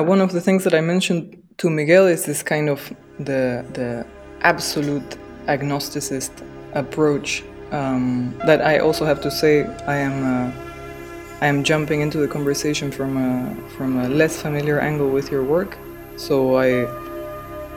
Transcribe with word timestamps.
one 0.00 0.20
of 0.20 0.32
the 0.32 0.40
things 0.40 0.64
that 0.64 0.74
I 0.74 0.80
mentioned 0.80 1.42
to 1.58 1.70
Miguel 1.70 2.06
is 2.06 2.24
this 2.24 2.42
kind 2.42 2.68
of 2.68 2.92
the 3.18 3.64
the 3.72 4.06
absolute 4.42 5.16
agnosticist 5.46 6.30
approach 6.74 7.42
um, 7.72 8.34
that 8.46 8.60
I 8.62 8.78
also 8.78 9.04
have 9.04 9.20
to 9.22 9.30
say 9.30 9.64
I 9.86 9.96
am 9.96 10.16
uh, 10.24 10.52
I 11.40 11.46
am 11.46 11.64
jumping 11.64 12.00
into 12.00 12.18
the 12.18 12.28
conversation 12.28 12.90
from 12.90 13.16
a 13.16 13.54
from 13.76 13.98
a 13.98 14.08
less 14.08 14.40
familiar 14.40 14.80
angle 14.80 15.08
with 15.08 15.30
your 15.30 15.44
work, 15.44 15.78
so 16.16 16.56
I 16.56 16.86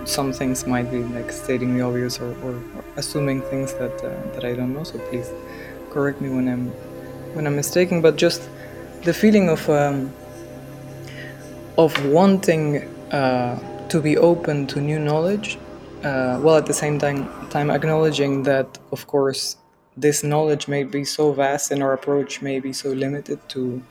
some 0.06 0.34
things 0.34 0.68
might 0.68 0.92
be 0.92 1.02
like 1.16 1.32
stating 1.32 1.78
the 1.78 1.82
obvious 1.82 2.20
or, 2.20 2.32
or, 2.44 2.56
or 2.76 2.84
assuming 2.98 3.42
things 3.44 3.74
that 3.76 3.96
uh, 4.04 4.10
that 4.34 4.44
I 4.44 4.54
don't 4.54 4.74
know. 4.74 4.84
So 4.84 5.00
please 5.10 5.32
correct 5.92 6.22
me 6.22 6.30
when 6.30 6.48
I'm 6.48 6.68
when 7.36 7.48
I'm 7.48 7.56
mistaken. 7.56 8.02
But 8.02 8.16
just 8.18 8.50
the 9.04 9.14
feeling 9.14 9.50
of 9.50 9.70
um, 9.70 10.14
of 11.78 12.06
wanting 12.06 12.84
uh, 13.12 13.88
to 13.90 14.02
be 14.02 14.18
open 14.18 14.68
to 14.68 14.82
new 14.82 15.00
knowledge, 15.00 15.58
uh, 16.04 16.38
while 16.40 16.58
at 16.58 16.66
the 16.66 16.74
same 16.74 17.00
time 17.00 17.30
time 17.50 17.70
acknowledging 17.70 18.44
that 18.44 18.80
of 18.92 19.08
course 19.08 19.58
this 19.96 20.24
knowledge 20.24 20.68
may 20.68 20.84
be 20.84 21.04
so 21.06 21.32
vast 21.32 21.72
and 21.72 21.84
our 21.84 21.94
approach 21.94 22.42
may 22.42 22.60
be 22.60 22.74
so 22.74 22.90
limited 22.90 23.40
to 23.50 23.82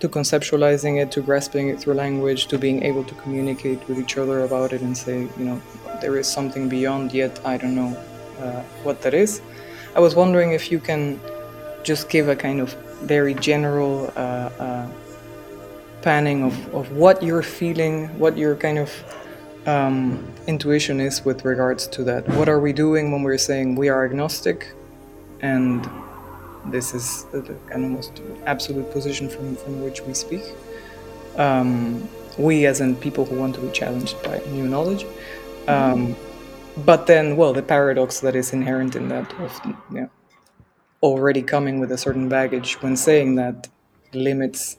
to 0.00 0.08
conceptualizing 0.08 1.00
it, 1.02 1.12
to 1.12 1.20
grasping 1.20 1.68
it 1.68 1.78
through 1.78 1.94
language, 1.94 2.46
to 2.46 2.58
being 2.58 2.82
able 2.82 3.04
to 3.04 3.14
communicate 3.16 3.86
with 3.86 3.98
each 3.98 4.16
other 4.16 4.44
about 4.44 4.72
it 4.72 4.80
and 4.80 4.96
say, 4.96 5.28
you 5.38 5.44
know, 5.44 5.60
there 6.00 6.16
is 6.16 6.26
something 6.26 6.70
beyond, 6.70 7.12
yet 7.12 7.38
I 7.44 7.58
don't 7.58 7.74
know 7.74 7.94
uh, 8.40 8.62
what 8.82 9.02
that 9.02 9.12
is. 9.12 9.42
I 9.94 10.00
was 10.00 10.14
wondering 10.14 10.52
if 10.52 10.72
you 10.72 10.80
can 10.80 11.20
just 11.82 12.08
give 12.08 12.28
a 12.28 12.36
kind 12.36 12.60
of 12.60 12.72
very 13.02 13.34
general 13.34 14.10
uh, 14.16 14.48
uh, 14.58 14.88
panning 16.02 16.44
of, 16.44 16.74
of 16.74 16.90
what 16.92 17.22
you're 17.22 17.42
feeling, 17.42 18.08
what 18.18 18.36
your 18.36 18.56
kind 18.56 18.78
of 18.78 18.90
um, 19.66 20.26
intuition 20.46 21.00
is 21.00 21.24
with 21.24 21.44
regards 21.44 21.86
to 21.88 22.04
that. 22.04 22.28
What 22.30 22.48
are 22.48 22.60
we 22.60 22.72
doing 22.72 23.12
when 23.12 23.22
we're 23.22 23.38
saying 23.38 23.76
we 23.76 23.88
are 23.88 24.04
agnostic? 24.04 24.74
and 25.42 25.88
this 26.66 26.94
is 26.94 27.24
the 27.32 27.56
kind 27.68 27.84
of 27.84 27.90
most 27.90 28.20
absolute 28.46 28.90
position 28.92 29.28
from, 29.28 29.56
from 29.56 29.82
which 29.82 30.02
we 30.02 30.14
speak. 30.14 30.42
Um, 31.36 32.08
we, 32.38 32.66
as 32.66 32.80
in 32.80 32.96
people 32.96 33.24
who 33.24 33.38
want 33.38 33.54
to 33.54 33.60
be 33.60 33.70
challenged 33.70 34.22
by 34.22 34.38
new 34.50 34.66
knowledge. 34.66 35.06
Um, 35.66 36.16
but 36.84 37.06
then, 37.06 37.36
well, 37.36 37.52
the 37.52 37.62
paradox 37.62 38.20
that 38.20 38.36
is 38.36 38.52
inherent 38.52 38.96
in 38.96 39.08
that 39.08 39.32
of 39.40 39.60
know, 39.90 40.10
already 41.02 41.42
coming 41.42 41.80
with 41.80 41.92
a 41.92 41.98
certain 41.98 42.28
baggage 42.28 42.80
when 42.82 42.96
saying 42.96 43.36
that 43.36 43.68
limits 44.12 44.76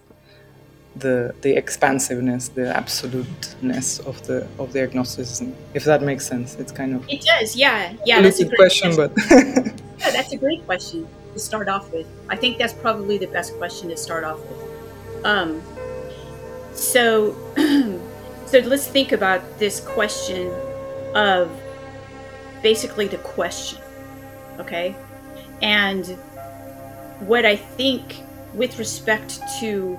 the 0.96 1.34
the 1.42 1.56
expansiveness, 1.56 2.50
the 2.50 2.68
absoluteness 2.76 4.00
of 4.00 4.26
the 4.28 4.48
of 4.60 4.74
the 4.74 4.84
agnosticism. 4.84 5.56
If 5.74 5.86
that 5.86 6.02
makes 6.02 6.26
sense, 6.28 6.56
it's 6.56 6.72
kind 6.72 6.96
of 6.96 7.08
it 7.10 7.22
does. 7.22 7.56
Yeah, 7.56 7.94
yeah. 8.06 8.20
A 8.20 8.24
that's 8.24 8.42
a 8.42 8.50
question, 8.50 8.96
but 8.96 9.12
yeah, 9.32 10.12
that's 10.12 10.34
a 10.34 10.38
great 10.38 10.66
question 10.66 11.08
to 11.34 11.40
start 11.40 11.70
off 11.70 11.92
with. 11.92 12.08
I 12.30 12.36
think 12.36 12.58
that's 12.58 12.74
probably 12.74 13.18
the 13.18 13.28
best 13.28 13.56
question 13.58 13.90
to 13.90 13.98
start 13.98 14.24
off 14.24 14.40
with. 14.40 15.26
Um, 15.26 15.62
so, 16.74 17.36
so 18.46 18.60
let's 18.60 18.88
think 18.88 19.12
about 19.12 19.60
this 19.60 19.80
question 19.80 20.52
of 21.16 21.50
basically 22.62 23.08
the 23.08 23.18
question, 23.18 23.80
okay? 24.60 24.96
And 25.62 26.06
what 27.22 27.46
I 27.46 27.56
think 27.56 28.24
with 28.54 28.78
respect 28.80 29.40
to 29.60 29.98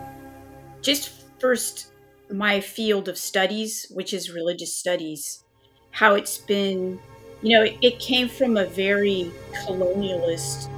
just 0.82 1.10
first 1.40 1.88
my 2.30 2.60
field 2.60 3.08
of 3.08 3.18
studies, 3.18 3.86
which 3.90 4.12
is 4.14 4.30
religious 4.30 4.76
studies, 4.76 5.44
how 5.90 6.14
it's 6.14 6.38
been, 6.38 6.98
you 7.42 7.56
know, 7.56 7.64
it, 7.64 7.76
it 7.82 7.98
came 7.98 8.28
from 8.28 8.56
a 8.56 8.64
very 8.66 9.30
colonialist 9.66 10.68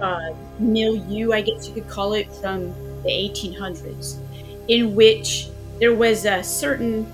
uh, 0.00 0.32
milieu, 0.58 1.32
I 1.32 1.42
guess 1.42 1.68
you 1.68 1.74
could 1.74 1.88
call 1.88 2.14
it, 2.14 2.32
from 2.36 2.68
the 3.02 3.10
1800s, 3.10 4.18
in 4.68 4.94
which 4.94 5.48
there 5.80 5.94
was 5.94 6.24
a 6.24 6.42
certain 6.42 7.12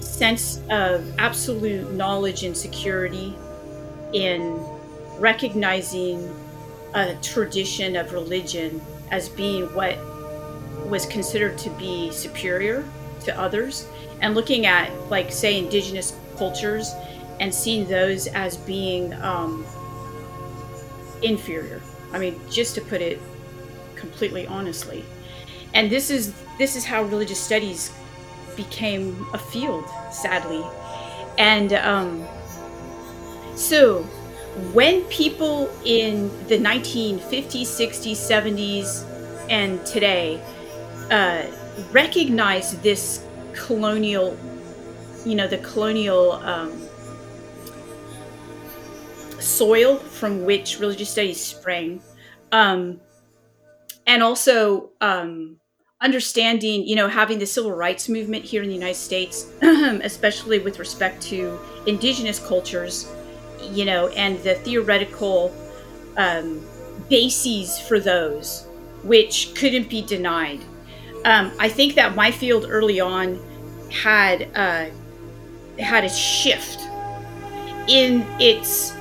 sense 0.00 0.60
of 0.70 1.18
absolute 1.18 1.92
knowledge 1.92 2.42
and 2.44 2.56
security 2.56 3.34
in 4.12 4.58
recognizing 5.18 6.34
a 6.94 7.14
tradition 7.22 7.96
of 7.96 8.12
religion 8.12 8.80
as 9.10 9.28
being 9.28 9.72
what 9.74 9.96
was 10.88 11.06
considered 11.06 11.58
to 11.58 11.70
be 11.70 12.10
superior 12.10 12.84
to 13.24 13.38
others. 13.38 13.86
And 14.20 14.34
looking 14.34 14.66
at 14.66 14.90
like 15.10 15.32
say 15.32 15.58
indigenous 15.58 16.14
cultures 16.36 16.92
and 17.40 17.54
seeing 17.54 17.86
those 17.86 18.26
as 18.28 18.56
being 18.56 19.14
um, 19.14 19.64
inferior. 21.22 21.80
I 22.12 22.18
mean 22.18 22.40
just 22.50 22.74
to 22.74 22.80
put 22.80 23.00
it 23.00 23.20
completely 23.94 24.46
honestly. 24.46 25.04
And 25.74 25.90
this 25.90 26.10
is 26.10 26.34
this 26.58 26.76
is 26.76 26.84
how 26.84 27.02
religious 27.04 27.40
studies 27.40 27.92
became 28.56 29.26
a 29.32 29.38
field 29.38 29.88
sadly. 30.10 30.64
And 31.38 31.72
um, 31.72 32.26
so 33.54 34.02
when 34.72 35.02
people 35.04 35.70
in 35.84 36.28
the 36.48 36.58
1950s 36.58 37.62
60s 37.62 38.16
70s 38.16 39.06
and 39.48 39.84
today 39.86 40.42
uh, 41.10 41.46
recognize 41.92 42.78
this 42.80 43.24
colonial, 43.52 44.36
you 45.24 45.34
know, 45.34 45.48
the 45.48 45.58
colonial 45.58 46.32
um, 46.32 46.88
soil 49.40 49.96
from 49.96 50.44
which 50.44 50.78
religious 50.78 51.10
studies 51.10 51.40
sprang, 51.44 52.00
um, 52.52 53.00
and 54.06 54.22
also 54.22 54.90
um, 55.00 55.56
understanding, 56.00 56.86
you 56.86 56.96
know, 56.96 57.08
having 57.08 57.38
the 57.38 57.46
civil 57.46 57.72
rights 57.72 58.08
movement 58.08 58.44
here 58.44 58.62
in 58.62 58.68
the 58.68 58.74
United 58.74 58.94
States, 58.94 59.52
especially 59.62 60.58
with 60.58 60.78
respect 60.78 61.20
to 61.22 61.58
indigenous 61.86 62.38
cultures, 62.38 63.10
you 63.72 63.84
know, 63.84 64.08
and 64.08 64.42
the 64.42 64.54
theoretical 64.56 65.54
um, 66.16 66.64
bases 67.08 67.78
for 67.78 68.00
those, 68.00 68.66
which 69.02 69.54
couldn't 69.54 69.88
be 69.88 70.02
denied 70.02 70.60
um, 71.24 71.52
I 71.58 71.68
think 71.68 71.94
that 71.94 72.14
my 72.14 72.30
field 72.30 72.66
early 72.68 73.00
on 73.00 73.38
had 73.90 74.48
uh, 74.54 74.86
had 75.78 76.04
a 76.04 76.08
shift 76.08 76.80
in 77.88 78.24
its 78.38 78.92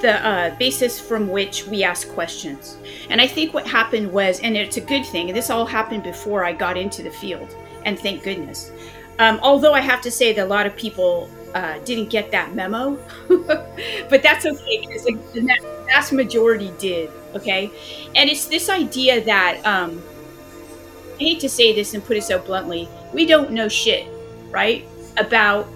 the 0.00 0.26
uh, 0.26 0.56
basis 0.56 1.00
from 1.00 1.28
which 1.28 1.66
we 1.66 1.84
ask 1.84 2.08
questions. 2.10 2.76
And 3.08 3.20
I 3.20 3.26
think 3.26 3.54
what 3.54 3.66
happened 3.66 4.12
was, 4.12 4.40
and 4.40 4.56
it's 4.56 4.76
a 4.76 4.80
good 4.80 5.06
thing, 5.06 5.28
and 5.28 5.36
this 5.36 5.48
all 5.48 5.64
happened 5.64 6.02
before 6.02 6.44
I 6.44 6.52
got 6.52 6.76
into 6.76 7.02
the 7.02 7.10
field, 7.10 7.54
and 7.84 7.98
thank 7.98 8.22
goodness. 8.22 8.72
Um, 9.18 9.38
although 9.42 9.72
I 9.72 9.80
have 9.80 10.00
to 10.02 10.10
say 10.10 10.32
that 10.32 10.44
a 10.44 10.48
lot 10.48 10.66
of 10.66 10.74
people 10.76 11.30
uh, 11.54 11.78
didn't 11.84 12.10
get 12.10 12.30
that 12.32 12.54
memo, 12.54 12.98
but 13.28 14.22
that's 14.22 14.44
okay 14.44 14.80
because 14.80 15.04
the 15.04 15.58
vast 15.86 16.12
majority 16.12 16.72
did. 16.78 17.10
Okay, 17.34 17.70
and 18.14 18.28
it's 18.28 18.46
this 18.46 18.68
idea 18.68 19.24
that 19.24 19.64
um, 19.64 20.02
hate 21.22 21.40
to 21.40 21.48
say 21.48 21.74
this 21.74 21.94
and 21.94 22.04
put 22.04 22.16
it 22.16 22.24
so 22.24 22.38
bluntly, 22.38 22.88
we 23.12 23.26
don't 23.26 23.50
know 23.50 23.68
shit, 23.68 24.06
right? 24.50 24.84
About 25.16 25.68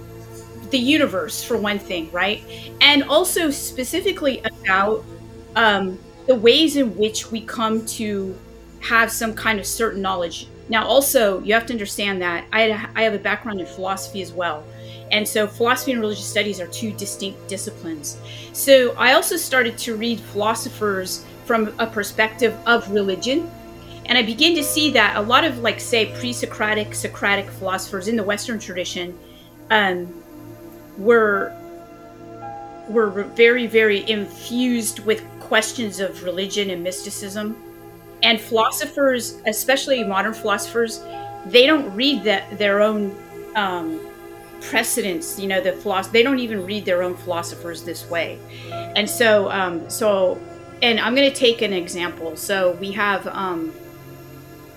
the 0.70 0.78
universe, 0.78 1.42
for 1.42 1.56
one 1.56 1.78
thing, 1.78 2.10
right? 2.10 2.42
And 2.80 3.04
also 3.04 3.50
specifically 3.50 4.42
about 4.44 5.04
um, 5.54 5.98
the 6.26 6.34
ways 6.34 6.76
in 6.76 6.96
which 6.96 7.30
we 7.30 7.40
come 7.40 7.84
to 7.86 8.36
have 8.80 9.10
some 9.10 9.34
kind 9.34 9.58
of 9.58 9.66
certain 9.66 10.02
knowledge. 10.02 10.48
Now, 10.68 10.84
also, 10.84 11.40
you 11.42 11.54
have 11.54 11.66
to 11.66 11.72
understand 11.72 12.20
that 12.22 12.44
I, 12.52 12.88
I 12.96 13.02
have 13.02 13.14
a 13.14 13.18
background 13.18 13.60
in 13.60 13.66
philosophy 13.66 14.20
as 14.22 14.32
well. 14.32 14.64
And 15.12 15.26
so, 15.26 15.46
philosophy 15.46 15.92
and 15.92 16.00
religious 16.00 16.26
studies 16.26 16.60
are 16.60 16.66
two 16.66 16.92
distinct 16.92 17.48
disciplines. 17.48 18.18
So, 18.52 18.94
I 18.96 19.12
also 19.12 19.36
started 19.36 19.78
to 19.78 19.96
read 19.96 20.18
philosophers 20.18 21.24
from 21.44 21.72
a 21.78 21.86
perspective 21.86 22.56
of 22.66 22.90
religion 22.90 23.48
and 24.08 24.16
I 24.16 24.22
begin 24.22 24.54
to 24.54 24.62
see 24.62 24.90
that 24.92 25.16
a 25.16 25.20
lot 25.20 25.44
of, 25.44 25.58
like, 25.58 25.80
say, 25.80 26.06
pre 26.18 26.32
Socratic, 26.32 26.94
Socratic 26.94 27.50
philosophers 27.50 28.08
in 28.08 28.16
the 28.16 28.22
Western 28.22 28.58
tradition 28.58 29.18
um, 29.70 30.22
were, 30.96 31.52
were 32.88 33.24
very, 33.34 33.66
very 33.66 34.08
infused 34.08 35.00
with 35.00 35.24
questions 35.40 36.00
of 36.00 36.22
religion 36.22 36.70
and 36.70 36.82
mysticism. 36.82 37.56
And 38.22 38.40
philosophers, 38.40 39.40
especially 39.46 40.02
modern 40.04 40.34
philosophers, 40.34 41.02
they 41.46 41.66
don't 41.66 41.94
read 41.94 42.24
the, 42.24 42.42
their 42.52 42.80
own 42.80 43.14
um, 43.54 44.00
precedents. 44.60 45.38
You 45.38 45.48
know, 45.48 45.60
the 45.60 45.72
philosoph- 45.72 46.12
they 46.12 46.22
don't 46.22 46.38
even 46.38 46.64
read 46.64 46.84
their 46.84 47.02
own 47.02 47.16
philosophers 47.16 47.82
this 47.82 48.08
way. 48.08 48.38
And 48.70 49.08
so, 49.08 49.50
um, 49.50 49.88
so, 49.90 50.40
and 50.82 50.98
I'm 51.00 51.14
going 51.14 51.30
to 51.30 51.36
take 51.36 51.62
an 51.62 51.72
example. 51.72 52.36
So 52.36 52.72
we 52.72 52.92
have 52.92 53.26
um, 53.28 53.72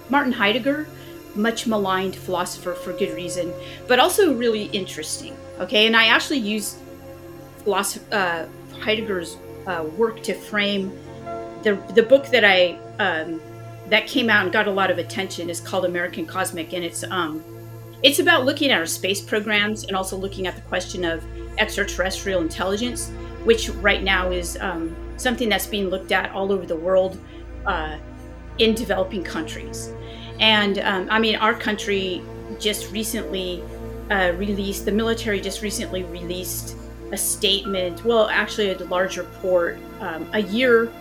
Martin 0.10 0.32
Heidegger 0.32 0.88
much 1.36 1.68
maligned 1.68 2.16
philosopher 2.16 2.74
for 2.74 2.94
good 2.94 3.16
reason, 3.16 3.54
but 3.88 4.00
also 4.00 4.34
really 4.34 4.66
interesting. 4.66 5.36
Okay, 5.60 5.88
and 5.88 5.96
I 5.96 6.08
actually 6.08 6.40
use 6.40 6.78
uh, 7.68 8.46
Heidegger's 8.80 9.38
uh, 9.68 9.84
work 9.96 10.24
to 10.24 10.34
frame 10.34 10.92
the 11.64 11.76
the 11.94 12.04
book 12.04 12.28
that 12.28 12.44
I 12.44 12.78
um, 13.00 13.42
that 13.90 14.08
came 14.08 14.30
out 14.30 14.44
and 14.44 14.52
got 14.52 14.68
a 14.68 14.72
lot 14.72 14.92
of 14.92 14.98
attention 14.98 15.50
is 15.50 15.60
called 15.60 15.86
American 15.86 16.26
Cosmic, 16.26 16.74
and 16.74 16.84
it's 16.84 17.04
um, 17.04 17.44
it's 18.02 18.20
about 18.20 18.46
looking 18.46 18.72
at 18.72 18.80
our 18.80 18.86
space 18.86 19.22
programs 19.22 19.84
and 19.84 19.96
also 19.96 20.16
looking 20.16 20.48
at 20.48 20.56
the 20.56 20.62
question 20.62 21.04
of 21.04 21.24
extraterrestrial 21.58 22.42
intelligence, 22.42 23.10
which 23.44 23.70
right 23.70 24.04
now 24.04 24.32
is 24.32 24.58
um, 24.62 24.96
something 25.18 25.50
that's 25.50 25.68
being 25.68 25.90
looked 25.90 26.12
at 26.12 26.32
all 26.32 26.52
over 26.52 26.66
the 26.66 26.76
world 26.76 27.20
uh, 27.66 27.98
in 28.58 28.74
developing 28.74 29.24
countries. 29.24 29.92
And 30.40 30.80
um, 30.80 31.08
I 31.10 31.20
mean, 31.20 31.36
our 31.36 31.54
country 31.54 32.22
just 32.60 32.92
recently 32.92 33.64
uh, 34.10 34.34
released, 34.38 34.86
the 34.86 34.92
military 34.92 35.40
just 35.42 35.62
recently 35.62 36.04
released 36.04 36.76
a 37.12 37.18
statement, 37.18 38.04
well, 38.06 38.28
actually, 38.30 38.72
a 38.72 38.78
large 38.86 39.18
report 39.18 39.80
um, 40.00 40.30
a 40.34 40.42
year 40.42 40.92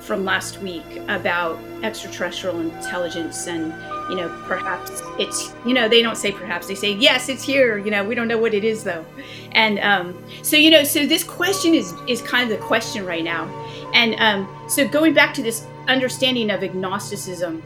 from 0.00 0.24
last 0.24 0.60
week 0.60 0.84
about 1.08 1.58
extraterrestrial 1.82 2.60
intelligence 2.60 3.46
and 3.46 3.72
you 4.10 4.16
know 4.16 4.28
perhaps 4.46 5.00
it's 5.18 5.54
you 5.64 5.72
know 5.72 5.88
they 5.88 6.02
don't 6.02 6.18
say 6.18 6.30
perhaps 6.30 6.66
they 6.66 6.74
say 6.74 6.92
yes 6.92 7.30
it's 7.30 7.42
here 7.42 7.78
you 7.78 7.90
know 7.90 8.04
we 8.04 8.14
don't 8.14 8.28
know 8.28 8.36
what 8.36 8.52
it 8.52 8.64
is 8.64 8.84
though. 8.84 9.04
And 9.52 9.78
um, 9.78 10.22
so 10.42 10.56
you 10.56 10.70
know 10.70 10.84
so 10.84 11.06
this 11.06 11.24
question 11.24 11.74
is 11.74 11.94
is 12.06 12.20
kind 12.20 12.50
of 12.50 12.58
the 12.58 12.62
question 12.64 13.06
right 13.06 13.24
now. 13.24 13.48
And 13.94 14.14
um, 14.16 14.68
so 14.68 14.86
going 14.86 15.14
back 15.14 15.32
to 15.34 15.42
this 15.42 15.66
understanding 15.88 16.50
of 16.50 16.62
agnosticism 16.62 17.62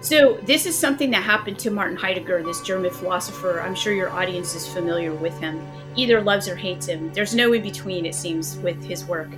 so 0.00 0.38
this 0.44 0.64
is 0.66 0.78
something 0.78 1.10
that 1.10 1.22
happened 1.22 1.58
to 1.60 1.70
Martin 1.70 1.96
Heidegger, 1.96 2.42
this 2.42 2.60
German 2.62 2.90
philosopher. 2.90 3.60
I'm 3.60 3.74
sure 3.74 3.92
your 3.92 4.10
audience 4.10 4.54
is 4.54 4.66
familiar 4.66 5.12
with 5.12 5.38
him. 5.40 5.60
Either 5.96 6.20
loves 6.20 6.48
or 6.48 6.54
hates 6.54 6.86
him. 6.86 7.12
There's 7.12 7.34
no 7.34 7.52
in 7.52 7.62
between, 7.62 8.06
it 8.06 8.14
seems, 8.14 8.56
with 8.58 8.82
his 8.84 9.04
work. 9.04 9.28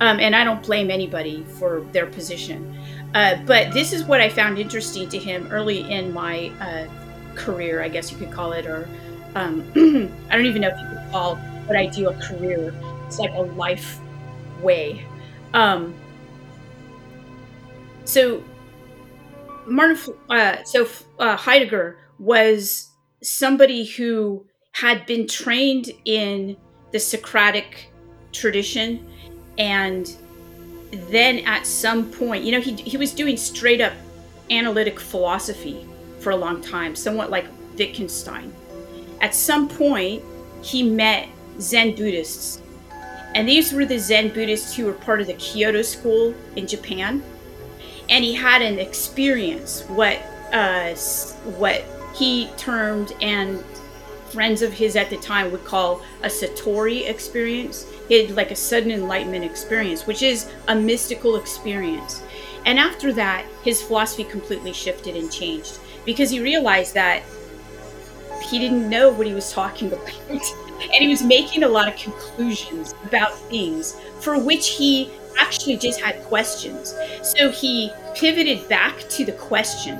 Um, 0.00 0.20
and 0.20 0.34
I 0.34 0.44
don't 0.44 0.62
blame 0.62 0.90
anybody 0.90 1.44
for 1.58 1.80
their 1.92 2.06
position. 2.06 2.76
Uh, 3.14 3.36
but 3.46 3.72
this 3.72 3.92
is 3.92 4.04
what 4.04 4.20
I 4.20 4.28
found 4.28 4.58
interesting 4.58 5.08
to 5.08 5.18
him 5.18 5.48
early 5.50 5.90
in 5.90 6.12
my 6.12 6.52
uh, 6.60 6.86
career, 7.34 7.82
I 7.82 7.88
guess 7.88 8.10
you 8.12 8.18
could 8.18 8.30
call 8.30 8.52
it, 8.52 8.66
or 8.66 8.88
um, 9.34 9.64
I 10.30 10.36
don't 10.36 10.46
even 10.46 10.62
know 10.62 10.68
if 10.68 10.80
you 10.80 10.86
could 10.86 11.10
call 11.10 11.36
what 11.66 11.76
I 11.76 11.86
do 11.86 12.08
a 12.08 12.14
career. 12.14 12.74
It's 13.06 13.18
like 13.18 13.32
a 13.34 13.42
life 13.42 13.98
way. 14.60 15.04
Um, 15.52 15.94
so 18.04 18.42
Martin, 19.66 20.14
uh, 20.30 20.62
so 20.64 20.88
uh, 21.18 21.36
Heidegger 21.36 21.96
was 22.18 22.90
somebody 23.22 23.84
who 23.84 24.46
had 24.72 25.06
been 25.06 25.26
trained 25.26 25.90
in 26.04 26.56
the 26.92 26.98
Socratic 26.98 27.90
tradition, 28.32 29.06
and 29.58 30.16
then 31.10 31.38
at 31.40 31.66
some 31.66 32.10
point, 32.10 32.44
you 32.44 32.52
know, 32.52 32.60
he 32.60 32.74
he 32.74 32.96
was 32.96 33.12
doing 33.12 33.36
straight 33.36 33.80
up 33.80 33.92
analytic 34.50 35.00
philosophy 35.00 35.86
for 36.20 36.30
a 36.30 36.36
long 36.36 36.60
time, 36.60 36.94
somewhat 36.94 37.30
like 37.30 37.46
Wittgenstein. 37.78 38.52
At 39.20 39.34
some 39.34 39.68
point, 39.68 40.22
he 40.62 40.82
met 40.82 41.28
Zen 41.60 41.94
Buddhists, 41.94 42.60
and 43.34 43.48
these 43.48 43.72
were 43.72 43.84
the 43.84 43.98
Zen 43.98 44.28
Buddhists 44.28 44.74
who 44.74 44.84
were 44.86 44.92
part 44.92 45.20
of 45.20 45.26
the 45.26 45.34
Kyoto 45.34 45.82
school 45.82 46.34
in 46.56 46.66
Japan 46.66 47.22
and 48.08 48.24
he 48.24 48.34
had 48.34 48.62
an 48.62 48.78
experience 48.78 49.82
what 49.88 50.18
uh, 50.52 50.94
what 51.58 51.84
he 52.14 52.48
termed 52.56 53.12
and 53.20 53.62
friends 54.30 54.62
of 54.62 54.72
his 54.72 54.96
at 54.96 55.10
the 55.10 55.16
time 55.18 55.50
would 55.52 55.64
call 55.64 56.02
a 56.22 56.26
satori 56.26 57.08
experience. 57.08 57.86
He 58.08 58.26
had 58.26 58.36
like 58.36 58.50
a 58.50 58.56
sudden 58.56 58.90
enlightenment 58.90 59.44
experience 59.44 60.06
which 60.06 60.22
is 60.22 60.50
a 60.68 60.74
mystical 60.74 61.36
experience. 61.36 62.22
And 62.66 62.78
after 62.78 63.12
that 63.14 63.44
his 63.62 63.82
philosophy 63.82 64.24
completely 64.24 64.72
shifted 64.72 65.16
and 65.16 65.30
changed 65.30 65.78
because 66.04 66.30
he 66.30 66.40
realized 66.40 66.94
that 66.94 67.22
he 68.48 68.58
didn't 68.58 68.88
know 68.88 69.10
what 69.10 69.26
he 69.26 69.34
was 69.34 69.52
talking 69.52 69.92
about. 69.92 70.42
And 70.80 71.02
he 71.02 71.08
was 71.08 71.22
making 71.22 71.62
a 71.62 71.68
lot 71.68 71.88
of 71.88 71.96
conclusions 71.96 72.94
about 73.04 73.38
things 73.38 73.98
for 74.20 74.38
which 74.38 74.70
he 74.70 75.10
actually 75.38 75.76
just 75.76 76.00
had 76.00 76.22
questions. 76.24 76.94
So 77.22 77.50
he 77.50 77.90
pivoted 78.14 78.68
back 78.68 78.98
to 79.10 79.24
the 79.24 79.32
question, 79.32 79.98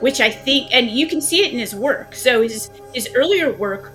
which 0.00 0.20
I 0.20 0.30
think, 0.30 0.68
and 0.72 0.90
you 0.90 1.06
can 1.06 1.20
see 1.20 1.44
it 1.44 1.52
in 1.52 1.58
his 1.58 1.74
work. 1.74 2.14
So 2.14 2.42
his 2.42 2.70
his 2.92 3.08
earlier 3.14 3.52
work 3.52 3.92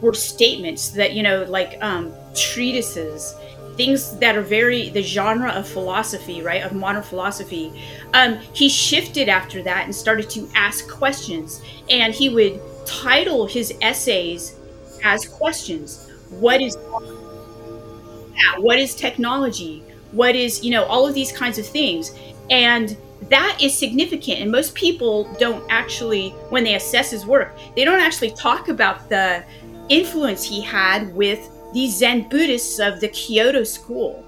were 0.00 0.14
statements 0.14 0.90
that 0.90 1.12
you 1.14 1.22
know, 1.22 1.44
like 1.44 1.78
um, 1.80 2.14
treatises, 2.34 3.34
things 3.76 4.18
that 4.18 4.36
are 4.36 4.42
very 4.42 4.90
the 4.90 5.02
genre 5.02 5.50
of 5.50 5.68
philosophy, 5.68 6.42
right, 6.42 6.62
of 6.62 6.72
modern 6.72 7.02
philosophy. 7.02 7.72
Um, 8.14 8.38
he 8.52 8.68
shifted 8.68 9.28
after 9.28 9.62
that 9.62 9.84
and 9.84 9.94
started 9.94 10.28
to 10.30 10.48
ask 10.54 10.88
questions, 10.88 11.60
and 11.90 12.14
he 12.14 12.28
would 12.28 12.60
title 12.86 13.46
his 13.46 13.72
essays 13.82 14.54
as 15.04 15.24
questions. 15.26 16.00
What 16.28 16.60
is 16.60 16.76
what 18.58 18.78
is 18.78 18.94
technology? 18.94 19.85
What 20.12 20.36
is 20.36 20.64
you 20.64 20.70
know 20.70 20.84
all 20.84 21.06
of 21.06 21.14
these 21.14 21.32
kinds 21.32 21.58
of 21.58 21.66
things. 21.66 22.12
And 22.50 22.96
that 23.28 23.58
is 23.60 23.76
significant. 23.76 24.40
And 24.40 24.50
most 24.50 24.74
people 24.74 25.24
don't 25.38 25.64
actually 25.70 26.30
when 26.50 26.64
they 26.64 26.74
assess 26.74 27.10
his 27.10 27.26
work 27.26 27.56
they 27.74 27.84
don't 27.84 28.00
actually 28.00 28.30
talk 28.32 28.68
about 28.68 29.08
the 29.08 29.44
influence 29.88 30.44
he 30.44 30.60
had 30.60 31.14
with 31.14 31.50
these 31.72 31.96
zen 31.96 32.28
buddhists 32.28 32.78
of 32.78 33.00
the 33.00 33.08
kyoto 33.08 33.62
school 33.62 34.24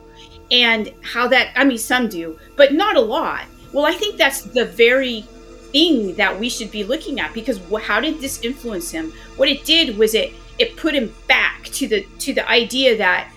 and 0.50 0.92
how 1.02 1.26
that 1.26 1.52
i 1.56 1.64
mean 1.64 1.78
some 1.78 2.08
do 2.08 2.38
but 2.56 2.72
not 2.72 2.96
a 2.96 3.00
lot. 3.00 3.44
Well 3.72 3.86
i 3.86 3.92
think 3.92 4.16
that's 4.16 4.42
the 4.42 4.64
very 4.64 5.24
thing 5.72 6.14
that 6.14 6.38
we 6.38 6.48
should 6.48 6.70
be 6.70 6.84
looking 6.84 7.20
at 7.20 7.32
because 7.34 7.60
how 7.82 8.00
did 8.00 8.20
this 8.20 8.42
influence 8.42 8.90
him? 8.90 9.12
What 9.36 9.48
it 9.48 9.64
did 9.64 9.96
was 9.96 10.14
it 10.14 10.32
it 10.58 10.76
put 10.76 10.94
him 10.94 11.14
back 11.26 11.64
to 11.64 11.86
the 11.86 12.06
to 12.20 12.32
the 12.32 12.48
idea 12.48 12.96
that 12.96 13.30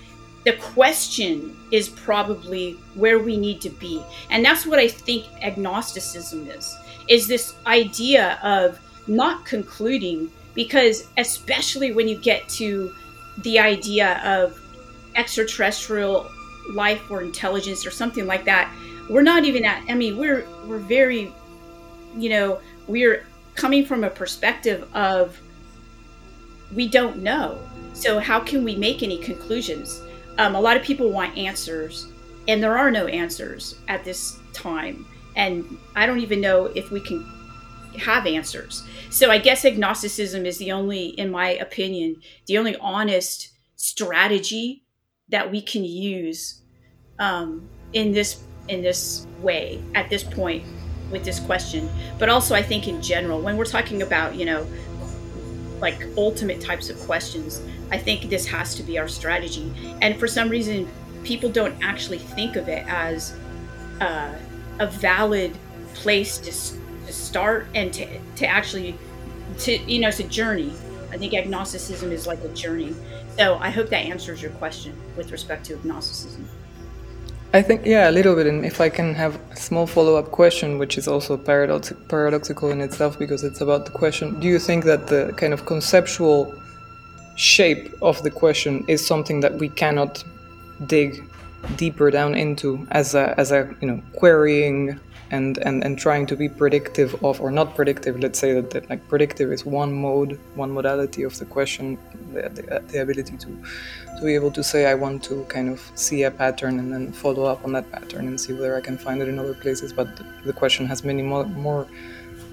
the 0.44 0.54
question 0.54 1.56
is 1.72 1.90
probably 1.90 2.74
where 2.96 3.20
we 3.20 3.38
need 3.38 3.62
to 3.62 3.70
be. 3.70 4.04
And 4.30 4.44
that's 4.44 4.66
what 4.66 4.80
i 4.80 4.88
think 4.88 5.26
agnosticism 5.42 6.48
is 6.48 6.76
is 7.08 7.28
this 7.28 7.56
idea 7.66 8.40
of 8.44 8.80
not 9.08 9.46
concluding 9.46 10.32
because 10.54 11.08
especially 11.18 11.92
when 11.92 12.08
you 12.08 12.18
get 12.18 12.48
to 12.50 12.94
the 13.40 13.60
idea 13.60 14.22
of 14.24 14.60
extraterrestrial 15.16 16.30
life 16.70 17.10
or 17.10 17.22
intelligence 17.22 17.86
or 17.86 17.92
something 17.92 18.28
like 18.28 18.46
that 18.46 18.72
we're 19.10 19.24
not 19.24 19.44
even 19.46 19.66
at 19.66 19.84
i 19.90 19.96
mean 19.96 20.18
we're 20.18 20.46
we're 20.66 20.78
very 20.78 21.34
you 22.16 22.30
know 22.30 22.60
we're 22.88 23.26
coming 23.56 23.86
from 23.86 24.04
a 24.04 24.10
perspective 24.10 24.88
of 24.94 25.40
we 26.74 26.88
don't 26.88 27.18
know. 27.18 27.60
So 27.94 28.20
how 28.20 28.40
can 28.40 28.64
we 28.64 28.76
make 28.76 29.04
any 29.04 29.18
conclusions 29.18 30.02
um, 30.38 30.56
a 30.56 30.62
lot 30.62 30.78
of 30.78 30.84
people 30.84 31.12
want 31.12 31.38
answers, 31.38 32.08
and 32.48 32.62
there 32.62 32.78
are 32.78 32.92
no 32.92 33.08
answers 33.08 33.76
at 33.88 34.04
this 34.04 34.38
time. 34.54 35.06
And 35.36 35.78
I 35.96 36.06
don't 36.06 36.20
even 36.20 36.42
know 36.42 36.66
if 36.66 36.92
we 36.92 37.00
can 37.00 37.26
have 37.98 38.26
answers. 38.26 38.84
So 39.10 39.30
I 39.30 39.38
guess 39.38 39.66
agnosticism 39.66 40.46
is 40.46 40.58
the 40.58 40.72
only, 40.72 41.08
in 41.08 41.32
my 41.32 41.50
opinion, 41.50 42.22
the 42.48 42.58
only 42.58 42.76
honest 42.78 43.50
strategy 43.76 44.84
that 45.30 45.50
we 45.50 45.62
can 45.62 45.84
use 45.84 46.62
um, 47.20 47.70
in 47.94 48.12
this 48.12 48.44
in 48.68 48.82
this 48.82 49.26
way 49.40 49.82
at 49.96 50.10
this 50.10 50.24
point 50.24 50.64
with 51.12 51.26
this 51.26 51.40
question. 51.40 51.90
But 52.20 52.30
also, 52.30 52.56
I 52.56 52.62
think 52.62 52.88
in 52.88 53.02
general, 53.02 53.42
when 53.42 53.58
we're 53.58 53.66
talking 53.66 54.02
about 54.02 54.36
you 54.36 54.46
know 54.46 54.68
like 55.80 56.06
ultimate 56.16 56.62
types 56.62 56.90
of 56.90 57.00
questions, 57.02 57.62
I 57.92 57.98
think 57.98 58.30
this 58.30 58.46
has 58.48 58.76
to 58.76 58.84
be 58.84 58.98
our 58.98 59.08
strategy. 59.08 59.72
And 60.02 60.18
for 60.18 60.28
some 60.28 60.50
reason, 60.50 60.88
people 61.24 61.50
don't 61.50 61.76
actually 61.84 62.20
think 62.20 62.56
of 62.56 62.68
it 62.70 62.86
as 62.88 63.36
uh, 64.00 64.34
a 64.80 64.88
valid 64.88 65.56
place 65.94 66.38
to, 66.40 66.52
to 67.06 67.14
start 67.14 67.68
and 67.76 67.94
to, 67.94 68.08
to 68.38 68.48
actually, 68.48 68.98
to, 69.60 69.78
you 69.78 70.00
know, 70.00 70.08
it's 70.08 70.20
a 70.20 70.24
journey. 70.24 70.74
I 71.12 71.18
think 71.18 71.34
agnosticism 71.34 72.12
is 72.12 72.26
like 72.26 72.42
a 72.44 72.50
journey. 72.50 72.96
So 73.38 73.58
I 73.58 73.70
hope 73.70 73.90
that 73.90 74.06
answers 74.06 74.42
your 74.42 74.52
question 74.52 74.96
with 75.18 75.32
respect 75.32 75.66
to 75.66 75.74
agnosticism. 75.74 76.48
I 77.54 77.62
think, 77.62 77.86
yeah, 77.86 78.10
a 78.10 78.14
little 78.14 78.34
bit. 78.34 78.48
And 78.48 78.66
if 78.66 78.80
I 78.80 78.88
can 78.88 79.14
have 79.14 79.38
a 79.52 79.58
small 79.58 79.86
follow 79.86 80.16
up 80.16 80.32
question, 80.32 80.78
which 80.78 80.98
is 80.98 81.06
also 81.10 81.36
paradox- 81.36 81.92
paradoxical 82.08 82.70
in 82.70 82.80
itself 82.80 83.20
because 83.20 83.44
it's 83.44 83.60
about 83.60 83.86
the 83.86 83.92
question 83.92 84.40
do 84.40 84.48
you 84.48 84.58
think 84.58 84.86
that 84.86 85.08
the 85.08 85.34
kind 85.36 85.54
of 85.54 85.66
conceptual 85.66 86.56
shape 87.42 87.92
of 88.04 88.22
the 88.22 88.30
question 88.30 88.86
is 88.88 89.04
something 89.04 89.40
that 89.40 89.56
we 89.56 89.68
cannot 89.68 90.24
dig 90.86 91.24
deeper 91.76 92.12
down 92.12 92.36
into 92.36 92.88
as 92.92 93.16
a 93.16 93.34
as 93.40 93.52
a 93.52 93.62
you 93.82 93.88
know 93.88 94.00
querying 94.14 95.00
and 95.32 95.58
and 95.60 95.84
and 95.84 95.98
trying 95.98 96.26
to 96.28 96.36
be 96.36 96.48
predictive 96.48 97.12
of 97.24 97.42
or 97.42 97.50
not 97.50 97.76
predictive 97.76 98.20
let's 98.20 98.38
say 98.38 98.54
that, 98.54 98.70
that 98.70 98.88
like 98.92 99.02
predictive 99.08 99.52
is 99.52 99.66
one 99.66 99.92
mode 99.92 100.40
one 100.54 100.72
modality 100.72 101.24
of 101.24 101.36
the 101.40 101.46
question 101.46 101.98
the, 102.34 102.42
the, 102.50 102.84
the 102.90 103.02
ability 103.02 103.36
to 103.38 103.48
to 104.18 104.22
be 104.24 104.36
able 104.36 104.52
to 104.52 104.64
say 104.64 104.86
i 104.86 104.94
want 104.94 105.24
to 105.24 105.44
kind 105.46 105.68
of 105.68 105.80
see 105.96 106.24
a 106.24 106.32
pattern 106.32 106.78
and 106.78 106.94
then 106.94 107.12
follow 107.12 107.46
up 107.46 107.64
on 107.66 107.72
that 107.74 107.92
pattern 107.92 108.28
and 108.28 108.40
see 108.40 108.54
whether 108.54 108.76
i 108.76 108.82
can 108.82 108.98
find 108.98 109.20
it 109.20 109.28
in 109.28 109.40
other 109.40 109.56
places. 109.56 109.92
But 109.94 110.08
the, 110.46 110.54
question 110.54 110.86
has 110.86 111.04
many 111.04 111.24
more, 111.24 111.46
more 111.46 111.88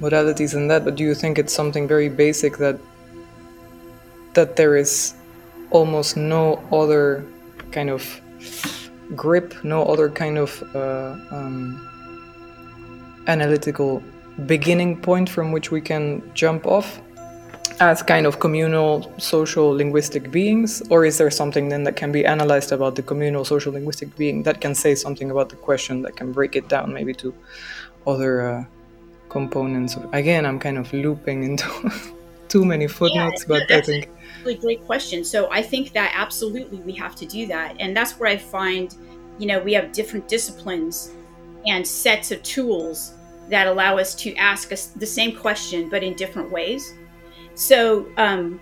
modalities 0.01 0.53
than 0.53 0.69
that. 0.69 0.85
But 0.85 0.95
do 0.95 1.05
you 1.05 1.15
think 1.15 1.39
it's 1.39 1.53
something 1.53 1.87
very 1.87 2.09
basic 2.09 2.57
that 2.59 2.79
that 4.39 4.55
there 4.55 4.77
is 4.77 5.15
almost 5.71 6.17
no 6.17 6.43
other 6.71 7.25
kind 7.73 7.91
of 7.91 8.03
grip, 9.15 9.49
no 9.65 9.85
other 9.93 10.09
kind 10.23 10.39
of 10.39 10.51
uh, 10.75 11.17
um, 11.37 11.61
analytical 13.27 14.03
beginning 14.47 14.93
point 15.09 15.29
from 15.29 15.51
which 15.51 15.73
we 15.73 15.81
can 15.81 16.23
jump 16.35 16.67
off 16.67 17.01
as 17.81 18.03
kind 18.03 18.27
of 18.27 18.39
communal 18.39 18.93
social 19.19 19.69
linguistic 19.71 20.31
beings? 20.31 20.83
Or 20.89 21.05
is 21.05 21.19
there 21.19 21.31
something 21.31 21.69
then 21.69 21.83
that 21.85 21.97
can 21.97 22.13
be 22.13 22.25
analyzed 22.25 22.71
about 22.71 22.95
the 22.95 23.03
communal 23.03 23.45
social 23.45 23.73
linguistic 23.73 24.17
being 24.17 24.45
that 24.45 24.61
can 24.61 24.75
say 24.75 24.95
something 24.95 25.31
about 25.31 25.49
the 25.49 25.57
question 25.57 26.03
that 26.03 26.15
can 26.17 26.33
break 26.33 26.55
it 26.55 26.69
down 26.69 26.93
maybe 26.93 27.15
to 27.15 27.35
other 28.07 28.33
uh, 28.51 28.65
components 29.29 29.97
again 30.13 30.47
i'm 30.47 30.59
kind 30.59 30.79
of 30.79 30.91
looping 30.93 31.43
into 31.45 31.69
too 32.49 32.65
many 32.65 32.87
footnotes 32.89 33.43
yeah, 33.43 33.49
but 33.49 33.71
i 33.71 33.81
think 33.81 34.09
really 34.45 34.57
great 34.57 34.85
question. 34.87 35.25
So 35.25 35.51
I 35.51 35.63
think 35.63 35.93
that 35.93 36.13
absolutely 36.15 36.79
we 36.79 36.93
have 36.95 37.15
to 37.17 37.27
do 37.27 37.47
that. 37.47 37.77
And 37.79 37.97
that's 37.97 38.13
where 38.19 38.31
I 38.31 38.37
find, 38.37 38.95
you 39.39 39.47
know, 39.47 39.61
we 39.61 39.73
have 39.75 39.93
different 39.93 40.29
disciplines 40.29 41.13
and 41.67 41.87
sets 41.87 42.31
of 42.31 42.43
tools 42.43 43.15
that 43.49 43.67
allow 43.67 43.99
us 43.99 44.15
to 44.15 44.35
ask 44.37 44.73
us 44.73 44.89
the 44.89 45.07
same 45.07 45.35
question, 45.37 45.89
but 45.89 46.03
in 46.03 46.15
different 46.15 46.51
ways. 46.51 46.95
So 47.55 48.07
um, 48.17 48.61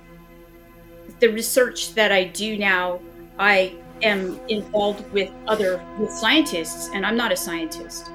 the 1.20 1.28
research 1.28 1.94
that 1.94 2.12
I 2.12 2.24
do 2.24 2.56
now, 2.56 3.00
I 3.38 3.74
am 4.02 4.38
involved 4.48 5.10
with 5.12 5.30
other 5.46 5.82
with 5.98 6.10
scientists, 6.10 6.90
and 6.92 7.04
I'm 7.04 7.16
not 7.16 7.32
a 7.32 7.36
scientist. 7.36 8.10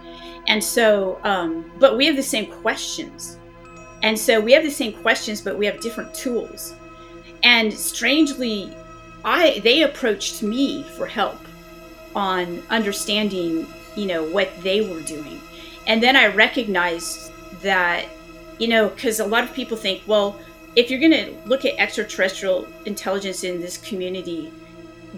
And 0.48 0.64
so, 0.64 1.20
um, 1.24 1.72
but 1.80 1.98
we 1.98 2.06
have 2.06 2.16
the 2.16 2.24
same 2.24 2.52
questions. 2.52 3.38
And 4.04 4.18
so 4.18 4.40
we 4.40 4.54
have 4.54 4.64
the 4.64 4.72
same 4.72 4.94
questions, 4.94 5.42
but 5.42 5.58
we 5.58 5.66
have 5.66 5.80
different 5.82 6.14
tools. 6.14 6.74
And 7.44 7.74
strangely, 7.74 8.74
I 9.24 9.60
they 9.60 9.84
approached 9.84 10.44
me 10.44 10.84
for 10.84 11.06
help 11.06 11.40
on 12.16 12.62
understanding, 12.70 13.68
you 13.96 14.06
know, 14.06 14.24
what 14.24 14.50
they 14.62 14.82
were 14.82 15.02
doing. 15.02 15.40
And 15.88 16.02
then 16.02 16.16
I 16.16 16.28
recognized 16.28 17.32
that, 17.62 18.06
you 18.60 18.68
know, 18.68 18.90
because 18.90 19.20
a 19.20 19.26
lot 19.26 19.44
of 19.44 19.54
people 19.54 19.78
think, 19.78 20.04
well, 20.06 20.40
if 20.76 20.90
you're 20.90 21.00
going 21.00 21.12
to 21.12 21.36
look 21.46 21.66
at 21.66 21.74
extraterrestrial 21.78 22.68
intelligence 22.86 23.44
in 23.44 23.60
this 23.60 23.78
community, 23.78 24.52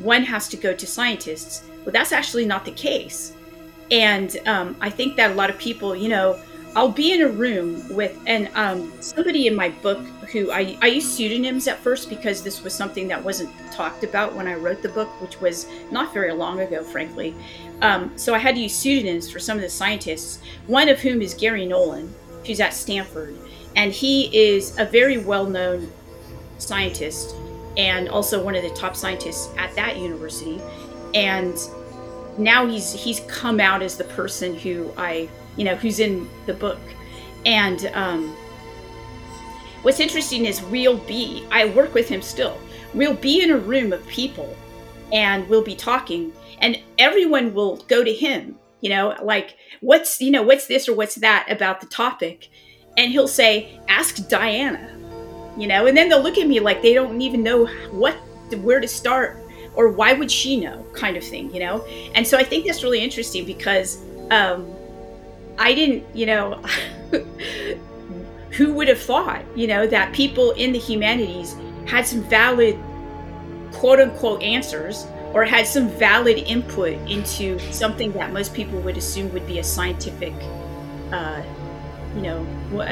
one 0.01 0.23
has 0.23 0.47
to 0.49 0.57
go 0.57 0.73
to 0.73 0.87
scientists. 0.87 1.63
Well, 1.83 1.91
that's 1.91 2.11
actually 2.11 2.45
not 2.45 2.65
the 2.65 2.71
case. 2.71 3.33
And 3.91 4.35
um, 4.47 4.75
I 4.81 4.89
think 4.89 5.15
that 5.17 5.31
a 5.31 5.33
lot 5.35 5.49
of 5.49 5.57
people, 5.57 5.95
you 5.95 6.09
know, 6.09 6.39
I'll 6.75 6.89
be 6.89 7.13
in 7.13 7.21
a 7.21 7.27
room 7.27 7.87
with 7.93 8.17
and 8.25 8.49
um, 8.55 8.91
somebody 8.99 9.45
in 9.47 9.55
my 9.55 9.69
book 9.69 9.99
who 10.31 10.51
I, 10.51 10.75
I 10.81 10.87
used 10.87 11.09
pseudonyms 11.09 11.67
at 11.67 11.77
first 11.77 12.09
because 12.09 12.41
this 12.41 12.63
was 12.63 12.73
something 12.73 13.07
that 13.09 13.23
wasn't 13.23 13.51
talked 13.71 14.03
about 14.03 14.33
when 14.33 14.47
I 14.47 14.55
wrote 14.55 14.81
the 14.81 14.89
book, 14.89 15.09
which 15.21 15.39
was 15.39 15.67
not 15.91 16.13
very 16.13 16.33
long 16.33 16.61
ago, 16.61 16.83
frankly. 16.83 17.35
Um, 17.81 18.11
so 18.17 18.33
I 18.33 18.39
had 18.39 18.55
to 18.55 18.61
use 18.61 18.75
pseudonyms 18.75 19.29
for 19.29 19.39
some 19.39 19.57
of 19.57 19.61
the 19.61 19.69
scientists, 19.69 20.39
one 20.65 20.89
of 20.89 20.99
whom 20.99 21.21
is 21.21 21.35
Gary 21.35 21.67
Nolan, 21.67 22.13
who's 22.45 22.59
at 22.59 22.73
Stanford. 22.73 23.37
And 23.75 23.91
he 23.91 24.35
is 24.35 24.77
a 24.79 24.85
very 24.85 25.19
well 25.19 25.45
known 25.45 25.91
scientist 26.57 27.35
and 27.77 28.09
also 28.09 28.43
one 28.43 28.55
of 28.55 28.63
the 28.63 28.69
top 28.71 28.95
scientists 28.95 29.49
at 29.57 29.75
that 29.75 29.97
university. 29.97 30.59
And 31.13 31.55
now 32.37 32.65
he's 32.65 32.93
he's 32.93 33.19
come 33.21 33.59
out 33.59 33.83
as 33.83 33.97
the 33.97 34.03
person 34.05 34.55
who 34.55 34.91
I 34.97 35.29
you 35.57 35.63
know, 35.63 35.75
who's 35.75 35.99
in 35.99 36.29
the 36.45 36.53
book. 36.53 36.79
And 37.45 37.85
um, 37.93 38.35
what's 39.81 39.99
interesting 39.99 40.45
is 40.45 40.61
we'll 40.63 40.97
be, 40.97 41.45
I 41.51 41.65
work 41.65 41.93
with 41.93 42.07
him 42.09 42.21
still. 42.21 42.57
We'll 42.93 43.15
be 43.15 43.43
in 43.43 43.51
a 43.51 43.57
room 43.57 43.91
of 43.91 44.05
people 44.07 44.55
and 45.11 45.47
we'll 45.47 45.63
be 45.63 45.75
talking, 45.75 46.33
and 46.59 46.79
everyone 46.97 47.53
will 47.53 47.77
go 47.87 48.03
to 48.03 48.13
him, 48.13 48.55
you 48.81 48.89
know, 48.89 49.15
like, 49.21 49.57
what's, 49.81 50.19
you 50.19 50.31
know, 50.31 50.41
what's 50.41 50.65
this 50.65 50.89
or 50.89 50.95
what's 50.95 51.15
that 51.15 51.45
about 51.51 51.81
the 51.81 51.87
topic? 51.87 52.49
And 52.97 53.11
he'll 53.11 53.27
say, 53.27 53.79
ask 53.87 54.27
Diana, 54.27 54.97
you 55.55 55.67
know, 55.67 55.85
and 55.85 55.95
then 55.95 56.09
they'll 56.09 56.23
look 56.23 56.37
at 56.37 56.47
me 56.47 56.59
like 56.59 56.81
they 56.81 56.93
don't 56.93 57.21
even 57.21 57.43
know 57.43 57.67
what, 57.91 58.15
where 58.61 58.79
to 58.79 58.87
start 58.87 59.37
or 59.75 59.89
why 59.89 60.13
would 60.13 60.31
she 60.31 60.59
know 60.59 60.85
kind 60.93 61.17
of 61.17 61.23
thing, 61.23 61.53
you 61.53 61.59
know? 61.59 61.85
And 62.15 62.25
so 62.25 62.37
I 62.37 62.43
think 62.43 62.65
that's 62.65 62.83
really 62.83 63.03
interesting 63.03 63.45
because, 63.45 64.03
um, 64.31 64.73
I 65.57 65.73
didn't, 65.73 66.03
you 66.15 66.25
know, 66.25 66.61
who 68.51 68.73
would 68.73 68.87
have 68.87 68.99
thought, 68.99 69.43
you 69.55 69.67
know, 69.67 69.87
that 69.87 70.13
people 70.13 70.51
in 70.51 70.71
the 70.71 70.79
humanities 70.79 71.55
had 71.85 72.05
some 72.05 72.23
valid 72.23 72.77
quote 73.71 73.99
unquote 73.99 74.41
answers 74.41 75.07
or 75.33 75.43
had 75.43 75.65
some 75.65 75.89
valid 75.89 76.37
input 76.37 76.93
into 77.09 77.59
something 77.71 78.11
that 78.13 78.31
most 78.31 78.53
people 78.53 78.79
would 78.81 78.97
assume 78.97 79.31
would 79.33 79.47
be 79.47 79.59
a 79.59 79.63
scientific, 79.63 80.33
uh, 81.11 81.41
you 82.15 82.21
know, 82.21 82.45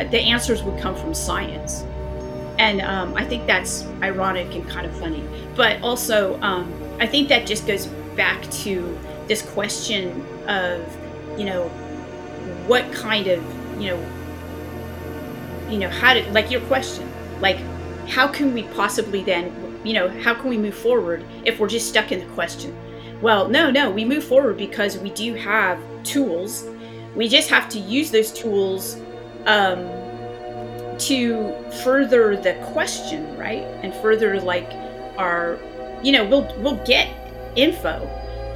the 0.10 0.20
answers 0.20 0.64
would 0.64 0.80
come 0.80 0.96
from 0.96 1.14
science. 1.14 1.84
And 2.58 2.82
um, 2.82 3.16
I 3.16 3.24
think 3.26 3.46
that's 3.48 3.86
ironic 4.02 4.54
and 4.56 4.68
kind 4.68 4.86
of 4.86 4.96
funny. 4.98 5.24
But 5.56 5.82
also, 5.82 6.40
um, 6.42 6.74
I 7.00 7.06
think 7.08 7.30
that 7.30 7.46
just 7.46 7.66
goes 7.68 7.86
back 8.16 8.50
to 8.52 9.00
this 9.28 9.42
question 9.42 10.26
of, 10.48 10.84
you 11.38 11.46
know, 11.46 11.72
what 12.68 12.92
kind 12.94 13.28
of 13.28 13.44
you 13.82 13.90
know 13.90 14.06
you 15.70 15.80
know 15.80 15.90
how 15.90 16.14
to 16.14 16.32
like 16.32 16.52
your 16.52 16.62
question 16.62 17.10
like 17.40 17.58
how 18.08 18.28
can 18.28 18.54
we 18.54 18.64
possibly 18.64 19.24
then 19.24 19.52
you 19.84 19.94
know 19.94 20.10
how 20.22 20.34
can 20.34 20.50
we 20.50 20.58
move 20.58 20.76
forward 20.76 21.24
if 21.46 21.60
we're 21.60 21.68
just 21.68 21.88
stuck 21.88 22.12
in 22.12 22.20
the 22.20 22.34
question? 22.34 22.76
Well 23.22 23.48
no 23.48 23.72
no 23.72 23.90
we 23.90 24.06
move 24.06 24.24
forward 24.24 24.58
because 24.58 24.98
we 24.98 25.10
do 25.12 25.34
have 25.36 25.80
tools. 26.04 26.68
We 27.16 27.28
just 27.28 27.50
have 27.50 27.68
to 27.70 27.80
use 27.80 28.12
those 28.12 28.32
tools 28.32 28.96
um, 29.46 29.90
to 31.00 31.54
further 31.84 32.38
the 32.38 32.54
question 32.72 33.38
right? 33.38 33.64
And 33.84 33.94
further 33.96 34.40
like 34.40 34.72
our 35.18 35.58
you 36.04 36.12
know 36.12 36.26
we'll 36.28 36.54
we'll 36.60 36.84
get 36.86 37.08
info. 37.56 38.08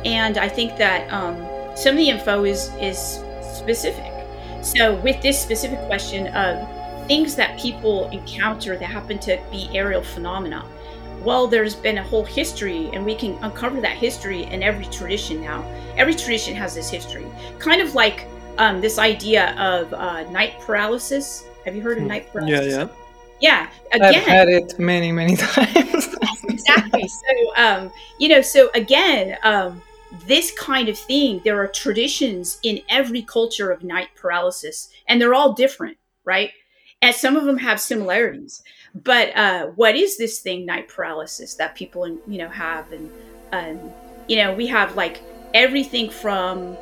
And 0.05 0.37
i 0.37 0.47
think 0.47 0.77
that 0.77 1.11
um, 1.11 1.35
some 1.75 1.91
of 1.91 1.97
the 1.97 2.09
info 2.09 2.43
is 2.43 2.69
is 2.79 3.19
specific. 3.65 4.13
So, 4.61 4.95
with 5.01 5.21
this 5.21 5.41
specific 5.41 5.79
question 5.87 6.27
of 6.27 6.67
things 7.07 7.35
that 7.35 7.59
people 7.59 8.09
encounter 8.09 8.77
that 8.77 8.85
happen 8.85 9.19
to 9.19 9.41
be 9.51 9.69
aerial 9.73 10.03
phenomena, 10.03 10.63
well, 11.23 11.47
there's 11.47 11.75
been 11.75 11.97
a 11.97 12.03
whole 12.03 12.23
history, 12.23 12.89
and 12.93 13.03
we 13.03 13.15
can 13.15 13.33
uncover 13.43 13.81
that 13.81 13.97
history 13.97 14.43
in 14.43 14.61
every 14.61 14.85
tradition 14.85 15.41
now. 15.41 15.63
Every 15.97 16.13
tradition 16.13 16.55
has 16.55 16.75
this 16.75 16.89
history, 16.89 17.25
kind 17.57 17.81
of 17.81 17.95
like 17.95 18.27
um, 18.59 18.81
this 18.81 18.99
idea 18.99 19.55
of 19.59 19.91
uh, 19.93 20.29
night 20.29 20.59
paralysis. 20.59 21.45
Have 21.65 21.75
you 21.75 21.81
heard 21.81 21.97
of 21.97 22.03
hmm. 22.03 22.09
night 22.09 22.31
paralysis? 22.31 22.71
Yeah, 22.71 22.79
yeah. 22.79 22.87
Yeah, 23.41 23.69
again, 23.91 24.15
I've 24.15 24.23
had 24.23 24.47
it 24.47 24.79
many, 24.79 25.11
many 25.11 25.35
times. 25.53 26.15
exactly. 26.47 27.07
So, 27.07 27.55
um, 27.57 27.91
you 28.17 28.29
know, 28.29 28.41
so 28.41 28.69
again, 28.73 29.37
um, 29.43 29.81
this 30.27 30.51
kind 30.51 30.89
of 30.89 30.97
thing, 30.97 31.41
there 31.43 31.59
are 31.61 31.67
traditions 31.67 32.59
in 32.63 32.81
every 32.89 33.21
culture 33.21 33.71
of 33.71 33.83
night 33.83 34.09
paralysis, 34.15 34.89
and 35.07 35.21
they're 35.21 35.33
all 35.33 35.53
different, 35.53 35.97
right? 36.23 36.51
And 37.01 37.15
some 37.15 37.35
of 37.35 37.45
them 37.45 37.57
have 37.57 37.79
similarities. 37.79 38.63
But 38.93 39.35
uh, 39.35 39.67
what 39.67 39.95
is 39.95 40.17
this 40.17 40.39
thing, 40.39 40.65
night 40.65 40.87
paralysis, 40.87 41.55
that 41.55 41.75
people, 41.75 42.07
you 42.07 42.37
know, 42.37 42.49
have? 42.49 42.91
And, 42.91 43.11
um, 43.51 43.91
you 44.27 44.37
know, 44.37 44.53
we 44.53 44.67
have 44.67 44.95
like 44.95 45.21
everything 45.53 46.09
from 46.09 46.77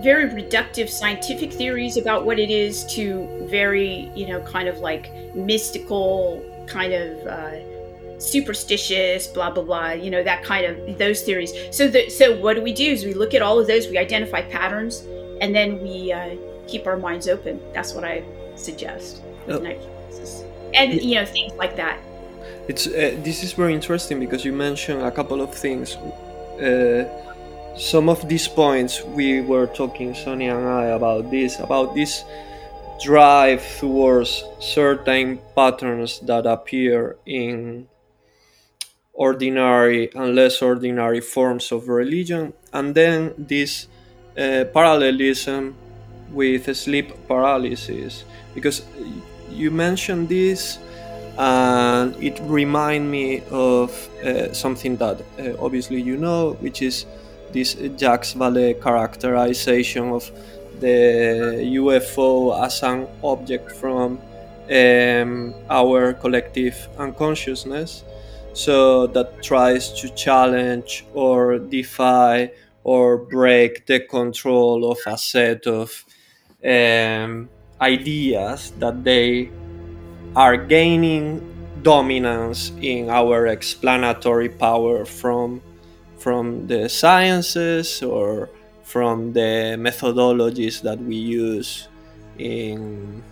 very 0.00 0.30
reductive 0.30 0.88
scientific 0.88 1.52
theories 1.52 1.96
about 1.96 2.24
what 2.24 2.38
it 2.38 2.50
is 2.50 2.84
to 2.94 3.46
very, 3.50 4.10
you 4.14 4.26
know, 4.26 4.40
kind 4.42 4.68
of 4.68 4.78
like 4.78 5.12
mystical 5.34 6.42
kind 6.66 6.92
of. 6.92 7.26
Uh, 7.26 7.69
superstitious, 8.20 9.26
blah 9.26 9.50
blah 9.50 9.64
blah, 9.64 9.90
you 9.92 10.10
know 10.10 10.22
that 10.22 10.44
kind 10.44 10.66
of 10.66 10.98
those 10.98 11.22
theories. 11.22 11.52
So 11.70 11.88
the, 11.88 12.08
so 12.10 12.38
what 12.38 12.54
do 12.54 12.62
we 12.62 12.72
do? 12.72 12.84
Is 12.84 13.04
we 13.04 13.14
look 13.14 13.34
at 13.34 13.42
all 13.42 13.58
of 13.58 13.66
those, 13.66 13.88
we 13.88 13.98
identify 13.98 14.42
patterns, 14.42 15.06
and 15.40 15.54
then 15.54 15.80
we 15.80 16.12
uh, 16.12 16.36
keep 16.68 16.86
our 16.86 16.96
minds 16.96 17.28
open. 17.28 17.60
That's 17.72 17.94
what 17.94 18.04
I 18.04 18.22
suggest 18.56 19.22
with 19.46 19.62
oh. 19.66 20.70
and 20.74 20.92
you 21.02 21.16
know 21.16 21.24
things 21.24 21.52
like 21.54 21.76
that. 21.76 21.98
It's 22.68 22.86
uh, 22.86 23.16
this 23.24 23.42
is 23.42 23.52
very 23.52 23.74
interesting 23.74 24.20
because 24.20 24.44
you 24.44 24.52
mentioned 24.52 25.02
a 25.02 25.10
couple 25.10 25.40
of 25.40 25.54
things. 25.54 25.96
Uh, 26.60 27.08
some 27.76 28.08
of 28.08 28.28
these 28.28 28.46
points 28.46 29.02
we 29.04 29.40
were 29.40 29.66
talking 29.66 30.14
Sonia 30.14 30.56
and 30.56 30.68
I 30.68 30.84
about 30.86 31.30
this 31.30 31.58
about 31.60 31.94
this 31.94 32.24
drive 33.00 33.64
towards 33.78 34.44
certain 34.58 35.40
patterns 35.56 36.20
that 36.20 36.44
appear 36.46 37.16
in 37.24 37.88
ordinary 39.20 40.10
and 40.14 40.34
less 40.34 40.62
ordinary 40.62 41.20
forms 41.20 41.72
of 41.72 41.88
religion 41.88 42.52
and 42.72 42.94
then 42.94 43.34
this 43.36 43.86
uh, 44.38 44.64
parallelism 44.72 45.74
with 46.32 46.74
sleep 46.74 47.12
paralysis 47.28 48.24
because 48.54 48.82
you 49.50 49.70
mentioned 49.70 50.28
this 50.28 50.78
and 51.36 52.16
it 52.22 52.40
remind 52.44 53.10
me 53.10 53.42
of 53.50 53.90
uh, 54.24 54.52
something 54.52 54.96
that 54.96 55.20
uh, 55.20 55.64
obviously 55.64 56.00
you 56.00 56.16
know 56.16 56.52
which 56.60 56.80
is 56.80 57.04
this 57.52 57.76
Jacques 57.98 58.32
Vallée 58.40 58.80
characterization 58.80 60.10
of 60.10 60.30
the 60.80 61.60
UFO 61.76 62.64
as 62.64 62.82
an 62.82 63.06
object 63.22 63.72
from 63.72 64.18
um, 64.70 65.54
our 65.68 66.14
collective 66.14 66.88
unconsciousness. 66.98 68.04
So 68.52 69.06
that 69.08 69.42
tries 69.42 69.92
to 70.00 70.08
challenge 70.10 71.04
or 71.14 71.58
defy 71.58 72.52
or 72.84 73.18
break 73.18 73.86
the 73.86 74.00
control 74.00 74.90
of 74.90 74.98
a 75.06 75.16
set 75.18 75.66
of 75.66 76.04
um, 76.64 77.48
ideas 77.80 78.72
that 78.78 79.04
they 79.04 79.50
are 80.36 80.56
gaining 80.56 81.42
dominance 81.82 82.72
in 82.80 83.08
our 83.10 83.46
explanatory 83.46 84.48
power 84.48 85.04
from 85.04 85.62
from 86.18 86.66
the 86.66 86.88
sciences 86.88 88.02
or 88.02 88.50
from 88.82 89.32
the 89.32 89.76
methodologies 89.80 90.82
that 90.82 90.98
we 91.00 91.16
use 91.16 91.88
in 92.38 93.22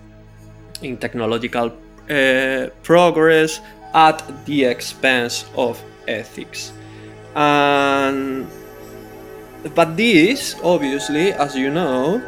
in 0.82 0.96
technological 0.96 1.72
uh, 2.10 2.68
progress 2.82 3.60
at 3.94 4.22
the 4.44 4.64
expense 4.64 5.44
of 5.56 5.82
ethics. 6.06 6.72
And 7.34 8.46
but 9.74 9.96
this 9.96 10.56
obviously 10.62 11.32
as 11.32 11.56
you 11.56 11.70
know 11.70 12.22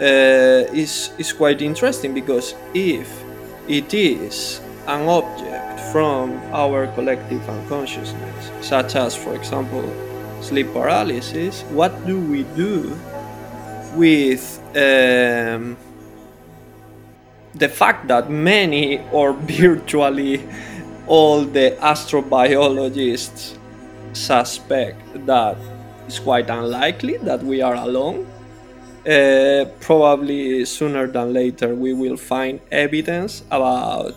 uh, 0.00 0.72
is 0.72 1.10
is 1.18 1.32
quite 1.32 1.62
interesting 1.62 2.14
because 2.14 2.54
if 2.74 3.08
it 3.68 3.92
is 3.94 4.60
an 4.86 5.08
object 5.08 5.80
from 5.92 6.32
our 6.52 6.86
collective 6.88 7.48
unconsciousness 7.48 8.50
such 8.60 8.96
as 8.96 9.14
for 9.14 9.34
example 9.34 9.84
sleep 10.40 10.72
paralysis, 10.72 11.62
what 11.70 11.92
do 12.06 12.20
we 12.20 12.42
do 12.54 12.94
with 13.94 14.60
um, 14.76 15.76
the 17.54 17.68
fact 17.68 18.08
that 18.08 18.30
many 18.30 19.00
or 19.10 19.32
virtually 19.62 20.46
all 21.06 21.44
the 21.44 21.76
astrobiologists 21.80 23.56
suspect 24.12 25.26
that 25.26 25.56
it's 26.06 26.18
quite 26.18 26.50
unlikely 26.50 27.16
that 27.18 27.42
we 27.42 27.62
are 27.62 27.74
alone. 27.74 28.26
Uh, 29.06 29.66
probably 29.80 30.64
sooner 30.64 31.06
than 31.06 31.32
later, 31.32 31.74
we 31.74 31.92
will 31.92 32.16
find 32.16 32.60
evidence 32.70 33.42
about 33.50 34.14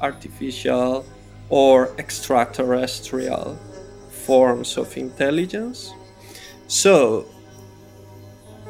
artificial 0.00 1.06
or 1.48 1.94
extraterrestrial 1.98 3.58
forms 4.10 4.76
of 4.76 4.96
intelligence. 4.96 5.94
So, 6.66 7.26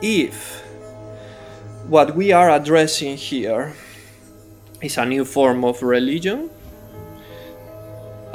if 0.03 0.63
what 1.89 2.15
we 2.15 2.33
are 2.33 2.51
addressing 2.51 3.17
here 3.17 3.73
is 4.83 4.99
a 4.99 5.07
new 5.07 5.25
form 5.25 5.65
of 5.65 5.83
religion, 5.83 6.51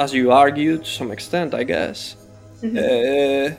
as 0.03 0.13
you 0.13 0.31
argue 0.31 0.77
to 0.77 0.89
some 0.99 1.11
extent, 1.11 1.53
I 1.53 1.63
guess, 1.63 2.15
mm-hmm. 2.61 2.77
uh, 2.77 3.55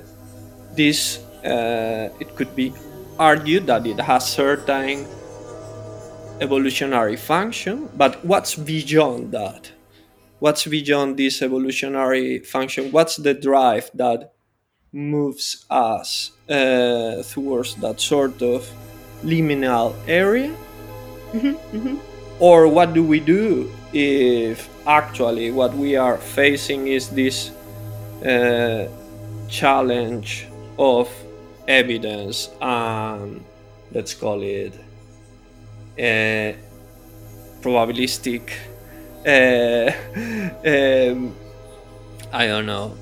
this 0.74 0.98
uh, 1.44 2.08
it 2.22 2.28
could 2.36 2.52
be 2.54 2.72
argued 3.18 3.66
that 3.66 3.86
it 3.86 4.00
has 4.00 4.22
certain 4.26 5.06
evolutionary 6.40 7.16
function, 7.16 7.88
but 7.96 8.24
what's 8.24 8.54
beyond 8.56 9.32
that? 9.32 9.72
what's 10.42 10.66
beyond 10.66 11.16
this 11.16 11.40
evolutionary 11.40 12.40
function 12.40 12.90
what's 12.90 13.14
the 13.16 13.32
drive 13.32 13.88
that 13.94 14.32
moves 14.92 15.64
us 15.70 16.32
uh, 16.50 17.22
towards 17.30 17.76
that 17.76 18.00
sort 18.00 18.42
of 18.42 18.68
liminal 19.22 19.94
area 20.08 20.50
mm-hmm, 21.32 21.54
mm-hmm. 21.76 21.96
or 22.40 22.66
what 22.66 22.92
do 22.92 23.04
we 23.04 23.20
do 23.20 23.70
if 23.92 24.68
actually 24.86 25.50
what 25.50 25.74
we 25.74 25.96
are 25.96 26.18
facing 26.18 26.88
is 26.88 27.08
this 27.10 27.50
uh, 28.24 28.88
challenge 29.48 30.46
of 30.78 31.08
evidence 31.68 32.50
and 32.60 33.44
let's 33.92 34.14
call 34.14 34.42
it 34.42 34.74
uh, 35.98 36.56
probabilistic 37.62 38.52
uh, 39.26 39.92
um, 40.66 41.34
I 42.32 42.46
don't 42.46 42.64
know, 42.66 42.96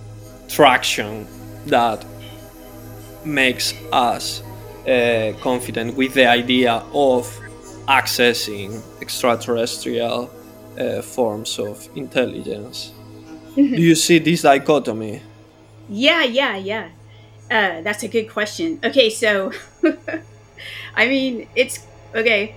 traction 0.48 1.26
that 1.66 2.04
makes 3.24 3.74
us 3.92 4.42
uh, 4.88 5.32
confident 5.40 5.96
with 5.96 6.14
the 6.14 6.26
idea 6.26 6.82
of 6.92 7.26
accessing 7.86 8.82
extraterrestrial 9.00 10.30
uh, 10.78 11.02
forms 11.02 11.58
of 11.58 11.88
intelligence. 11.94 12.92
Do 13.54 13.82
you 13.82 13.94
see 13.94 14.18
this 14.18 14.42
dichotomy? 14.42 15.22
Yeah, 15.88 16.24
yeah, 16.24 16.56
yeah. 16.56 16.88
Uh, 17.50 17.80
that's 17.82 18.02
a 18.04 18.08
good 18.08 18.30
question. 18.30 18.78
Okay, 18.84 19.10
so 19.10 19.52
I 20.94 21.06
mean, 21.08 21.48
it's 21.56 21.86
okay. 22.14 22.54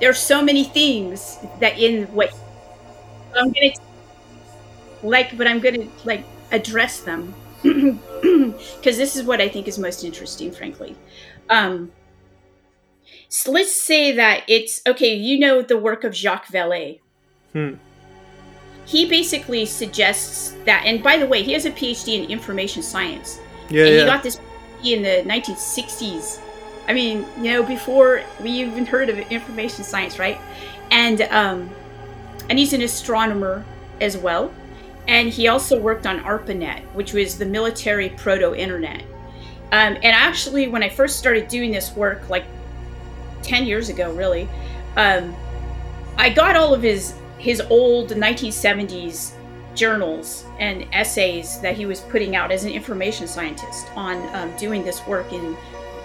There 0.00 0.10
are 0.10 0.14
so 0.14 0.42
many 0.42 0.64
things 0.64 1.38
that 1.60 1.78
in 1.78 2.06
what 2.14 2.32
I'm 3.36 3.52
gonna 3.52 3.72
like, 5.02 5.36
but 5.36 5.46
I'm 5.46 5.60
gonna 5.60 5.86
like 6.04 6.24
address 6.50 7.00
them 7.00 7.34
because 7.62 8.96
this 8.96 9.16
is 9.16 9.24
what 9.24 9.40
I 9.40 9.48
think 9.48 9.68
is 9.68 9.78
most 9.78 10.04
interesting, 10.04 10.50
frankly. 10.50 10.96
Um, 11.50 11.92
so 13.34 13.50
let's 13.50 13.74
say 13.74 14.12
that 14.12 14.44
it's 14.46 14.80
okay. 14.86 15.12
You 15.12 15.40
know 15.40 15.60
the 15.60 15.76
work 15.76 16.04
of 16.04 16.14
Jacques 16.14 16.46
Vallée. 16.46 17.00
Hmm. 17.52 17.74
He 18.86 19.08
basically 19.08 19.66
suggests 19.66 20.54
that, 20.66 20.84
and 20.86 21.02
by 21.02 21.16
the 21.16 21.26
way, 21.26 21.42
he 21.42 21.52
has 21.54 21.66
a 21.66 21.72
PhD 21.72 22.22
in 22.22 22.30
information 22.30 22.80
science. 22.80 23.40
Yeah, 23.70 23.86
and 23.86 23.94
yeah. 23.94 24.00
he 24.02 24.06
got 24.06 24.22
this 24.22 24.38
in 24.84 25.02
the 25.02 25.28
1960s. 25.28 26.38
I 26.86 26.92
mean, 26.92 27.26
you 27.38 27.50
know, 27.50 27.64
before 27.64 28.22
we 28.40 28.50
even 28.50 28.86
heard 28.86 29.08
of 29.08 29.18
information 29.18 29.82
science, 29.82 30.20
right? 30.20 30.38
And 30.92 31.22
um, 31.22 31.68
and 32.48 32.56
he's 32.56 32.72
an 32.72 32.82
astronomer 32.82 33.64
as 34.00 34.16
well. 34.16 34.52
And 35.08 35.28
he 35.28 35.48
also 35.48 35.80
worked 35.80 36.06
on 36.06 36.20
ARPANET, 36.20 36.84
which 36.94 37.12
was 37.12 37.36
the 37.36 37.46
military 37.46 38.10
proto 38.10 38.54
internet. 38.54 39.02
Um, 39.72 39.96
and 39.96 40.04
actually, 40.04 40.68
when 40.68 40.84
I 40.84 40.88
first 40.88 41.18
started 41.18 41.48
doing 41.48 41.72
this 41.72 41.96
work, 41.96 42.30
like 42.30 42.44
10 43.44 43.66
years 43.66 43.88
ago, 43.88 44.12
really, 44.12 44.48
um, 44.96 45.34
I 46.16 46.30
got 46.30 46.56
all 46.56 46.74
of 46.74 46.82
his 46.82 47.14
his 47.38 47.60
old 47.68 48.10
1970s 48.10 49.34
journals 49.74 50.46
and 50.58 50.86
essays 50.92 51.60
that 51.60 51.76
he 51.76 51.84
was 51.84 52.00
putting 52.00 52.36
out 52.36 52.50
as 52.50 52.64
an 52.64 52.70
information 52.70 53.26
scientist 53.26 53.86
on 53.96 54.34
um, 54.34 54.56
doing 54.56 54.84
this 54.84 55.04
work 55.06 55.30
in, 55.32 55.56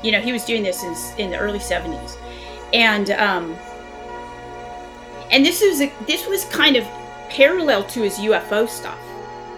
you 0.04 0.12
know, 0.12 0.20
he 0.20 0.34
was 0.34 0.44
doing 0.44 0.64
this 0.64 0.84
in, 0.84 1.26
in 1.26 1.32
the 1.32 1.38
early 1.38 1.60
70s. 1.60 2.18
And 2.74 3.12
um, 3.12 3.56
and 5.32 5.46
this 5.46 5.62
is 5.62 5.80
this 6.08 6.28
was 6.28 6.46
kind 6.46 6.76
of 6.76 6.84
parallel 7.30 7.84
to 7.86 8.02
his 8.02 8.18
UFO 8.18 8.68
stuff. 8.68 9.00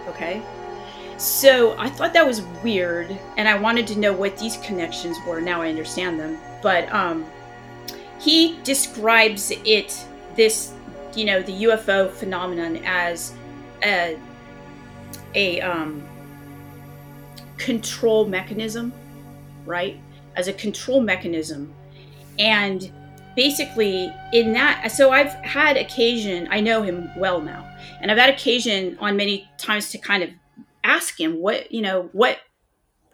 Okay, 0.08 0.42
so 1.16 1.76
I 1.78 1.88
thought 1.88 2.12
that 2.12 2.26
was 2.26 2.42
weird, 2.62 3.18
and 3.36 3.48
I 3.48 3.58
wanted 3.58 3.86
to 3.88 3.98
know 3.98 4.12
what 4.12 4.36
these 4.36 4.56
connections 4.58 5.16
were. 5.26 5.40
Now 5.40 5.62
I 5.62 5.68
understand 5.68 6.20
them, 6.20 6.38
but 6.62 6.92
um, 6.92 7.24
he 8.22 8.58
describes 8.62 9.50
it 9.50 10.06
this 10.36 10.72
you 11.14 11.24
know 11.24 11.42
the 11.42 11.64
UFO 11.64 12.10
phenomenon 12.10 12.76
as 12.84 13.34
a 13.82 14.18
a 15.34 15.60
um, 15.60 16.02
control 17.56 18.26
mechanism, 18.26 18.92
right? 19.66 19.98
As 20.36 20.48
a 20.48 20.52
control 20.52 21.00
mechanism, 21.00 21.72
and 22.38 22.90
basically 23.34 24.12
in 24.34 24.52
that 24.52 24.92
so 24.92 25.10
i've 25.10 25.32
had 25.36 25.78
occasion 25.78 26.46
i 26.50 26.60
know 26.60 26.82
him 26.82 27.10
well 27.16 27.40
now 27.40 27.66
and 28.02 28.10
i've 28.10 28.18
had 28.18 28.28
occasion 28.28 28.94
on 29.00 29.16
many 29.16 29.48
times 29.56 29.90
to 29.90 29.96
kind 29.96 30.22
of 30.22 30.28
ask 30.84 31.18
him 31.18 31.40
what 31.40 31.72
you 31.72 31.80
know 31.80 32.10
what 32.12 32.38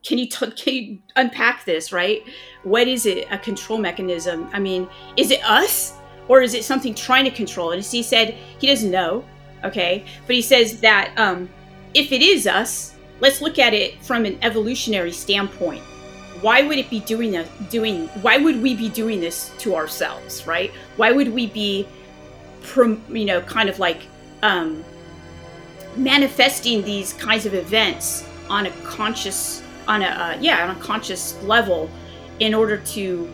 can 0.04 0.18
you 0.18 0.26
t- 0.26 0.50
can 0.52 0.74
you 0.74 0.98
unpack 1.16 1.64
this 1.64 1.92
right? 1.92 2.22
What 2.62 2.88
is 2.88 3.06
it 3.06 3.26
a 3.30 3.38
control 3.38 3.78
mechanism? 3.78 4.48
I 4.52 4.58
mean 4.58 4.88
is 5.16 5.30
it 5.30 5.42
us 5.44 5.94
or 6.28 6.42
is 6.42 6.54
it 6.54 6.64
something 6.64 6.94
trying 6.94 7.24
to 7.24 7.30
control 7.30 7.72
and 7.72 7.82
he 7.82 8.02
said 8.02 8.34
he 8.58 8.66
doesn't 8.66 8.90
know 8.90 9.24
okay? 9.64 10.04
But 10.26 10.36
he 10.36 10.42
says 10.42 10.80
that 10.80 11.12
um, 11.16 11.48
if 11.94 12.12
it 12.12 12.22
is 12.22 12.46
us 12.46 12.94
let's 13.20 13.40
look 13.40 13.58
at 13.58 13.74
it 13.74 14.00
from 14.02 14.24
an 14.24 14.38
evolutionary 14.42 15.12
standpoint. 15.12 15.82
Why 16.40 16.62
would 16.62 16.78
it 16.78 16.88
be 16.88 17.00
doing 17.00 17.32
that 17.32 17.70
doing 17.70 18.06
why 18.22 18.36
would 18.38 18.62
we 18.62 18.74
be 18.74 18.88
doing 18.88 19.20
this 19.20 19.50
to 19.58 19.74
ourselves 19.74 20.46
right? 20.46 20.70
Why 20.96 21.12
would 21.12 21.32
we 21.32 21.46
be 21.46 21.86
you 22.76 23.24
know 23.24 23.40
kind 23.42 23.68
of 23.68 23.78
like 23.78 24.02
um, 24.42 24.84
manifesting 25.96 26.84
these 26.84 27.12
kinds 27.14 27.46
of 27.46 27.54
events 27.54 28.24
on 28.48 28.66
a 28.66 28.70
conscious 28.82 29.62
on 29.88 30.02
a 30.02 30.06
uh, 30.06 30.38
yeah 30.40 30.68
on 30.68 30.76
a 30.76 30.80
conscious 30.80 31.42
level 31.42 31.90
in 32.38 32.54
order 32.54 32.76
to 32.78 33.32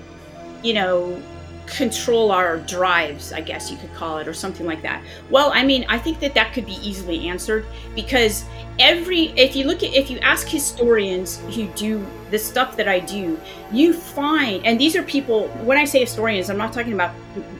you 0.63 0.73
know 0.73 1.21
control 1.67 2.31
our 2.31 2.59
drives 2.59 3.33
i 3.33 3.41
guess 3.41 3.71
you 3.71 3.77
could 3.79 3.93
call 3.95 4.19
it 4.19 4.29
or 4.29 4.35
something 4.35 4.67
like 4.67 4.83
that. 4.83 5.03
Well 5.31 5.51
i 5.55 5.65
mean 5.65 5.85
i 5.89 5.99
think 5.99 6.21
that 6.21 6.35
that 6.35 6.53
could 6.53 6.67
be 6.67 6.79
easily 6.83 7.29
answered 7.29 7.67
because 7.95 8.45
every 8.79 9.27
if 9.39 9.57
you 9.57 9.65
look 9.65 9.83
at 9.83 9.95
if 9.95 10.11
you 10.11 10.19
ask 10.19 10.47
historians 10.47 11.39
who 11.55 11.67
do 11.69 12.07
the 12.31 12.39
stuff 12.39 12.77
that 12.77 12.89
i 12.89 12.99
do 12.99 13.41
you 13.73 13.93
find 13.93 14.67
and 14.67 14.81
these 14.81 14.97
are 14.97 15.03
people 15.05 15.47
when 15.63 15.79
i 15.79 15.85
say 15.85 16.01
historians 16.01 16.51
i'm 16.51 16.59
not 16.59 16.73
talking 16.73 16.93
about 16.93 17.15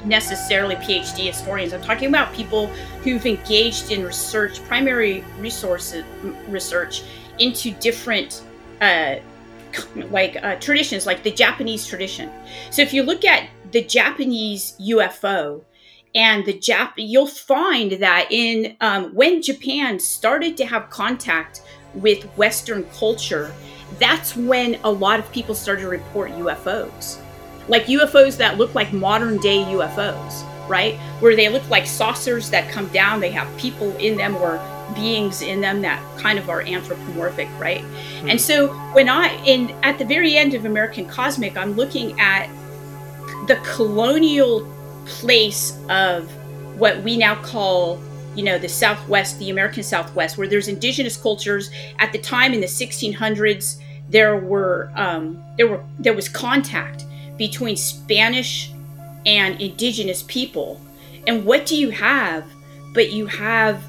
necessarily 0.05 0.75
phd 0.77 1.19
historians. 1.19 1.73
I'm 1.73 1.83
talking 1.83 2.09
about 2.09 2.33
people 2.33 2.67
who've 3.03 3.25
engaged 3.25 3.91
in 3.91 4.05
research 4.05 4.63
primary 4.65 5.25
resources 5.39 6.05
research 6.49 7.05
into 7.39 7.71
different 7.73 8.43
uh, 8.85 9.21
like 10.11 10.37
uh, 10.43 10.55
traditions 10.57 11.07
like 11.07 11.23
the 11.23 11.31
japanese 11.31 11.87
tradition 11.87 12.31
so 12.71 12.83
if 12.83 12.93
you 12.93 13.03
look 13.03 13.25
at 13.25 13.49
the 13.75 13.83
Japanese 13.83 14.77
UFO 14.81 15.63
and 16.15 16.47
the 16.47 16.55
Jap, 16.55 16.93
you'll 16.97 17.27
find 17.27 17.91
that 17.93 18.29
in 18.31 18.77
um, 18.81 19.13
when 19.15 19.43
Japan 19.43 19.99
started 19.99 20.57
to 20.59 20.65
have 20.65 20.89
contact 20.91 21.63
with 21.93 22.23
Western 22.37 22.85
culture, 22.91 23.53
that's 23.99 24.37
when 24.37 24.77
a 24.85 24.91
lot 24.91 25.19
of 25.19 25.31
people 25.33 25.57
started 25.57 25.83
to 25.83 25.89
report 25.89 26.31
UFOs, 26.33 27.19
like 27.67 27.87
UFOs 27.87 28.37
that 28.37 28.59
look 28.59 28.77
like 28.77 28.93
modern 28.93 29.39
day 29.39 29.65
UFOs, 29.65 30.45
right? 30.69 30.95
Where 31.19 31.35
they 31.35 31.49
look 31.49 31.69
like 31.69 31.85
saucers 31.85 32.49
that 32.51 32.71
come 32.71 32.87
down, 32.89 33.19
they 33.19 33.33
have 33.33 33.59
people 33.59 33.95
in 33.97 34.17
them 34.17 34.37
or 34.37 34.59
beings 34.95 35.43
in 35.43 35.61
them 35.61 35.81
that 35.83 36.03
kind 36.19 36.39
of 36.39 36.49
are 36.49 36.63
anthropomorphic, 36.63 37.49
right? 37.59 37.81
Mm-hmm. 37.81 38.31
And 38.31 38.41
so 38.41 38.69
when 38.93 39.09
I 39.09 39.35
in 39.45 39.71
at 39.83 39.99
the 39.99 40.05
very 40.05 40.37
end 40.37 40.55
of 40.55 40.65
American 40.65 41.07
Cosmic, 41.07 41.57
I'm 41.57 41.73
looking 41.73 42.19
at 42.21 42.49
the 43.47 43.57
colonial 43.75 44.71
place 45.07 45.79
of 45.89 46.31
what 46.79 47.03
we 47.03 47.17
now 47.17 47.35
call 47.43 48.01
you 48.35 48.43
know 48.43 48.59
the 48.59 48.69
southwest 48.69 49.39
the 49.39 49.51
american 49.51 49.83
southwest 49.83 50.37
where 50.39 50.49
there's 50.49 50.69
indigenous 50.69 51.17
cultures 51.17 51.71
at 51.99 52.11
the 52.13 52.19
time 52.19 52.53
in 52.53 52.61
the 52.61 52.67
1600s 52.67 53.81
there 54.09 54.37
were 54.37 54.91
um, 54.97 55.43
there 55.57 55.69
were 55.69 55.85
there 55.99 56.15
was 56.15 56.29
contact 56.29 57.05
between 57.37 57.77
spanish 57.77 58.73
and 59.27 59.61
indigenous 59.61 60.25
people 60.25 60.81
and 61.27 61.45
what 61.45 61.67
do 61.67 61.77
you 61.77 61.91
have 61.91 62.45
but 62.93 63.13
you 63.13 63.27
have 63.27 63.83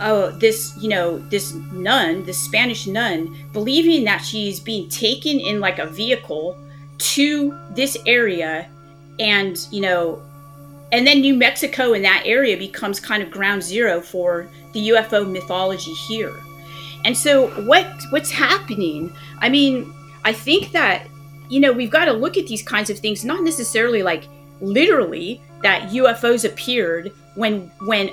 uh, 0.00 0.30
this 0.38 0.76
you 0.80 0.88
know 0.88 1.18
this 1.30 1.54
nun 1.72 2.24
this 2.24 2.38
spanish 2.38 2.86
nun 2.86 3.34
believing 3.52 4.04
that 4.04 4.18
she's 4.18 4.58
being 4.58 4.88
taken 4.88 5.38
in 5.38 5.60
like 5.60 5.78
a 5.78 5.86
vehicle 5.86 6.58
to 6.98 7.56
this 7.70 7.96
area 8.06 8.68
and 9.20 9.68
you 9.70 9.80
know 9.80 10.20
and 10.92 11.06
then 11.06 11.20
new 11.20 11.34
mexico 11.34 11.92
in 11.92 12.02
that 12.02 12.22
area 12.24 12.56
becomes 12.56 12.98
kind 12.98 13.22
of 13.22 13.30
ground 13.30 13.62
zero 13.62 14.00
for 14.00 14.48
the 14.74 14.88
ufo 14.90 15.30
mythology 15.30 15.92
here. 16.08 16.34
And 17.04 17.16
so 17.16 17.48
what 17.62 17.86
what's 18.10 18.30
happening? 18.30 19.12
I 19.38 19.48
mean 19.48 19.92
i 20.24 20.32
think 20.32 20.72
that 20.72 21.06
you 21.48 21.60
know 21.60 21.72
we've 21.72 21.90
got 21.90 22.06
to 22.06 22.12
look 22.12 22.36
at 22.36 22.46
these 22.46 22.62
kinds 22.62 22.90
of 22.90 22.98
things 22.98 23.24
not 23.24 23.42
necessarily 23.42 24.02
like 24.02 24.24
literally 24.60 25.40
that 25.62 25.90
ufos 25.90 26.44
appeared 26.44 27.12
when 27.34 27.70
when 27.82 28.10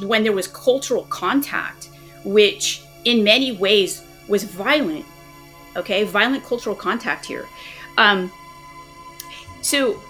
when 0.00 0.22
there 0.22 0.32
was 0.32 0.46
cultural 0.48 1.04
contact 1.04 1.88
which 2.24 2.82
in 3.04 3.22
many 3.22 3.52
ways 3.52 4.02
was 4.28 4.44
violent 4.44 5.04
okay 5.76 6.04
violent 6.04 6.44
cultural 6.44 6.74
contact 6.74 7.24
here 7.24 7.46
um 7.98 8.30
so 9.62 10.00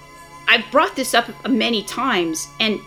I've 0.49 0.71
brought 0.71 0.97
this 0.97 1.15
up 1.15 1.29
many 1.49 1.83
times, 1.85 2.49
and 2.61 2.79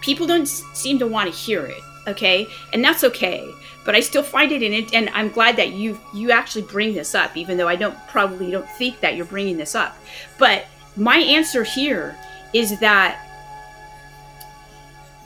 people 0.00 0.26
don't 0.26 0.46
seem 0.46 0.98
to 0.98 1.06
want 1.06 1.32
to 1.32 1.38
hear 1.38 1.66
it. 1.66 1.82
Okay, 2.08 2.48
and 2.72 2.82
that's 2.82 3.04
okay. 3.04 3.48
But 3.84 3.94
I 3.94 4.00
still 4.00 4.22
find 4.22 4.50
it 4.50 4.62
in 4.62 4.72
it, 4.72 4.94
and 4.94 5.08
I'm 5.10 5.28
glad 5.28 5.56
that 5.56 5.72
you 5.72 5.98
you 6.12 6.30
actually 6.32 6.62
bring 6.62 6.94
this 6.94 7.14
up, 7.14 7.36
even 7.36 7.56
though 7.56 7.68
I 7.68 7.76
don't 7.76 7.96
probably 8.08 8.50
don't 8.50 8.68
think 8.70 9.00
that 9.00 9.16
you're 9.16 9.26
bringing 9.26 9.56
this 9.56 9.74
up. 9.74 9.96
But 10.38 10.66
my 10.96 11.18
answer 11.18 11.62
here 11.62 12.16
is 12.52 12.78
that 12.80 13.31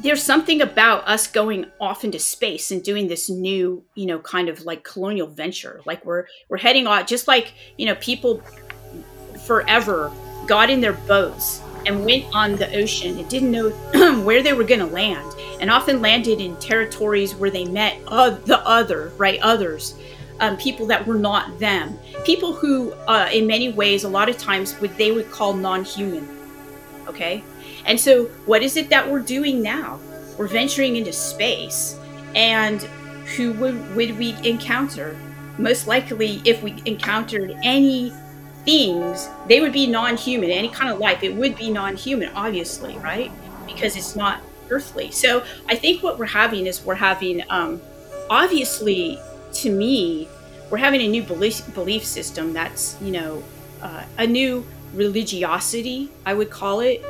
there's 0.01 0.23
something 0.23 0.61
about 0.61 1.07
us 1.09 1.27
going 1.27 1.67
off 1.81 2.05
into 2.05 2.19
space 2.19 2.71
and 2.71 2.83
doing 2.83 3.09
this 3.09 3.31
new, 3.31 3.83
you 3.95 4.07
know, 4.07 4.19
kind 4.19 4.49
of 4.49 4.63
like 4.65 4.85
colonial 4.85 5.27
venture. 5.27 5.81
Like 5.87 6.05
we're 6.05 6.27
we're 6.49 6.59
heading 6.59 6.87
off, 6.87 7.07
just 7.07 7.27
like 7.29 7.55
you 7.79 7.87
know, 7.87 7.95
people 7.97 8.43
forever 9.47 10.13
got 10.47 10.71
in 10.71 10.81
their 10.81 10.93
boats 10.93 11.61
and 11.87 12.05
went 12.05 12.25
on 12.35 12.57
the 12.57 12.75
ocean 12.77 13.19
and 13.19 13.29
didn't 13.29 13.51
know 13.51 13.71
where 14.25 14.43
they 14.43 14.53
were 14.53 14.65
going 14.65 14.81
to 14.81 14.87
land 14.87 15.33
and 15.61 15.71
often 15.71 16.01
landed 16.01 16.41
in 16.41 16.57
territories 16.57 17.35
where 17.35 17.51
they 17.51 17.65
met 17.65 17.99
uh, 18.09 18.31
the 18.31 18.59
other 18.67 19.13
right 19.17 19.41
others 19.41 19.95
um, 20.41 20.57
people 20.57 20.85
that 20.87 21.07
were 21.07 21.15
not 21.15 21.59
them 21.59 21.99
people 22.25 22.53
who 22.53 22.93
uh, 23.07 23.29
in 23.33 23.47
many 23.47 23.73
ways 23.73 24.05
a 24.05 24.09
lot 24.09 24.29
of 24.29 24.37
times 24.37 24.79
would 24.81 24.95
they 24.97 25.13
would 25.13 25.31
call 25.31 25.55
non-human 25.55 26.29
okay 27.07 27.43
and 27.85 27.99
so 27.99 28.25
what 28.47 28.63
is 28.63 28.77
it 28.77 28.89
that 28.91 29.09
we're 29.11 29.21
doing 29.21 29.63
now 29.63 29.99
we're 30.39 30.49
venturing 30.49 30.97
into 30.97 31.13
space 31.13 31.99
and 32.35 32.83
who 33.37 33.53
would, 33.55 33.97
would 33.97 34.19
we 34.19 34.37
encounter 34.49 35.17
most 35.59 35.87
likely 35.87 36.43
if 36.45 36.63
we 36.63 36.83
encountered 36.85 37.57
any 37.65 38.13
things, 38.67 39.31
they 39.47 39.61
would 39.61 39.73
be 39.73 39.87
non 39.87 40.17
human. 40.17 40.51
Any 40.51 40.69
kind 40.69 40.91
of 40.91 40.99
life, 40.99 41.23
it 41.23 41.35
would 41.35 41.57
be 41.57 41.71
non 41.71 41.97
human, 41.97 42.29
obviously, 42.35 42.99
right? 42.99 43.31
Because 43.67 43.97
it's 43.97 44.15
not 44.15 44.43
earthly. 44.69 45.11
So 45.11 45.43
I 45.69 45.77
think 45.77 46.03
what 46.03 46.19
we're 46.19 46.27
having 46.27 46.67
is 46.67 46.85
we're 46.85 46.97
having, 46.97 47.43
um, 47.49 47.81
obviously, 48.29 49.19
to 49.55 49.71
me, 49.71 50.29
we're 50.69 50.79
having 50.79 51.01
a 51.01 51.09
new 51.09 51.23
belief, 51.23 51.73
belief 51.73 52.05
system 52.05 52.53
that's, 52.53 53.01
you 53.01 53.13
know, 53.13 53.43
uh, 53.81 54.05
a 54.19 54.27
new 54.27 54.67
religiosity, 54.93 56.11
I 56.27 56.35
would 56.35 56.51
call 56.51 56.81
it, 56.81 57.03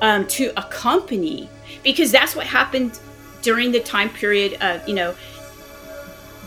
um, 0.00 0.26
to 0.28 0.52
accompany, 0.56 1.48
because 1.82 2.10
that's 2.10 2.34
what 2.34 2.46
happened 2.46 2.98
during 3.42 3.72
the 3.72 3.80
time 3.80 4.10
period 4.10 4.54
of, 4.62 4.86
you 4.88 4.94
know, 4.94 5.14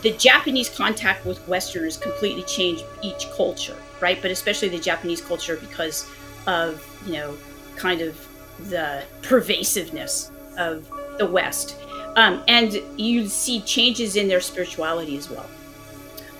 the 0.02 0.12
Japanese 0.12 0.68
contact 0.68 1.24
with 1.24 1.46
Westerners 1.48 1.96
completely 1.96 2.42
changed 2.42 2.84
each 3.02 3.26
culture 3.36 3.76
right? 4.04 4.20
But 4.20 4.30
especially 4.30 4.68
the 4.68 4.78
Japanese 4.78 5.22
culture 5.22 5.56
because 5.56 6.06
of, 6.46 6.86
you 7.06 7.14
know, 7.14 7.36
kind 7.76 8.02
of 8.02 8.28
the 8.68 9.02
pervasiveness 9.22 10.30
of 10.58 10.86
the 11.18 11.26
West. 11.26 11.76
Um, 12.16 12.42
and 12.46 12.80
you 12.96 13.26
see 13.28 13.62
changes 13.62 14.16
in 14.16 14.28
their 14.28 14.42
spirituality 14.42 15.16
as 15.16 15.30
well. 15.30 15.46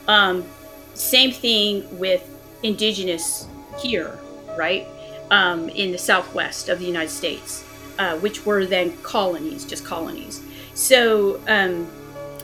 Um, 0.06 0.44
same 0.92 1.32
thing 1.32 1.98
with 1.98 2.22
indigenous 2.62 3.48
here, 3.78 4.18
right? 4.58 4.86
Um, 5.34 5.68
in 5.70 5.90
the 5.90 5.98
southwest 5.98 6.68
of 6.68 6.78
the 6.78 6.86
United 6.94 7.10
States, 7.10 7.64
uh, 7.98 8.16
which 8.24 8.46
were 8.46 8.66
then 8.66 8.88
colonies, 9.02 9.64
just 9.64 9.84
colonies. 9.84 10.40
So, 10.74 11.40
um, 11.48 11.88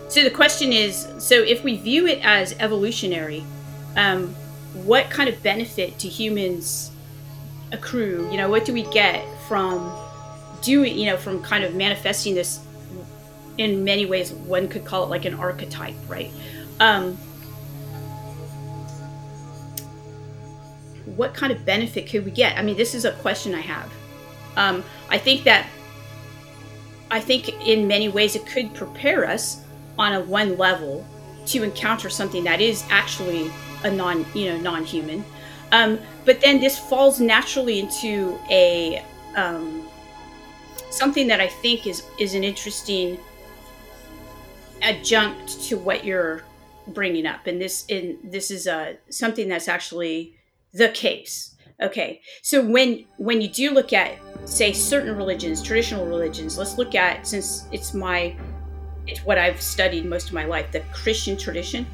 so 0.09 0.17
the 0.23 0.35
question 0.41 0.73
is: 0.73 1.07
so 1.17 1.35
if 1.53 1.63
we 1.63 1.77
view 1.77 2.05
it 2.07 2.19
as 2.21 2.53
evolutionary, 2.59 3.45
um, 3.95 4.35
what 4.73 5.09
kind 5.09 5.29
of 5.29 5.41
benefit 5.41 5.97
do 5.99 6.07
humans 6.09 6.91
accrue? 7.71 8.29
You 8.31 8.37
know, 8.37 8.49
what 8.49 8.65
do 8.65 8.73
we 8.73 8.83
get 8.83 9.23
from 9.47 9.77
doing, 10.61 10.97
you 10.97 11.05
know, 11.07 11.17
from 11.17 11.41
kind 11.41 11.63
of 11.63 11.73
manifesting 11.75 12.35
this 12.35 12.59
in 13.57 13.83
many 13.83 14.05
ways, 14.05 14.31
one 14.33 14.67
could 14.67 14.85
call 14.85 15.03
it 15.03 15.09
like 15.09 15.25
an 15.25 15.35
archetype, 15.35 15.95
right? 16.07 16.31
What 21.17 21.33
kind 21.33 21.51
of 21.51 21.65
benefit 21.65 22.09
could 22.09 22.25
we 22.25 22.31
get? 22.31 22.57
I 22.57 22.61
mean, 22.61 22.77
this 22.77 22.95
is 22.95 23.05
a 23.05 23.11
question 23.13 23.53
I 23.55 23.61
have. 23.61 23.91
Um, 24.57 24.83
I 25.09 25.17
think 25.17 25.43
that 25.45 25.67
I 27.09 27.19
think 27.19 27.67
in 27.67 27.87
many 27.87 28.07
ways 28.07 28.35
it 28.35 28.45
could 28.45 28.73
prepare 28.73 29.25
us 29.27 29.61
on 29.97 30.13
a 30.13 30.21
one 30.21 30.57
level 30.57 31.05
to 31.47 31.63
encounter 31.63 32.09
something 32.09 32.43
that 32.45 32.61
is 32.61 32.85
actually 32.89 33.51
a 33.83 33.91
non 33.91 34.25
you 34.33 34.45
know 34.45 34.57
non-human 34.57 35.23
um, 35.71 35.99
but 36.25 36.39
then 36.41 36.59
this 36.59 36.77
falls 36.77 37.19
naturally 37.19 37.79
into 37.79 38.39
a 38.49 39.03
um, 39.35 39.87
something 40.89 41.27
that 41.27 41.39
i 41.39 41.47
think 41.47 41.87
is 41.87 42.03
is 42.19 42.35
an 42.35 42.43
interesting 42.43 43.17
adjunct 44.81 45.61
to 45.61 45.77
what 45.77 46.03
you're 46.05 46.43
bringing 46.87 47.25
up 47.25 47.47
and 47.47 47.61
this 47.61 47.85
in 47.87 48.17
this 48.23 48.51
is 48.51 48.67
uh, 48.67 48.93
something 49.09 49.47
that's 49.47 49.67
actually 49.67 50.35
the 50.73 50.89
case. 50.89 51.55
Okay 51.81 52.21
so 52.41 52.63
when 52.65 53.05
when 53.17 53.41
you 53.41 53.47
do 53.47 53.71
look 53.71 53.93
at 53.93 54.17
say 54.45 54.73
certain 54.73 55.15
religions 55.15 55.61
traditional 55.61 56.05
religions 56.05 56.57
let's 56.57 56.77
look 56.77 56.95
at 56.95 57.25
since 57.25 57.65
it's 57.71 57.93
my 57.93 58.35
it's 59.07 59.23
what 59.25 59.37
i've 59.37 59.61
studied 59.61 60.05
most 60.05 60.27
of 60.27 60.33
my 60.33 60.45
life 60.45 60.71
the 60.71 60.79
christian 60.91 61.37
tradition 61.37 61.85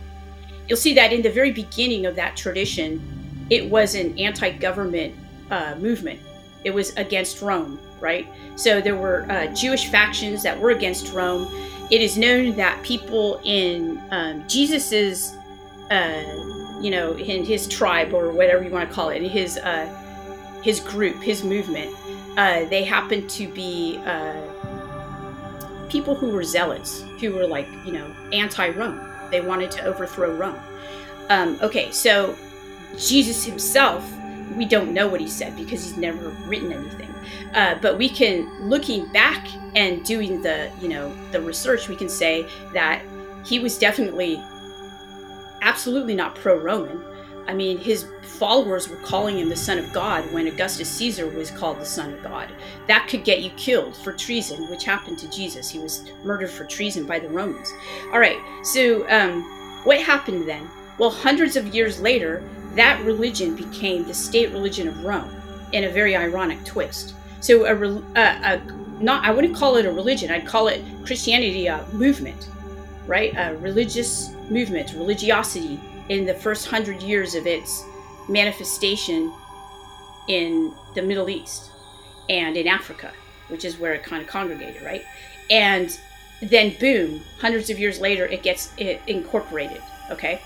you'll 0.67 0.77
see 0.77 0.93
that 0.93 1.13
in 1.13 1.21
the 1.21 1.29
very 1.29 1.51
beginning 1.51 2.05
of 2.05 2.15
that 2.15 2.35
tradition 2.35 3.01
it 3.49 3.69
was 3.69 3.95
an 3.95 4.17
anti-government 4.19 5.15
uh, 5.51 5.75
movement. 5.79 6.19
It 6.65 6.71
was 6.71 6.93
against 6.97 7.41
rome 7.41 7.79
right? 7.99 8.27
So 8.55 8.79
there 8.79 8.95
were 8.95 9.25
uh, 9.27 9.47
jewish 9.55 9.87
factions 9.87 10.43
that 10.43 10.59
were 10.59 10.69
against 10.69 11.13
rome. 11.13 11.47
It 11.89 11.99
is 11.99 12.15
known 12.15 12.55
that 12.55 12.83
people 12.83 13.41
in 13.43 13.99
um, 14.11 14.47
jesus's 14.47 15.35
uh, 15.89 16.23
you 16.81 16.91
know 16.91 17.13
in 17.13 17.43
his 17.43 17.67
tribe 17.67 18.13
or 18.13 18.31
whatever 18.31 18.63
you 18.63 18.69
want 18.69 18.87
to 18.87 18.93
call 18.93 19.09
it 19.09 19.21
in 19.21 19.29
his 19.29 19.57
uh, 19.57 19.87
his 20.63 20.79
group 20.79 21.21
his 21.21 21.43
movement 21.43 21.93
uh, 22.37 22.65
they 22.65 22.83
happened 22.83 23.29
to 23.29 23.47
be 23.47 23.99
uh, 24.05 24.41
people 25.89 26.15
who 26.15 26.29
were 26.29 26.43
zealots 26.43 27.03
who 27.19 27.33
were 27.33 27.47
like 27.47 27.67
you 27.85 27.91
know 27.91 28.09
anti-rome. 28.33 29.01
They 29.31 29.41
wanted 29.41 29.71
to 29.71 29.83
overthrow 29.83 30.33
rome. 30.35 30.59
Um, 31.29 31.57
okay 31.61 31.91
so 31.91 32.35
jesus 32.97 33.43
himself 33.43 34.01
we 34.55 34.65
don't 34.65 34.93
know 34.93 35.07
what 35.07 35.19
he 35.19 35.27
said 35.27 35.55
because 35.55 35.83
he's 35.83 35.97
never 35.97 36.29
written 36.47 36.71
anything. 36.71 37.13
Uh, 37.53 37.77
but 37.81 37.97
we 37.97 38.09
can 38.09 38.49
looking 38.69 39.05
back 39.11 39.47
and 39.75 40.03
doing 40.03 40.41
the 40.41 40.71
you 40.81 40.87
know 40.87 41.13
the 41.31 41.41
research 41.41 41.87
we 41.87 41.95
can 41.95 42.09
say 42.09 42.45
that 42.73 43.01
he 43.45 43.59
was 43.59 43.77
definitely 43.77 44.41
absolutely 45.61 46.15
not 46.15 46.35
pro-roman. 46.35 47.03
I 47.47 47.53
mean 47.53 47.77
his 47.77 48.05
followers 48.23 48.89
were 48.89 48.97
calling 48.97 49.39
him 49.39 49.47
the 49.47 49.55
son 49.55 49.77
of 49.79 49.91
god 49.93 50.31
when 50.33 50.47
augustus 50.47 50.89
caesar 50.89 51.27
was 51.27 51.49
called 51.49 51.79
the 51.79 51.85
son 51.85 52.13
of 52.13 52.21
god. 52.21 52.49
That 52.87 53.07
could 53.07 53.23
get 53.23 53.41
you 53.41 53.49
killed 53.51 53.95
for 53.95 54.11
treason 54.11 54.69
which 54.69 54.83
happened 54.83 55.17
to 55.19 55.29
jesus. 55.29 55.69
He 55.69 55.79
was 55.79 56.03
murdered 56.23 56.49
for 56.49 56.65
treason 56.65 57.05
by 57.05 57.19
the 57.19 57.29
romans. 57.29 57.73
All 58.11 58.19
right 58.19 58.37
so 58.63 59.09
um, 59.09 59.43
what 59.85 60.01
happened 60.01 60.47
then? 60.47 60.69
Well 60.97 61.09
hundreds 61.09 61.55
of 61.55 61.73
years 61.73 62.01
later 62.01 62.43
that 62.75 63.03
religion 63.05 63.55
became 63.55 64.03
the 64.03 64.13
state 64.13 64.51
religion 64.51 64.87
of 64.87 65.03
rome 65.05 65.33
in 65.71 65.85
a 65.85 65.89
very 65.89 66.15
ironic 66.15 66.63
twist. 66.65 67.15
So 67.39 67.65
a, 67.65 67.75
a, 68.15 68.55
a 68.55 68.61
not 68.99 69.23
I 69.23 69.31
wouldn't 69.31 69.55
call 69.55 69.77
it 69.77 69.85
a 69.85 69.91
religion. 69.91 70.31
I'd 70.31 70.45
call 70.45 70.67
it 70.67 70.83
Christianity 71.05 71.67
a 71.67 71.85
movement, 71.93 72.49
right? 73.07 73.33
A 73.35 73.55
religious 73.57 74.31
movement, 74.49 74.93
religiosity 74.93 75.79
in 76.09 76.25
the 76.25 76.33
first 76.33 76.67
hundred 76.67 77.01
years 77.01 77.35
of 77.35 77.47
its 77.47 77.83
manifestation 78.29 79.33
in 80.27 80.73
the 80.95 81.01
Middle 81.01 81.29
East 81.29 81.71
and 82.29 82.57
in 82.57 82.67
Africa, 82.67 83.11
which 83.47 83.65
is 83.65 83.77
where 83.77 83.93
it 83.93 84.03
kind 84.03 84.21
of 84.21 84.27
congregated, 84.27 84.81
right? 84.83 85.03
And 85.49 85.97
then 86.41 86.75
boom, 86.79 87.21
hundreds 87.39 87.69
of 87.69 87.79
years 87.79 87.99
later, 87.99 88.25
it 88.25 88.43
gets 88.43 88.73
incorporated. 88.77 89.81
Okay, 90.11 90.41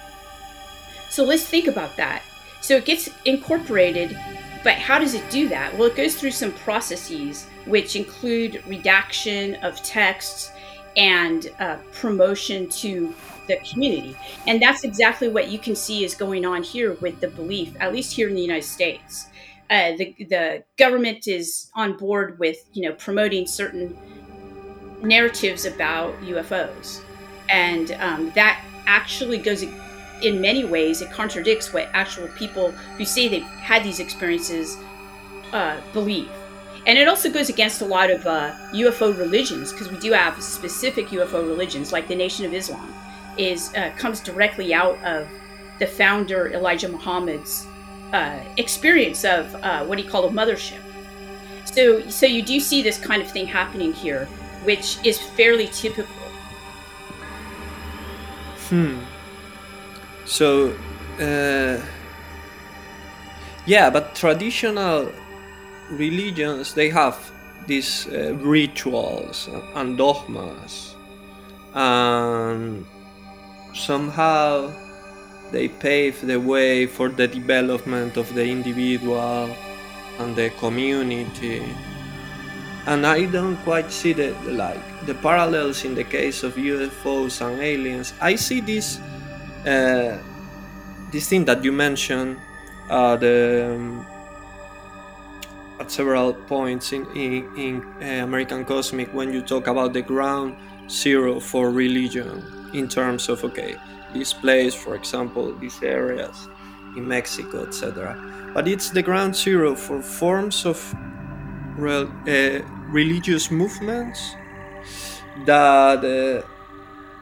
so 1.09 1.23
let's 1.23 1.45
think 1.45 1.67
about 1.67 1.97
that. 1.97 2.23
So 2.61 2.75
it 2.75 2.85
gets 2.85 3.09
incorporated 3.25 4.15
but 4.63 4.75
how 4.75 4.99
does 4.99 5.13
it 5.13 5.29
do 5.29 5.49
that? 5.49 5.73
Well, 5.73 5.87
it 5.87 5.95
goes 5.95 6.15
through 6.15 6.31
some 6.31 6.51
processes 6.51 7.47
which 7.65 7.95
include 7.95 8.63
redaction 8.67 9.55
of 9.55 9.81
texts 9.83 10.51
and 10.97 11.51
uh, 11.59 11.77
promotion 11.93 12.69
to 12.69 13.13
the 13.47 13.57
community. 13.57 14.15
And 14.47 14.61
that's 14.61 14.83
exactly 14.83 15.27
what 15.27 15.49
you 15.49 15.59
can 15.59 15.75
see 15.75 16.03
is 16.03 16.15
going 16.15 16.45
on 16.45 16.63
here 16.63 16.93
with 16.95 17.19
the 17.19 17.27
belief, 17.27 17.75
at 17.79 17.93
least 17.93 18.13
here 18.13 18.29
in 18.29 18.35
the 18.35 18.41
United 18.41 18.67
States. 18.67 19.27
Uh, 19.69 19.95
the, 19.97 20.15
the 20.29 20.63
government 20.77 21.27
is 21.27 21.71
on 21.75 21.97
board 21.97 22.37
with, 22.39 22.65
you 22.73 22.87
know, 22.87 22.95
promoting 22.95 23.47
certain 23.47 23.97
narratives 25.01 25.65
about 25.65 26.13
UFOs. 26.21 27.01
And 27.49 27.91
um, 27.93 28.31
that 28.35 28.63
actually 28.85 29.37
goes 29.37 29.63
in 30.21 30.39
many 30.39 30.63
ways, 30.65 31.01
it 31.01 31.09
contradicts 31.11 31.73
what 31.73 31.89
actual 31.93 32.27
people 32.29 32.71
who 32.71 33.05
say 33.05 33.27
they've 33.27 33.43
had 33.43 33.83
these 33.83 33.99
experiences 33.99 34.77
uh, 35.51 35.79
believe. 35.93 36.29
And 36.87 36.97
it 36.97 37.07
also 37.07 37.29
goes 37.29 37.49
against 37.49 37.81
a 37.81 37.85
lot 37.85 38.09
of 38.09 38.25
uh, 38.25 38.51
UFO 38.73 39.17
religions 39.17 39.71
because 39.71 39.89
we 39.91 39.99
do 39.99 40.13
have 40.13 40.41
specific 40.41 41.07
UFO 41.07 41.47
religions, 41.47 41.91
like 41.91 42.07
the 42.07 42.15
Nation 42.15 42.45
of 42.45 42.53
Islam, 42.53 42.93
is 43.37 43.73
uh, 43.75 43.91
comes 43.97 44.19
directly 44.19 44.73
out 44.73 44.97
of 45.03 45.27
the 45.79 45.85
founder 45.85 46.51
Elijah 46.53 46.89
Muhammad's 46.89 47.67
uh, 48.13 48.39
experience 48.57 49.23
of 49.23 49.53
uh, 49.55 49.85
what 49.85 49.99
he 49.99 50.03
called 50.03 50.31
a 50.31 50.35
mothership. 50.35 50.81
So, 51.65 52.07
so 52.09 52.25
you 52.25 52.41
do 52.41 52.59
see 52.59 52.81
this 52.81 52.97
kind 52.97 53.21
of 53.21 53.31
thing 53.31 53.45
happening 53.45 53.93
here, 53.93 54.25
which 54.63 54.97
is 55.05 55.19
fairly 55.19 55.67
typical. 55.67 56.13
Hmm. 58.69 58.99
So, 60.25 60.75
uh, 61.19 61.81
yeah, 63.65 63.89
but 63.89 64.15
traditional 64.15 65.11
religions 65.91 66.73
they 66.73 66.89
have 66.89 67.17
these 67.67 68.07
uh, 68.07 68.33
rituals 68.35 69.49
and 69.75 69.97
dogmas, 69.97 70.95
and 71.73 72.85
somehow 73.73 74.71
they 75.51 75.67
pave 75.67 76.19
the 76.25 76.39
way 76.39 76.87
for 76.87 77.09
the 77.09 77.27
development 77.27 78.17
of 78.17 78.33
the 78.33 78.45
individual 78.45 79.53
and 80.19 80.35
the 80.35 80.49
community. 80.59 81.63
And 82.87 83.05
I 83.05 83.25
don't 83.25 83.57
quite 83.63 83.91
see 83.91 84.13
the 84.13 84.33
like 84.47 84.81
the 85.05 85.13
parallels 85.15 85.85
in 85.85 85.93
the 85.93 86.03
case 86.03 86.43
of 86.43 86.55
UFOs 86.55 87.45
and 87.45 87.61
aliens. 87.61 88.13
I 88.19 88.35
see 88.35 88.59
this 88.59 88.99
uh, 89.65 90.17
this 91.11 91.29
thing 91.29 91.45
that 91.45 91.63
you 91.63 91.71
mentioned 91.71 92.37
uh, 92.89 93.15
the 93.17 93.75
um, 93.75 94.05
at 95.81 95.91
several 95.91 96.33
points 96.33 96.93
in 96.93 97.05
in, 97.15 97.33
in 97.57 97.73
uh, 98.01 98.23
American 98.23 98.63
Cosmic 98.63 99.09
when 99.13 99.33
you 99.33 99.41
talk 99.41 99.67
about 99.67 99.93
the 99.93 100.01
ground 100.01 100.55
zero 100.89 101.39
for 101.39 101.71
religion 101.71 102.43
in 102.73 102.87
terms 102.87 103.29
of 103.29 103.43
okay 103.43 103.75
this 104.13 104.33
place 104.33 104.75
for 104.75 104.95
example 104.95 105.53
these 105.59 105.81
areas 105.81 106.47
in 106.95 107.07
Mexico 107.07 107.65
etc 107.65 108.15
but 108.53 108.67
it's 108.67 108.89
the 108.91 109.01
ground 109.01 109.35
zero 109.35 109.75
for 109.75 110.01
forms 110.01 110.65
of 110.65 110.77
uh, 111.79 112.05
religious 112.91 113.49
movements 113.49 114.35
that 115.45 116.03
uh, 116.05 116.45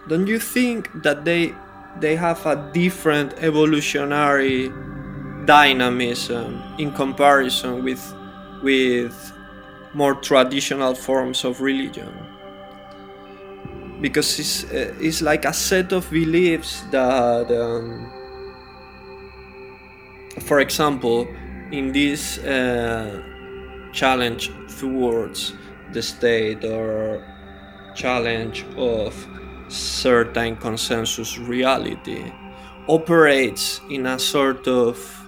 don't 0.09 0.27
you 0.27 0.39
think 0.39 0.89
that 1.01 1.23
they 1.23 1.55
they 1.99 2.15
have 2.15 2.45
a 2.45 2.55
different 2.73 3.33
evolutionary 3.39 4.71
dynamism 5.45 6.61
in 6.77 6.91
comparison 6.91 7.83
with 7.83 8.01
with 8.61 9.33
more 9.93 10.15
traditional 10.15 10.93
forms 10.95 11.43
of 11.43 11.61
religion. 11.61 12.11
Because 14.01 14.39
it's, 14.39 14.63
uh, 14.65 14.93
it's 14.99 15.21
like 15.21 15.45
a 15.45 15.53
set 15.53 15.91
of 15.91 16.09
beliefs 16.09 16.83
that 16.91 17.51
um, 17.51 18.11
for 20.41 20.59
example 20.61 21.27
in 21.71 21.91
this 21.91 22.37
uh, 22.39 23.21
challenge 23.91 24.51
towards 24.79 25.53
the 25.91 26.01
state 26.01 26.63
or 26.63 27.23
challenge 27.95 28.65
of 28.77 29.13
certain 29.67 30.55
consensus 30.55 31.37
reality 31.37 32.31
operates 32.87 33.81
in 33.89 34.05
a 34.05 34.17
sort 34.17 34.67
of 34.67 35.18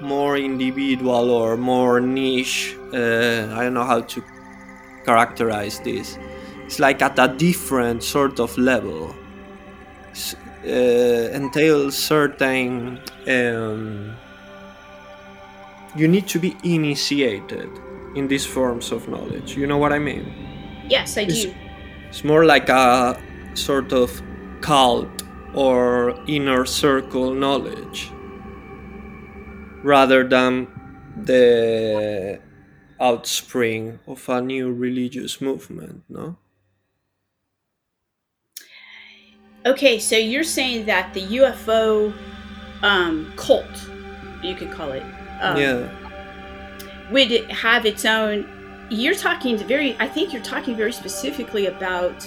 more 0.00 0.36
individual 0.36 1.30
or 1.30 1.56
more 1.56 2.00
niche 2.00 2.76
uh, 2.94 3.48
i 3.56 3.64
don't 3.64 3.74
know 3.74 3.84
how 3.84 4.00
to 4.00 4.22
characterize 5.08 5.80
this. 5.80 6.18
It's 6.66 6.78
like 6.78 7.00
at 7.00 7.18
a 7.18 7.28
different 7.28 8.02
sort 8.02 8.40
of 8.40 8.56
level. 8.58 9.14
Uh, 10.64 11.38
entails 11.40 11.96
certain 11.96 13.00
um, 13.28 14.16
you 15.96 16.08
need 16.08 16.26
to 16.26 16.38
be 16.38 16.56
initiated 16.64 17.70
in 18.16 18.26
these 18.26 18.44
forms 18.44 18.90
of 18.92 19.08
knowledge. 19.08 19.56
You 19.56 19.66
know 19.66 19.78
what 19.78 19.92
i 19.92 20.00
mean? 20.10 20.24
Yes 20.88 21.16
i 21.16 21.22
it's, 21.22 21.44
do. 21.44 21.54
it's 22.08 22.24
more 22.24 22.44
like 22.44 22.68
a 22.68 23.16
sort 23.54 23.92
of 23.92 24.10
cult 24.60 25.22
or 25.54 26.14
inner 26.26 26.66
circle 26.66 27.32
knowledge 27.32 28.10
rather 29.82 30.26
than 30.26 30.66
the 31.16 32.40
outspring 33.00 33.98
of 34.06 34.28
a 34.28 34.40
new 34.40 34.72
religious 34.72 35.40
movement, 35.40 36.02
no? 36.08 36.36
Okay, 39.66 39.98
so 39.98 40.16
you're 40.16 40.44
saying 40.44 40.86
that 40.86 41.12
the 41.14 41.22
UFO 41.22 42.12
um, 42.82 43.32
cult, 43.36 43.66
you 44.42 44.54
could 44.54 44.70
call 44.70 44.92
it, 44.92 45.02
um, 45.40 45.56
yeah. 45.56 45.88
would 47.10 47.30
have 47.50 47.84
its 47.84 48.04
own. 48.04 48.48
You're 48.90 49.14
talking 49.14 49.58
very. 49.58 49.96
I 49.98 50.08
think 50.08 50.32
you're 50.32 50.42
talking 50.42 50.74
very 50.76 50.92
specifically 50.92 51.66
about 51.66 52.22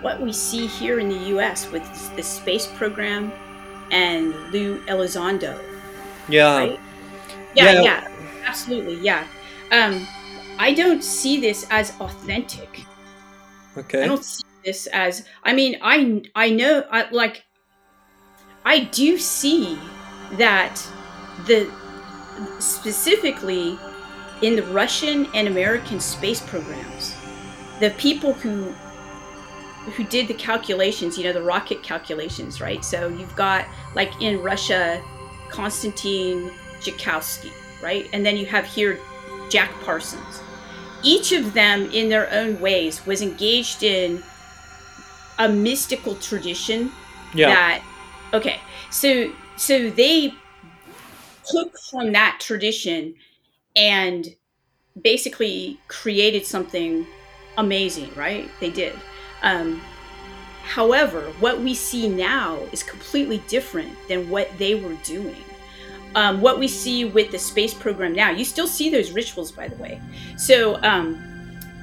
what 0.00 0.20
we 0.20 0.32
see 0.32 0.66
here 0.66 0.98
in 0.98 1.08
the 1.08 1.28
U.S. 1.28 1.70
with 1.70 2.16
the 2.16 2.22
space 2.22 2.66
program 2.66 3.30
and 3.90 4.34
Lou 4.50 4.80
Elizondo. 4.86 5.69
Yeah. 6.28 6.56
Right? 6.58 6.80
Yeah, 7.54 7.72
Yeah. 7.72 7.82
yeah, 7.82 8.08
absolutely, 8.44 8.96
yeah. 9.00 9.26
Um, 9.72 10.06
I 10.58 10.72
don't 10.72 11.02
see 11.02 11.40
this 11.40 11.66
as 11.70 11.92
authentic. 12.00 12.84
Okay. 13.76 14.02
I 14.02 14.06
don't 14.06 14.24
see 14.24 14.44
this 14.64 14.86
as. 14.88 15.26
I 15.44 15.52
mean, 15.52 15.78
I 15.80 16.22
I 16.34 16.50
know, 16.50 16.84
I 16.90 17.10
like. 17.10 17.44
I 18.64 18.80
do 18.80 19.16
see 19.16 19.78
that 20.32 20.82
the 21.46 21.70
specifically 22.58 23.78
in 24.42 24.56
the 24.56 24.62
Russian 24.64 25.26
and 25.34 25.48
American 25.48 26.00
space 26.00 26.40
programs, 26.40 27.16
the 27.80 27.90
people 27.90 28.32
who 28.34 28.72
who 29.96 30.04
did 30.04 30.28
the 30.28 30.34
calculations, 30.34 31.16
you 31.16 31.24
know, 31.24 31.32
the 31.32 31.42
rocket 31.42 31.82
calculations, 31.82 32.60
right? 32.60 32.84
So 32.84 33.08
you've 33.08 33.34
got 33.34 33.66
like 33.94 34.12
in 34.20 34.42
Russia, 34.42 35.02
Konstantin 35.50 36.50
Tsiolkovsky, 36.80 37.52
right? 37.82 38.08
And 38.12 38.24
then 38.24 38.36
you 38.36 38.46
have 38.46 38.64
here 38.64 38.98
Jack 39.50 39.70
Parsons. 39.84 40.40
Each 41.02 41.32
of 41.32 41.54
them, 41.54 41.90
in 41.90 42.08
their 42.08 42.30
own 42.30 42.60
ways, 42.60 43.06
was 43.06 43.22
engaged 43.22 43.82
in 43.82 44.22
a 45.40 45.48
mystical 45.48 46.14
tradition 46.16 46.92
yeah. 47.34 47.48
that 47.48 47.82
okay 48.34 48.60
so 48.90 49.32
so 49.56 49.90
they 49.90 50.32
took 51.50 51.74
from 51.90 52.12
that 52.12 52.38
tradition 52.40 53.14
and 53.74 54.28
basically 55.00 55.80
created 55.88 56.44
something 56.44 57.06
amazing 57.56 58.12
right 58.14 58.50
they 58.60 58.70
did 58.70 58.94
um, 59.42 59.80
however 60.70 61.20
what 61.40 61.60
we 61.60 61.74
see 61.74 62.08
now 62.08 62.56
is 62.70 62.80
completely 62.80 63.38
different 63.48 63.92
than 64.08 64.30
what 64.30 64.48
they 64.56 64.76
were 64.76 64.94
doing. 65.02 65.44
Um, 66.14 66.40
what 66.40 66.58
we 66.58 66.68
see 66.68 67.04
with 67.04 67.30
the 67.32 67.38
space 67.38 67.74
program 67.74 68.12
now 68.12 68.30
you 68.30 68.44
still 68.44 68.68
see 68.68 68.88
those 68.88 69.10
rituals 69.10 69.50
by 69.50 69.66
the 69.66 69.76
way. 69.76 70.00
So 70.36 70.80
um, 70.82 71.20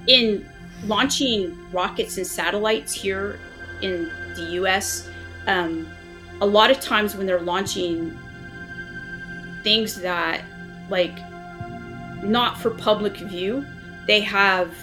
in 0.08 0.50
launching 0.86 1.58
rockets 1.74 2.18
and 2.18 2.26
satellites 2.26 2.94
here 2.94 3.40
in 3.82 4.10
the 4.36 4.52
us 4.52 5.10
um, 5.48 5.86
a 6.40 6.46
lot 6.46 6.72
of 6.72 6.80
times 6.80 7.16
when 7.16 7.28
they're 7.28 7.42
launching 7.42 8.18
things 9.64 10.00
that 10.02 10.46
like 10.90 11.18
not 12.24 12.58
for 12.58 12.70
public 12.70 13.18
view 13.18 13.66
they 14.08 14.22
have 14.22 14.74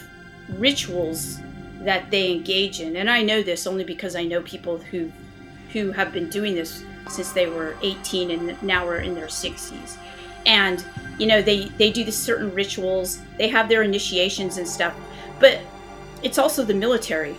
rituals 0.58 1.38
that 1.84 2.10
they 2.10 2.32
engage 2.32 2.80
in. 2.80 2.96
And 2.96 3.10
i 3.10 3.22
know 3.22 3.42
this 3.42 3.66
only 3.66 3.84
because 3.84 4.16
i 4.16 4.24
know 4.24 4.42
people 4.42 4.78
who 4.78 5.10
who 5.72 5.92
have 5.92 6.12
been 6.12 6.30
doing 6.30 6.54
this 6.54 6.84
since 7.08 7.32
they 7.32 7.46
were 7.46 7.76
18 7.82 8.30
and 8.30 8.62
now 8.62 8.86
are 8.86 8.98
in 8.98 9.14
their 9.14 9.26
60s 9.26 9.98
and 10.46 10.84
you 11.18 11.26
know 11.26 11.42
they 11.42 11.66
they 11.78 11.90
do 11.90 12.04
the 12.04 12.12
certain 12.12 12.54
rituals. 12.54 13.20
They 13.38 13.48
have 13.48 13.68
their 13.68 13.82
initiations 13.82 14.58
and 14.58 14.66
stuff. 14.66 14.94
But 15.40 15.58
it's 16.22 16.38
also 16.38 16.64
the 16.64 16.74
military. 16.74 17.36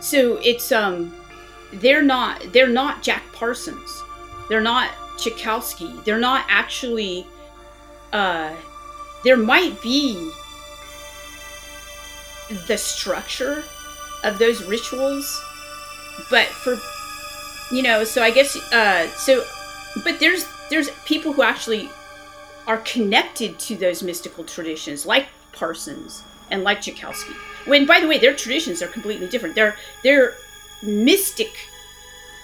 So 0.00 0.38
it's 0.38 0.72
um 0.72 1.14
they're 1.74 2.02
not 2.02 2.52
they're 2.52 2.68
not 2.68 3.02
Jack 3.02 3.24
Parsons. 3.32 4.02
They're 4.48 4.60
not 4.60 4.90
Tsiolkovsky. 5.16 6.04
They're 6.04 6.18
not 6.18 6.44
actually 6.48 7.26
uh 8.12 8.54
there 9.24 9.36
might 9.36 9.80
be 9.82 10.30
the 12.66 12.76
structure 12.78 13.64
of 14.24 14.38
those 14.38 14.62
rituals 14.64 15.40
but 16.30 16.46
for 16.46 16.78
you 17.74 17.82
know 17.82 18.04
so 18.04 18.22
i 18.22 18.30
guess 18.30 18.56
uh 18.72 19.08
so 19.16 19.44
but 20.04 20.18
there's 20.20 20.46
there's 20.70 20.90
people 21.06 21.32
who 21.32 21.42
actually 21.42 21.88
are 22.66 22.78
connected 22.78 23.58
to 23.58 23.74
those 23.76 24.02
mystical 24.02 24.44
traditions 24.44 25.04
like 25.04 25.26
parsons 25.52 26.22
and 26.50 26.62
like 26.62 26.80
tsiolkovsky. 26.80 27.34
When 27.66 27.86
by 27.86 27.98
the 28.00 28.06
way 28.06 28.18
their 28.18 28.34
traditions 28.34 28.82
are 28.82 28.86
completely 28.88 29.26
different. 29.28 29.54
They're 29.54 29.76
they're 30.02 30.34
mystic 30.82 31.50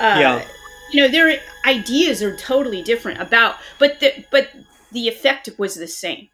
uh 0.00 0.16
Yeah. 0.20 0.44
you 0.92 1.02
know 1.02 1.08
their 1.08 1.40
ideas 1.66 2.22
are 2.22 2.36
totally 2.36 2.82
different 2.82 3.20
about 3.20 3.56
but 3.78 4.00
the 4.00 4.24
but 4.30 4.48
the 4.92 5.08
effect 5.08 5.48
was 5.58 5.74
the 5.74 5.86
same 5.88 6.28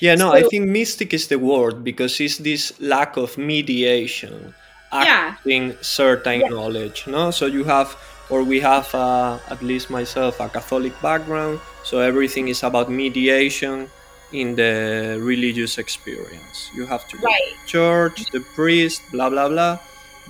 Yeah, 0.00 0.14
no, 0.14 0.32
I 0.32 0.42
think 0.42 0.68
mystic 0.68 1.12
is 1.14 1.28
the 1.28 1.38
word 1.38 1.84
because 1.84 2.20
it's 2.20 2.38
this 2.38 2.72
lack 2.80 3.16
of 3.16 3.36
mediation, 3.38 4.54
Yeah. 4.92 5.34
acting 5.36 5.76
certain 5.80 6.40
Yeah. 6.40 6.48
knowledge. 6.48 7.04
No, 7.06 7.30
so 7.30 7.46
you 7.46 7.64
have, 7.64 7.96
or 8.28 8.42
we 8.42 8.60
have, 8.60 8.94
uh, 8.94 9.38
at 9.50 9.62
least 9.62 9.90
myself, 9.90 10.40
a 10.40 10.48
Catholic 10.48 10.94
background. 11.02 11.60
So 11.84 11.98
everything 12.00 12.48
is 12.48 12.62
about 12.62 12.90
mediation 12.90 13.88
in 14.32 14.54
the 14.54 15.18
religious 15.20 15.78
experience. 15.78 16.70
You 16.76 16.86
have 16.86 17.06
to 17.08 17.16
go 17.18 17.26
Right. 17.26 17.54
to 17.66 17.66
church, 17.66 18.18
the 18.32 18.40
priest, 18.54 19.02
blah 19.12 19.28
blah 19.30 19.48
blah. 19.48 19.78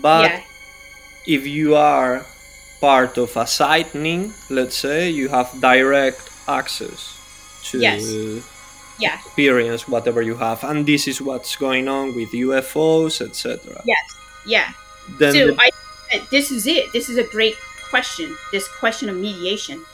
But 0.01 0.31
yeah 0.31 0.41
if 1.27 1.47
you 1.47 1.77
are 1.77 2.25
part 2.81 3.19
of 3.19 3.37
a 3.37 3.47
sightning, 3.47 4.33
let's 4.49 4.77
say, 4.77 5.11
you 5.11 5.29
have 5.29 5.49
direct 5.61 6.21
access 6.49 7.13
to 7.71 7.79
Yes. 7.79 8.03
Yeah 9.01 9.19
experience 9.25 9.89
whatever 9.89 10.23
you 10.23 10.37
have, 10.37 10.65
and 10.65 10.87
this 10.87 11.09
is 11.09 11.21
what's 11.21 11.57
going 11.57 11.89
on 11.89 12.15
with 12.15 12.31
UFOs, 12.33 13.21
etc. 13.21 13.83
yes 13.85 13.99
yeah 14.47 14.73
Then 15.19 15.33
so 15.33 15.47
the- 15.49 15.57
I, 15.61 15.71
this 16.31 16.51
is 16.51 16.67
it. 16.67 16.93
This 16.93 17.09
is 17.09 17.19
a 17.19 17.25
great 17.25 17.55
question. 17.89 18.37
This 18.53 18.69
question 18.69 19.09
of 19.09 19.17
mediation, 19.17 19.85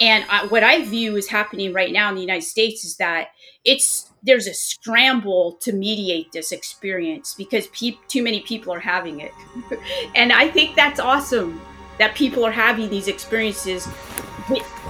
and 0.00 0.24
I, 0.28 0.46
what 0.46 0.62
I 0.62 0.84
view 0.84 1.16
is 1.16 1.28
happening 1.28 1.72
right 1.72 1.92
now 1.92 2.08
in 2.08 2.14
the 2.14 2.20
United 2.20 2.46
States 2.46 2.84
is 2.84 2.96
that 2.96 3.28
it's 3.64 4.10
there's 4.22 4.46
a 4.46 4.54
scramble 4.54 5.52
to 5.60 5.72
mediate 5.72 6.32
this 6.32 6.50
experience 6.52 7.34
because 7.34 7.66
peop 7.68 7.98
too 8.08 8.22
many 8.22 8.40
people 8.40 8.72
are 8.72 8.80
having 8.80 9.20
it, 9.20 9.32
and 10.14 10.32
I 10.32 10.48
think 10.48 10.76
that's 10.76 11.00
awesome 11.00 11.60
that 11.98 12.14
people 12.14 12.44
are 12.44 12.52
having 12.52 12.90
these 12.90 13.08
experiences 13.08 13.88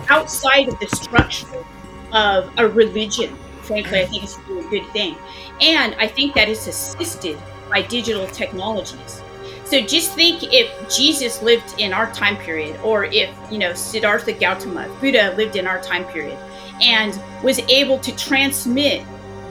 outside 0.09 0.69
of 0.69 0.79
the 0.81 0.89
structure 0.89 1.65
of 2.13 2.51
a 2.57 2.69
religion. 2.69 3.37
Frankly, 3.67 4.01
I 4.01 4.07
think 4.07 4.23
it's 4.23 4.37
a 4.37 4.41
really 4.43 4.69
good 4.71 4.91
thing, 4.93 5.17
and 5.61 5.95
I 5.97 6.07
think 6.07 6.35
that 6.35 6.49
it's 6.49 6.67
assisted 6.67 7.39
by 7.69 7.83
digital 7.83 8.27
technologies. 8.29 9.23
So 9.65 9.81
just 9.81 10.13
think 10.13 10.45
if 10.45 10.71
Jesus 10.89 11.43
lived 11.43 11.81
in 11.81 11.93
our 11.93 12.13
time 12.13 12.37
period, 12.37 12.79
or 12.85 13.07
if, 13.07 13.29
you 13.51 13.59
know, 13.59 13.75
Siddhartha 13.75 14.33
Gautama, 14.33 14.89
Buddha 15.01 15.35
lived 15.37 15.57
in 15.57 15.67
our 15.67 15.81
time 15.81 16.05
period, 16.05 16.39
and 16.81 17.21
was 17.43 17.59
able 17.69 17.99
to 17.99 18.15
transmit 18.17 19.03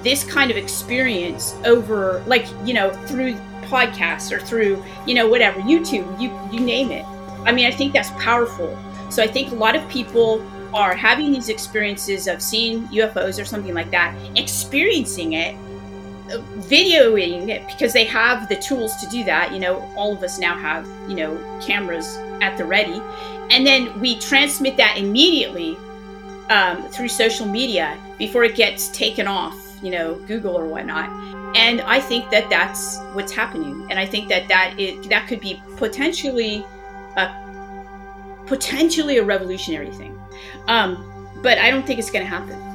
this 0.04 0.24
kind 0.24 0.52
of 0.52 0.58
experience 0.58 1.56
over, 1.66 2.24
like, 2.28 2.48
you 2.64 2.74
know, 2.74 2.92
through 3.08 3.34
podcasts 3.64 4.32
or 4.32 4.40
through, 4.40 4.82
you 5.06 5.16
know, 5.16 5.28
whatever, 5.28 5.60
YouTube, 5.60 6.08
you, 6.22 6.32
you 6.52 6.66
name 6.66 6.92
it. 6.92 7.04
I 7.44 7.52
mean, 7.52 7.66
I 7.66 7.72
think 7.72 7.92
that's 7.92 8.12
powerful. 8.12 8.78
So 9.10 9.22
I 9.22 9.28
think 9.28 9.52
a 9.52 9.56
lot 9.56 9.76
of 9.76 9.88
people 9.90 10.40
are 10.76 10.94
having 10.94 11.32
these 11.32 11.48
experiences 11.48 12.28
of 12.28 12.42
seeing 12.42 12.86
UFOs 12.90 13.42
or 13.42 13.46
something 13.46 13.74
like 13.74 13.90
that, 13.92 14.14
experiencing 14.36 15.34
it, 15.34 15.56
videoing 16.68 17.50
it 17.50 17.66
because 17.68 17.94
they 17.94 18.04
have 18.04 18.50
the 18.50 18.58
tools 18.58 18.96
to 18.98 19.08
do 19.10 19.24
that. 19.24 19.54
You 19.54 19.60
know, 19.60 19.80
all 19.96 20.12
of 20.12 20.22
us 20.22 20.38
now 20.38 20.58
have, 20.58 20.86
you 21.10 21.16
know, 21.16 21.62
cameras 21.66 22.18
at 22.42 22.58
the 22.58 22.66
ready. 22.66 23.02
And 23.50 23.66
then 23.66 23.98
we 24.02 24.20
transmit 24.20 24.76
that 24.76 24.98
immediately 24.98 25.78
um, 26.50 26.84
through 26.90 27.08
social 27.08 27.48
media 27.48 27.98
before 28.18 28.44
it 28.44 28.56
gets 28.56 28.90
taken 28.90 29.28
off, 29.28 29.58
you 29.82 29.92
know, 29.92 30.16
Google 30.28 30.58
or 30.58 30.66
whatnot. 30.66 31.10
And 31.56 31.80
I 31.82 32.02
think 32.02 32.30
that 32.32 32.50
that's 32.50 33.00
what's 33.14 33.32
happening. 33.32 33.88
And 33.90 33.98
I 33.98 34.06
think 34.06 34.28
that 34.28 34.50
that, 34.50 34.78
is, 34.78 35.08
that 35.08 35.28
could 35.30 35.40
be 35.40 35.62
potentially 35.78 36.66
a, 37.16 38.44
potentially 38.46 39.20
a 39.20 39.24
revolutionary 39.24 39.92
thing. 39.92 40.15
Um, 40.68 41.12
but 41.42 41.58
I 41.58 41.70
don't 41.70 41.86
think 41.86 42.00
it's 42.00 42.12
going 42.12 42.24
to 42.24 42.30
happen 42.30 42.66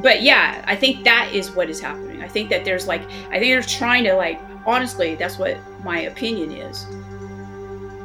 but 0.00 0.22
yeah, 0.22 0.64
I 0.66 0.76
think 0.76 1.04
that 1.04 1.30
is 1.32 1.50
what 1.50 1.68
is 1.68 1.80
happening. 1.80 2.22
I 2.22 2.28
think 2.28 2.48
that 2.50 2.64
there's 2.64 2.86
like, 2.86 3.02
I 3.30 3.38
think 3.38 3.52
they're 3.52 3.62
trying 3.62 4.04
to 4.04 4.14
like, 4.14 4.40
honestly, 4.64 5.14
that's 5.16 5.38
what 5.38 5.58
my 5.84 6.00
opinion 6.00 6.52
is. 6.52 6.86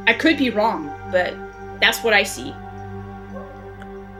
I 0.05 0.13
could 0.13 0.37
be 0.37 0.49
wrong, 0.49 0.93
but 1.11 1.33
that's 1.79 2.03
what 2.03 2.13
I 2.13 2.23
see. 2.23 2.53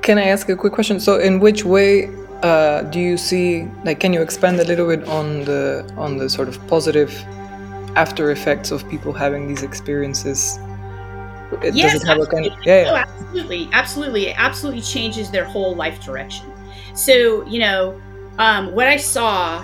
Can 0.02 0.18
I 0.18 0.24
ask 0.24 0.48
a 0.50 0.56
quick 0.56 0.74
question? 0.74 1.00
So, 1.00 1.18
in 1.18 1.40
which 1.40 1.66
way 1.66 2.10
uh, 2.42 2.84
do 2.84 3.00
you 3.00 3.18
see? 3.18 3.68
Like, 3.84 4.00
can 4.00 4.14
you 4.14 4.22
expand 4.22 4.60
a 4.60 4.64
little 4.64 4.88
bit 4.88 5.08
on 5.08 5.44
the 5.44 5.92
on 5.98 6.18
the 6.18 6.30
sort 6.30 6.48
of 6.48 6.66
positive 6.68 7.12
after 7.96 8.32
effects 8.32 8.72
of 8.72 8.88
people 8.90 9.12
having 9.12 9.48
these 9.48 9.64
experiences? 9.64 10.60
It 11.62 12.04
have 12.04 12.20
a 12.20 12.26
kind 12.26 12.46
of, 12.46 12.54
yeah, 12.66 12.82
yeah. 12.82 12.92
Oh, 12.92 12.96
absolutely, 12.96 13.70
absolutely, 13.72 14.28
it 14.28 14.36
absolutely 14.38 14.82
changes 14.82 15.32
their 15.32 15.46
whole 15.46 15.76
life 15.76 16.04
direction. 16.04 16.52
So, 16.94 17.46
you 17.46 17.60
know, 17.60 18.02
um, 18.38 18.74
what 18.74 18.88
I 18.88 18.98
saw 18.98 19.64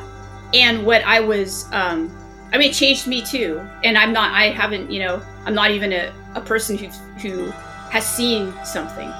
and 0.53 0.85
what 0.85 1.03
I 1.03 1.19
was, 1.19 1.65
um, 1.71 2.15
I 2.53 2.57
mean, 2.57 2.69
it 2.69 2.73
changed 2.73 3.07
me 3.07 3.21
too. 3.21 3.61
And 3.83 3.97
I'm 3.97 4.13
not, 4.13 4.31
I 4.31 4.49
haven't, 4.49 4.91
you 4.91 4.99
know, 4.99 5.21
I'm 5.45 5.55
not 5.55 5.71
even 5.71 5.91
a, 5.91 6.13
a 6.35 6.41
person 6.41 6.77
who 6.77 6.87
who 7.19 7.45
has 7.89 8.05
seen 8.05 8.53
something. 8.63 9.11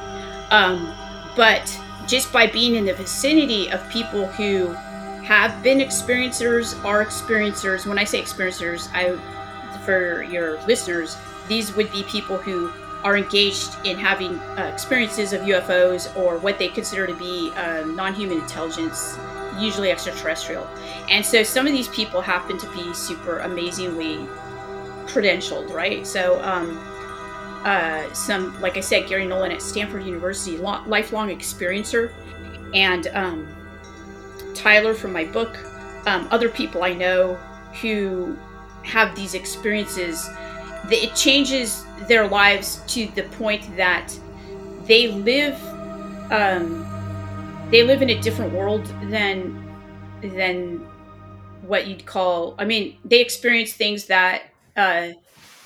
Um, 0.51 0.93
but 1.36 1.80
just 2.07 2.32
by 2.32 2.47
being 2.47 2.76
in 2.76 2.86
the 2.86 2.93
vicinity 2.93 3.70
of 3.72 3.88
people 3.89 4.28
who 4.28 4.68
have 5.24 5.64
been 5.64 5.80
experiencers, 5.80 6.84
are 6.86 7.03
experiencers. 7.03 7.86
When 7.86 7.97
I 7.97 8.03
say 8.03 8.22
experiencers, 8.22 8.89
I, 8.93 9.18
for 9.86 10.24
your 10.24 10.61
listeners, 10.68 11.18
these 11.48 11.76
would 11.76 11.91
be 11.91 12.04
people 12.04 12.38
who 12.38 12.72
are 13.04 13.18
engaged 13.18 13.76
in 13.84 13.98
having 13.98 14.39
uh, 14.58 14.70
experiences 14.74 15.34
of 15.34 15.41
UFOs 15.41 16.16
or 16.16 16.38
what 16.38 16.58
they 16.58 16.70
consider 16.70 17.06
to 17.06 17.16
be 17.16 17.52
uh, 17.56 17.84
non 17.86 18.14
human 18.14 18.39
intelligence, 18.39 19.18
usually 19.60 19.91
extraterrestrial. 19.91 20.68
And 21.10 21.26
so 21.26 21.44
some 21.44 21.68
of 21.68 21.74
these 21.74 21.89
people 21.89 22.22
happen 22.22 22.58
to 22.58 22.72
be 22.72 22.94
super 22.94 23.39
amazingly 23.39 24.26
credentialed, 25.06 25.72
right? 25.72 26.08
So, 26.08 26.41
um, 26.44 26.80
uh, 27.66 28.12
some, 28.14 28.60
like 28.62 28.76
I 28.76 28.82
said, 28.82 29.08
Garry 29.08 29.26
Nolan 29.26 29.52
at 29.52 29.62
Stanford 29.62 30.04
University, 30.04 30.58
lo- 30.58 30.84
lifelong 30.86 31.30
experiencer, 31.30 32.12
and 32.74 33.08
um, 33.08 33.48
Tyler 34.54 34.94
from 34.94 35.14
my 35.14 35.24
book, 35.24 35.58
um, 36.06 36.28
other 36.32 36.50
people 36.50 36.84
I 36.84 36.94
know 36.94 37.36
who 37.82 38.38
have 38.84 39.16
these 39.16 39.34
experiences 39.34 40.30
it 40.92 41.16
changes 41.16 41.86
their 42.08 42.28
lives 42.28 42.82
to 42.88 43.08
the 43.16 43.24
point 43.24 43.76
that 43.78 44.14
they 44.86 45.08
live 45.08 45.62
um, 46.32 46.86
they 47.72 47.84
live 47.84 48.02
in 48.02 48.10
a 48.10 48.22
different 48.22 48.54
world 48.54 48.86
than 49.04 49.60
than 50.22 50.78
what 51.62 51.88
you'd 51.88 52.06
call 52.06 52.56
i 52.58 52.66
mean 52.66 52.98
they 53.06 53.22
experience 53.22 53.74
things 53.74 54.06
that 54.06 54.44
uh, 54.76 55.10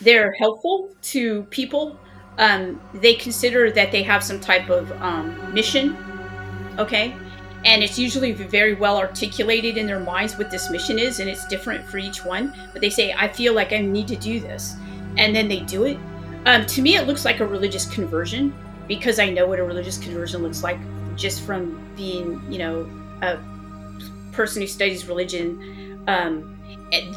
they're 0.02 0.34
helpful 0.34 0.90
to 1.02 1.44
people. 1.44 1.98
Um, 2.38 2.80
they 2.94 3.16
consider 3.16 3.72
that 3.72 3.92
they 3.92 4.04
have 4.04 4.24
some 4.24 4.40
type 4.40 4.70
of 4.70 4.92
um, 5.02 5.54
mission 5.54 5.98
okay? 6.78 7.16
And 7.66 7.84
it's 7.84 7.98
usually 7.98 8.32
very 8.32 8.76
well 8.76 8.98
articulated 8.98 9.78
in 9.78 9.88
their 9.88 10.00
minds 10.00 10.38
what 10.38 10.52
this 10.52 10.70
mission 10.70 11.00
is 11.00 11.20
and 11.20 11.30
it's 11.30 11.48
different 11.48 11.86
for 11.86 11.98
each 11.98 12.24
one. 12.24 12.54
But 12.72 12.82
they 12.82 12.90
say 12.90 13.14
i 13.18 13.28
feel 13.28 13.54
like 13.54 13.74
i 13.74 13.80
need 13.80 14.08
to 14.10 14.16
do 14.16 14.40
this 14.40 14.76
and 15.18 15.36
then 15.36 15.48
they 15.48 15.60
do 15.62 15.84
it. 15.86 15.98
Um, 16.46 16.66
to 16.68 16.82
me, 16.82 16.96
it 16.96 17.08
looks 17.08 17.26
like 17.26 17.40
a 17.40 17.48
religious 17.48 17.86
conversion 17.86 18.54
because 18.88 19.20
I 19.20 19.30
know 19.30 19.48
what 19.48 19.60
a 19.60 19.64
religious 19.64 19.98
conversion 19.98 20.42
looks 20.42 20.64
like 20.64 20.80
just 21.16 21.42
from 21.42 21.84
being, 21.96 22.42
you 22.52 22.60
know, 22.60 22.90
a 23.22 23.38
person 24.32 24.62
who 24.62 24.68
studies 24.68 25.08
religion. 25.08 26.04
Um, 26.08 26.54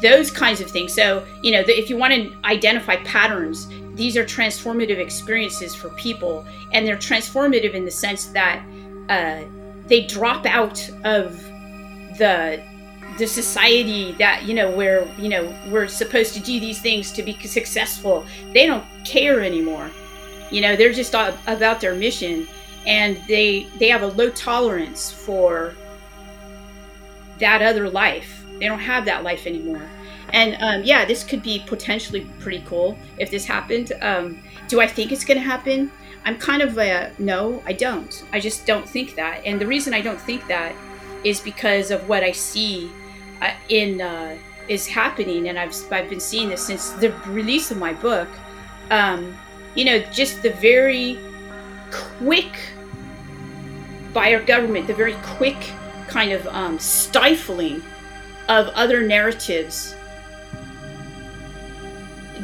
those 0.01 0.31
kinds 0.31 0.59
of 0.59 0.69
things. 0.69 0.93
So, 0.93 1.25
you 1.43 1.51
know, 1.51 1.63
the, 1.63 1.77
if 1.77 1.89
you 1.89 1.95
want 1.95 2.13
to 2.13 2.35
identify 2.43 2.97
patterns, 2.97 3.67
these 3.93 4.17
are 4.17 4.25
transformative 4.25 4.97
experiences 4.97 5.73
for 5.75 5.89
people, 5.91 6.45
and 6.73 6.85
they're 6.85 6.97
transformative 6.97 7.73
in 7.73 7.85
the 7.85 7.91
sense 7.91 8.25
that 8.27 8.63
uh, 9.09 9.43
they 9.87 10.05
drop 10.05 10.45
out 10.45 10.89
of 11.03 11.41
the 12.17 12.61
the 13.21 13.27
society 13.27 14.13
that 14.13 14.45
you 14.47 14.53
know 14.55 14.71
where 14.71 15.07
you 15.19 15.29
know 15.29 15.53
we're 15.69 15.87
supposed 15.87 16.33
to 16.33 16.39
do 16.39 16.59
these 16.59 16.81
things 16.81 17.11
to 17.11 17.21
be 17.21 17.33
successful. 17.45 18.25
They 18.51 18.65
don't 18.65 18.83
care 19.05 19.41
anymore. 19.41 19.91
You 20.49 20.61
know 20.61 20.75
they're 20.75 20.91
just 20.91 21.13
about 21.13 21.79
their 21.79 21.93
mission. 21.93 22.47
And 22.87 23.21
they 23.27 23.67
they 23.77 23.89
have 23.89 24.01
a 24.01 24.07
low 24.07 24.31
tolerance 24.31 25.11
for 25.11 25.75
that 27.37 27.61
other 27.61 27.87
life. 27.91 28.43
They 28.57 28.65
don't 28.65 28.79
have 28.79 29.05
that 29.05 29.23
life 29.23 29.45
anymore. 29.45 29.87
And 30.33 30.57
um, 30.59 30.83
yeah 30.83 31.05
this 31.05 31.23
could 31.23 31.43
be 31.43 31.63
potentially 31.67 32.21
pretty 32.39 32.63
cool 32.65 32.97
if 33.19 33.29
this 33.29 33.45
happened. 33.45 33.93
Um, 34.01 34.39
do 34.67 34.81
i 34.81 34.87
think 34.87 35.11
it's 35.11 35.23
going 35.23 35.37
to 35.39 35.45
happen? 35.45 35.91
I'm 36.25 36.37
kind 36.39 36.63
of 36.63 36.75
a 36.79 37.13
no 37.19 37.61
i 37.67 37.73
don't. 37.73 38.25
I 38.33 38.39
just 38.39 38.65
don't 38.65 38.89
think 38.89 39.13
that. 39.13 39.45
And 39.45 39.61
the 39.61 39.67
reason 39.67 39.93
i 39.93 40.01
don't 40.01 40.19
think 40.19 40.47
that 40.47 40.73
is 41.23 41.39
because 41.39 41.91
of 41.91 42.09
what 42.09 42.23
i 42.23 42.31
see 42.31 42.89
in 43.69 44.01
uh, 44.01 44.37
is 44.67 44.87
happening, 44.87 45.49
and 45.49 45.57
I've 45.57 45.75
I've 45.91 46.09
been 46.09 46.19
seeing 46.19 46.49
this 46.49 46.65
since 46.65 46.91
the 46.91 47.11
release 47.27 47.71
of 47.71 47.77
my 47.77 47.93
book. 47.93 48.29
Um, 48.89 49.37
you 49.75 49.85
know, 49.85 49.99
just 50.11 50.43
the 50.43 50.51
very 50.51 51.17
quick 51.91 52.73
by 54.13 54.33
our 54.33 54.41
government, 54.41 54.87
the 54.87 54.93
very 54.93 55.15
quick 55.23 55.71
kind 56.07 56.31
of 56.31 56.45
um, 56.47 56.77
stifling 56.77 57.81
of 58.49 58.67
other 58.69 59.01
narratives, 59.01 59.95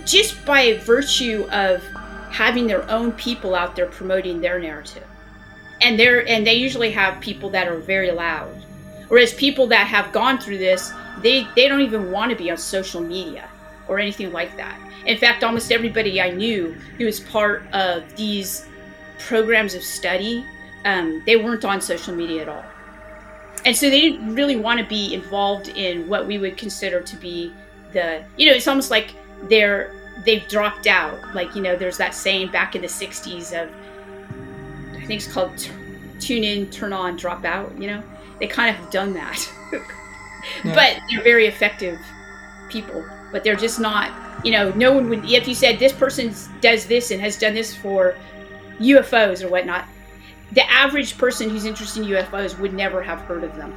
just 0.05 0.45
by 0.45 0.77
virtue 0.77 1.45
of 1.51 1.83
having 2.29 2.67
their 2.67 2.89
own 2.89 3.11
people 3.13 3.55
out 3.55 3.75
there 3.75 3.87
promoting 3.87 4.39
their 4.39 4.59
narrative, 4.59 5.07
and 5.81 5.99
they're 5.99 6.27
and 6.27 6.47
they 6.47 6.55
usually 6.55 6.91
have 6.91 7.21
people 7.21 7.49
that 7.49 7.67
are 7.67 7.77
very 7.77 8.11
loud 8.11 8.63
Whereas 9.07 9.33
people 9.33 9.67
that 9.67 9.87
have 9.87 10.11
gone 10.11 10.37
through 10.37 10.57
this, 10.57 10.91
they, 11.21 11.47
they 11.55 11.67
don't 11.67 11.81
even 11.81 12.11
want 12.11 12.31
to 12.31 12.37
be 12.37 12.51
on 12.51 12.57
social 12.57 13.01
media 13.01 13.49
or 13.87 13.99
anything 13.99 14.31
like 14.31 14.55
that. 14.57 14.77
In 15.05 15.17
fact, 15.17 15.43
almost 15.43 15.71
everybody 15.71 16.21
I 16.21 16.31
knew 16.31 16.73
who 16.97 17.05
was 17.05 17.19
part 17.19 17.63
of 17.73 18.15
these 18.17 18.65
programs 19.19 19.73
of 19.75 19.83
study, 19.83 20.45
um, 20.85 21.23
they 21.25 21.37
weren't 21.37 21.63
on 21.63 21.79
social 21.81 22.13
media 22.13 22.41
at 22.41 22.49
all. 22.49 22.65
And 23.65 23.75
so 23.75 23.89
they 23.89 24.01
didn't 24.01 24.35
really 24.35 24.55
want 24.55 24.79
to 24.79 24.85
be 24.85 25.13
involved 25.13 25.69
in 25.69 26.07
what 26.07 26.27
we 26.27 26.37
would 26.37 26.57
consider 26.57 27.01
to 27.01 27.15
be 27.17 27.51
the, 27.93 28.23
you 28.37 28.47
know, 28.47 28.53
it's 28.53 28.67
almost 28.67 28.91
like 28.91 29.13
they're, 29.43 29.93
they've 30.25 30.47
dropped 30.47 30.87
out. 30.87 31.33
Like, 31.33 31.55
you 31.55 31.61
know, 31.61 31.75
there's 31.75 31.97
that 31.97 32.13
saying 32.13 32.51
back 32.51 32.75
in 32.75 32.81
the 32.81 32.87
60s 32.87 33.51
of, 33.61 33.69
I 34.93 35.05
think 35.05 35.21
it's 35.21 35.31
called 35.31 35.57
tune 36.19 36.43
in, 36.43 36.69
turn 36.69 36.93
on, 36.93 37.15
drop 37.15 37.45
out, 37.45 37.75
you 37.79 37.87
know? 37.87 38.03
They 38.39 38.47
kind 38.47 38.69
of 38.69 38.75
have 38.81 38.91
done 38.91 39.13
that. 39.13 39.49
yeah. 39.71 39.81
But 40.75 40.99
they're 41.09 41.23
very 41.23 41.47
effective 41.47 41.99
people. 42.69 43.05
But 43.31 43.43
they're 43.43 43.55
just 43.55 43.79
not, 43.79 44.45
you 44.45 44.51
know, 44.51 44.71
no 44.71 44.93
one 44.93 45.09
would, 45.09 45.25
if 45.25 45.47
you 45.47 45.55
said 45.55 45.79
this 45.79 45.93
person 45.93 46.33
does 46.61 46.85
this 46.85 47.11
and 47.11 47.19
has 47.21 47.37
done 47.37 47.53
this 47.53 47.75
for 47.75 48.15
UFOs 48.79 49.43
or 49.43 49.49
whatnot, 49.49 49.85
the 50.53 50.69
average 50.71 51.17
person 51.17 51.49
who's 51.49 51.65
interested 51.65 52.03
in 52.03 52.09
UFOs 52.09 52.57
would 52.59 52.73
never 52.73 53.01
have 53.01 53.19
heard 53.21 53.43
of 53.43 53.55
them. 53.55 53.73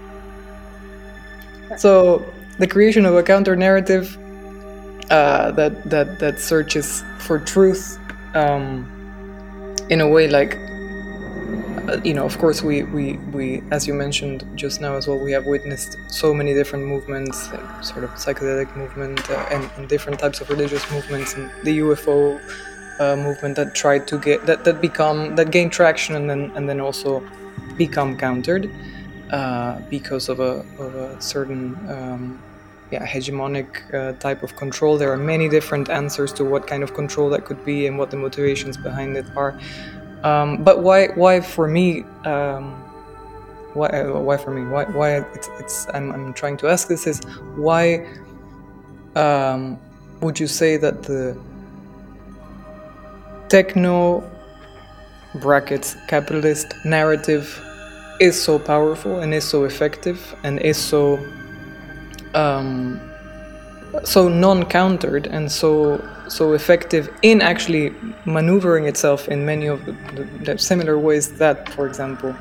So 1.77 2.25
the 2.59 2.67
creation 2.67 3.05
of 3.07 3.17
a 3.17 3.23
counter 3.23 3.57
narrative 3.57 4.17
uh, 5.11 5.51
that 5.53 5.89
that 5.91 6.19
that 6.21 6.39
searches 6.39 7.03
for 7.19 7.39
truth 7.39 7.99
um, 8.35 8.87
in 9.89 10.01
a 10.01 10.09
way 10.09 10.29
like 10.29 10.57
you 12.05 12.15
know, 12.15 12.25
of 12.25 12.39
course, 12.39 12.63
we, 12.63 12.83
we, 12.85 13.15
we, 13.33 13.63
as 13.71 13.87
you 13.87 13.95
mentioned 13.95 14.45
just 14.55 14.81
now 14.81 14.95
as 14.95 15.09
well, 15.09 15.19
we 15.19 15.33
have 15.33 15.47
witnessed 15.47 15.99
so 16.09 16.33
many 16.33 16.55
different 16.55 16.85
movements, 16.85 17.49
sort 17.81 18.05
of 18.05 18.11
psychedelic 18.11 18.75
movement, 18.77 19.29
uh, 19.31 19.47
and, 19.51 19.69
and, 19.77 19.89
different 19.89 20.19
types 20.19 20.41
of 20.41 20.49
religious 20.51 20.89
movements, 20.91 21.35
and 21.35 21.51
the 21.65 21.79
UFO 21.81 22.41
uh, 23.01 23.17
movement 23.17 23.57
that 23.57 23.75
tried 23.75 24.07
to 24.09 24.19
get 24.19 24.47
that 24.47 24.65
that 24.65 24.81
become 24.81 25.35
that 25.37 25.51
gain 25.51 25.71
traction 25.71 26.15
and 26.15 26.29
then 26.29 26.53
and 26.55 26.69
then 26.69 26.81
also 26.81 27.23
become 27.77 28.17
countered 28.17 28.71
uh, 29.31 29.81
because 29.89 30.29
of 30.29 30.41
a 30.41 30.65
of 30.79 30.95
a 30.95 31.21
certain. 31.21 31.77
Um, 31.89 32.43
yeah, 32.93 33.07
hegemonic 33.07 33.95
uh, 33.95 34.19
type 34.19 34.43
of 34.43 34.57
control. 34.57 34.99
There 34.99 35.13
are 35.13 35.17
many 35.17 35.49
different 35.49 35.89
answers 35.89 36.33
to 36.33 36.45
what 36.45 36.67
kind 36.67 36.83
of 36.83 36.93
control 36.93 37.31
that 37.31 37.45
could 37.45 37.65
be 37.65 37.87
and 37.87 37.97
what 37.97 38.11
the 38.11 38.17
motivations 38.17 38.77
behind 38.77 39.17
it 39.17 39.27
are. 39.37 39.57
Um, 40.23 40.63
but 40.63 40.83
why 40.83 41.09
why 41.09 41.41
for 41.41 41.67
me 41.67 42.03
um, 42.25 42.73
why 43.75 43.89
uh, 43.89 44.19
why 44.21 44.37
for 44.37 44.51
me? 44.51 44.67
Why 44.67 44.85
why 44.85 45.19
it's, 45.35 45.49
it's 45.59 45.87
I'm, 45.95 46.13
I'm 46.13 46.33
trying 46.35 46.57
to 46.59 46.69
ask 46.69 46.89
this 46.89 47.07
is 47.07 47.21
why 47.57 48.07
um, 49.17 49.79
would 50.21 50.39
you 50.39 50.47
say 50.47 50.77
that 50.77 51.03
the 51.03 51.37
techno 53.49 54.29
brackets 55.37 55.97
capitalist 56.09 56.75
narrative 56.85 57.61
is 58.21 58.41
so 58.41 58.59
powerful 58.59 59.21
and 59.21 59.33
is 59.33 59.45
so 59.45 59.65
effective 59.65 60.35
and 60.43 60.61
is 60.61 60.77
so 60.77 61.19
um, 62.35 63.01
so 64.05 64.29
non-countered 64.29 65.27
and 65.27 65.51
so 65.51 66.01
so 66.29 66.53
effective 66.53 67.13
in 67.23 67.43
actually 67.43 67.93
maneuvering 68.25 68.87
itself 68.87 69.29
in 69.29 69.45
many 69.45 69.67
of 69.67 69.85
the, 69.85 69.93
the, 70.15 70.25
the 70.45 70.59
similar 70.59 70.97
ways 70.97 71.33
that, 71.39 71.69
for 71.71 71.87
example, 71.87 72.35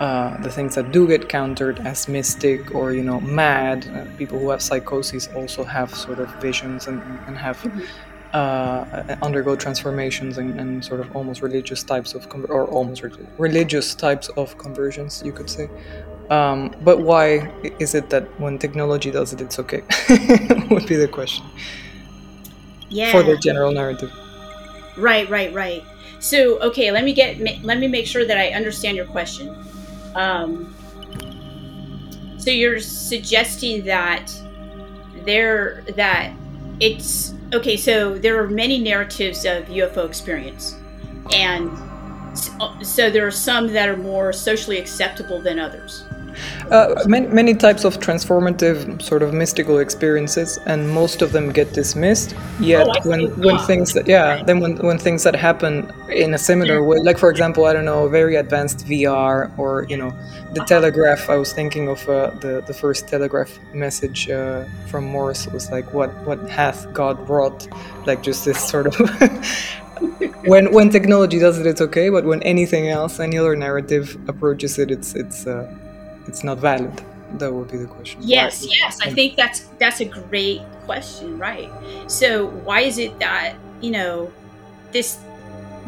uh, 0.00 0.40
the 0.42 0.50
things 0.50 0.76
that 0.76 0.92
do 0.92 1.06
get 1.08 1.28
countered 1.28 1.80
as 1.80 2.08
mystic 2.08 2.74
or 2.74 2.92
you 2.92 3.02
know 3.02 3.20
mad 3.20 3.86
uh, 3.88 4.16
people 4.16 4.38
who 4.38 4.48
have 4.50 4.62
psychosis 4.62 5.28
also 5.34 5.64
have 5.64 5.92
sort 5.92 6.20
of 6.20 6.28
visions 6.36 6.86
and, 6.86 7.02
and 7.26 7.36
have 7.36 7.58
mm-hmm. 7.58 7.80
uh, 8.32 9.16
undergo 9.26 9.56
transformations 9.56 10.38
and, 10.38 10.60
and, 10.60 10.84
sort 10.84 11.00
of 11.00 11.16
almost 11.16 11.42
religious 11.42 11.82
types 11.82 12.14
of 12.14 12.28
or 12.48 12.66
almost 12.68 13.02
re- 13.02 13.10
religious 13.38 13.94
types 13.96 14.28
of 14.36 14.56
conversions 14.56 15.20
you 15.24 15.32
could 15.32 15.50
say 15.50 15.68
um, 16.30 16.74
but 16.82 17.00
why 17.00 17.50
is 17.78 17.94
it 17.94 18.10
that 18.10 18.24
when 18.40 18.58
technology 18.58 19.10
does 19.10 19.32
it 19.32 19.40
it's 19.40 19.58
okay? 19.58 19.82
Would 20.70 20.86
be 20.86 20.96
the 20.96 21.08
question. 21.10 21.44
Yeah 22.88 23.12
for 23.12 23.22
the 23.22 23.36
general 23.36 23.72
narrative. 23.72 24.12
Right 24.96 25.28
right 25.28 25.52
right. 25.52 25.82
So 26.20 26.58
okay 26.60 26.90
let 26.90 27.04
me 27.04 27.12
get 27.12 27.38
let 27.64 27.78
me 27.78 27.88
make 27.88 28.06
sure 28.06 28.24
that 28.24 28.36
i 28.36 28.48
understand 28.48 28.96
your 28.96 29.06
question. 29.06 29.54
Um, 30.14 30.74
so 32.38 32.50
you're 32.50 32.80
suggesting 32.80 33.84
that 33.84 34.32
there 35.24 35.84
that 35.96 36.32
it's 36.80 37.34
okay. 37.52 37.76
So 37.76 38.18
there 38.18 38.42
are 38.42 38.48
many 38.48 38.78
narratives 38.78 39.44
of 39.44 39.64
UFO 39.66 40.06
experience, 40.06 40.74
and 41.32 41.70
so 42.82 43.10
there 43.10 43.26
are 43.26 43.30
some 43.30 43.72
that 43.72 43.88
are 43.88 43.96
more 43.96 44.32
socially 44.32 44.78
acceptable 44.78 45.40
than 45.42 45.58
others. 45.58 46.04
Uh, 46.70 46.94
many, 47.06 47.26
many 47.28 47.54
types 47.54 47.84
of 47.84 47.98
transformative 47.98 49.00
sort 49.00 49.22
of 49.22 49.32
mystical 49.32 49.78
experiences 49.78 50.58
and 50.66 50.88
most 50.90 51.22
of 51.22 51.32
them 51.32 51.50
get 51.50 51.72
dismissed. 51.72 52.34
Yet 52.60 52.86
oh, 52.86 53.08
when 53.08 53.22
when 53.40 53.58
things 53.58 53.92
that 53.94 54.06
yeah 54.06 54.42
then 54.44 54.60
when, 54.60 54.76
when 54.78 54.98
things 54.98 55.22
that 55.24 55.34
happen 55.34 55.90
in 56.10 56.34
a 56.34 56.38
similar 56.38 56.82
way 56.82 56.98
like 57.02 57.18
for 57.18 57.30
example 57.30 57.64
i 57.66 57.72
don't 57.72 57.84
know 57.84 58.08
very 58.08 58.36
advanced 58.36 58.86
vr 58.86 59.56
or 59.58 59.86
you 59.88 59.96
know 59.96 60.10
the 60.54 60.64
telegraph 60.64 61.28
i 61.28 61.36
was 61.36 61.52
thinking 61.52 61.88
of 61.88 62.06
uh, 62.08 62.30
the 62.40 62.62
the 62.66 62.74
first 62.74 63.08
telegraph 63.08 63.58
message 63.72 64.28
uh, 64.30 64.64
from 64.90 65.04
morse 65.04 65.46
was 65.48 65.70
like 65.70 65.92
what 65.92 66.10
what 66.26 66.38
hath 66.48 66.92
god 66.92 67.16
wrought? 67.28 67.68
Like 68.06 68.22
just 68.22 68.44
this 68.44 68.60
sort 68.68 68.86
of 68.86 68.94
when 70.44 70.72
when 70.72 70.90
technology 70.90 71.38
does 71.38 71.58
it 71.58 71.66
it's 71.66 71.80
okay 71.80 72.08
but 72.08 72.24
when 72.24 72.42
anything 72.42 72.88
else 72.88 73.20
any 73.20 73.36
other 73.36 73.56
narrative 73.56 74.16
approaches 74.28 74.78
it 74.78 74.90
it's 74.90 75.14
it's 75.14 75.46
uh, 75.46 75.66
it's 76.28 76.44
not 76.44 76.58
valid. 76.58 76.92
That 77.34 77.52
would 77.52 77.70
be 77.70 77.78
the 77.78 77.86
question. 77.86 78.20
Yes 78.22 78.62
why? 78.62 78.72
yes 78.80 79.00
i 79.02 79.10
think 79.10 79.36
that's 79.36 79.60
that's 79.78 80.00
a 80.00 80.04
great 80.04 80.62
question 80.86 81.38
right. 81.38 81.70
So 82.06 82.46
why 82.64 82.80
is 82.80 82.98
it 82.98 83.18
that 83.18 83.56
you 83.80 83.90
know 83.90 84.32
this 84.92 85.18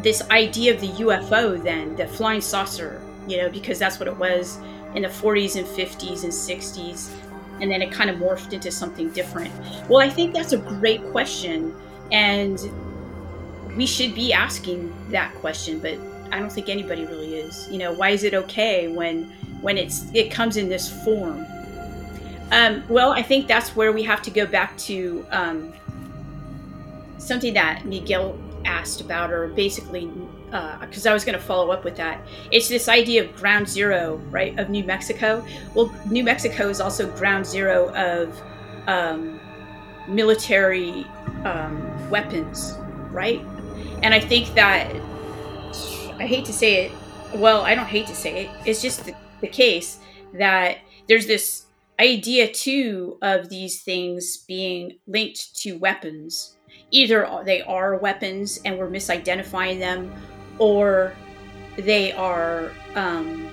this 0.02 0.22
idea 0.30 0.74
of 0.74 0.80
the 0.80 0.88
ufo 1.04 1.62
then 1.62 1.96
the 1.96 2.06
flying 2.06 2.40
saucer 2.40 3.02
you 3.26 3.36
know 3.38 3.48
because 3.48 3.78
that's 3.78 3.98
what 3.98 4.08
it 4.08 4.16
was 4.16 4.58
in 4.94 5.02
the 5.02 5.08
40s 5.08 5.56
and 5.56 5.66
50s 5.66 6.24
and 6.24 6.32
60s 6.32 7.10
and 7.60 7.70
then 7.70 7.82
it 7.82 7.92
kind 7.92 8.08
of 8.10 8.16
morphed 8.16 8.52
into 8.52 8.70
something 8.70 9.10
different. 9.10 9.52
Well 9.88 10.00
i 10.00 10.10
think 10.10 10.34
that's 10.34 10.52
a 10.52 10.58
great 10.58 11.02
question 11.10 11.74
and 12.12 12.58
we 13.76 13.86
should 13.86 14.14
be 14.14 14.32
asking 14.32 14.92
that 15.10 15.34
question 15.36 15.78
but 15.78 15.96
i 16.32 16.38
don't 16.38 16.52
think 16.52 16.68
anybody 16.68 17.06
really 17.06 17.36
is. 17.36 17.68
You 17.70 17.78
know 17.78 17.92
why 17.92 18.10
is 18.10 18.24
it 18.24 18.34
okay 18.34 18.88
when 18.88 19.32
when 19.60 19.78
it's 19.78 20.10
it 20.14 20.30
comes 20.30 20.56
in 20.56 20.68
this 20.68 20.90
form. 21.04 21.46
Um, 22.52 22.82
well, 22.88 23.12
I 23.12 23.22
think 23.22 23.46
that's 23.46 23.76
where 23.76 23.92
we 23.92 24.02
have 24.02 24.22
to 24.22 24.30
go 24.30 24.44
back 24.44 24.76
to 24.78 25.24
um, 25.30 25.72
something 27.18 27.54
that 27.54 27.84
Miguel 27.84 28.36
asked 28.64 29.00
about, 29.00 29.32
or 29.32 29.48
basically, 29.48 30.10
because 30.80 31.06
uh, 31.06 31.10
I 31.10 31.12
was 31.12 31.24
going 31.24 31.38
to 31.38 31.44
follow 31.44 31.70
up 31.70 31.84
with 31.84 31.96
that. 31.96 32.20
It's 32.50 32.68
this 32.68 32.88
idea 32.88 33.24
of 33.24 33.36
ground 33.36 33.68
zero, 33.68 34.16
right, 34.30 34.58
of 34.58 34.68
New 34.68 34.84
Mexico. 34.84 35.44
Well, 35.74 35.94
New 36.10 36.24
Mexico 36.24 36.68
is 36.68 36.80
also 36.80 37.10
ground 37.16 37.46
zero 37.46 37.94
of 37.94 38.38
um, 38.88 39.40
military 40.08 41.06
um, 41.44 42.10
weapons, 42.10 42.74
right? 43.12 43.40
And 44.02 44.12
I 44.12 44.20
think 44.20 44.54
that 44.54 44.94
I 46.18 46.26
hate 46.26 46.44
to 46.46 46.52
say 46.52 46.86
it. 46.86 46.92
Well, 47.34 47.62
I 47.62 47.74
don't 47.74 47.86
hate 47.86 48.08
to 48.08 48.16
say 48.16 48.44
it. 48.44 48.50
It's 48.66 48.82
just 48.82 49.04
the, 49.04 49.14
the 49.40 49.48
case 49.48 49.98
that 50.34 50.78
there's 51.08 51.26
this 51.26 51.66
idea 52.00 52.50
too 52.50 53.18
of 53.22 53.48
these 53.48 53.82
things 53.82 54.38
being 54.48 54.98
linked 55.06 55.54
to 55.56 55.76
weapons. 55.78 56.56
Either 56.90 57.28
they 57.44 57.62
are 57.62 57.98
weapons 57.98 58.58
and 58.64 58.78
we're 58.78 58.88
misidentifying 58.88 59.78
them, 59.78 60.12
or 60.58 61.12
they 61.76 62.12
are, 62.12 62.70
um, 62.94 63.48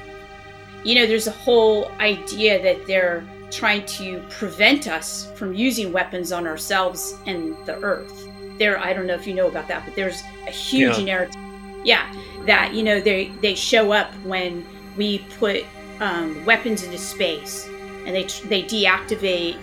you 0.83 0.95
know, 0.95 1.05
there's 1.05 1.27
a 1.27 1.31
whole 1.31 1.91
idea 1.99 2.61
that 2.61 2.85
they're 2.87 3.23
trying 3.51 3.85
to 3.85 4.21
prevent 4.29 4.87
us 4.87 5.31
from 5.35 5.53
using 5.53 5.91
weapons 5.91 6.31
on 6.31 6.47
ourselves 6.47 7.15
and 7.25 7.55
the 7.65 7.77
earth. 7.81 8.27
There, 8.57 8.79
I 8.79 8.93
don't 8.93 9.07
know 9.07 9.13
if 9.13 9.27
you 9.27 9.33
know 9.33 9.47
about 9.47 9.67
that, 9.67 9.85
but 9.85 9.95
there's 9.95 10.21
a 10.47 10.51
huge 10.51 10.97
yeah. 10.97 11.05
narrative. 11.05 11.41
Yeah, 11.83 12.11
that 12.45 12.73
you 12.73 12.83
know 12.83 12.99
they 12.99 13.27
they 13.41 13.55
show 13.55 13.91
up 13.91 14.11
when 14.25 14.65
we 14.97 15.19
put 15.37 15.63
um, 15.99 16.45
weapons 16.45 16.83
into 16.83 16.97
space, 16.97 17.67
and 18.05 18.15
they 18.15 18.23
they 18.47 18.63
deactivate, 18.63 19.57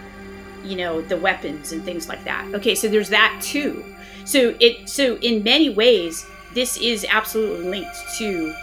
you 0.65 0.77
know, 0.77 1.01
the 1.01 1.17
weapons 1.17 1.73
and 1.73 1.83
things 1.85 2.09
like 2.09 2.25
that. 2.25 2.53
Okay, 2.55 2.75
so 2.75 2.89
there's 2.89 3.09
that 3.11 3.39
too. 3.43 3.85
So 4.25 4.55
it 4.61 4.89
so 4.89 5.17
in 5.19 5.43
many 5.43 5.71
ways, 5.71 6.27
this 6.55 6.77
is 6.79 7.07
absolutely 7.09 7.69
linked 7.69 7.97
to 8.19 8.55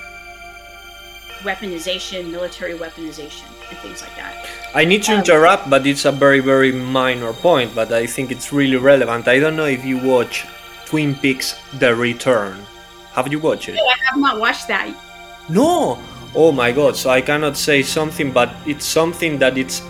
weaponization, 1.43 2.31
military 2.31 2.77
weaponization, 2.77 3.45
and 3.69 3.77
things 3.79 4.01
like 4.01 4.15
that. 4.15 4.47
I 4.75 4.85
need 4.85 5.03
to 5.03 5.13
um, 5.13 5.19
interrupt, 5.19 5.69
but 5.69 5.85
it's 5.87 6.05
a 6.05 6.11
very 6.11 6.39
very 6.39 6.71
minor 6.71 7.33
point, 7.33 7.73
but 7.73 7.91
I 7.91 8.05
think 8.05 8.31
it's 8.31 8.51
really 8.51 8.77
relevant. 8.77 9.27
I 9.27 9.39
don't 9.39 9.55
know 9.55 9.65
if 9.65 9.85
you 9.85 9.97
watch 9.97 10.45
Twin 10.85 11.15
Peaks: 11.15 11.55
The 11.79 11.95
Return. 11.95 12.59
Have 13.13 13.31
you 13.31 13.39
watched 13.39 13.69
it? 13.69 13.75
No, 13.75 13.85
I 13.85 13.95
have 14.09 14.19
not 14.19 14.39
watched 14.39 14.67
that. 14.69 14.87
No, 15.49 15.99
oh 16.35 16.51
my 16.51 16.71
god 16.71 16.95
so 16.95 17.09
i 17.09 17.21
cannot 17.21 17.57
say 17.57 17.81
something 17.81 18.31
but 18.31 18.53
it's 18.65 18.85
something 18.85 19.37
that 19.37 19.57
it's 19.57 19.81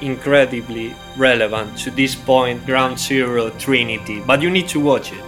incredibly 0.00 0.94
relevant 1.16 1.76
to 1.78 1.90
this 1.90 2.14
point 2.14 2.64
ground 2.66 2.98
zero 2.98 3.50
trinity. 3.58 4.20
But 4.20 4.42
you 4.42 4.50
need 4.50 4.68
to 4.68 4.80
watch 4.80 5.12
it. 5.12 5.24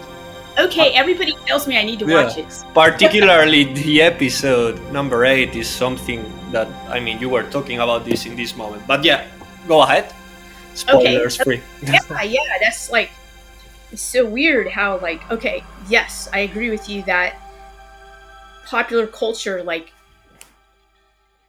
Okay 0.59 0.95
uh, 0.95 1.01
everybody 1.01 1.35
tells 1.47 1.67
me 1.67 1.79
i 1.79 1.83
need 1.83 1.99
to 2.01 2.07
yeah. 2.07 2.25
watch 2.25 2.39
it. 2.39 2.65
Particularly 2.75 3.65
the 3.75 4.03
episode 4.03 4.81
number 4.93 5.25
eight 5.25 5.57
is 5.57 5.69
something 5.69 6.25
that 6.53 6.69
i 6.89 7.01
mean 7.01 7.19
you 7.21 7.29
were 7.29 7.45
talking 7.45 7.81
about 7.81 8.05
this 8.05 8.27
in 8.27 8.37
this 8.37 8.57
moment. 8.57 8.87
But 8.87 9.05
yeah 9.05 9.27
go 9.67 9.83
ahead. 9.83 10.13
Spoilers 10.75 11.41
okay. 11.41 11.45
free. 11.45 11.61
yeah 11.83 12.23
yeah 12.23 12.59
that's 12.61 12.91
like 12.91 13.11
it's 13.93 14.03
so 14.03 14.25
weird 14.25 14.69
how 14.69 14.99
like 15.01 15.29
okay 15.31 15.65
yes 15.89 16.29
i 16.33 16.41
agree 16.41 16.71
with 16.71 16.89
you 16.89 17.03
that 17.03 17.35
popular 18.67 19.07
culture 19.07 19.65
like 19.65 19.93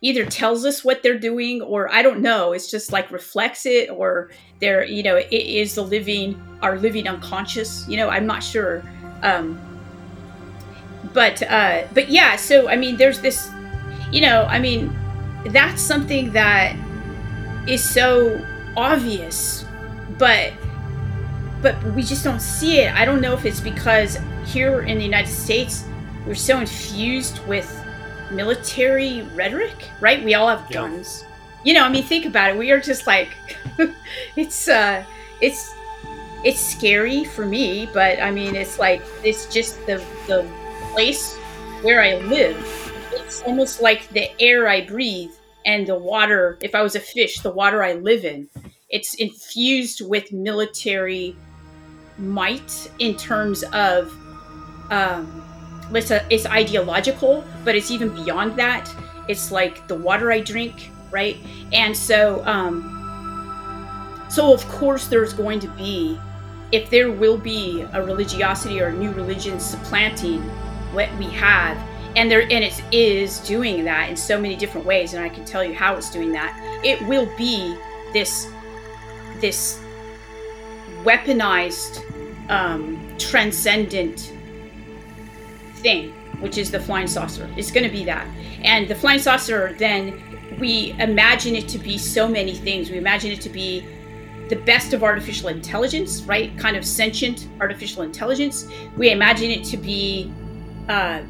either 0.01 0.25
tells 0.25 0.65
us 0.65 0.83
what 0.83 1.03
they're 1.03 1.19
doing 1.19 1.61
or 1.61 1.91
I 1.91 2.01
don't 2.01 2.21
know. 2.21 2.53
It's 2.53 2.69
just 2.71 2.91
like 2.91 3.11
reflects 3.11 3.67
it 3.67 3.89
or 3.89 4.31
they're, 4.59 4.83
you 4.83 5.03
know, 5.03 5.15
it 5.17 5.31
is 5.31 5.75
the 5.75 5.83
living, 5.83 6.41
our 6.61 6.77
living 6.79 7.07
unconscious. 7.07 7.87
You 7.87 7.97
know, 7.97 8.09
I'm 8.09 8.25
not 8.25 8.43
sure. 8.43 8.83
Um, 9.21 9.61
but, 11.13 11.43
uh, 11.43 11.87
but 11.93 12.09
yeah, 12.09 12.35
so 12.35 12.67
I 12.67 12.77
mean, 12.77 12.97
there's 12.97 13.21
this, 13.21 13.49
you 14.11 14.21
know, 14.21 14.43
I 14.45 14.59
mean, 14.59 14.95
that's 15.47 15.81
something 15.81 16.31
that 16.31 16.75
is 17.67 17.87
so 17.87 18.43
obvious, 18.75 19.65
but, 20.17 20.51
but 21.61 21.81
we 21.93 22.01
just 22.01 22.23
don't 22.23 22.41
see 22.41 22.79
it. 22.79 22.91
I 22.93 23.05
don't 23.05 23.21
know 23.21 23.33
if 23.33 23.45
it's 23.45 23.59
because 23.59 24.17
here 24.45 24.81
in 24.81 24.97
the 24.97 25.03
United 25.03 25.31
States, 25.31 25.83
we're 26.25 26.33
so 26.33 26.59
infused 26.59 27.45
with 27.47 27.80
military 28.31 29.23
rhetoric, 29.35 29.89
right? 29.99 30.23
We 30.23 30.33
all 30.33 30.47
have 30.47 30.69
guns. 30.69 31.23
Yeah. 31.23 31.27
You 31.63 31.73
know, 31.75 31.83
I 31.85 31.89
mean, 31.89 32.03
think 32.03 32.25
about 32.25 32.51
it. 32.51 32.57
We 32.57 32.71
are 32.71 32.79
just 32.79 33.05
like, 33.05 33.29
it's 34.35 34.67
uh, 34.67 35.03
it's 35.41 35.73
it's 36.43 36.59
scary 36.59 37.23
for 37.23 37.45
me, 37.45 37.87
but 37.93 38.21
I 38.21 38.31
mean, 38.31 38.55
it's 38.55 38.79
like 38.79 39.01
it's 39.23 39.45
just 39.53 39.85
the 39.85 40.03
the 40.27 40.47
place 40.93 41.35
where 41.81 42.01
I 42.01 42.15
live. 42.15 42.57
It's 43.13 43.41
almost 43.43 43.81
like 43.81 44.07
the 44.09 44.29
air 44.41 44.67
I 44.67 44.85
breathe 44.85 45.31
and 45.65 45.85
the 45.85 45.95
water. 45.95 46.57
If 46.61 46.73
I 46.75 46.81
was 46.81 46.95
a 46.95 46.99
fish, 46.99 47.39
the 47.39 47.51
water 47.51 47.83
I 47.83 47.93
live 47.93 48.25
in, 48.25 48.49
it's 48.89 49.13
infused 49.15 50.01
with 50.07 50.31
military 50.31 51.35
might 52.17 52.91
in 52.99 53.15
terms 53.15 53.63
of 53.73 54.13
um, 54.91 55.43
it's 55.95 56.11
a, 56.11 56.25
it's 56.29 56.45
ideological, 56.45 57.43
but 57.63 57.75
it's 57.75 57.91
even 57.91 58.09
beyond 58.13 58.57
that. 58.57 58.93
It's 59.27 59.51
like 59.51 59.87
the 59.87 59.95
water 59.95 60.31
I 60.31 60.41
drink, 60.41 60.89
right? 61.11 61.37
And 61.73 61.95
so, 61.95 62.43
um, 62.45 62.97
So, 64.29 64.53
of 64.53 64.65
course, 64.69 65.07
there's 65.07 65.33
going 65.33 65.59
to 65.59 65.67
be, 65.75 66.17
if 66.71 66.89
there 66.89 67.11
will 67.11 67.37
be 67.37 67.85
a 67.91 68.01
religiosity 68.01 68.79
or 68.79 68.87
a 68.87 68.93
new 68.93 69.11
religion 69.11 69.59
supplanting 69.59 70.41
what 70.93 71.09
we 71.17 71.25
have, 71.25 71.77
and 72.15 72.31
there 72.31 72.41
and 72.41 72.63
it 72.63 72.81
is 72.93 73.39
doing 73.39 73.83
that 73.83 74.09
in 74.09 74.15
so 74.15 74.39
many 74.39 74.55
different 74.55 74.87
ways, 74.87 75.13
and 75.13 75.21
I 75.21 75.27
can 75.27 75.43
tell 75.43 75.65
you 75.65 75.73
how 75.73 75.97
it's 75.97 76.09
doing 76.09 76.31
that. 76.31 76.51
It 76.83 77.01
will 77.09 77.27
be 77.37 77.75
this 78.13 78.47
this 79.41 79.81
weaponized, 81.03 81.99
um, 82.49 82.99
transcendent 83.17 84.31
thing, 85.81 86.13
which 86.39 86.57
is 86.57 86.71
the 86.71 86.79
flying 86.79 87.07
saucer. 87.07 87.49
It's 87.57 87.71
going 87.71 87.85
to 87.85 87.91
be 87.91 88.03
that, 88.05 88.27
and 88.63 88.87
the 88.87 88.95
flying 88.95 89.19
saucer 89.19 89.73
then 89.77 90.21
we 90.59 90.93
imagine 90.99 91.55
it 91.55 91.67
to 91.69 91.79
be 91.79 91.97
so 91.97 92.27
many 92.27 92.55
things. 92.55 92.89
We 92.89 92.97
imagine 92.97 93.31
it 93.31 93.41
to 93.41 93.49
be 93.49 93.85
the 94.49 94.57
best 94.57 94.93
of 94.93 95.01
artificial 95.01 95.49
intelligence, 95.49 96.23
right? 96.23 96.55
Kind 96.57 96.75
of 96.75 96.85
sentient 96.85 97.47
artificial 97.59 98.03
intelligence. 98.03 98.67
We 98.97 99.11
imagine 99.11 99.49
it 99.49 99.63
to 99.65 99.77
be 99.77 100.31
uh, 100.89 101.21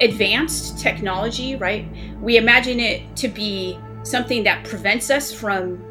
advanced 0.00 0.78
technology, 0.78 1.56
right? 1.56 1.86
We 2.20 2.36
imagine 2.36 2.80
it 2.80 3.16
to 3.16 3.28
be 3.28 3.78
something 4.02 4.44
that 4.44 4.64
prevents 4.64 5.10
us 5.10 5.32
from 5.32 5.82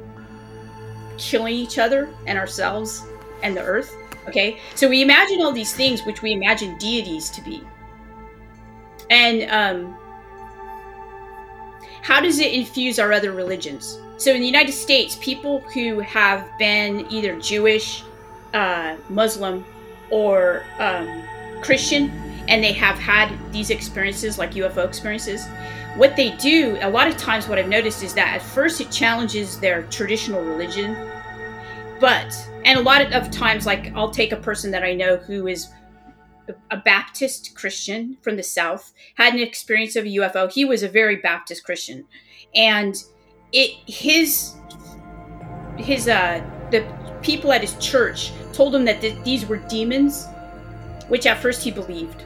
killing 1.17 1.55
each 1.55 1.79
other 1.79 2.13
and 2.27 2.37
ourselves 2.37 3.03
and 3.41 3.57
the 3.57 3.63
earth. 3.63 3.95
Okay, 4.27 4.59
so 4.75 4.89
we 4.89 5.01
imagine 5.01 5.41
all 5.41 5.53
these 5.53 5.73
things 5.73 6.05
which 6.05 6.21
we 6.21 6.33
imagine 6.33 6.77
deities 6.77 7.29
to 7.29 7.41
be. 7.41 7.63
And 9.09 9.49
um, 9.49 9.97
how 12.01 12.19
does 12.19 12.39
it 12.39 12.53
infuse 12.53 12.99
our 12.99 13.13
other 13.13 13.31
religions? 13.31 13.99
So 14.17 14.31
in 14.31 14.41
the 14.41 14.45
United 14.45 14.73
States, 14.73 15.17
people 15.21 15.59
who 15.73 15.99
have 15.99 16.45
been 16.57 17.09
either 17.11 17.39
Jewish, 17.39 18.03
uh, 18.53 18.97
Muslim, 19.09 19.63
or 20.09 20.63
um, 20.79 21.23
Christian, 21.61 22.09
and 22.47 22.63
they 22.63 22.73
have 22.73 22.97
had 22.97 23.33
these 23.51 23.69
experiences 23.69 24.37
like 24.37 24.53
UFO 24.53 24.85
experiences, 24.85 25.45
what 25.95 26.15
they 26.15 26.31
do, 26.37 26.77
a 26.81 26.89
lot 26.89 27.07
of 27.07 27.17
times, 27.17 27.47
what 27.47 27.57
I've 27.57 27.67
noticed 27.67 28.03
is 28.03 28.13
that 28.13 28.35
at 28.35 28.41
first 28.41 28.79
it 28.79 28.91
challenges 28.91 29.59
their 29.59 29.83
traditional 29.83 30.43
religion. 30.43 30.95
But, 31.99 32.33
and 32.63 32.79
a 32.79 32.81
lot 32.81 33.13
of 33.13 33.31
times, 33.31 33.65
like 33.65 33.91
I'll 33.95 34.11
take 34.11 34.31
a 34.31 34.37
person 34.37 34.71
that 34.71 34.83
I 34.83 34.93
know 34.93 35.17
who 35.17 35.47
is 35.47 35.69
a 36.71 36.77
Baptist 36.77 37.55
Christian 37.55 38.17
from 38.21 38.37
the 38.37 38.43
South, 38.43 38.93
had 39.15 39.33
an 39.33 39.39
experience 39.39 39.95
of 39.95 40.05
a 40.05 40.09
UFO. 40.09 40.51
He 40.51 40.65
was 40.65 40.83
a 40.83 40.87
very 40.87 41.17
Baptist 41.17 41.63
Christian, 41.63 42.05
and 42.55 42.95
it 43.51 43.71
his 43.85 44.53
his 45.77 46.07
uh 46.07 46.41
the 46.71 46.85
people 47.21 47.51
at 47.51 47.61
his 47.61 47.75
church 47.77 48.31
told 48.53 48.73
him 48.73 48.85
that 48.85 49.01
th- 49.01 49.23
these 49.23 49.45
were 49.45 49.57
demons, 49.57 50.27
which 51.07 51.25
at 51.25 51.41
first 51.41 51.63
he 51.63 51.71
believed. 51.71 52.23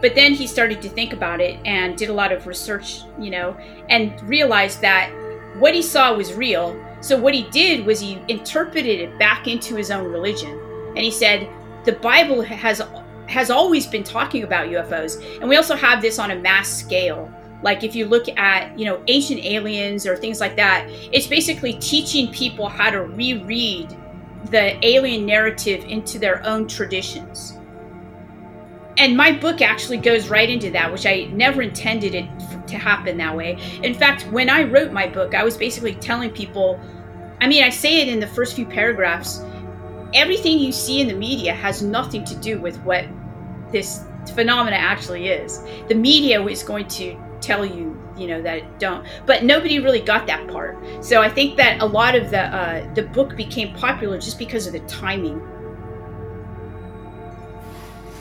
But 0.00 0.14
then 0.14 0.34
he 0.34 0.46
started 0.46 0.82
to 0.82 0.88
think 0.88 1.12
about 1.12 1.40
it 1.40 1.58
and 1.64 1.96
did 1.96 2.10
a 2.10 2.12
lot 2.12 2.32
of 2.32 2.46
research, 2.46 3.02
you 3.18 3.30
know, 3.30 3.56
and 3.88 4.20
realized 4.28 4.80
that 4.82 5.10
what 5.58 5.74
he 5.74 5.82
saw 5.82 6.14
was 6.14 6.34
real. 6.34 6.78
So 7.04 7.18
what 7.18 7.34
he 7.34 7.42
did 7.50 7.84
was 7.84 8.00
he 8.00 8.18
interpreted 8.28 8.98
it 8.98 9.18
back 9.18 9.46
into 9.46 9.76
his 9.76 9.90
own 9.90 10.10
religion. 10.10 10.58
And 10.96 11.00
he 11.00 11.10
said, 11.10 11.46
the 11.84 11.92
Bible 11.92 12.40
has 12.40 12.80
has 13.26 13.50
always 13.50 13.86
been 13.86 14.02
talking 14.02 14.42
about 14.42 14.68
UFOs. 14.68 15.22
And 15.38 15.46
we 15.46 15.56
also 15.58 15.76
have 15.76 16.00
this 16.00 16.18
on 16.18 16.30
a 16.30 16.36
mass 16.36 16.66
scale. 16.66 17.30
Like 17.62 17.84
if 17.84 17.94
you 17.94 18.06
look 18.06 18.26
at, 18.38 18.78
you 18.78 18.86
know, 18.86 19.02
ancient 19.08 19.44
aliens 19.44 20.06
or 20.06 20.16
things 20.16 20.40
like 20.40 20.56
that, 20.56 20.86
it's 21.12 21.26
basically 21.26 21.74
teaching 21.74 22.32
people 22.32 22.70
how 22.70 22.88
to 22.88 23.02
reread 23.02 23.94
the 24.46 24.82
alien 24.86 25.26
narrative 25.26 25.84
into 25.84 26.18
their 26.18 26.42
own 26.46 26.66
traditions. 26.66 27.58
And 28.96 29.16
my 29.16 29.32
book 29.32 29.60
actually 29.60 29.98
goes 29.98 30.28
right 30.28 30.48
into 30.48 30.70
that, 30.70 30.92
which 30.92 31.04
I 31.04 31.24
never 31.32 31.62
intended 31.62 32.14
it 32.14 32.28
to 32.68 32.76
happen 32.76 33.16
that 33.18 33.36
way. 33.36 33.58
In 33.82 33.94
fact, 33.94 34.30
when 34.30 34.48
I 34.48 34.62
wrote 34.62 34.92
my 34.92 35.08
book, 35.08 35.34
I 35.34 35.42
was 35.42 35.56
basically 35.56 35.94
telling 35.96 36.30
people 36.30 36.80
I 37.40 37.48
mean, 37.48 37.64
I 37.64 37.68
say 37.68 38.00
it 38.00 38.08
in 38.08 38.20
the 38.20 38.28
first 38.28 38.54
few 38.54 38.64
paragraphs 38.64 39.42
everything 40.14 40.60
you 40.60 40.72
see 40.72 41.00
in 41.00 41.08
the 41.08 41.14
media 41.14 41.52
has 41.52 41.82
nothing 41.82 42.24
to 42.24 42.36
do 42.36 42.60
with 42.60 42.78
what 42.82 43.04
this 43.72 44.04
phenomena 44.34 44.76
actually 44.76 45.28
is. 45.28 45.60
The 45.88 45.94
media 45.94 46.42
is 46.46 46.62
going 46.62 46.86
to 46.88 47.20
tell 47.40 47.66
you, 47.66 48.00
you 48.16 48.28
know, 48.28 48.40
that 48.40 48.78
don't. 48.78 49.04
But 49.26 49.44
nobody 49.44 49.80
really 49.80 50.00
got 50.00 50.26
that 50.28 50.46
part. 50.48 50.78
So 51.04 51.20
I 51.20 51.28
think 51.28 51.56
that 51.56 51.82
a 51.82 51.84
lot 51.84 52.14
of 52.14 52.30
the 52.30 52.42
uh, 52.42 52.94
the 52.94 53.02
book 53.02 53.36
became 53.36 53.74
popular 53.74 54.18
just 54.18 54.38
because 54.38 54.66
of 54.66 54.72
the 54.72 54.80
timing. 54.80 55.42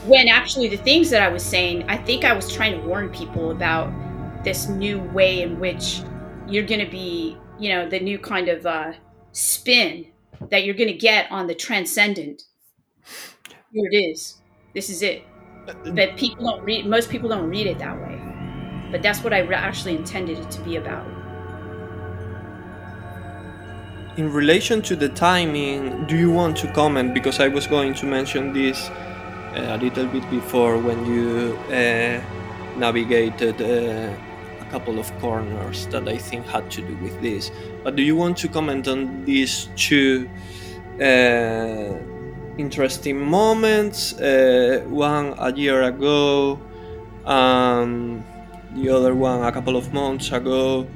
When 0.06 0.28
actually 0.28 0.68
the 0.68 0.78
things 0.78 1.10
that 1.12 1.22
I 1.22 1.30
was 1.30 1.44
saying, 1.44 1.86
I 1.90 1.96
think 1.98 2.26
I 2.26 2.34
was 2.34 2.54
trying 2.54 2.74
to 2.74 2.88
warn 2.88 3.10
people 3.10 3.52
about 3.52 3.92
this 4.44 4.68
new 4.68 5.00
way 5.00 5.42
in 5.42 5.60
which 5.60 6.02
you're 6.48 6.66
going 6.66 6.84
to 6.84 6.92
be, 6.92 7.38
you 7.58 7.70
know, 7.70 7.88
the 7.90 8.00
new 8.00 8.20
kind 8.20 8.50
of 8.50 8.66
uh, 8.66 8.94
spin 9.32 10.08
that 10.50 10.66
you're 10.66 10.76
going 10.76 10.90
to 10.90 10.98
get 10.98 11.32
on 11.32 11.48
the 11.48 11.56
transcendent. 11.56 12.44
Here 13.72 13.90
it 13.92 13.96
is. 13.96 14.42
This 14.74 14.90
is 14.90 15.02
it. 15.02 15.24
But 15.66 16.18
people 16.18 16.46
don't 16.46 16.64
read. 16.64 16.86
Most 16.86 17.10
people 17.10 17.30
don't 17.30 17.50
read 17.50 17.68
it 17.68 17.80
that 17.80 17.98
way. 17.98 18.22
But 18.92 19.02
that's 19.02 19.24
what 19.24 19.34
I 19.34 19.42
actually 19.54 19.96
intended 19.96 20.38
it 20.38 20.52
to 20.52 20.62
be 20.62 20.76
about. 20.76 21.08
In 24.18 24.32
relation 24.32 24.82
to 24.84 24.96
the 24.96 25.10
timing, 25.10 26.06
do 26.06 26.18
you 26.18 26.30
want 26.30 26.58
to 26.58 26.72
comment? 26.74 27.14
Because 27.14 27.40
I 27.40 27.48
was 27.48 27.66
going 27.66 27.96
to 27.96 28.06
mention 28.06 28.54
this 28.54 28.90
uh, 28.90 29.13
a 29.56 29.78
little 29.78 30.08
bit 30.08 30.30
before 30.30 30.78
when 30.78 31.06
you 31.06 31.58
uh, 31.70 32.22
navigated. 32.78 33.62
Uh, 33.62 34.14
couple 34.74 34.98
of 34.98 35.14
corners 35.20 35.86
that 35.94 36.08
I 36.08 36.18
think 36.18 36.48
had 36.48 36.72
to 36.72 36.82
do 36.82 36.96
with 36.98 37.22
this. 37.22 37.52
But 37.84 37.96
do 37.96 38.02
you 38.02 38.16
want 38.16 38.38
to 38.38 38.48
comment 38.48 38.88
on 38.88 39.24
these 39.24 39.70
two 39.76 40.28
uh, 41.00 41.94
interesting 42.58 43.22
moments? 43.22 44.14
Uh, 44.14 44.84
one 44.90 45.36
a 45.38 45.54
year 45.54 45.84
ago, 45.84 46.60
um, 47.26 48.26
the 48.74 48.90
other 48.90 49.14
one 49.14 49.44
a 49.44 49.52
couple 49.52 49.78
of 49.78 49.94
months 49.94 50.32
ago. 50.32 50.88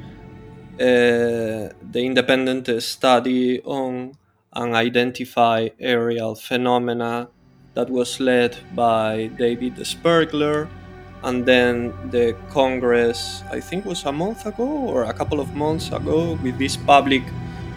Uh, 0.79 1.69
the 1.93 2.01
independent 2.01 2.65
study 2.81 3.61
on 3.61 4.13
unidentified 4.53 5.73
aerial 5.79 6.33
phenomena 6.33 7.29
that 7.77 7.91
was 7.91 8.19
led 8.19 8.57
by 8.73 9.29
David 9.37 9.75
Spergel 9.75 10.67
and 11.21 11.45
then 11.45 11.93
the 12.09 12.35
Congress, 12.49 13.43
I 13.51 13.59
think 13.59 13.85
was 13.85 14.03
a 14.05 14.11
month 14.11 14.47
ago 14.47 14.65
or 14.65 15.03
a 15.03 15.13
couple 15.13 15.39
of 15.39 15.53
months 15.53 15.91
ago, 15.91 16.39
with 16.41 16.57
this 16.57 16.75
public 16.75 17.21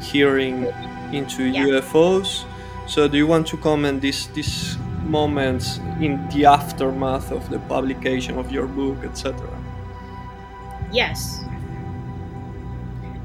hearing 0.00 0.72
into 1.12 1.44
yeah. 1.44 1.66
UFOs. 1.66 2.44
So, 2.86 3.08
do 3.08 3.18
you 3.18 3.26
want 3.26 3.46
to 3.48 3.58
comment 3.58 4.00
these 4.00 4.28
these 4.28 4.78
moments 5.04 5.80
in 6.00 6.16
the 6.32 6.46
aftermath 6.46 7.30
of 7.30 7.50
the 7.50 7.58
publication 7.68 8.38
of 8.38 8.50
your 8.50 8.66
book, 8.66 9.04
etc.? 9.04 9.36
Yes. 10.90 11.44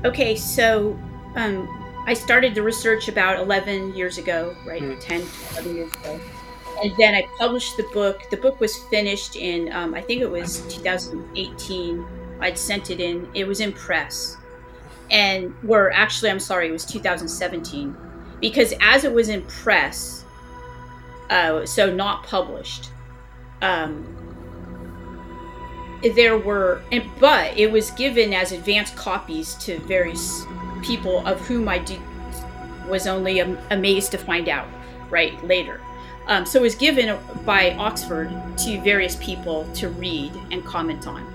Okay, 0.03 0.36
so 0.36 0.99
um, 1.36 1.55
I 2.05 2.13
started 2.13 2.53
the 2.53 2.61
research 2.61 3.07
about 3.07 3.39
11 3.39 3.95
years 3.95 4.17
ago, 4.17 4.55
right? 4.67 4.84
Mm. 4.84 4.99
10, 4.99 5.21
11 5.55 5.76
years 5.76 5.93
ago 6.03 6.19
and 6.84 6.93
then 6.97 7.15
I 7.15 7.28
published 7.38 7.78
the 7.78 7.84
book. 7.93 8.21
The 8.30 8.38
book 8.38 8.59
was 8.59 8.78
finished 8.89 9.36
in, 9.36 9.71
um, 9.73 9.93
I 9.93 10.01
think 10.01 10.21
it 10.21 10.30
was 10.30 10.61
2018. 10.73 12.05
I'd 12.39 12.57
sent 12.57 12.91
it 12.91 12.99
in. 12.99 13.30
It 13.34 13.47
was 13.47 13.59
in 13.61 13.73
press, 13.73 14.38
and 15.11 15.53
were 15.63 15.91
actually, 15.91 16.32
I'm 16.32 16.39
sorry, 16.39 16.69
it 16.69 16.71
was 16.71 16.86
2017, 16.86 17.95
because 18.41 18.73
as 18.82 19.03
it 19.05 19.13
was 19.13 19.30
in 19.30 19.43
press, 19.43 20.26
uh, 21.30 21.65
so 21.65 21.93
not 21.93 22.23
published. 22.23 22.89
Um, 23.61 24.05
there 26.15 26.38
were, 26.38 26.82
and, 26.91 27.03
but 27.19 27.57
it 27.57 27.71
was 27.71 27.91
given 27.91 28.34
as 28.34 28.51
advanced 28.51 28.95
copies 28.95 29.55
to 29.55 29.80
various 29.80 30.43
people 30.84 31.26
of 31.26 31.39
whom 31.41 31.67
I 31.67 31.80
did, 31.80 31.99
was 32.88 33.07
only 33.07 33.41
am- 33.41 33.57
amazed 33.71 34.11
to 34.11 34.17
find 34.17 34.47
out 34.47 34.67
right 35.09 35.41
later. 35.43 35.82
Um, 36.28 36.45
so 36.45 36.59
it 36.59 36.63
was 36.63 36.76
given 36.76 37.17
by 37.45 37.73
Oxford 37.76 38.30
to 38.59 38.82
various 38.82 39.15
people 39.17 39.69
to 39.76 39.89
read 39.89 40.32
and 40.51 40.65
comment 40.65 41.07
on. 41.07 41.32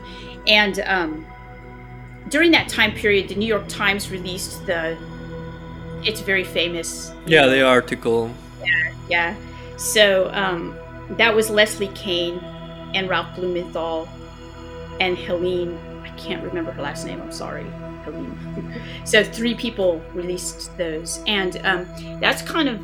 And 0.46 0.80
um, 0.80 1.26
during 2.28 2.50
that 2.52 2.68
time 2.68 2.92
period, 2.92 3.28
the 3.28 3.34
New 3.34 3.46
York 3.46 3.68
Times 3.68 4.10
released 4.10 4.66
the, 4.66 4.96
it's 6.02 6.20
very 6.20 6.44
famous. 6.44 7.12
Yeah, 7.26 7.46
the 7.46 7.64
article. 7.64 8.30
Yeah, 8.64 8.92
yeah. 9.08 9.36
So 9.76 10.30
um, 10.32 10.76
that 11.10 11.34
was 11.34 11.50
Leslie 11.50 11.88
Kean 11.88 12.38
and 12.94 13.08
Ralph 13.08 13.34
Blumenthal 13.36 14.08
and 14.98 15.16
Helene 15.16 15.78
I 16.02 16.08
can't 16.16 16.42
remember 16.42 16.70
her 16.72 16.82
last 16.82 17.06
name. 17.06 17.20
I'm 17.20 17.32
sorry, 17.32 17.66
Helene. 18.04 18.80
so 19.04 19.22
three 19.22 19.54
people 19.54 20.02
released 20.14 20.76
those, 20.76 21.22
and 21.26 21.56
um, 21.64 21.86
that's 22.20 22.42
kind 22.42 22.68
of 22.68 22.80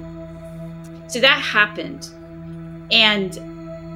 so 1.09 1.21
that 1.21 1.41
happened, 1.41 2.09
and 2.91 3.39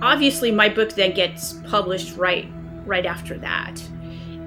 obviously 0.03 0.51
my 0.51 0.69
book 0.69 0.95
then 0.95 1.13
gets 1.13 1.55
published 1.67 2.17
right 2.17 2.47
right 2.87 3.07
after 3.07 3.39
that, 3.39 3.81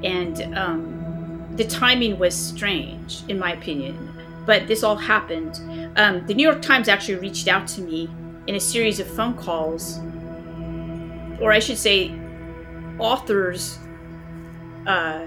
and 0.03 0.55
um, 0.55 1.53
the 1.55 1.65
timing 1.65 2.17
was 2.17 2.35
strange 2.35 3.23
in 3.27 3.37
my 3.37 3.53
opinion. 3.53 4.09
But 4.45 4.67
this 4.67 4.83
all 4.83 4.97
happened. 4.97 5.61
Um, 5.95 6.25
the 6.27 6.33
New 6.33 6.43
York 6.43 6.61
Times 6.61 6.89
actually 6.89 7.15
reached 7.15 7.47
out 7.47 7.65
to 7.69 7.81
me 7.81 8.09
in 8.47 8.55
a 8.55 8.59
series 8.59 8.99
of 8.99 9.07
phone 9.07 9.35
calls, 9.35 9.99
or 11.39 11.53
I 11.53 11.59
should 11.59 11.77
say, 11.77 12.11
authors 12.99 13.79
uh, 14.85 15.25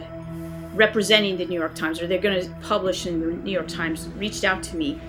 representing 0.75 1.39
the 1.39 1.47
New 1.47 1.59
York 1.59 1.75
Times, 1.75 2.03
or 2.03 2.07
they're 2.07 2.19
going 2.21 2.43
to 2.45 2.51
publish 2.61 3.07
in 3.07 3.21
the 3.21 3.27
New 3.43 3.51
York 3.51 3.69
Times, 3.69 4.09
reached 4.17 4.45
out 4.45 4.63
to 4.65 4.77
me, 4.77 5.01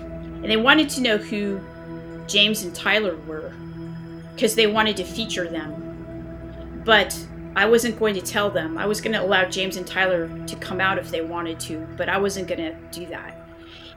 and 0.42 0.44
they 0.44 0.56
wanted 0.56 0.88
to 0.90 1.02
know 1.02 1.18
who 1.18 1.60
James 2.28 2.62
and 2.62 2.74
Tyler 2.74 3.16
were, 3.26 3.52
because 4.34 4.54
they 4.54 4.66
wanted 4.66 4.96
to 4.98 5.04
feature 5.04 5.48
them. 5.48 6.82
But 6.84 7.18
I 7.56 7.66
wasn't 7.66 7.98
going 7.98 8.14
to 8.14 8.20
tell 8.20 8.50
them. 8.50 8.78
I 8.78 8.86
was 8.86 9.00
going 9.00 9.14
to 9.14 9.22
allow 9.22 9.44
James 9.46 9.76
and 9.76 9.86
Tyler 9.86 10.28
to 10.46 10.56
come 10.56 10.80
out 10.80 10.98
if 10.98 11.10
they 11.10 11.22
wanted 11.22 11.58
to, 11.60 11.86
but 11.96 12.08
I 12.08 12.18
wasn't 12.18 12.46
going 12.46 12.60
to 12.60 12.76
do 12.92 13.06
that. 13.06 13.36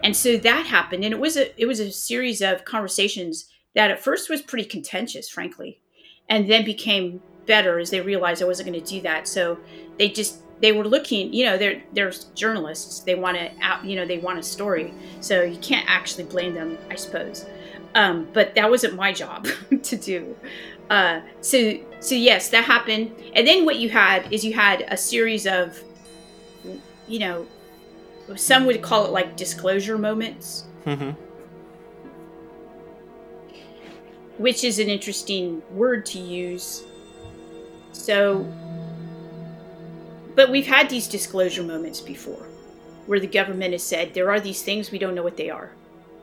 And 0.03 0.15
so 0.15 0.38
that 0.38 0.65
happened, 0.65 1.03
and 1.03 1.13
it 1.13 1.19
was 1.19 1.38
a 1.38 1.61
it 1.61 1.67
was 1.67 1.79
a 1.79 1.91
series 1.91 2.41
of 2.41 2.65
conversations 2.65 3.47
that 3.75 3.91
at 3.91 4.03
first 4.03 4.29
was 4.29 4.41
pretty 4.41 4.67
contentious, 4.67 5.29
frankly, 5.29 5.79
and 6.27 6.49
then 6.49 6.65
became 6.65 7.21
better 7.45 7.79
as 7.79 7.89
they 7.89 8.01
realized 8.01 8.41
I 8.41 8.45
wasn't 8.45 8.69
going 8.69 8.84
to 8.84 8.89
do 8.89 9.01
that. 9.01 9.27
So 9.27 9.59
they 9.97 10.09
just 10.09 10.39
they 10.61 10.71
were 10.71 10.88
looking, 10.88 11.34
you 11.34 11.45
know, 11.45 11.57
they're 11.57 11.84
they're 11.93 12.11
journalists. 12.36 13.01
They 13.01 13.15
want 13.15 13.38
to 13.38 13.51
out, 13.61 13.86
you 13.86 13.95
know, 13.95 14.05
they 14.05 14.19
want 14.19 14.39
a 14.39 14.43
story. 14.43 14.93
So 15.19 15.43
you 15.43 15.59
can't 15.59 15.86
actually 15.89 16.23
blame 16.25 16.53
them, 16.53 16.77
I 16.89 16.95
suppose. 16.95 17.45
Um, 17.94 18.28
but 18.34 18.56
that 18.56 18.70
wasn't 18.70 18.96
my 18.96 19.12
job 19.12 19.48
to 19.84 19.96
do. 19.98 20.36
Uh, 20.89 21.22
so 21.42 21.78
so 22.00 22.16
yes, 22.16 22.50
that 22.50 22.66
happened. 22.66 23.14
And 23.36 23.48
then 23.48 23.66
what 23.66 23.78
you 23.78 23.89
had 23.89 24.32
is 24.32 24.44
you 24.44 24.54
had 24.54 24.86
a 24.88 24.98
series 24.98 25.46
of, 25.46 25.82
you 27.08 27.20
know, 27.20 27.48
some 28.36 28.66
would 28.66 28.82
call 28.82 29.06
it 29.06 29.12
like 29.12 29.36
disclosure 29.36 29.98
moments. 29.98 30.66
Mm-hmm. 30.86 31.12
Which 34.38 34.64
is 34.64 34.80
an 34.80 34.88
interesting 34.88 35.62
word 35.72 36.06
to 36.08 36.20
use. 36.20 36.84
So 37.92 38.52
but 40.36 40.50
we've 40.50 40.68
had 40.68 40.89
these 40.89 41.08
disclosure 41.08 41.64
moments 41.64 42.02
before 42.02 42.48
where 43.06 43.20
the 43.20 43.28
government 43.28 43.74
has 43.74 43.84
said 43.84 44.14
there 44.14 44.32
are 44.32 44.39
these 44.39 44.62
things 44.62 44.92
we 44.92 45.00
don't 45.00 45.16
know 45.16 45.24
what 45.24 45.38
they 45.38 45.50
are, 45.50 45.72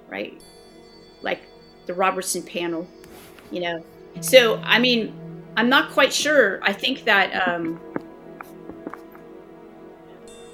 right? 0.09 0.41
Like 1.23 1.43
the 1.89 1.95
Robertson 1.95 2.43
panel, 2.43 2.87
you 3.51 3.61
know. 3.61 3.85
So, 4.21 4.59
I 4.59 4.79
mean, 4.79 5.13
I'm 5.57 5.69
not 5.69 5.91
quite 5.91 6.13
sure. 6.13 6.61
I 6.63 6.73
think 6.73 7.05
that 7.05 7.49
um, 7.49 7.81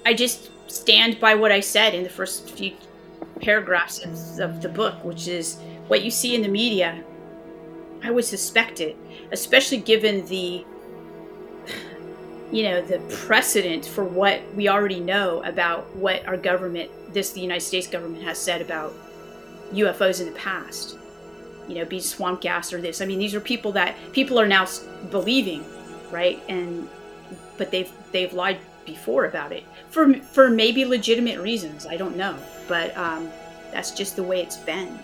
I 0.06 0.14
just 0.14 0.50
stand 0.70 1.20
by 1.20 1.34
what 1.34 1.52
I 1.52 1.60
said 1.60 1.94
in 1.94 2.04
the 2.04 2.08
first 2.08 2.50
few 2.50 2.72
paragraphs 3.42 3.98
of, 3.98 4.40
of 4.40 4.62
the 4.62 4.68
book, 4.68 5.04
which 5.04 5.28
is 5.28 5.58
what 5.88 6.02
you 6.02 6.10
see 6.10 6.34
in 6.34 6.40
the 6.40 6.48
media. 6.48 7.02
I 8.02 8.10
would 8.10 8.24
suspect 8.24 8.80
it, 8.80 8.96
especially 9.32 9.78
given 9.78 10.24
the 10.26 10.64
you 12.52 12.62
know 12.62 12.80
the 12.82 12.98
precedent 13.08 13.84
for 13.84 14.04
what 14.04 14.40
we 14.54 14.68
already 14.68 15.00
know 15.00 15.42
about 15.42 15.94
what 15.96 16.24
our 16.28 16.36
government 16.36 16.90
this 17.12 17.30
the 17.32 17.40
united 17.40 17.62
states 17.62 17.86
government 17.86 18.22
has 18.22 18.36
said 18.38 18.60
about 18.60 18.92
ufos 19.72 20.20
in 20.20 20.26
the 20.26 20.38
past 20.38 20.98
you 21.68 21.74
know 21.76 21.84
be 21.84 22.00
swamp 22.00 22.40
gas 22.40 22.72
or 22.72 22.80
this. 22.80 23.00
I 23.00 23.06
mean 23.06 23.18
these 23.18 23.34
are 23.34 23.40
people 23.40 23.72
that 23.72 23.96
people 24.12 24.38
are 24.38 24.46
now 24.46 24.66
believing 25.10 25.64
right? 26.14 26.40
And 26.48 26.88
but 27.58 27.70
they've 27.70 27.92
they've 28.12 28.32
lied 28.32 28.58
before 28.86 29.26
about 29.26 29.52
it 29.52 29.64
for 29.88 30.14
for 30.14 30.48
maybe 30.48 30.84
legitimate 30.84 31.40
reasons. 31.40 31.86
I 31.86 31.96
don't 31.96 32.16
know. 32.16 32.36
But 32.68 32.96
um, 32.96 33.28
that's 33.72 33.90
just 33.90 34.16
the 34.16 34.22
way 34.22 34.40
it's 34.40 34.56
been. 34.56 34.98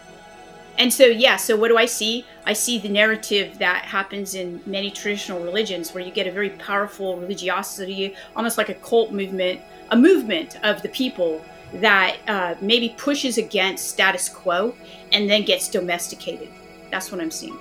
And 0.78 0.90
so 0.90 1.04
yeah 1.04 1.36
so 1.36 1.56
what 1.56 1.68
do 1.68 1.76
i 1.76 1.84
see? 1.84 2.24
I 2.46 2.54
see 2.54 2.78
the 2.78 2.88
narrative 2.88 3.58
that 3.58 3.84
happens 3.84 4.34
in 4.34 4.62
many 4.64 4.90
traditional 4.90 5.42
religions 5.42 5.92
where 5.92 6.02
you 6.02 6.10
get 6.10 6.26
a 6.26 6.32
very 6.32 6.50
powerful 6.50 7.16
religiosity 7.18 8.14
almost 8.34 8.56
like 8.56 8.70
a 8.70 8.74
cult 8.74 9.12
movement 9.12 9.60
a 9.90 9.96
movement 9.96 10.56
of 10.64 10.80
the 10.80 10.88
people 10.88 11.44
that 11.74 12.16
uh, 12.26 12.54
maybe 12.60 12.94
pushes 12.96 13.38
against 13.38 13.88
status 13.88 14.28
quo 14.28 14.74
and 15.12 15.28
then 15.30 15.44
gets 15.44 15.68
domesticated 15.68 16.48
that's 16.90 17.10
what 17.12 17.20
i'm 17.20 17.30
seeing 17.30 17.58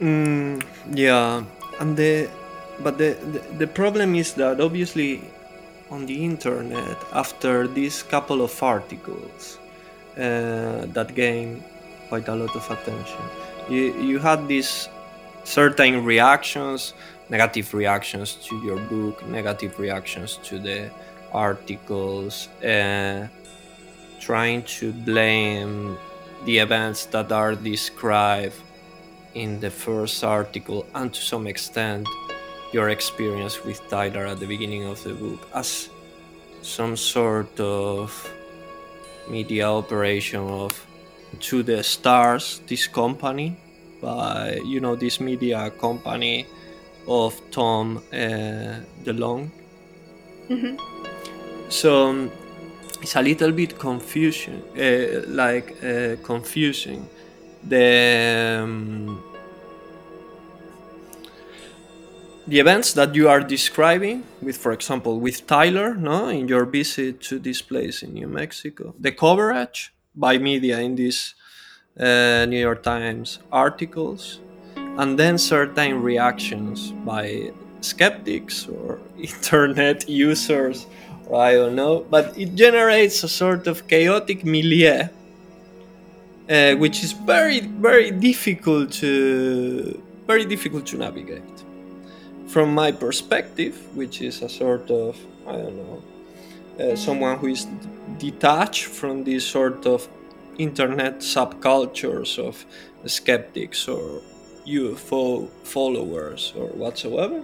mm, 0.00 0.62
yeah 0.92 1.42
and 1.80 1.96
the 1.96 2.28
but 2.82 2.98
the, 2.98 3.16
the 3.32 3.40
the 3.58 3.66
problem 3.66 4.14
is 4.14 4.34
that 4.34 4.60
obviously 4.60 5.22
on 5.90 6.06
the 6.06 6.24
internet 6.24 6.96
after 7.12 7.68
these 7.68 8.02
couple 8.02 8.42
of 8.42 8.62
articles 8.62 9.58
uh, 10.16 10.86
that 10.86 11.14
gained 11.14 11.62
quite 12.08 12.28
a 12.28 12.34
lot 12.34 12.54
of 12.54 12.70
attention. 12.70 13.22
You, 13.68 13.94
you 14.00 14.18
had 14.18 14.46
these 14.46 14.88
certain 15.44 16.04
reactions, 16.04 16.94
negative 17.28 17.74
reactions 17.74 18.36
to 18.46 18.56
your 18.58 18.78
book, 18.78 19.26
negative 19.26 19.78
reactions 19.78 20.38
to 20.44 20.58
the 20.58 20.90
articles, 21.34 22.48
uh, 22.64 23.26
trying 24.20 24.62
to 24.62 24.92
blame 24.92 25.98
the 26.44 26.58
events 26.58 27.06
that 27.06 27.32
are 27.32 27.54
described 27.54 28.54
in 29.34 29.60
the 29.60 29.70
first 29.70 30.22
article 30.22 30.86
and 30.94 31.12
to 31.12 31.20
some 31.20 31.46
extent 31.46 32.06
your 32.72 32.88
experience 32.90 33.64
with 33.64 33.80
Tyler 33.88 34.26
at 34.26 34.40
the 34.40 34.46
beginning 34.46 34.84
of 34.84 35.02
the 35.04 35.14
book 35.14 35.48
as 35.54 35.88
some 36.62 36.96
sort 36.96 37.60
of 37.60 38.30
media 39.28 39.68
operation 39.68 40.40
of 40.40 40.86
to 41.40 41.62
the 41.62 41.82
stars 41.82 42.60
this 42.66 42.86
company 42.86 43.56
by 44.00 44.60
you 44.64 44.80
know 44.80 44.94
this 44.96 45.20
media 45.20 45.70
company 45.70 46.46
of 47.08 47.34
tom 47.50 47.98
uh, 48.12 48.80
delonge 49.04 49.50
mm-hmm. 50.48 50.93
So 51.74 52.08
um, 52.08 52.30
it's 53.02 53.16
a 53.16 53.22
little 53.22 53.50
bit 53.50 53.78
confusion 53.78 54.62
uh, 54.78 55.26
like 55.26 55.76
uh, 55.82 56.16
confusing. 56.22 57.08
The 57.66 58.60
um, 58.62 59.22
the 62.46 62.60
events 62.60 62.92
that 62.92 63.14
you 63.14 63.28
are 63.28 63.40
describing 63.40 64.22
with 64.42 64.56
for 64.56 64.72
example 64.72 65.18
with 65.18 65.46
tyler 65.46 65.94
no 65.94 66.28
in 66.28 66.46
your 66.46 66.66
visit 66.66 67.22
to 67.22 67.38
this 67.38 67.62
place 67.62 68.02
in 68.02 68.12
new 68.12 68.28
mexico 68.28 68.94
the 69.00 69.10
coverage 69.10 69.94
by 70.14 70.36
media 70.36 70.78
in 70.80 70.94
these 70.94 71.34
uh, 71.98 72.44
new 72.44 72.60
york 72.60 72.82
times 72.82 73.38
articles 73.50 74.40
and 74.76 75.18
then 75.18 75.38
certain 75.38 76.02
reactions 76.02 76.92
by 77.06 77.50
skeptics 77.80 78.68
or 78.68 79.00
internet 79.18 80.06
users 80.06 80.86
i 81.32 81.52
don't 81.52 81.74
know 81.74 82.04
but 82.10 82.36
it 82.38 82.54
generates 82.54 83.22
a 83.24 83.28
sort 83.28 83.66
of 83.66 83.86
chaotic 83.88 84.44
milieu 84.44 85.02
uh, 86.50 86.74
which 86.76 87.02
is 87.02 87.12
very 87.12 87.60
very 87.60 88.10
difficult 88.10 88.92
to 88.92 90.02
very 90.26 90.44
difficult 90.44 90.86
to 90.86 90.96
navigate. 90.96 91.64
From 92.46 92.74
my 92.74 92.92
perspective, 92.92 93.74
which 93.94 94.22
is 94.22 94.42
a 94.42 94.48
sort 94.48 94.90
of, 94.90 95.18
I 95.46 95.52
don't 95.52 95.76
know, 95.76 96.02
uh, 96.80 96.96
someone 96.96 97.38
who 97.38 97.48
is 97.48 97.66
detached 98.18 98.84
from 98.84 99.24
these 99.24 99.44
sort 99.44 99.86
of 99.86 100.08
internet 100.58 101.18
subcultures 101.18 102.38
of 102.38 102.64
skeptics 103.06 103.88
or 103.88 104.22
UFO 104.66 105.48
followers 105.62 106.52
or 106.56 106.68
whatsoever, 106.68 107.42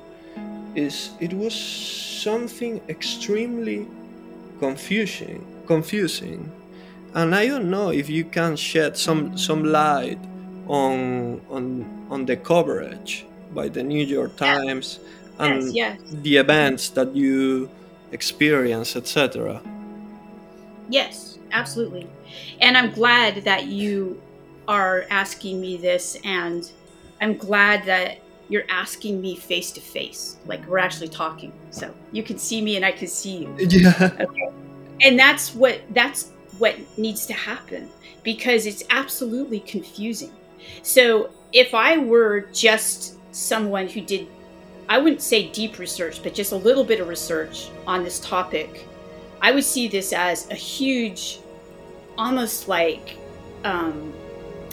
is 0.75 1.11
it 1.21 1.33
was 1.33 1.55
something 1.55 2.81
extremely 2.89 3.87
confusing, 4.59 5.45
confusing, 5.67 6.51
and 7.15 7.35
I 7.35 7.47
don't 7.47 7.71
know 7.71 7.91
if 7.91 8.09
you 8.09 8.25
can 8.25 8.57
shed 8.57 8.97
some 8.97 9.37
some 9.37 9.65
light 9.65 10.19
on 10.67 11.41
on 11.51 12.07
on 12.11 12.27
the 12.27 12.37
coverage 12.37 13.27
by 13.55 13.69
the 13.69 13.83
New 13.83 14.05
York 14.05 14.37
Times 14.37 15.01
and 15.39 15.75
yes, 15.75 15.99
yes. 15.99 16.01
the 16.23 16.37
events 16.37 16.91
that 16.91 17.15
you 17.17 17.69
experience, 18.13 18.97
etc. 18.97 19.61
Yes, 20.89 21.39
absolutely. 21.53 22.07
And 22.61 22.77
I'm 22.77 22.91
glad 22.91 23.45
that 23.45 23.67
you 23.67 24.21
are 24.69 25.07
asking 25.11 25.61
me 25.61 25.77
this, 25.77 26.17
and 26.25 26.71
I'm 27.21 27.37
glad 27.37 27.85
that 27.87 28.20
you're 28.51 28.65
asking 28.69 29.23
me 29.23 29.37
face 29.37 29.71
to 29.71 29.81
face, 29.81 30.37
like 30.45 30.67
we're 30.67 30.79
actually 30.79 31.09
talking. 31.09 31.53
So 31.71 31.95
you 32.13 32.23
can 32.23 32.37
see 32.37 32.61
me 32.61 32.77
and 32.77 32.85
I 32.85 32.93
can 32.93 33.09
see 33.09 33.39
you. 33.39 33.57
Yeah. 33.71 34.17
Okay. 34.21 34.51
And 35.03 35.19
that's 35.19 35.55
what 35.55 35.81
that's 35.91 36.33
what 36.59 36.77
needs 36.99 37.25
to 37.27 37.33
happen 37.33 37.89
because 38.23 38.67
it's 38.67 38.83
absolutely 38.91 39.61
confusing. 39.61 40.33
So 40.83 41.31
if 41.53 41.73
I 41.73 41.97
were 41.97 42.41
just 42.53 43.17
someone 43.33 43.89
who 43.89 44.01
did 44.01 44.27
I 44.89 44.99
wouldn't 44.99 45.23
say 45.23 45.49
deep 45.51 45.79
research, 45.79 46.21
but 46.21 46.35
just 46.35 46.51
a 46.51 46.57
little 46.57 46.83
bit 46.83 46.99
of 46.99 47.07
research 47.07 47.69
on 47.87 48.03
this 48.03 48.19
topic, 48.19 48.89
I 49.41 49.53
would 49.53 49.63
see 49.63 49.87
this 49.87 50.13
as 50.13 50.51
a 50.51 50.55
huge, 50.55 51.39
almost 52.19 52.67
like 52.67 53.17
um, 53.63 54.13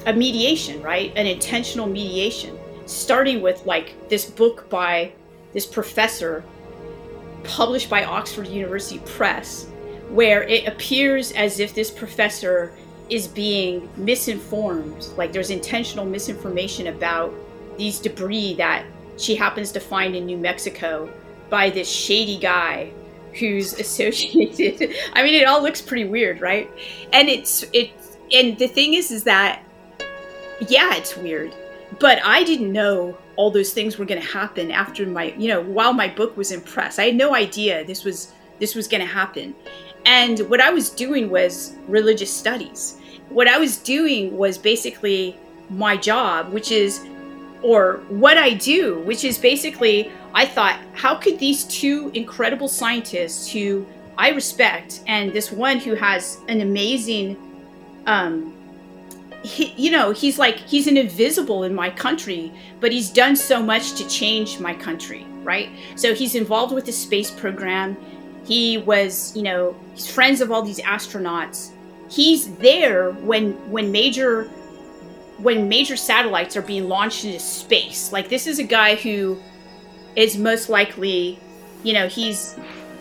a 0.07 0.13
mediation, 0.13 0.82
right? 0.82 1.13
An 1.15 1.28
intentional 1.28 1.86
mediation, 1.86 2.57
starting 2.88 3.41
with 3.41 3.65
like 3.65 4.09
this 4.09 4.25
book 4.25 4.69
by 4.69 5.11
this 5.53 5.65
professor 5.65 6.43
published 7.43 7.89
by 7.89 8.03
Oxford 8.03 8.47
University 8.47 8.99
Press, 8.99 9.67
where 10.09 10.43
it 10.43 10.67
appears 10.67 11.31
as 11.33 11.59
if 11.59 11.73
this 11.73 11.89
professor 11.89 12.73
is 13.09 13.27
being 13.27 13.89
misinformed, 13.95 15.07
like 15.15 15.31
there's 15.31 15.49
intentional 15.49 16.05
misinformation 16.05 16.88
about 16.88 17.33
these 17.77 17.99
debris 17.99 18.55
that 18.55 18.85
she 19.17 19.35
happens 19.35 19.71
to 19.71 19.79
find 19.79 20.15
in 20.15 20.25
New 20.25 20.38
Mexico 20.38 21.09
by 21.49 21.69
this 21.69 21.89
shady 21.89 22.38
guy 22.38 22.91
who's 23.39 23.73
associated. 23.79 24.93
I 25.13 25.23
mean, 25.23 25.35
it 25.35 25.45
all 25.45 25.61
looks 25.61 25.81
pretty 25.81 26.05
weird, 26.05 26.41
right? 26.41 26.69
And 27.13 27.29
it's 27.29 27.63
it 27.73 27.91
and 28.33 28.57
the 28.59 28.67
thing 28.67 28.93
is 28.93 29.11
is 29.11 29.23
that 29.23 29.63
yeah, 30.67 30.95
it's 30.95 31.15
weird. 31.15 31.53
But 31.99 32.19
I 32.23 32.43
didn't 32.43 32.71
know 32.71 33.17
all 33.35 33.51
those 33.51 33.73
things 33.73 33.97
were 33.97 34.05
going 34.05 34.21
to 34.21 34.27
happen 34.27 34.71
after 34.71 35.05
my, 35.05 35.33
you 35.38 35.47
know, 35.47 35.61
while 35.61 35.93
my 35.93 36.07
book 36.07 36.35
was 36.35 36.51
in 36.51 36.61
press. 36.61 36.99
I 36.99 37.05
had 37.05 37.15
no 37.15 37.33
idea 37.33 37.85
this 37.85 38.03
was 38.03 38.33
this 38.59 38.75
was 38.75 38.88
going 38.88 39.01
to 39.01 39.07
happen. 39.07 39.55
And 40.05 40.39
what 40.49 40.61
I 40.61 40.69
was 40.69 40.89
doing 40.89 41.29
was 41.29 41.75
religious 41.88 42.33
studies. 42.33 42.97
What 43.29 43.47
I 43.47 43.57
was 43.57 43.77
doing 43.77 44.35
was 44.35 44.57
basically 44.57 45.38
my 45.69 45.97
job, 45.97 46.51
which 46.51 46.71
is 46.71 47.05
or 47.61 47.97
what 48.09 48.38
I 48.38 48.53
do, 48.53 48.99
which 48.99 49.23
is 49.23 49.38
basically, 49.38 50.11
I 50.33 50.45
thought, 50.45 50.79
how 50.93 51.15
could 51.15 51.39
these 51.39 51.63
two 51.65 52.11
incredible 52.13 52.67
scientists 52.67 53.51
who 53.51 53.85
I 54.17 54.29
respect, 54.29 55.01
and 55.07 55.31
this 55.31 55.51
one 55.51 55.79
who 55.79 55.93
has 55.93 56.39
an 56.47 56.61
amazing, 56.61 57.38
um, 58.05 58.53
he, 59.43 59.73
you 59.77 59.91
know, 59.91 60.11
he's 60.11 60.39
like, 60.39 60.57
he's 60.57 60.88
an 60.88 60.97
invisible 60.97 61.63
in 61.63 61.73
my 61.73 61.89
country, 61.89 62.51
but 62.79 62.91
he's 62.91 63.09
done 63.09 63.35
so 63.35 63.61
much 63.61 63.93
to 63.93 64.07
change 64.07 64.59
my 64.59 64.73
country, 64.73 65.25
right? 65.43 65.69
So 65.95 66.13
he's 66.13 66.35
involved 66.35 66.73
with 66.73 66.85
the 66.85 66.91
space 66.91 67.31
program. 67.31 67.97
He 68.45 68.77
was, 68.79 69.35
you 69.35 69.43
know, 69.43 69.75
he's 69.93 70.09
friends 70.09 70.41
of 70.41 70.51
all 70.51 70.61
these 70.61 70.79
astronauts. 70.79 71.71
He's 72.09 72.53
there 72.55 73.11
when 73.11 73.53
when 73.69 73.91
major 73.91 74.45
when 75.38 75.69
major 75.69 75.95
satellites 75.95 76.55
are 76.57 76.61
being 76.61 76.88
launched 76.88 77.25
into 77.25 77.39
space. 77.39 78.11
Like 78.11 78.29
this 78.29 78.47
is 78.47 78.59
a 78.59 78.63
guy 78.63 78.95
who 78.95 79.38
is 80.15 80.38
most 80.38 80.69
likely, 80.69 81.39
you 81.83 81.93
know, 81.93 82.07
he's 82.07 82.57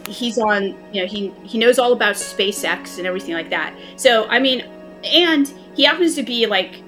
he's 0.09 0.39
on, 0.39 0.75
you 0.93 1.03
know, 1.03 1.07
he 1.07 1.33
he 1.45 1.59
knows 1.59 1.79
all 1.79 1.93
about 1.93 2.17
SpaceX 2.17 2.99
and 2.99 3.07
everything 3.07 3.35
like 3.35 3.51
that. 3.51 3.75
So 3.97 4.27
I 4.29 4.39
mean, 4.39 4.65
and 5.05 5.53
he 5.77 5.85
happens 5.85 6.15
to 6.17 6.23
be 6.23 6.47
like 6.47 6.83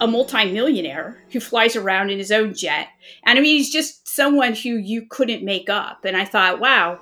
a 0.00 0.06
multimillionaire 0.06 1.22
who 1.30 1.40
flies 1.40 1.76
around 1.76 2.10
in 2.10 2.18
his 2.18 2.32
own 2.32 2.54
jet. 2.54 2.88
And 3.24 3.38
I 3.38 3.42
mean, 3.42 3.56
he's 3.58 3.70
just 3.70 4.08
someone 4.08 4.54
who 4.54 4.70
you 4.70 5.06
couldn't 5.10 5.44
make 5.44 5.68
up. 5.68 6.04
And 6.04 6.16
I 6.16 6.24
thought, 6.24 6.60
wow, 6.60 7.00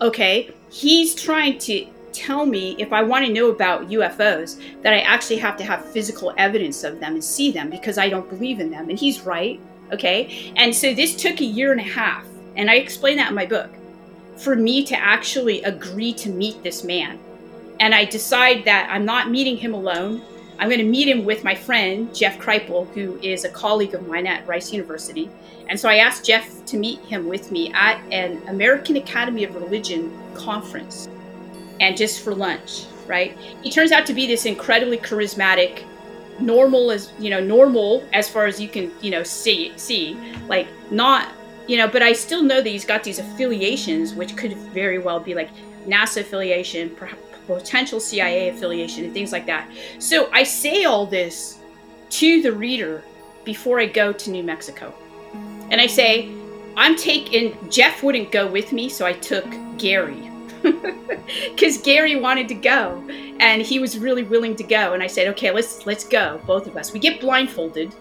okay, 0.00 0.52
he's 0.70 1.14
trying 1.14 1.58
to 1.58 1.86
tell 2.12 2.46
me 2.46 2.74
if 2.78 2.92
I 2.92 3.02
want 3.02 3.24
to 3.24 3.32
know 3.32 3.50
about 3.50 3.88
UFOs 3.88 4.60
that 4.82 4.92
I 4.92 5.00
actually 5.00 5.36
have 5.38 5.56
to 5.58 5.64
have 5.64 5.84
physical 5.84 6.34
evidence 6.38 6.82
of 6.82 6.98
them 6.98 7.14
and 7.14 7.22
see 7.22 7.52
them 7.52 7.70
because 7.70 7.98
I 7.98 8.08
don't 8.08 8.28
believe 8.28 8.58
in 8.58 8.70
them. 8.70 8.88
And 8.88 8.98
he's 8.98 9.20
right. 9.20 9.60
Okay. 9.92 10.52
And 10.56 10.74
so 10.74 10.92
this 10.92 11.14
took 11.14 11.40
a 11.40 11.44
year 11.44 11.72
and 11.72 11.80
a 11.80 11.84
half. 11.84 12.26
And 12.56 12.70
I 12.70 12.76
explain 12.76 13.16
that 13.18 13.28
in 13.28 13.34
my 13.34 13.46
book 13.46 13.70
for 14.36 14.56
me 14.56 14.84
to 14.86 14.96
actually 14.96 15.62
agree 15.62 16.12
to 16.14 16.30
meet 16.30 16.62
this 16.62 16.82
man. 16.82 17.18
And 17.78 17.94
I 17.94 18.04
decide 18.06 18.64
that 18.64 18.88
I'm 18.90 19.04
not 19.04 19.30
meeting 19.30 19.56
him 19.56 19.74
alone. 19.74 20.22
I'm 20.60 20.68
going 20.68 20.78
to 20.78 20.84
meet 20.84 21.08
him 21.08 21.24
with 21.24 21.42
my 21.42 21.54
friend, 21.54 22.14
Jeff 22.14 22.38
Kripal, 22.38 22.86
who 22.92 23.18
is 23.22 23.44
a 23.44 23.48
colleague 23.48 23.94
of 23.94 24.06
mine 24.06 24.26
at 24.26 24.46
Rice 24.46 24.72
University. 24.72 25.30
And 25.70 25.80
so 25.80 25.88
I 25.88 25.96
asked 25.96 26.26
Jeff 26.26 26.66
to 26.66 26.76
meet 26.76 27.00
him 27.00 27.28
with 27.28 27.50
me 27.50 27.72
at 27.72 27.98
an 28.12 28.46
American 28.46 28.98
Academy 28.98 29.42
of 29.44 29.54
Religion 29.54 30.12
conference 30.34 31.08
and 31.80 31.96
just 31.96 32.22
for 32.22 32.34
lunch, 32.34 32.84
right? 33.06 33.34
He 33.62 33.70
turns 33.70 33.90
out 33.90 34.04
to 34.04 34.12
be 34.12 34.26
this 34.26 34.44
incredibly 34.44 34.98
charismatic, 34.98 35.82
normal 36.40 36.90
as 36.90 37.10
you 37.18 37.30
know, 37.30 37.40
normal 37.40 38.06
as 38.12 38.28
far 38.28 38.44
as 38.44 38.60
you 38.60 38.68
can, 38.68 38.92
you 39.00 39.10
know, 39.10 39.22
see 39.22 39.72
see, 39.76 40.14
like 40.46 40.68
not 40.90 41.32
you 41.68 41.78
know, 41.78 41.88
but 41.88 42.02
I 42.02 42.12
still 42.12 42.42
know 42.42 42.60
that 42.60 42.68
he's 42.68 42.84
got 42.84 43.02
these 43.02 43.18
affiliations, 43.18 44.12
which 44.12 44.36
could 44.36 44.54
very 44.74 44.98
well 44.98 45.20
be 45.20 45.34
like 45.34 45.48
NASA 45.86 46.20
affiliation, 46.20 46.90
potential 47.58 48.00
CIA 48.00 48.48
affiliation, 48.48 49.04
and 49.04 49.12
things 49.12 49.32
like 49.32 49.46
that. 49.46 49.70
So 49.98 50.30
I 50.32 50.42
say 50.42 50.84
all 50.84 51.06
this 51.06 51.58
to 52.10 52.42
the 52.42 52.52
reader 52.52 53.02
before 53.44 53.80
I 53.80 53.86
go 53.86 54.12
to 54.12 54.30
New 54.30 54.42
Mexico. 54.42 54.94
And 55.70 55.80
I 55.80 55.86
say, 55.86 56.30
I'm 56.76 56.96
taking, 56.96 57.56
Jeff 57.70 58.02
wouldn't 58.02 58.32
go 58.32 58.46
with 58.46 58.72
me, 58.72 58.88
so 58.88 59.06
I 59.06 59.12
took 59.12 59.46
Garry, 59.78 60.30
because 61.50 61.78
Garry 61.78 62.16
wanted 62.16 62.48
to 62.48 62.54
go 62.54 63.02
and 63.40 63.62
he 63.62 63.78
was 63.78 63.98
really 63.98 64.22
willing 64.22 64.54
to 64.56 64.62
go. 64.62 64.92
And 64.92 65.02
I 65.02 65.06
said, 65.06 65.26
okay, 65.28 65.50
let's 65.50 65.86
let's 65.86 66.04
go, 66.04 66.40
both 66.46 66.66
of 66.66 66.76
us. 66.76 66.92
We 66.92 67.00
get 67.00 67.20
blindfolded, 67.20 67.94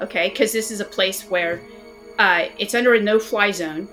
okay, 0.00 0.30
because 0.30 0.52
this 0.52 0.70
is 0.70 0.80
a 0.80 0.84
place 0.84 1.22
where 1.28 1.60
uh, 2.18 2.46
it's 2.58 2.74
under 2.74 2.94
a 2.94 3.00
no-fly 3.00 3.50
zone, 3.50 3.88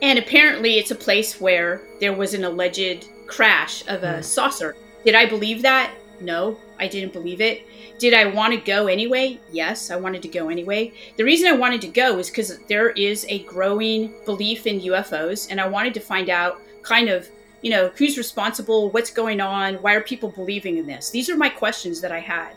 and 0.00 0.18
apparently 0.18 0.78
it's 0.78 0.92
a 0.92 0.96
place 0.96 1.40
where 1.40 1.82
there 2.00 2.12
was 2.12 2.32
an 2.32 2.44
alleged 2.44 3.08
crash 3.26 3.86
of 3.88 4.02
a 4.02 4.14
mm. 4.14 4.24
saucer. 4.24 4.76
Did 5.04 5.14
I 5.14 5.26
believe 5.26 5.62
that? 5.62 5.94
No, 6.20 6.58
I 6.78 6.88
didn't 6.88 7.12
believe 7.12 7.40
it. 7.40 7.66
Did 7.98 8.14
I 8.14 8.26
want 8.26 8.52
to 8.52 8.60
go 8.60 8.86
anyway? 8.86 9.38
Yes, 9.52 9.90
I 9.90 9.96
wanted 9.96 10.22
to 10.22 10.28
go 10.28 10.48
anyway. 10.48 10.92
The 11.16 11.24
reason 11.24 11.48
I 11.48 11.56
wanted 11.56 11.80
to 11.82 11.88
go 11.88 12.18
is 12.18 12.28
because 12.28 12.58
there 12.68 12.90
is 12.90 13.26
a 13.28 13.40
growing 13.40 14.14
belief 14.24 14.66
in 14.66 14.80
UFOs, 14.80 15.48
and 15.50 15.60
I 15.60 15.68
wanted 15.68 15.94
to 15.94 16.00
find 16.00 16.30
out 16.30 16.60
kind 16.82 17.08
of, 17.08 17.28
you 17.64 17.70
know, 17.70 17.90
who's 17.96 18.18
responsible, 18.18 18.90
what's 18.90 19.10
going 19.10 19.40
on, 19.40 19.76
why 19.76 19.94
are 19.94 20.02
people 20.02 20.28
believing 20.28 20.76
in 20.76 20.86
this? 20.86 21.08
These 21.08 21.30
are 21.30 21.36
my 21.36 21.48
questions 21.48 21.98
that 22.02 22.12
I 22.12 22.20
had 22.20 22.52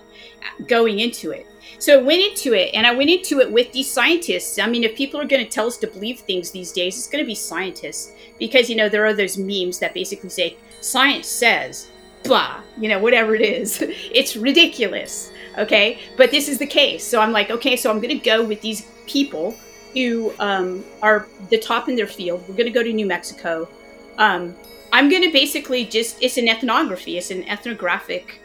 going 0.68 1.00
into 1.00 1.32
it. 1.32 1.48
So 1.80 1.98
I 1.98 2.04
went 2.04 2.22
into 2.22 2.54
it, 2.54 2.72
and 2.74 2.86
I 2.86 2.94
went 2.94 3.10
into 3.10 3.40
it 3.40 3.50
with 3.50 3.72
these 3.72 3.90
scientists. 3.90 4.60
I 4.60 4.68
mean, 4.68 4.84
if 4.84 4.98
people 4.98 5.18
are 5.22 5.26
going 5.26 5.46
to 5.46 5.50
tell 5.50 5.66
us 5.66 5.78
to 5.78 5.88
believe 5.88 6.20
things 6.20 6.52
these 6.52 6.74
days, 6.74 6.98
it's 6.98 7.08
going 7.08 7.24
to 7.24 7.26
be 7.28 7.36
scientists 7.36 8.12
because, 8.38 8.70
you 8.70 8.76
know, 8.76 8.90
there 8.90 9.06
are 9.06 9.14
those 9.14 9.38
memes 9.38 9.80
that 9.80 9.94
basically 9.94 10.30
say, 10.30 10.58
science 10.82 11.28
says, 11.28 11.88
blah, 12.26 12.60
you 12.78 12.90
know, 12.90 13.00
whatever 13.00 13.34
it 13.34 13.42
is. 13.42 13.82
It's 14.12 14.36
ridiculous. 14.36 15.32
Okay. 15.58 16.00
But 16.18 16.32
this 16.32 16.50
is 16.50 16.58
the 16.60 16.68
case. 16.68 17.06
So 17.06 17.22
I'm 17.22 17.32
like, 17.32 17.50
okay, 17.50 17.78
so 17.78 17.90
I'm 17.90 18.02
going 18.02 18.18
to 18.18 18.24
go 18.24 18.44
with 18.44 18.60
these 18.60 18.86
people 19.06 19.56
who 19.94 20.34
um, 20.40 20.84
are 21.02 21.28
the 21.50 21.60
top 21.60 21.88
in 21.88 21.96
their 21.96 22.08
field. 22.08 22.42
We're 22.42 22.56
going 22.56 22.72
to 22.74 22.78
go 22.78 22.84
to 22.84 22.92
New 22.92 23.06
Mexico. 23.06 23.70
Um, 24.18 24.54
I'm 24.92 25.10
going 25.10 25.24
to 25.24 25.32
basically 25.32 25.86
just, 25.86 26.22
it's 26.22 26.38
an 26.38 26.48
ethnography, 26.48 27.18
it's 27.18 27.32
an 27.32 27.44
ethnographic 27.48 28.42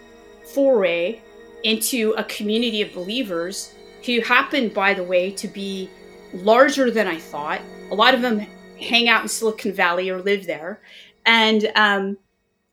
foray 0.53 1.21
into 1.63 2.15
a 2.17 2.25
community 2.25 2.83
of 2.83 2.93
believers 2.93 3.75
who 4.05 4.21
happen, 4.21 4.69
by 4.69 4.95
the 4.95 5.05
way, 5.05 5.31
to 5.31 5.49
be 5.49 5.89
larger 6.35 6.91
than 6.91 7.07
I 7.07 7.19
thought. 7.19 7.61
A 7.91 7.95
lot 7.95 8.15
of 8.15 8.23
them 8.23 8.47
hang 8.81 9.09
out 9.09 9.23
in 9.23 9.29
Silicon 9.29 9.73
Valley 9.73 10.11
or 10.11 10.21
live 10.21 10.47
there. 10.47 10.81
And 11.25 11.71
um, 11.77 12.19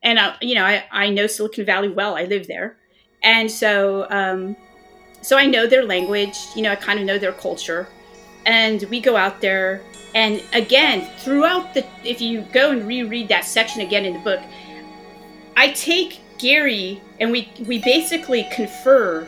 and 0.01 0.19
I, 0.19 0.35
you 0.41 0.55
know, 0.55 0.65
I, 0.65 0.85
I 0.91 1.09
know 1.09 1.27
Silicon 1.27 1.65
Valley 1.65 1.89
well. 1.89 2.15
I 2.15 2.23
live 2.23 2.47
there, 2.47 2.77
and 3.21 3.51
so 3.51 4.07
um, 4.09 4.55
so 5.21 5.37
I 5.37 5.45
know 5.45 5.67
their 5.67 5.83
language. 5.83 6.35
You 6.55 6.63
know, 6.63 6.71
I 6.71 6.75
kind 6.75 6.99
of 6.99 7.05
know 7.05 7.19
their 7.19 7.33
culture, 7.33 7.87
and 8.45 8.83
we 8.89 9.01
go 9.01 9.15
out 9.15 9.41
there. 9.41 9.81
And 10.15 10.43
again, 10.53 11.07
throughout 11.19 11.73
the, 11.73 11.85
if 12.03 12.19
you 12.19 12.41
go 12.53 12.71
and 12.71 12.87
reread 12.87 13.27
that 13.29 13.45
section 13.45 13.81
again 13.81 14.05
in 14.05 14.13
the 14.13 14.19
book, 14.19 14.39
I 15.55 15.71
take 15.71 16.19
Garry 16.37 17.01
and 17.19 17.31
we 17.31 17.51
we 17.67 17.79
basically 17.79 18.47
confer. 18.51 19.27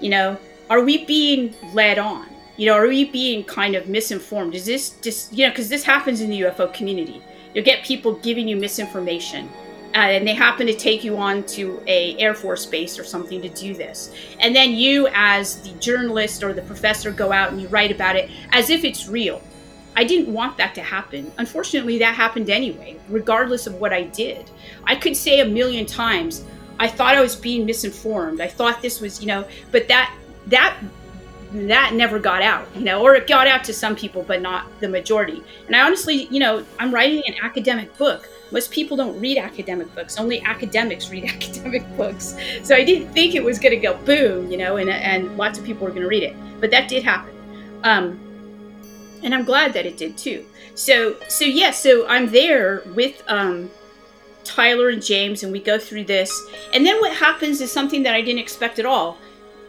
You 0.00 0.10
know, 0.10 0.38
are 0.68 0.82
we 0.82 1.04
being 1.04 1.54
led 1.74 1.98
on? 1.98 2.28
You 2.56 2.66
know, 2.66 2.74
are 2.74 2.86
we 2.86 3.04
being 3.06 3.44
kind 3.44 3.74
of 3.74 3.88
misinformed? 3.88 4.54
Is 4.54 4.66
this 4.66 4.90
just 5.00 5.32
you 5.32 5.46
know 5.46 5.50
because 5.50 5.68
this 5.68 5.82
happens 5.82 6.20
in 6.20 6.30
the 6.30 6.42
UFO 6.42 6.72
community? 6.72 7.22
You'll 7.54 7.64
get 7.64 7.84
people 7.84 8.12
giving 8.14 8.46
you 8.46 8.56
misinformation 8.56 9.50
uh, 9.94 9.98
and 9.98 10.26
they 10.26 10.34
happen 10.34 10.66
to 10.66 10.74
take 10.74 11.02
you 11.02 11.16
on 11.16 11.42
to 11.44 11.82
a 11.86 12.16
air 12.18 12.34
force 12.34 12.64
base 12.64 12.98
or 12.98 13.04
something 13.04 13.42
to 13.42 13.48
do 13.48 13.74
this 13.74 14.14
and 14.38 14.54
then 14.54 14.72
you 14.72 15.08
as 15.12 15.60
the 15.62 15.72
journalist 15.80 16.44
or 16.44 16.52
the 16.52 16.62
professor 16.62 17.10
go 17.10 17.32
out 17.32 17.50
and 17.50 17.60
you 17.60 17.66
write 17.68 17.90
about 17.90 18.14
it 18.14 18.30
as 18.52 18.70
if 18.70 18.84
it's 18.84 19.08
real 19.08 19.42
i 19.96 20.04
didn't 20.04 20.32
want 20.32 20.56
that 20.56 20.74
to 20.74 20.82
happen 20.82 21.30
unfortunately 21.38 21.98
that 21.98 22.14
happened 22.14 22.50
anyway 22.50 22.96
regardless 23.08 23.66
of 23.66 23.74
what 23.74 23.92
i 23.92 24.02
did 24.02 24.50
i 24.84 24.94
could 24.94 25.16
say 25.16 25.40
a 25.40 25.44
million 25.44 25.86
times 25.86 26.44
i 26.78 26.86
thought 26.86 27.14
i 27.14 27.20
was 27.20 27.36
being 27.36 27.66
misinformed 27.66 28.40
i 28.40 28.48
thought 28.48 28.80
this 28.82 29.00
was 29.00 29.20
you 29.20 29.26
know 29.26 29.46
but 29.70 29.88
that 29.88 30.14
that 30.46 30.76
that 31.52 31.94
never 31.94 32.18
got 32.18 32.42
out, 32.42 32.68
you 32.76 32.82
know, 32.82 33.02
or 33.02 33.14
it 33.16 33.26
got 33.26 33.46
out 33.46 33.64
to 33.64 33.74
some 33.74 33.96
people, 33.96 34.22
but 34.22 34.40
not 34.40 34.66
the 34.80 34.88
majority. 34.88 35.42
And 35.66 35.74
I 35.74 35.80
honestly, 35.80 36.26
you 36.26 36.38
know, 36.38 36.64
I'm 36.78 36.94
writing 36.94 37.22
an 37.26 37.34
academic 37.42 37.96
book. 37.98 38.28
Most 38.52 38.70
people 38.70 38.96
don't 38.96 39.18
read 39.20 39.36
academic 39.36 39.92
books. 39.94 40.18
Only 40.18 40.40
academics 40.42 41.10
read 41.10 41.24
academic 41.28 41.84
books. 41.96 42.36
So 42.62 42.74
I 42.76 42.84
didn't 42.84 43.12
think 43.12 43.34
it 43.34 43.42
was 43.42 43.58
going 43.58 43.74
to 43.74 43.80
go 43.80 43.96
boom, 44.04 44.50
you 44.50 44.58
know, 44.58 44.76
and, 44.76 44.88
and 44.90 45.36
lots 45.36 45.58
of 45.58 45.64
people 45.64 45.86
were 45.86 45.90
going 45.90 46.02
to 46.02 46.08
read 46.08 46.22
it. 46.22 46.36
But 46.60 46.70
that 46.70 46.88
did 46.88 47.02
happen. 47.02 47.34
Um, 47.82 48.20
and 49.22 49.34
I'm 49.34 49.44
glad 49.44 49.72
that 49.74 49.86
it 49.86 49.96
did 49.96 50.16
too. 50.16 50.46
So, 50.74 51.16
so 51.28 51.44
yeah, 51.44 51.70
so 51.70 52.06
I'm 52.06 52.30
there 52.30 52.82
with 52.94 53.22
um, 53.28 53.70
Tyler 54.44 54.88
and 54.88 55.02
James, 55.02 55.42
and 55.42 55.52
we 55.52 55.60
go 55.60 55.78
through 55.78 56.04
this. 56.04 56.32
And 56.74 56.84
then 56.84 57.00
what 57.00 57.12
happens 57.14 57.60
is 57.60 57.70
something 57.70 58.02
that 58.04 58.14
I 58.14 58.20
didn't 58.20 58.40
expect 58.40 58.78
at 58.78 58.86
all. 58.86 59.18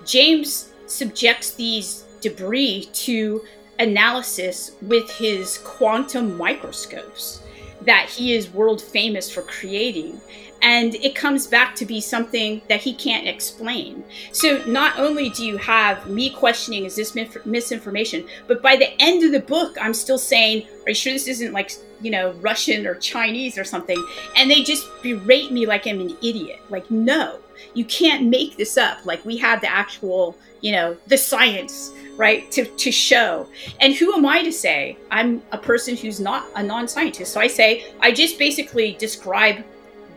James 0.06 0.72
subjects 0.86 1.54
these 1.54 2.06
debris 2.22 2.90
to 2.94 3.44
analysis 3.80 4.72
with 4.82 5.10
his 5.10 5.58
quantum 5.60 6.38
microscopes 6.38 7.41
that 7.82 8.10
he 8.10 8.34
is 8.34 8.50
world 8.50 8.82
famous 8.82 9.32
for 9.32 9.42
creating. 9.42 10.20
And 10.64 10.94
it 10.96 11.16
comes 11.16 11.48
back 11.48 11.74
to 11.76 11.86
be 11.86 12.00
something 12.00 12.62
that 12.70 12.82
he 12.82 12.94
can't 12.94 13.28
explain. 13.28 14.04
So, 14.32 14.64
not 14.66 15.00
only 15.00 15.30
do 15.30 15.44
you 15.44 15.58
have 15.58 16.08
me 16.08 16.30
questioning, 16.30 16.86
is 16.86 16.96
this 16.96 17.16
misinformation? 17.46 18.28
But 18.48 18.62
by 18.62 18.76
the 18.76 18.90
end 19.02 19.24
of 19.24 19.32
the 19.32 19.40
book, 19.40 19.76
I'm 19.82 19.96
still 19.96 20.20
saying, 20.20 20.68
are 20.86 20.90
you 20.90 20.94
sure 20.94 21.14
this 21.14 21.28
isn't 21.28 21.52
like, 21.52 21.72
you 22.00 22.12
know, 22.12 22.34
Russian 22.34 22.86
or 22.86 22.94
Chinese 22.94 23.58
or 23.58 23.64
something? 23.64 23.98
And 24.36 24.52
they 24.52 24.62
just 24.62 24.88
berate 25.02 25.52
me 25.52 25.66
like 25.66 25.88
I'm 25.88 26.00
an 26.00 26.16
idiot. 26.22 26.62
Like, 26.70 26.92
no, 26.92 27.40
you 27.74 27.86
can't 27.86 28.28
make 28.28 28.58
this 28.58 28.78
up. 28.78 29.06
Like, 29.06 29.24
we 29.26 29.38
have 29.38 29.62
the 29.62 29.72
actual, 29.72 30.38
you 30.62 30.72
know, 30.72 30.98
the 31.08 31.18
science 31.18 31.92
right 32.18 32.52
to, 32.52 32.66
to 32.66 32.92
show 32.92 33.48
and 33.80 33.96
who 33.96 34.14
am 34.14 34.26
i 34.26 34.44
to 34.44 34.52
say 34.52 34.98
i'm 35.10 35.42
a 35.54 35.58
person 35.58 35.96
who's 35.96 36.20
not 36.20 36.46
a 36.56 36.62
non-scientist 36.62 37.32
so 37.32 37.40
i 37.40 37.48
say 37.48 37.86
i 38.02 38.12
just 38.12 38.38
basically 38.38 38.94
describe 39.00 39.64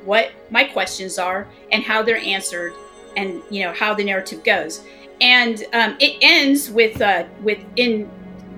what 0.05 0.33
my 0.51 0.65
questions 0.65 1.19
are 1.19 1.47
and 1.73 1.83
how 1.83 2.03
they're 2.03 2.19
answered 2.19 2.75
and 3.17 3.43
you 3.49 3.63
know 3.63 3.73
how 3.73 3.95
the 3.95 4.05
narrative 4.05 4.43
goes 4.45 4.83
and 5.21 5.65
um, 5.73 5.97
it 6.01 6.19
ends 6.21 6.71
with 6.71 7.01
uh, 7.01 7.25
with 7.43 7.59
in 7.77 8.11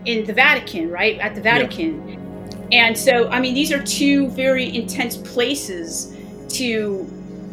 in 0.06 0.24
the 0.24 0.32
vatican 0.32 0.90
right 0.90 1.18
at 1.18 1.34
the 1.34 1.40
vatican 1.40 2.08
yeah. 2.08 2.86
and 2.86 2.98
so 2.98 3.28
i 3.28 3.40
mean 3.40 3.54
these 3.54 3.72
are 3.72 3.82
two 3.84 4.28
very 4.30 4.74
intense 4.74 5.16
places 5.18 6.16
to 6.48 7.04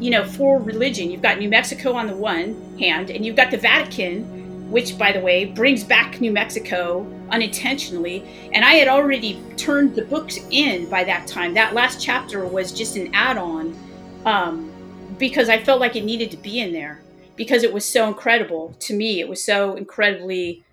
you 0.04 0.12
know 0.12 0.24
for 0.24 0.60
religion 0.60 1.10
you've 1.10 1.22
got 1.22 1.38
new 1.40 1.50
mexico 1.50 1.94
on 1.94 2.08
the 2.08 2.16
one 2.16 2.78
hand 2.78 3.10
and 3.10 3.26
you've 3.26 3.36
got 3.36 3.52
the 3.52 3.58
vatican 3.58 4.44
which, 4.74 4.98
by 4.98 5.12
the 5.12 5.20
way, 5.20 5.46
brings 5.46 5.84
back 5.84 6.20
New 6.20 6.32
Mexico 6.32 7.06
unintentionally. 7.30 8.24
And 8.54 8.66
I 8.66 8.74
had 8.74 8.88
already 8.88 9.40
turned 9.56 9.96
the 9.96 10.04
books 10.04 10.40
in 10.50 10.90
by 10.90 11.04
that 11.04 11.28
time. 11.28 11.54
That 11.54 11.76
last 11.76 12.02
chapter 12.02 12.44
was 12.48 12.72
just 12.72 12.96
an 12.96 13.14
add 13.14 13.38
on 13.38 13.78
um, 14.26 14.72
because 15.20 15.48
I 15.48 15.64
felt 15.64 15.80
like 15.80 15.96
it 15.96 16.04
needed 16.04 16.32
to 16.32 16.38
be 16.38 16.60
in 16.60 16.74
there 16.74 17.04
because 17.36 17.62
it 17.62 17.72
was 17.72 17.86
so 17.86 18.08
incredible 18.08 18.76
to 18.80 18.96
me. 18.96 19.20
It 19.20 19.30
was 19.30 19.44
so 19.44 19.76
incredibly. 19.76 20.64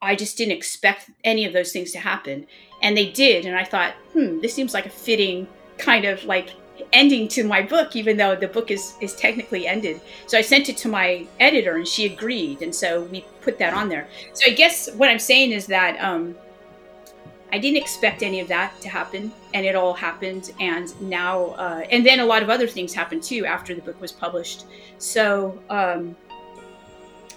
I 0.00 0.16
just 0.16 0.38
didn't 0.38 0.56
expect 0.56 1.10
any 1.22 1.44
of 1.44 1.52
those 1.52 1.70
things 1.70 1.92
to 1.92 1.98
happen. 1.98 2.46
And 2.80 2.96
they 2.96 3.10
did. 3.10 3.44
And 3.44 3.58
I 3.58 3.64
thought, 3.64 3.92
hmm, 4.14 4.40
this 4.40 4.54
seems 4.54 4.72
like 4.72 4.86
a 4.86 4.90
fitting 4.90 5.48
kind 5.76 6.06
of 6.06 6.24
like 6.24 6.54
ending 6.92 7.28
to 7.28 7.44
my 7.44 7.62
book, 7.62 7.96
even 7.96 8.16
though 8.16 8.34
the 8.34 8.48
book 8.48 8.70
is, 8.70 8.94
is 9.00 9.14
technically 9.14 9.66
ended. 9.66 10.00
So 10.26 10.38
I 10.38 10.42
sent 10.42 10.68
it 10.68 10.76
to 10.78 10.88
my 10.88 11.26
editor 11.40 11.76
and 11.76 11.86
she 11.86 12.06
agreed. 12.06 12.62
And 12.62 12.74
so 12.74 13.02
we 13.04 13.24
put 13.40 13.58
that 13.58 13.74
on 13.74 13.88
there. 13.88 14.08
So 14.32 14.50
I 14.50 14.54
guess 14.54 14.92
what 14.94 15.08
I'm 15.08 15.18
saying 15.18 15.52
is 15.52 15.66
that 15.66 15.98
um, 16.02 16.34
I 17.52 17.58
didn't 17.58 17.76
expect 17.76 18.22
any 18.22 18.40
of 18.40 18.48
that 18.48 18.80
to 18.80 18.88
happen. 18.88 19.32
And 19.52 19.64
it 19.64 19.76
all 19.76 19.94
happened. 19.94 20.52
And 20.60 21.00
now, 21.00 21.46
uh, 21.50 21.84
and 21.90 22.04
then 22.04 22.20
a 22.20 22.26
lot 22.26 22.42
of 22.42 22.50
other 22.50 22.66
things 22.66 22.92
happened 22.92 23.22
too 23.22 23.46
after 23.46 23.74
the 23.74 23.82
book 23.82 24.00
was 24.00 24.12
published. 24.12 24.66
So 24.98 25.60
um, 25.70 26.16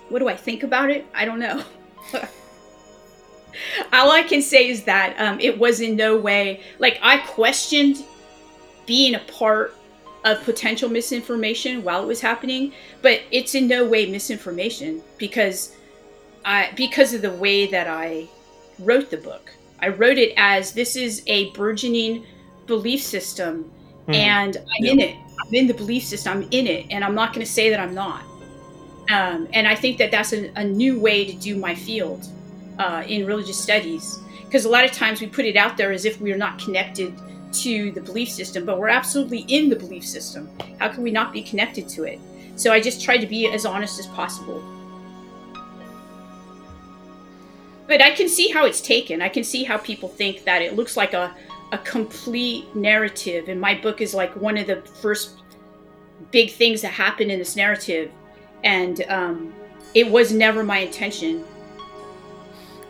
what 0.09 0.19
do 0.19 0.27
I 0.27 0.35
think 0.35 0.63
about 0.63 0.89
it? 0.89 1.05
I 1.13 1.25
don't 1.25 1.39
know. 1.39 1.63
all 3.93 4.11
I 4.11 4.23
can 4.23 4.41
say 4.41 4.69
is 4.69 4.83
that 4.83 5.15
um, 5.19 5.39
it 5.39 5.57
was 5.57 5.81
in 5.81 5.95
no 5.95 6.17
way 6.17 6.61
like 6.79 6.99
I 7.01 7.17
questioned 7.19 8.03
being 8.87 9.13
a 9.13 9.19
part 9.19 9.75
of 10.25 10.43
potential 10.43 10.89
misinformation 10.89 11.83
while 11.83 12.01
it 12.01 12.07
was 12.07 12.19
happening, 12.19 12.73
but 13.03 13.21
it's 13.29 13.53
in 13.53 13.67
no 13.67 13.85
way 13.85 14.09
misinformation 14.09 15.01
because 15.17 15.75
I 16.43 16.71
because 16.75 17.13
of 17.13 17.21
the 17.21 17.31
way 17.31 17.67
that 17.67 17.87
I 17.87 18.27
wrote 18.79 19.11
the 19.11 19.17
book. 19.17 19.51
I 19.79 19.89
wrote 19.89 20.17
it 20.17 20.33
as 20.37 20.73
this 20.73 20.95
is 20.95 21.21
a 21.27 21.51
burgeoning 21.51 22.25
belief 22.65 23.01
system 23.01 23.71
mm. 24.07 24.15
and 24.15 24.57
I'm 24.57 24.85
in 24.85 24.99
it. 24.99 25.15
I'm 25.15 25.53
in 25.53 25.67
the 25.67 25.73
belief 25.73 26.03
system. 26.03 26.37
I'm 26.37 26.47
in 26.51 26.67
it 26.67 26.87
and 26.89 27.03
I'm 27.03 27.13
not 27.13 27.33
going 27.33 27.45
to 27.45 27.51
say 27.51 27.69
that 27.69 27.79
I'm 27.79 27.93
not. 27.93 28.23
Um, 29.09 29.47
and 29.53 29.67
I 29.67 29.75
think 29.75 29.97
that 29.99 30.11
that's 30.11 30.33
a, 30.33 30.51
a, 30.55 30.63
new 30.65 30.99
way 30.99 31.23
to 31.23 31.33
do 31.33 31.55
my 31.55 31.73
field 31.73 32.27
uh, 32.77 33.03
in 33.07 33.25
religious 33.25 33.57
studies 33.57 34.19
because 34.43 34.65
a 34.65 34.69
lot 34.69 34.83
of 34.83 34.91
times 34.91 35.21
we 35.21 35.27
put 35.27 35.45
it 35.45 35.55
out 35.55 35.77
there 35.77 35.93
as 35.93 36.03
if 36.03 36.19
we 36.19 36.33
are 36.33 36.37
not 36.37 36.59
connected 36.59 37.13
to 37.51 37.91
the 37.91 38.01
belief 38.01 38.29
system, 38.29 38.65
but 38.65 38.77
we're 38.79 38.89
absolutely 38.89 39.39
in 39.47 39.69
the 39.69 39.75
belief 39.75 40.05
system. 40.05 40.49
How 40.79 40.89
can 40.89 41.03
we 41.03 41.11
not 41.11 41.33
be 41.33 41.41
connected 41.41 41.87
to 41.89 42.03
it? 42.03 42.19
So 42.55 42.71
I 42.71 42.79
just 42.79 43.01
tried 43.01 43.19
to 43.19 43.27
be 43.27 43.47
as 43.47 43.65
honest 43.65 43.99
as 43.99 44.07
possible. 44.07 44.63
But 47.87 48.01
I 48.01 48.11
can 48.11 48.27
see 48.27 48.49
how 48.49 48.65
it's 48.65 48.81
taken. 48.81 49.21
I 49.21 49.29
can 49.29 49.43
see 49.43 49.63
how 49.63 49.77
people 49.77 50.09
think 50.09 50.43
that 50.43 50.61
it 50.61 50.75
looks 50.75 50.97
like 50.97 51.13
a, 51.13 51.33
a 51.71 51.77
complete 51.79 52.75
narrative. 52.75 53.47
And 53.47 53.61
my 53.61 53.75
book 53.75 54.01
is 54.01 54.13
like 54.13 54.35
one 54.35 54.57
of 54.57 54.67
the 54.67 54.81
first 54.81 55.37
big 56.31 56.51
things 56.51 56.81
that 56.81 56.91
happened 56.91 57.31
in 57.31 57.39
this 57.39 57.55
narrative. 57.55 58.11
And 58.63 59.03
um, 59.07 59.53
it 59.93 60.09
was 60.09 60.33
never 60.33 60.63
my 60.63 60.79
intention. 60.79 61.45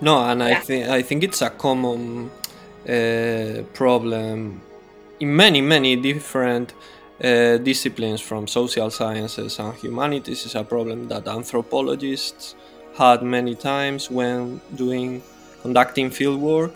No, 0.01 0.20
and 0.24 0.39
yeah. 0.39 0.47
I 0.47 0.55
think 0.55 0.88
I 0.88 1.01
think 1.01 1.24
it's 1.24 1.41
a 1.41 1.49
common 1.49 2.32
uh, 2.88 3.63
problem 3.73 4.61
in 5.19 5.35
many, 5.35 5.61
many 5.61 5.95
different 5.95 6.73
uh, 7.23 7.57
disciplines 7.57 8.21
from 8.21 8.47
social 8.47 8.89
sciences 8.91 9.59
and 9.59 9.73
humanities 9.75 10.45
is 10.45 10.55
a 10.55 10.63
problem 10.63 11.07
that 11.07 11.27
anthropologists 11.27 12.55
had 12.97 13.23
many 13.23 13.55
times 13.55 14.09
when 14.11 14.61
doing 14.75 15.21
conducting 15.61 16.09
field 16.09 16.39
work. 16.39 16.73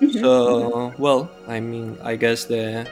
Mm-hmm. 0.00 0.20
So, 0.20 0.94
well, 0.98 1.30
I 1.46 1.60
mean, 1.60 1.98
I 2.02 2.16
guess 2.16 2.44
the 2.44 2.88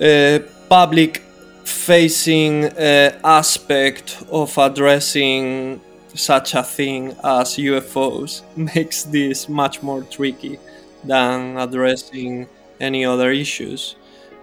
uh, 0.00 0.38
public 0.68 1.18
facing 1.64 2.64
uh, 2.64 3.18
aspect 3.24 4.22
of 4.30 4.56
addressing 4.58 5.80
such 6.14 6.54
a 6.54 6.62
thing 6.62 7.10
as 7.22 7.56
UFOs 7.56 8.42
makes 8.74 9.04
this 9.04 9.48
much 9.48 9.82
more 9.82 10.02
tricky 10.02 10.58
than 11.08 11.56
addressing 11.58 12.46
any 12.80 13.04
other 13.04 13.30
issues 13.32 13.96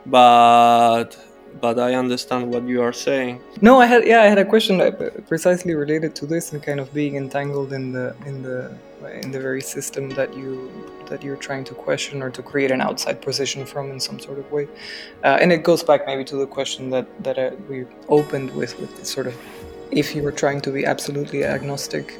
but 0.05 1.17
but 1.61 1.79
I 1.79 1.95
understand 1.95 2.51
what 2.53 2.67
you 2.67 2.81
are 2.81 2.91
saying. 2.91 3.39
No, 3.61 3.79
I 3.79 3.85
had 3.85 4.05
yeah, 4.05 4.21
I 4.21 4.25
had 4.25 4.37
a 4.37 4.45
question 4.45 4.81
precisely 5.27 5.73
related 5.73 6.15
to 6.15 6.25
this 6.25 6.51
and 6.51 6.61
kind 6.61 6.79
of 6.79 6.93
being 6.93 7.15
entangled 7.15 7.71
in 7.73 7.91
the 7.91 8.15
in 8.25 8.41
the 8.41 8.77
in 9.21 9.31
the 9.31 9.39
very 9.39 9.61
system 9.61 10.09
that 10.11 10.35
you 10.35 10.69
that 11.07 11.23
you're 11.23 11.37
trying 11.37 11.63
to 11.63 11.73
question 11.73 12.21
or 12.21 12.29
to 12.31 12.41
create 12.41 12.71
an 12.71 12.81
outside 12.81 13.21
position 13.21 13.65
from 13.65 13.91
in 13.91 13.99
some 13.99 14.19
sort 14.19 14.39
of 14.39 14.51
way. 14.51 14.67
Uh, 15.23 15.37
and 15.39 15.51
it 15.51 15.63
goes 15.63 15.83
back 15.83 16.05
maybe 16.05 16.25
to 16.25 16.35
the 16.35 16.47
question 16.47 16.89
that 16.89 17.07
that 17.23 17.37
uh, 17.37 17.51
we 17.69 17.85
opened 18.09 18.53
with 18.55 18.77
with 18.79 19.05
sort 19.05 19.27
of 19.27 19.35
if 19.91 20.15
you 20.15 20.23
were 20.23 20.31
trying 20.31 20.59
to 20.59 20.71
be 20.71 20.85
absolutely 20.85 21.45
agnostic 21.45 22.19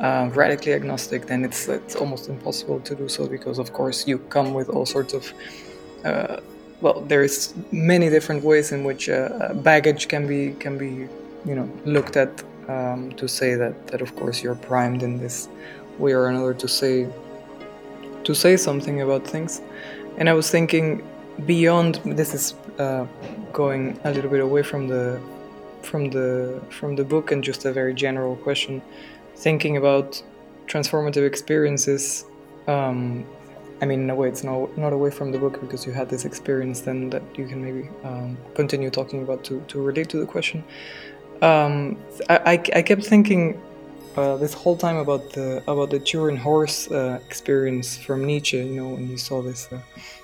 uh, 0.00 0.30
radically 0.34 0.72
agnostic, 0.72 1.26
then 1.26 1.44
it's 1.44 1.68
it's 1.68 1.96
almost 1.96 2.28
impossible 2.28 2.80
to 2.80 2.94
do 2.94 3.08
so 3.08 3.26
because, 3.26 3.58
of 3.58 3.72
course, 3.72 4.06
you 4.06 4.18
come 4.18 4.54
with 4.54 4.68
all 4.68 4.86
sorts 4.86 5.14
of 5.14 5.32
uh, 6.04 6.40
well, 6.80 7.00
there's 7.00 7.54
many 7.72 8.10
different 8.10 8.44
ways 8.44 8.72
in 8.72 8.84
which 8.84 9.08
uh, 9.08 9.54
baggage 9.54 10.08
can 10.08 10.26
be 10.26 10.52
can 10.60 10.76
be 10.76 11.08
you 11.46 11.54
know 11.54 11.68
looked 11.84 12.16
at 12.16 12.42
um, 12.68 13.12
to 13.12 13.26
say 13.28 13.54
that 13.54 13.86
that 13.88 14.00
of 14.02 14.14
course 14.16 14.42
you're 14.42 14.54
primed 14.54 15.02
in 15.02 15.18
this 15.18 15.48
way 15.98 16.12
or 16.12 16.28
another 16.28 16.54
to 16.54 16.68
say 16.68 17.08
to 18.24 18.34
say 18.34 18.56
something 18.56 19.02
about 19.02 19.26
things. 19.26 19.60
And 20.18 20.28
I 20.28 20.34
was 20.34 20.50
thinking 20.50 21.06
beyond 21.46 22.00
this 22.04 22.34
is 22.34 22.54
uh, 22.78 23.06
going 23.52 23.98
a 24.04 24.12
little 24.12 24.30
bit 24.30 24.40
away 24.40 24.62
from 24.62 24.88
the 24.88 25.20
from 25.82 26.10
the 26.10 26.60
from 26.70 26.96
the 26.96 27.04
book 27.04 27.32
and 27.32 27.42
just 27.42 27.64
a 27.64 27.72
very 27.72 27.94
general 27.94 28.36
question 28.36 28.82
thinking 29.36 29.76
about 29.76 30.22
transformative 30.66 31.26
experiences 31.26 32.24
um, 32.68 33.24
i 33.82 33.84
mean 33.86 34.02
in 34.02 34.10
a 34.10 34.14
way 34.14 34.28
it's 34.28 34.44
not, 34.44 34.76
not 34.78 34.92
away 34.92 35.10
from 35.10 35.32
the 35.32 35.38
book 35.38 35.60
because 35.60 35.86
you 35.86 35.92
had 35.92 36.08
this 36.08 36.24
experience 36.24 36.80
then 36.82 37.10
that 37.10 37.22
you 37.36 37.46
can 37.46 37.62
maybe 37.62 37.88
um, 38.04 38.36
continue 38.54 38.90
talking 38.90 39.22
about 39.22 39.44
to, 39.44 39.60
to 39.68 39.80
relate 39.80 40.08
to 40.08 40.18
the 40.18 40.26
question 40.26 40.64
um, 41.42 41.98
I, 42.30 42.52
I, 42.74 42.82
kept 42.82 43.04
thinking 43.04 43.60
uh, 44.16 44.36
this 44.36 44.54
whole 44.54 44.76
time 44.76 44.96
about 44.96 45.32
the 45.32 45.62
about 45.68 45.90
the 45.90 45.98
Turin 45.98 46.36
horse 46.36 46.90
uh, 46.90 47.18
experience 47.26 47.98
from 47.98 48.24
Nietzsche. 48.24 48.58
You 48.58 48.76
know, 48.80 48.88
when 48.90 49.10
you 49.10 49.18
saw 49.18 49.42
this 49.42 49.68
uh, 49.72 49.80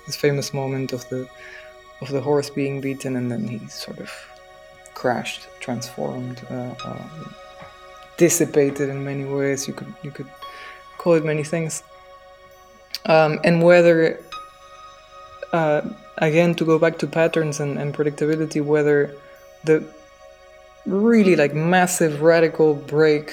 this 0.06 0.16
famous 0.16 0.54
moment 0.54 0.92
of 0.92 1.06
the 1.08 1.28
of 2.00 2.08
the 2.11 2.20
horse 2.20 2.48
being 2.48 2.80
beaten 2.80 3.16
and 3.16 3.30
then 3.30 3.46
he 3.46 3.58
sort 3.68 3.98
of 3.98 4.11
crashed, 4.94 5.48
transformed, 5.61 6.40
uh, 6.50 6.74
um, 6.84 7.34
dissipated 8.25 8.89
in 8.95 8.99
many 9.11 9.25
ways. 9.25 9.66
You 9.68 9.75
could 9.79 9.93
you 10.07 10.12
could 10.16 10.31
call 10.99 11.14
it 11.14 11.25
many 11.33 11.45
things. 11.55 11.83
Um, 13.14 13.33
and 13.47 13.62
whether 13.68 13.97
uh, 15.53 15.81
again 16.18 16.55
to 16.61 16.64
go 16.73 16.79
back 16.79 16.99
to 16.99 17.07
patterns 17.07 17.61
and, 17.61 17.73
and 17.79 17.89
predictability, 17.99 18.61
whether 18.73 18.99
the 19.64 19.77
really 20.87 21.35
like 21.43 21.55
massive 21.55 22.23
radical 22.23 22.75
break 22.75 23.27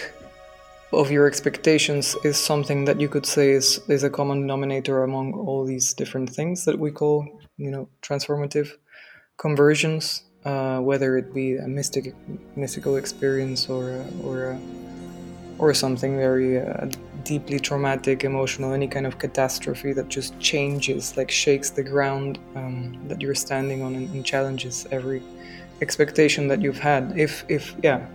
of 0.93 1.11
your 1.11 1.27
expectations 1.27 2.15
is 2.23 2.37
something 2.37 2.85
that 2.85 2.97
you 3.03 3.09
could 3.09 3.25
say 3.25 3.51
is, 3.51 3.81
is 3.89 4.03
a 4.03 4.09
common 4.09 4.41
denominator 4.41 5.03
among 5.03 5.33
all 5.33 5.65
these 5.65 5.93
different 5.93 6.29
things 6.29 6.63
that 6.65 6.79
we 6.79 6.91
call 6.91 7.15
you 7.57 7.71
know 7.73 7.89
transformative 8.01 8.69
conversions 9.37 10.23
uh, 10.47 10.79
whether 10.79 11.17
it 11.17 11.33
be 11.33 11.57
a 11.57 11.67
mystic 11.67 12.15
mystical 12.55 12.95
experience 12.95 13.69
or 13.69 13.85
or 14.23 14.57
or 15.59 15.73
something 15.73 16.15
very 16.15 16.61
uh, 16.61 16.85
deeply 17.23 17.59
traumatic 17.59 18.23
emotional 18.23 18.73
any 18.73 18.87
kind 18.87 19.05
of 19.05 19.17
catastrophe 19.17 19.91
that 19.91 20.07
just 20.07 20.39
changes 20.39 21.17
like 21.17 21.31
shakes 21.31 21.69
the 21.71 21.83
ground 21.83 22.39
um, 22.55 22.97
that 23.07 23.19
you're 23.21 23.35
standing 23.47 23.81
on 23.81 23.95
and, 23.95 24.07
and 24.13 24.25
challenges 24.25 24.87
every 24.91 25.21
expectation 25.81 26.47
that 26.47 26.61
you've 26.61 26.79
had. 26.79 27.13
If 27.17 27.43
if 27.49 27.75
yeah 27.83 28.05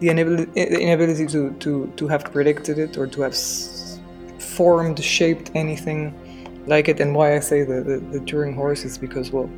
the 0.00 0.08
inability, 0.08 0.50
the 0.52 0.80
inability 0.80 1.26
to, 1.26 1.52
to, 1.60 1.92
to 1.96 2.08
have 2.08 2.24
predicted 2.24 2.78
it 2.78 2.96
or 2.96 3.06
to 3.06 3.20
have 3.20 3.36
formed 4.38 4.98
shaped 5.02 5.50
anything 5.54 6.00
like 6.66 6.88
it 6.88 7.00
and 7.00 7.14
why 7.14 7.36
i 7.36 7.40
say 7.40 7.62
the, 7.64 7.82
the, 7.82 7.98
the 8.12 8.20
Turin 8.24 8.54
horse 8.54 8.84
is 8.84 8.96
because 8.96 9.30
well 9.30 9.50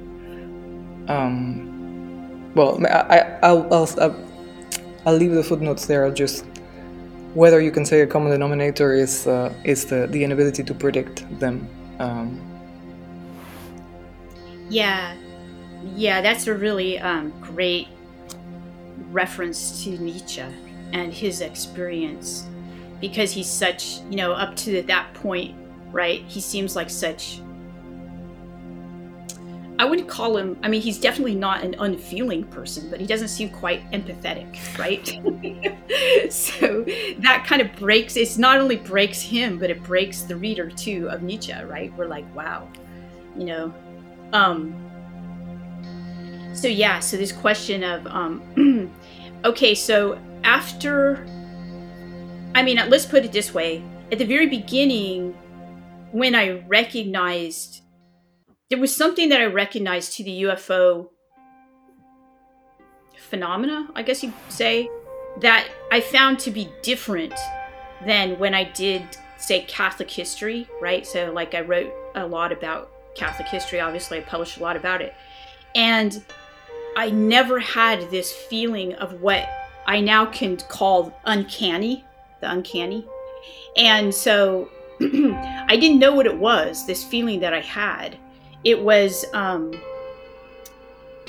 um 1.08 1.72
well 2.54 2.84
I, 2.86 3.38
I'll, 3.42 3.72
I'll, 3.72 4.16
I'll, 5.06 5.16
leave 5.16 5.32
the 5.32 5.42
footnotes 5.42 5.86
there 5.86 6.04
i'll 6.04 6.12
just 6.12 6.44
whether 7.34 7.60
you 7.60 7.70
can 7.70 7.84
say 7.84 8.00
a 8.00 8.06
common 8.06 8.30
denominator 8.30 8.92
is 8.92 9.26
uh, 9.26 9.52
is 9.64 9.86
the, 9.86 10.06
the 10.08 10.22
inability 10.22 10.62
to 10.62 10.74
predict 10.74 11.24
them 11.40 11.68
um, 11.98 12.40
yeah 14.68 15.14
yeah, 15.84 16.20
that's 16.20 16.46
a 16.46 16.54
really 16.54 16.98
um, 16.98 17.32
great 17.40 17.88
reference 19.10 19.84
to 19.84 19.90
Nietzsche 19.98 20.44
and 20.92 21.12
his 21.12 21.40
experience 21.40 22.46
because 23.00 23.32
he's 23.32 23.48
such, 23.48 24.00
you 24.08 24.16
know, 24.16 24.32
up 24.32 24.54
to 24.56 24.82
that 24.82 25.12
point, 25.14 25.54
right? 25.90 26.22
He 26.22 26.40
seems 26.40 26.76
like 26.76 26.88
such. 26.88 27.40
I 29.82 29.84
wouldn't 29.84 30.06
call 30.06 30.36
him, 30.36 30.56
I 30.62 30.68
mean, 30.68 30.80
he's 30.80 31.00
definitely 31.00 31.34
not 31.34 31.64
an 31.64 31.74
unfeeling 31.76 32.44
person, 32.44 32.88
but 32.88 33.00
he 33.00 33.06
doesn't 33.06 33.26
seem 33.26 33.48
quite 33.48 33.82
empathetic, 33.90 34.78
right? 34.78 35.04
so 36.32 36.84
that 37.18 37.44
kind 37.44 37.60
of 37.60 37.74
breaks, 37.74 38.16
it's 38.16 38.38
not 38.38 38.60
only 38.60 38.76
breaks 38.76 39.20
him, 39.20 39.58
but 39.58 39.70
it 39.70 39.82
breaks 39.82 40.22
the 40.22 40.36
reader 40.36 40.70
too 40.70 41.10
of 41.10 41.24
Nietzsche, 41.24 41.52
right? 41.64 41.92
We're 41.96 42.06
like, 42.06 42.32
wow, 42.32 42.68
you 43.36 43.44
know. 43.44 43.74
Um, 44.32 44.72
so 46.54 46.68
yeah, 46.68 47.00
so 47.00 47.16
this 47.16 47.32
question 47.32 47.82
of 47.82 48.06
um, 48.06 48.92
okay, 49.44 49.74
so 49.74 50.16
after, 50.44 51.26
I 52.54 52.62
mean, 52.62 52.80
let's 52.88 53.04
put 53.04 53.24
it 53.24 53.32
this 53.32 53.52
way: 53.52 53.82
at 54.12 54.18
the 54.18 54.26
very 54.26 54.46
beginning, 54.46 55.32
when 56.12 56.36
I 56.36 56.60
recognized 56.68 57.81
there 58.72 58.80
was 58.80 58.96
something 58.96 59.28
that 59.28 59.38
I 59.38 59.44
recognized 59.44 60.14
to 60.14 60.24
the 60.24 60.44
UFO 60.44 61.10
phenomena, 63.18 63.86
I 63.94 64.02
guess 64.02 64.22
you'd 64.22 64.32
say, 64.48 64.88
that 65.40 65.68
I 65.90 66.00
found 66.00 66.38
to 66.38 66.50
be 66.50 66.70
different 66.80 67.34
than 68.06 68.38
when 68.38 68.54
I 68.54 68.64
did, 68.64 69.02
say, 69.36 69.64
Catholic 69.64 70.10
history, 70.10 70.66
right? 70.80 71.06
So, 71.06 71.30
like, 71.32 71.54
I 71.54 71.60
wrote 71.60 71.92
a 72.14 72.26
lot 72.26 72.50
about 72.50 72.90
Catholic 73.14 73.46
history, 73.46 73.78
obviously, 73.78 74.16
I 74.16 74.20
published 74.22 74.56
a 74.56 74.62
lot 74.62 74.76
about 74.76 75.02
it. 75.02 75.12
And 75.74 76.24
I 76.96 77.10
never 77.10 77.58
had 77.58 78.10
this 78.10 78.32
feeling 78.32 78.94
of 78.94 79.20
what 79.20 79.50
I 79.84 80.00
now 80.00 80.24
can 80.24 80.56
call 80.56 81.14
uncanny, 81.26 82.06
the 82.40 82.50
uncanny. 82.50 83.06
And 83.76 84.14
so 84.14 84.70
I 85.02 85.76
didn't 85.78 85.98
know 85.98 86.14
what 86.14 86.24
it 86.24 86.38
was, 86.38 86.86
this 86.86 87.04
feeling 87.04 87.40
that 87.40 87.52
I 87.52 87.60
had. 87.60 88.16
It 88.64 88.80
was 88.82 89.24
um 89.32 89.72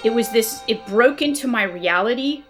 it 0.03 0.13
was 0.13 0.29
this 0.31 0.61
it 0.67 0.85
broke 0.87 1.21
into 1.21 1.47
my 1.47 1.63
reality 1.63 2.43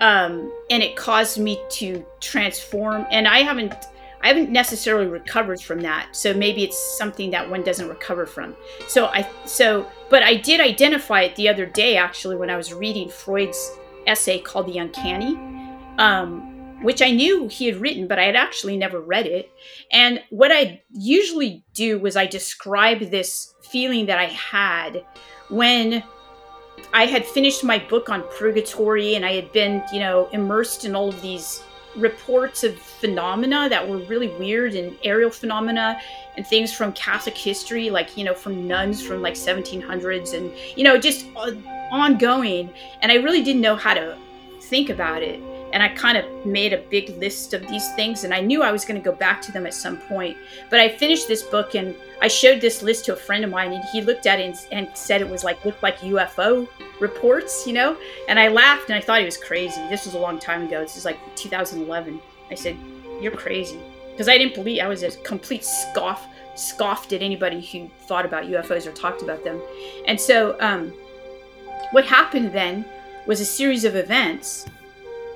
um 0.00 0.52
and 0.70 0.82
it 0.82 0.96
caused 0.96 1.38
me 1.38 1.60
to 1.70 2.04
transform 2.20 3.06
and 3.10 3.26
I 3.28 3.40
haven't 3.40 3.74
I 4.22 4.28
haven't 4.28 4.50
necessarily 4.50 5.06
recovered 5.06 5.60
from 5.60 5.80
that. 5.80 6.16
So 6.16 6.32
maybe 6.32 6.64
it's 6.64 6.78
something 6.96 7.30
that 7.32 7.50
one 7.50 7.62
doesn't 7.62 7.90
recover 7.90 8.24
from. 8.24 8.56
So 8.88 9.06
I 9.06 9.28
so 9.44 9.90
but 10.08 10.22
I 10.22 10.36
did 10.36 10.60
identify 10.60 11.22
it 11.22 11.36
the 11.36 11.48
other 11.48 11.66
day 11.66 11.96
actually 11.96 12.36
when 12.36 12.50
I 12.50 12.56
was 12.56 12.72
reading 12.72 13.08
Freud's 13.08 13.72
essay 14.06 14.38
called 14.40 14.66
The 14.66 14.78
Uncanny. 14.78 15.36
Um, 15.98 16.54
which 16.82 17.00
I 17.00 17.10
knew 17.12 17.48
he 17.48 17.64
had 17.64 17.76
written, 17.76 18.06
but 18.06 18.18
I 18.18 18.24
had 18.24 18.36
actually 18.36 18.76
never 18.76 19.00
read 19.00 19.26
it. 19.26 19.50
And 19.90 20.20
what 20.28 20.52
I 20.52 20.82
usually 20.92 21.64
do 21.72 21.98
was 21.98 22.14
I 22.14 22.26
describe 22.26 23.10
this 23.10 23.53
feeling 23.64 24.06
that 24.06 24.18
I 24.18 24.26
had 24.26 25.04
when 25.48 26.02
I 26.92 27.06
had 27.06 27.24
finished 27.24 27.64
my 27.64 27.78
book 27.78 28.08
on 28.08 28.24
purgatory 28.38 29.14
and 29.14 29.24
I 29.24 29.32
had 29.32 29.52
been, 29.52 29.82
you 29.92 30.00
know, 30.00 30.28
immersed 30.32 30.84
in 30.84 30.94
all 30.94 31.08
of 31.08 31.20
these 31.22 31.62
reports 31.96 32.64
of 32.64 32.76
phenomena 32.76 33.68
that 33.68 33.88
were 33.88 33.98
really 33.98 34.28
weird 34.28 34.74
and 34.74 34.96
aerial 35.04 35.30
phenomena 35.30 36.00
and 36.36 36.46
things 36.46 36.72
from 36.72 36.92
Catholic 36.92 37.36
history, 37.36 37.90
like, 37.90 38.16
you 38.16 38.24
know, 38.24 38.34
from 38.34 38.66
nuns 38.66 39.00
from 39.00 39.22
like 39.22 39.34
1700s 39.34 40.34
and, 40.36 40.52
you 40.76 40.84
know, 40.84 40.98
just 40.98 41.26
uh, 41.36 41.52
ongoing. 41.90 42.72
And 43.02 43.12
I 43.12 43.16
really 43.16 43.42
didn't 43.42 43.62
know 43.62 43.76
how 43.76 43.94
to 43.94 44.16
think 44.60 44.90
about 44.90 45.22
it 45.22 45.40
and 45.74 45.82
I 45.82 45.88
kind 45.88 46.16
of 46.16 46.46
made 46.46 46.72
a 46.72 46.78
big 46.78 47.10
list 47.18 47.52
of 47.52 47.66
these 47.66 47.92
things 47.94 48.22
and 48.22 48.32
I 48.32 48.40
knew 48.40 48.62
I 48.62 48.70
was 48.70 48.84
going 48.84 48.98
to 49.00 49.04
go 49.04 49.14
back 49.14 49.42
to 49.42 49.52
them 49.52 49.66
at 49.66 49.74
some 49.74 49.96
point. 49.96 50.36
But 50.70 50.78
I 50.78 50.88
finished 50.88 51.26
this 51.26 51.42
book 51.42 51.74
and 51.74 51.96
I 52.22 52.28
showed 52.28 52.60
this 52.60 52.80
list 52.80 53.04
to 53.06 53.12
a 53.12 53.16
friend 53.16 53.44
of 53.44 53.50
mine 53.50 53.72
and 53.72 53.82
he 53.92 54.00
looked 54.00 54.26
at 54.26 54.38
it 54.38 54.44
and, 54.44 54.86
and 54.86 54.96
said 54.96 55.20
it 55.20 55.28
was 55.28 55.42
like 55.42 55.64
looked 55.64 55.82
like 55.82 55.98
UFO 55.98 56.68
reports, 57.00 57.66
you 57.66 57.72
know? 57.72 57.96
And 58.28 58.38
I 58.38 58.46
laughed 58.46 58.88
and 58.88 58.96
I 58.96 59.00
thought 59.00 59.18
he 59.18 59.24
was 59.24 59.36
crazy. 59.36 59.80
This 59.90 60.04
was 60.04 60.14
a 60.14 60.18
long 60.18 60.38
time 60.38 60.62
ago. 60.62 60.80
This 60.80 60.96
is 60.96 61.04
like 61.04 61.18
2011. 61.34 62.22
I 62.52 62.54
said, 62.54 62.76
"You're 63.20 63.32
crazy." 63.32 63.80
Because 64.12 64.28
I 64.28 64.38
didn't 64.38 64.54
believe 64.54 64.80
I 64.80 64.86
was 64.86 65.02
a 65.02 65.10
complete 65.22 65.64
scoff 65.64 66.24
scoffed 66.54 67.12
at 67.12 67.20
anybody 67.20 67.60
who 67.60 67.90
thought 68.06 68.24
about 68.24 68.44
UFOs 68.44 68.86
or 68.86 68.92
talked 68.92 69.22
about 69.22 69.42
them. 69.42 69.60
And 70.06 70.20
so 70.20 70.56
um, 70.60 70.92
what 71.90 72.04
happened 72.04 72.52
then 72.52 72.84
was 73.26 73.40
a 73.40 73.44
series 73.44 73.84
of 73.84 73.96
events 73.96 74.66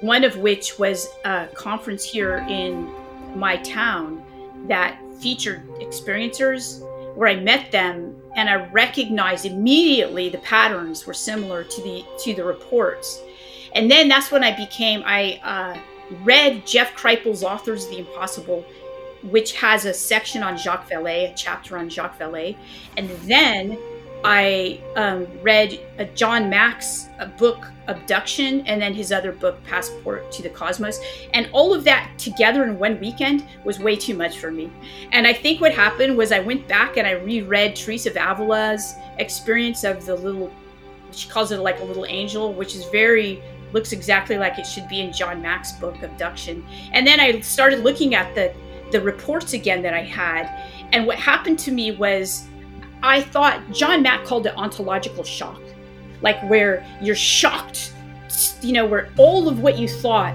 one 0.00 0.24
of 0.24 0.36
which 0.36 0.78
was 0.78 1.08
a 1.24 1.48
conference 1.54 2.04
here 2.04 2.46
in 2.48 2.88
my 3.34 3.56
town 3.58 4.22
that 4.68 4.98
featured 5.20 5.68
experiencers 5.80 6.80
where 7.16 7.28
I 7.28 7.36
met 7.36 7.72
them 7.72 8.14
and 8.36 8.48
I 8.48 8.66
recognized 8.70 9.44
immediately 9.44 10.28
the 10.28 10.38
patterns 10.38 11.06
were 11.06 11.14
similar 11.14 11.64
to 11.64 11.82
the 11.82 12.04
to 12.24 12.34
the 12.34 12.44
reports. 12.44 13.20
And 13.74 13.90
then 13.90 14.08
that's 14.08 14.30
when 14.30 14.44
I 14.44 14.56
became 14.56 15.02
I 15.04 15.40
uh, 15.42 15.78
read 16.22 16.66
Jeff 16.66 16.94
Kripal's 16.94 17.42
Authors 17.42 17.84
of 17.84 17.90
the 17.90 17.98
Impossible, 17.98 18.64
which 19.22 19.54
has 19.54 19.84
a 19.84 19.92
section 19.92 20.42
on 20.42 20.56
Jacques 20.56 20.88
Vallée, 20.88 21.32
a 21.32 21.34
chapter 21.34 21.76
on 21.76 21.88
Jacques 21.88 22.18
Vallée, 22.18 22.56
and 22.96 23.10
then 23.28 23.76
I 24.24 24.80
um, 24.96 25.26
read 25.42 25.78
a 25.98 26.04
John 26.06 26.50
Mack's 26.50 27.08
a 27.18 27.26
book 27.26 27.64
Abduction 27.86 28.66
and 28.66 28.82
then 28.82 28.92
his 28.92 29.12
other 29.12 29.32
book 29.32 29.62
Passport 29.64 30.30
to 30.32 30.42
the 30.42 30.50
Cosmos, 30.50 31.00
and 31.32 31.48
all 31.52 31.72
of 31.72 31.84
that 31.84 32.12
together 32.18 32.64
in 32.64 32.78
one 32.78 33.00
weekend 33.00 33.46
was 33.64 33.78
way 33.78 33.96
too 33.96 34.14
much 34.14 34.38
for 34.38 34.50
me. 34.50 34.70
And 35.12 35.26
I 35.26 35.32
think 35.32 35.60
what 35.60 35.72
happened 35.72 36.16
was 36.16 36.30
I 36.32 36.40
went 36.40 36.68
back 36.68 36.96
and 36.96 37.06
I 37.06 37.12
reread 37.12 37.76
Teresa 37.76 38.10
of 38.10 38.16
Avila's 38.16 38.94
experience 39.18 39.84
of 39.84 40.04
the 40.04 40.14
little. 40.14 40.52
She 41.12 41.28
calls 41.28 41.52
it 41.52 41.60
like 41.60 41.80
a 41.80 41.84
little 41.84 42.04
angel, 42.04 42.52
which 42.52 42.74
is 42.74 42.84
very 42.86 43.42
looks 43.72 43.92
exactly 43.92 44.38
like 44.38 44.58
it 44.58 44.66
should 44.66 44.88
be 44.88 45.00
in 45.00 45.12
John 45.12 45.40
Mack's 45.40 45.72
book 45.72 46.02
Abduction. 46.02 46.66
And 46.92 47.06
then 47.06 47.20
I 47.20 47.40
started 47.40 47.80
looking 47.80 48.14
at 48.14 48.34
the 48.34 48.52
the 48.90 49.00
reports 49.00 49.52
again 49.52 49.82
that 49.82 49.94
I 49.94 50.02
had, 50.02 50.50
and 50.92 51.06
what 51.06 51.18
happened 51.18 51.58
to 51.60 51.70
me 51.70 51.92
was 51.92 52.48
I 53.02 53.22
thought 53.22 53.60
John 53.72 54.02
Mack 54.02 54.24
called 54.24 54.46
it 54.46 54.54
ontological 54.56 55.24
shock, 55.24 55.60
like 56.22 56.40
where 56.48 56.84
you're 57.00 57.14
shocked, 57.14 57.92
you 58.60 58.72
know, 58.72 58.86
where 58.86 59.10
all 59.16 59.48
of 59.48 59.60
what 59.60 59.78
you 59.78 59.88
thought 59.88 60.34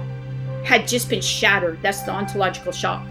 had 0.64 0.88
just 0.88 1.10
been 1.10 1.22
shattered. 1.22 1.82
That's 1.82 2.02
the 2.04 2.12
ontological 2.12 2.72
shock. 2.72 3.06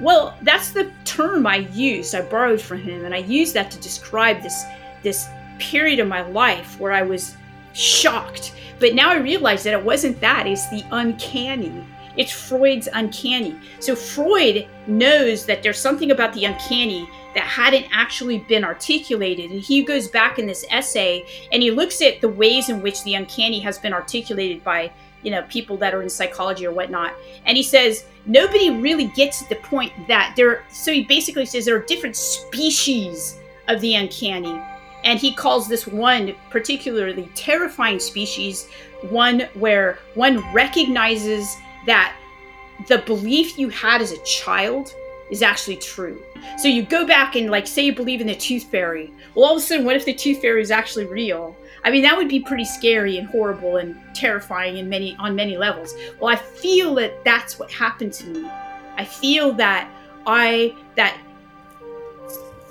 Well, 0.00 0.36
that's 0.42 0.72
the 0.72 0.90
term 1.04 1.46
I 1.46 1.56
used. 1.72 2.14
I 2.14 2.22
borrowed 2.22 2.60
from 2.60 2.78
him, 2.78 3.04
and 3.04 3.14
I 3.14 3.18
used 3.18 3.54
that 3.54 3.70
to 3.70 3.80
describe 3.80 4.42
this 4.42 4.64
this 5.02 5.28
period 5.58 6.00
of 6.00 6.08
my 6.08 6.22
life 6.22 6.78
where 6.80 6.92
I 6.92 7.02
was 7.02 7.36
shocked. 7.72 8.54
But 8.78 8.94
now 8.94 9.10
I 9.10 9.16
realize 9.16 9.62
that 9.62 9.72
it 9.72 9.82
wasn't 9.82 10.20
that. 10.20 10.46
It's 10.46 10.68
the 10.68 10.84
uncanny. 10.90 11.84
It's 12.16 12.32
Freud's 12.32 12.88
uncanny. 12.92 13.56
So 13.78 13.94
Freud 13.94 14.66
knows 14.86 15.46
that 15.46 15.62
there's 15.62 15.78
something 15.78 16.10
about 16.10 16.32
the 16.32 16.46
uncanny 16.46 17.08
that 17.36 17.44
hadn't 17.44 17.86
actually 17.92 18.38
been 18.38 18.64
articulated. 18.64 19.50
And 19.50 19.60
he 19.60 19.82
goes 19.82 20.08
back 20.08 20.38
in 20.38 20.46
this 20.46 20.64
essay 20.70 21.22
and 21.52 21.62
he 21.62 21.70
looks 21.70 22.00
at 22.00 22.22
the 22.22 22.30
ways 22.30 22.70
in 22.70 22.80
which 22.80 23.04
the 23.04 23.14
uncanny 23.14 23.60
has 23.60 23.78
been 23.78 23.92
articulated 23.92 24.64
by, 24.64 24.90
you 25.22 25.30
know, 25.30 25.42
people 25.42 25.76
that 25.76 25.94
are 25.94 26.00
in 26.00 26.08
psychology 26.08 26.66
or 26.66 26.72
whatnot. 26.72 27.12
And 27.44 27.54
he 27.54 27.62
says, 27.62 28.06
nobody 28.24 28.70
really 28.70 29.08
gets 29.08 29.46
the 29.48 29.56
point 29.56 29.92
that 30.08 30.32
there, 30.34 30.64
so 30.72 30.90
he 30.90 31.04
basically 31.04 31.44
says 31.44 31.66
there 31.66 31.76
are 31.76 31.84
different 31.84 32.16
species 32.16 33.38
of 33.68 33.82
the 33.82 33.96
uncanny. 33.96 34.58
And 35.04 35.20
he 35.20 35.34
calls 35.34 35.68
this 35.68 35.86
one 35.86 36.34
particularly 36.48 37.28
terrifying 37.34 38.00
species 38.00 38.66
one 39.10 39.40
where 39.52 39.98
one 40.14 40.42
recognizes 40.54 41.54
that 41.84 42.16
the 42.88 42.96
belief 42.98 43.58
you 43.58 43.68
had 43.68 44.00
as 44.00 44.12
a 44.12 44.24
child 44.24 44.94
is 45.30 45.42
actually 45.42 45.76
true. 45.76 46.22
So 46.58 46.68
you 46.68 46.82
go 46.82 47.06
back 47.06 47.34
and 47.34 47.50
like 47.50 47.66
say 47.66 47.86
you 47.86 47.94
believe 47.94 48.20
in 48.20 48.26
the 48.26 48.34
tooth 48.34 48.64
fairy. 48.64 49.12
Well, 49.34 49.46
all 49.46 49.56
of 49.56 49.62
a 49.62 49.64
sudden, 49.64 49.84
what 49.84 49.96
if 49.96 50.04
the 50.04 50.14
tooth 50.14 50.40
fairy 50.40 50.62
is 50.62 50.70
actually 50.70 51.06
real? 51.06 51.56
I 51.84 51.90
mean, 51.90 52.02
that 52.02 52.16
would 52.16 52.28
be 52.28 52.40
pretty 52.40 52.64
scary 52.64 53.18
and 53.18 53.28
horrible 53.28 53.76
and 53.76 53.96
terrifying 54.14 54.78
in 54.78 54.88
many 54.88 55.16
on 55.18 55.34
many 55.34 55.56
levels. 55.56 55.94
Well, 56.20 56.32
I 56.32 56.36
feel 56.36 56.94
that 56.96 57.24
that's 57.24 57.58
what 57.58 57.70
happened 57.70 58.12
to 58.14 58.26
me. 58.26 58.50
I 58.96 59.04
feel 59.04 59.52
that 59.54 59.90
I 60.26 60.74
that 60.96 61.16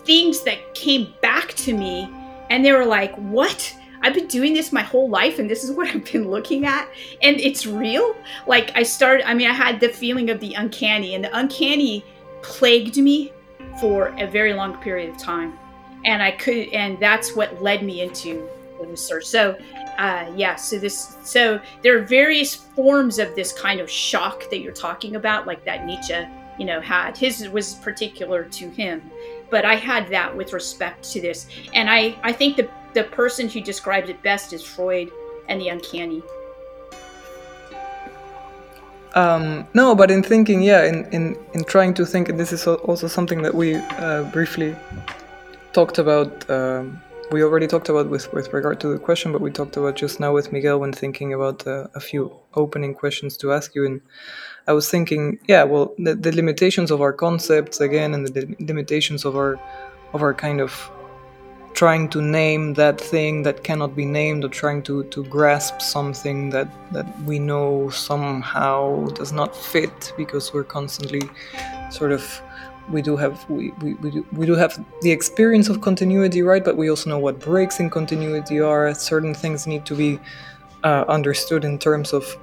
things 0.05 0.43
that 0.43 0.75
came 0.75 1.13
back 1.21 1.53
to 1.55 1.73
me 1.73 2.09
and 2.49 2.63
they 2.63 2.71
were 2.71 2.85
like, 2.85 3.15
"What?" 3.15 3.75
I've 4.01 4.13
been 4.13 4.27
doing 4.27 4.53
this 4.53 4.71
my 4.71 4.83
whole 4.83 5.09
life 5.09 5.39
and 5.39 5.49
this 5.49 5.63
is 5.63 5.71
what 5.71 5.87
I've 5.95 6.05
been 6.11 6.29
looking 6.29 6.65
at 6.65 6.87
and 7.21 7.39
it's 7.39 7.65
real. 7.65 8.15
Like 8.47 8.71
I 8.75 8.83
started 8.83 9.27
I 9.27 9.33
mean 9.33 9.49
I 9.49 9.53
had 9.53 9.79
the 9.79 9.89
feeling 9.89 10.29
of 10.29 10.39
the 10.39 10.53
uncanny 10.53 11.15
and 11.15 11.23
the 11.23 11.35
uncanny 11.37 12.05
plagued 12.45 12.97
me 12.97 13.33
for 13.79 14.09
a 14.19 14.27
very 14.27 14.53
long 14.53 14.77
period 14.77 15.09
of 15.09 15.17
time. 15.17 15.57
And 16.05 16.21
i 16.21 16.31
could 16.31 16.69
and 16.69 16.99
that's 16.99 17.35
what 17.35 17.61
led 17.61 17.83
me 17.83 18.01
into 18.01 18.47
the 18.79 18.87
research. 18.87 19.25
So 19.25 19.57
uh, 19.97 20.31
yeah 20.35 20.55
so 20.55 20.77
this 20.77 21.17
so 21.23 21.59
there 21.81 21.97
are 21.97 22.01
various 22.01 22.53
forms 22.53 23.17
of 23.17 23.33
this 23.35 23.51
kind 23.53 23.79
of 23.79 23.89
shock 23.89 24.49
that 24.49 24.59
you're 24.59 24.73
talking 24.73 25.15
about 25.15 25.47
like 25.47 25.63
that 25.65 25.85
nietzsche 25.85 26.27
you 26.59 26.65
know 26.65 26.79
had. 26.79 27.17
His 27.17 27.49
was 27.49 27.75
particular 27.75 28.43
to 28.43 28.69
him 28.69 29.11
but 29.49 29.65
i 29.65 29.75
had 29.75 30.07
that 30.09 30.35
with 30.35 30.53
respect 30.53 31.11
to 31.13 31.21
this. 31.21 31.47
And 31.73 31.89
i 31.89 32.15
i 32.23 32.31
think 32.31 32.57
the 32.57 32.69
the 32.93 33.05
person 33.05 33.49
who 33.49 33.59
describes 33.59 34.09
it 34.09 34.21
best 34.21 34.53
is 34.53 34.63
freud 34.63 35.09
and 35.49 35.59
the 35.59 35.69
uncanny 35.69 36.21
um, 39.15 39.67
no, 39.73 39.95
but 39.95 40.11
in 40.11 40.21
thinking, 40.21 40.61
yeah, 40.61 40.83
in, 40.83 41.05
in, 41.11 41.35
in 41.53 41.63
trying 41.63 41.93
to 41.95 42.05
think, 42.05 42.29
and 42.29 42.39
this 42.39 42.51
is 42.51 42.67
also 42.67 43.07
something 43.07 43.41
that 43.41 43.55
we 43.55 43.75
uh, 43.75 44.23
briefly 44.31 44.75
talked 45.73 45.97
about. 45.97 46.49
Um, 46.49 47.01
we 47.31 47.41
already 47.41 47.65
talked 47.65 47.89
about 47.89 48.09
with, 48.09 48.31
with 48.33 48.53
regard 48.53 48.79
to 48.81 48.87
the 48.89 48.99
question, 48.99 49.31
but 49.31 49.41
we 49.41 49.51
talked 49.51 49.77
about 49.77 49.95
just 49.95 50.19
now 50.19 50.31
with 50.31 50.51
Miguel 50.51 50.79
when 50.79 50.93
thinking 50.93 51.33
about 51.33 51.65
uh, 51.65 51.87
a 51.95 51.99
few 51.99 52.31
opening 52.53 52.93
questions 52.93 53.35
to 53.37 53.51
ask 53.51 53.73
you. 53.73 53.85
And 53.85 54.01
I 54.67 54.73
was 54.73 54.89
thinking, 54.89 55.39
yeah, 55.47 55.63
well, 55.63 55.93
the, 55.97 56.13
the 56.13 56.31
limitations 56.31 56.91
of 56.91 57.01
our 57.01 57.13
concepts 57.13 57.79
again, 57.79 58.13
and 58.13 58.27
the 58.27 58.55
limitations 58.59 59.25
of 59.25 59.35
our 59.35 59.59
of 60.13 60.21
our 60.21 60.33
kind 60.33 60.61
of 60.61 60.71
trying 61.75 62.07
to 62.07 62.21
name 62.21 62.73
that 62.73 62.99
thing 62.99 63.43
that 63.43 63.63
cannot 63.63 63.95
be 63.95 64.05
named 64.05 64.45
or 64.45 64.47
trying 64.47 64.81
to, 64.81 65.03
to 65.05 65.25
grasp 65.25 65.81
something 65.81 66.49
that, 66.49 66.69
that 66.93 67.05
we 67.23 67.37
know 67.37 67.89
somehow 67.89 69.05
does 69.09 69.33
not 69.33 69.53
fit 69.53 70.13
because 70.15 70.53
we're 70.53 70.63
constantly 70.63 71.21
sort 71.91 72.13
of 72.13 72.41
we 72.89 73.01
do 73.01 73.17
have 73.17 73.49
we, 73.49 73.71
we, 73.81 73.95
we, 73.95 74.11
do, 74.11 74.25
we 74.31 74.45
do 74.45 74.53
have 74.53 74.83
the 75.01 75.11
experience 75.11 75.69
of 75.69 75.81
continuity 75.81 76.41
right? 76.41 76.63
But 76.63 76.77
we 76.77 76.89
also 76.89 77.09
know 77.09 77.19
what 77.19 77.39
breaks 77.39 77.79
in 77.79 77.89
continuity 77.89 78.59
are. 78.59 78.93
Certain 78.93 79.33
things 79.33 79.67
need 79.67 79.85
to 79.85 79.95
be 79.95 80.19
uh, 80.83 81.03
understood 81.07 81.65
in 81.65 81.77
terms 81.77 82.13
of 82.13 82.37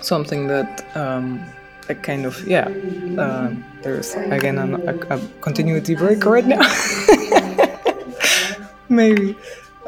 something 0.00 0.46
that 0.46 0.86
um, 0.96 1.44
a 1.88 1.94
kind 1.94 2.24
of 2.24 2.46
yeah 2.46 2.68
uh, 3.18 3.52
there's 3.82 4.14
again 4.14 4.58
a, 4.58 4.94
a 5.10 5.18
continuity 5.40 5.94
break 5.94 6.24
right 6.24 6.46
now 6.46 6.62
maybe. 9.02 9.36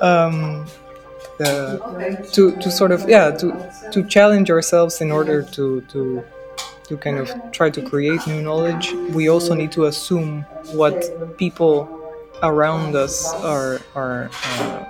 Um, 0.00 0.66
uh, 1.40 1.76
to 2.32 2.56
to 2.56 2.70
sort 2.70 2.90
of 2.92 3.08
yeah 3.08 3.30
to 3.30 3.70
to 3.92 4.02
challenge 4.04 4.50
ourselves 4.50 5.00
in 5.00 5.12
order 5.12 5.42
to 5.42 5.82
to 5.82 6.24
to 6.84 6.96
kind 6.96 7.18
of 7.18 7.30
try 7.52 7.68
to 7.70 7.82
create 7.82 8.26
new 8.26 8.40
knowledge. 8.42 8.92
We 9.12 9.28
also 9.28 9.54
need 9.54 9.72
to 9.72 9.86
assume 9.86 10.42
what 10.72 11.36
people 11.36 11.88
around 12.42 12.96
us 12.96 13.32
are 13.34 13.80
are 13.94 14.30
uh, 14.58 14.84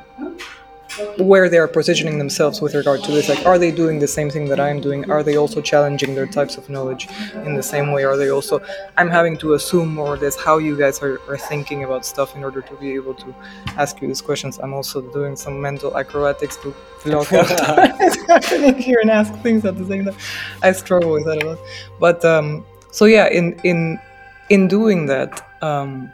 where 1.18 1.48
they 1.48 1.58
are 1.58 1.68
positioning 1.68 2.18
themselves 2.18 2.60
with 2.60 2.74
regard 2.74 3.02
to 3.04 3.10
this. 3.10 3.28
Like, 3.28 3.44
are 3.46 3.58
they 3.58 3.70
doing 3.70 3.98
the 3.98 4.08
same 4.08 4.30
thing 4.30 4.46
that 4.48 4.60
I'm 4.60 4.80
doing? 4.80 5.10
Are 5.10 5.22
they 5.22 5.36
also 5.36 5.60
challenging 5.60 6.14
their 6.14 6.26
types 6.26 6.56
of 6.56 6.68
knowledge 6.68 7.08
in 7.44 7.54
the 7.54 7.62
same 7.62 7.92
way? 7.92 8.04
Are 8.04 8.16
they 8.16 8.30
also? 8.30 8.60
I'm 8.96 9.10
having 9.10 9.36
to 9.38 9.54
assume 9.54 9.94
more 9.94 10.14
or 10.14 10.16
less 10.16 10.36
how 10.36 10.58
you 10.58 10.76
guys 10.76 11.02
are, 11.02 11.20
are 11.28 11.38
thinking 11.38 11.84
about 11.84 12.06
stuff 12.06 12.34
in 12.36 12.44
order 12.44 12.60
to 12.62 12.74
be 12.76 12.92
able 12.94 13.14
to 13.14 13.34
ask 13.76 14.00
you 14.00 14.08
these 14.08 14.22
questions. 14.22 14.58
I'm 14.58 14.74
also 14.74 15.00
doing 15.12 15.36
some 15.36 15.60
mental 15.60 15.96
acrobatics 15.96 16.56
to 16.58 16.74
block 17.04 17.32
out 17.32 17.48
what's 17.98 18.16
happening 18.26 18.74
here 18.76 19.00
and 19.00 19.10
ask 19.10 19.34
things 19.40 19.64
at 19.64 19.76
the 19.76 19.86
same 19.86 20.04
time. 20.06 20.16
I 20.62 20.72
struggle 20.72 21.12
with 21.12 21.24
that 21.26 21.42
a 21.42 21.46
lot. 21.46 21.58
But 22.00 22.24
um, 22.24 22.64
so 22.90 23.04
yeah, 23.04 23.28
in 23.28 23.58
in 23.64 24.00
in 24.48 24.68
doing 24.68 25.06
that. 25.06 25.42
Um, 25.62 26.12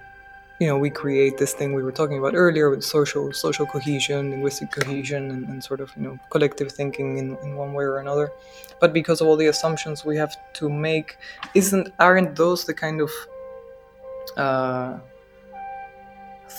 you 0.63 0.69
know 0.69 0.79
we 0.79 0.91
create 0.91 1.37
this 1.39 1.53
thing 1.59 1.75
we 1.75 1.83
were 1.83 1.97
talking 2.01 2.19
about 2.19 2.35
earlier 2.37 2.71
with 2.71 2.85
social 2.85 3.33
social 3.33 3.67
cohesion 3.67 4.31
linguistic 4.31 4.71
cohesion 4.71 5.23
and, 5.33 5.43
and 5.49 5.59
sort 5.71 5.81
of 5.81 5.91
you 5.97 6.03
know 6.05 6.15
collective 6.31 6.71
thinking 6.71 7.19
in, 7.19 7.37
in 7.43 7.57
one 7.57 7.73
way 7.77 7.85
or 7.85 7.99
another 7.99 8.31
but 8.81 8.93
because 8.93 9.21
of 9.21 9.27
all 9.27 9.37
the 9.37 9.49
assumptions 9.55 10.05
we 10.05 10.17
have 10.17 10.35
to 10.53 10.69
make 10.71 11.17
isn't 11.55 11.89
aren't 11.99 12.37
those 12.37 12.65
the 12.65 12.75
kind 12.85 13.01
of 13.01 13.11
uh, 14.37 14.99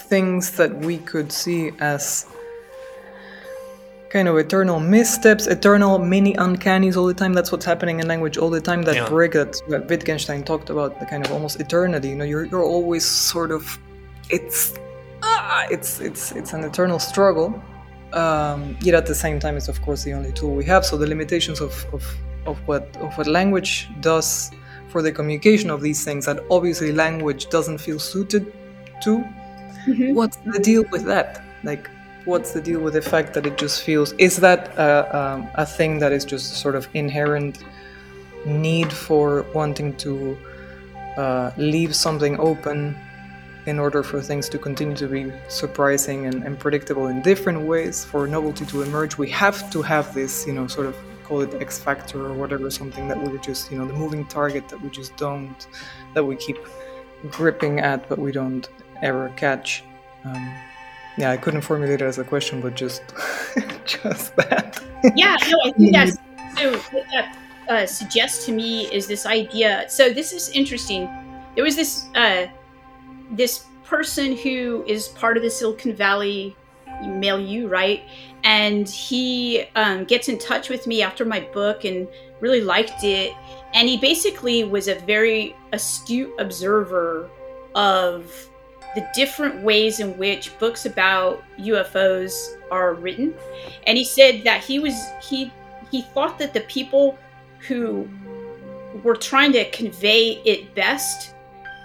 things 0.10 0.52
that 0.58 0.72
we 0.88 0.98
could 0.98 1.32
see 1.32 1.72
as 1.80 2.26
kind 4.10 4.28
of 4.28 4.38
eternal 4.38 4.80
missteps, 4.80 5.48
eternal 5.48 5.98
mini 5.98 6.36
uncannies 6.36 6.96
all 6.96 7.08
the 7.08 7.16
time. 7.16 7.34
That's 7.34 7.52
what's 7.52 7.66
happening 7.66 8.00
in 8.00 8.08
language 8.08 8.38
all 8.38 8.52
the 8.52 8.62
time. 8.62 8.84
That 8.84 8.96
yeah. 8.96 9.10
break 9.10 9.32
that, 9.32 9.60
that 9.70 9.90
Wittgenstein 9.90 10.44
talked 10.44 10.70
about, 10.70 11.00
the 11.00 11.08
kind 11.08 11.26
of 11.26 11.32
almost 11.32 11.60
eternity. 11.60 12.10
You 12.10 12.16
know, 12.16 12.24
you're 12.24 12.46
you're 12.46 12.64
always 12.64 13.04
sort 13.04 13.52
of 13.52 13.64
it's 14.34 14.74
ah, 15.22 15.66
it's 15.70 16.00
it's 16.02 16.32
it's 16.32 16.54
an 16.54 16.64
eternal 16.64 17.00
struggle. 17.00 17.62
Um, 18.14 18.78
yet 18.82 18.96
at 18.96 19.06
the 19.06 19.16
same 19.16 19.40
time, 19.40 19.58
it's 19.58 19.70
of 19.70 19.82
course 19.82 20.04
the 20.04 20.14
only 20.14 20.32
tool 20.32 20.54
we 20.56 20.66
have. 20.66 20.86
So 20.86 20.98
the 20.98 21.08
limitations 21.08 21.62
of, 21.62 21.74
of, 21.94 22.04
of 22.46 22.58
what 22.68 22.96
of 22.98 23.18
what 23.18 23.28
language 23.28 23.90
does 24.02 24.52
for 24.90 25.02
the 25.02 25.12
communication 25.12 25.70
of 25.70 25.82
these 25.82 26.04
things 26.04 26.26
that 26.26 26.40
obviously 26.52 26.92
language 26.92 27.50
doesn't 27.50 27.80
feel 27.80 28.00
suited 28.00 28.54
to. 29.04 29.18
Mm-hmm. 29.88 30.14
What's 30.14 30.38
the 30.38 30.60
deal 30.60 30.84
with 30.92 31.04
that? 31.06 31.42
Like, 31.64 31.90
what's 32.26 32.52
the 32.52 32.62
deal 32.62 32.80
with 32.80 32.94
the 32.94 33.02
fact 33.02 33.34
that 33.34 33.46
it 33.46 33.58
just 33.58 33.82
feels? 33.84 34.14
Is 34.14 34.38
that 34.38 34.68
a, 34.78 35.18
um, 35.18 35.50
a 35.56 35.66
thing 35.66 36.00
that 36.00 36.12
is 36.12 36.24
just 36.26 36.58
sort 36.62 36.76
of 36.76 36.88
inherent 36.94 37.64
need 38.46 38.94
for 38.94 39.46
wanting 39.54 39.96
to 39.98 40.38
uh, 41.18 41.52
leave 41.58 41.96
something 41.96 42.40
open 42.40 42.96
in 43.66 43.80
order 43.80 44.04
for 44.04 44.22
things 44.22 44.50
to 44.50 44.58
continue 44.58 44.96
to 44.96 45.08
be 45.08 45.32
surprising 45.48 46.26
and, 46.26 46.44
and 46.44 46.60
predictable 46.60 47.08
in 47.08 47.22
different 47.22 47.62
ways, 47.62 48.04
for 48.04 48.28
novelty 48.28 48.66
to 48.66 48.82
emerge, 48.82 49.18
we 49.18 49.30
have 49.30 49.72
to 49.72 49.82
have 49.82 50.14
this, 50.14 50.46
you 50.46 50.54
know, 50.54 50.68
sort 50.68 50.88
of 50.88 50.96
call 51.24 51.42
it 51.42 51.54
X 51.62 51.80
factor 51.80 52.26
or 52.26 52.34
whatever, 52.34 52.70
something 52.70 53.08
that 53.08 53.22
we're 53.22 53.38
just, 53.38 53.72
you 53.72 53.78
know, 53.78 53.86
the 53.86 53.94
moving 53.94 54.26
target 54.26 54.68
that 54.70 54.82
we 54.82 54.90
just 54.90 55.16
don't, 55.16 55.68
that 56.14 56.24
we 56.24 56.36
keep 56.36 56.58
gripping 57.30 57.80
at, 57.80 58.08
but 58.10 58.20
we 58.20 58.32
don't 58.32 58.70
ever 59.02 59.30
catch. 59.38 59.84
Um, 60.26 60.54
yeah, 61.18 61.32
I 61.32 61.38
couldn't 61.38 61.62
formulate 61.62 62.02
it 62.02 62.06
as 62.06 62.18
a 62.18 62.24
question, 62.24 62.60
but 62.60 62.76
just, 62.76 63.02
just 63.86 64.36
that. 64.36 64.82
yeah, 65.16 65.38
no, 65.50 65.58
I 65.64 65.72
think 65.72 65.94
that's 65.94 66.18
so. 66.58 66.78
What 66.92 67.06
that 67.12 67.38
uh, 67.70 67.86
suggests 67.86 68.46
to 68.46 68.52
me 68.52 68.86
is 68.92 69.08
this 69.08 69.26
idea. 69.26 69.86
So 69.88 70.12
this 70.12 70.34
is 70.34 70.50
interesting. 70.50 71.10
There 71.56 71.64
was 71.64 71.76
this 71.76 72.08
uh, 72.16 72.48
this 73.36 73.66
person 73.84 74.36
who 74.38 74.84
is 74.88 75.10
part 75.10 75.38
of 75.38 75.44
the 75.44 75.50
Silicon 75.50 75.94
Valley 75.94 76.56
milieu, 77.06 77.68
right? 77.68 78.04
And 78.44 78.88
he 78.88 79.66
um, 79.76 80.06
gets 80.06 80.30
in 80.30 80.38
touch 80.38 80.70
with 80.70 80.88
me 80.88 81.02
after 81.02 81.26
my 81.26 81.42
book 81.54 81.86
and 81.86 82.08
really 82.40 82.62
liked 82.62 83.04
it. 83.04 83.34
And 83.74 83.88
he 83.88 83.98
basically 83.98 84.64
was 84.64 84.88
a 84.88 84.96
very 84.96 85.56
astute 85.72 86.32
observer 86.40 87.30
of 87.76 88.50
the 88.96 89.08
different 89.16 89.64
ways 89.64 90.00
in 90.00 90.18
which 90.18 90.58
books 90.60 90.86
about 90.86 91.44
UFOs 91.58 92.58
are 92.72 92.94
written. 92.94 93.34
And 93.88 93.98
he 93.98 94.04
said 94.04 94.44
that 94.44 94.64
he 94.64 94.80
was 94.80 94.94
he 95.22 95.52
he 95.90 96.02
thought 96.02 96.38
that 96.40 96.54
the 96.54 96.62
people 96.62 97.18
who 97.60 98.08
were 99.04 99.16
trying 99.16 99.52
to 99.54 99.70
convey 99.72 100.42
it 100.46 100.76
best 100.76 101.33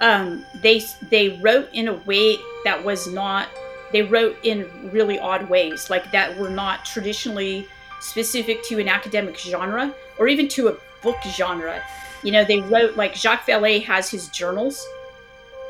um, 0.00 0.44
they 0.62 0.82
they 1.10 1.40
wrote 1.40 1.68
in 1.72 1.88
a 1.88 1.94
way 1.94 2.36
that 2.64 2.82
was 2.84 3.06
not 3.06 3.48
they 3.92 4.02
wrote 4.02 4.36
in 4.42 4.68
really 4.92 5.18
odd 5.18 5.48
ways 5.48 5.90
like 5.90 6.10
that 6.12 6.36
were 6.38 6.50
not 6.50 6.84
traditionally 6.84 7.66
specific 8.00 8.62
to 8.64 8.78
an 8.78 8.88
academic 8.88 9.36
genre 9.36 9.92
or 10.18 10.28
even 10.28 10.46
to 10.48 10.68
a 10.68 10.76
book 11.02 11.16
genre 11.26 11.82
you 12.22 12.32
know 12.32 12.44
they 12.44 12.60
wrote 12.60 12.96
like 12.96 13.14
jacques 13.14 13.46
vallée 13.46 13.82
has 13.82 14.08
his 14.08 14.28
journals 14.28 14.84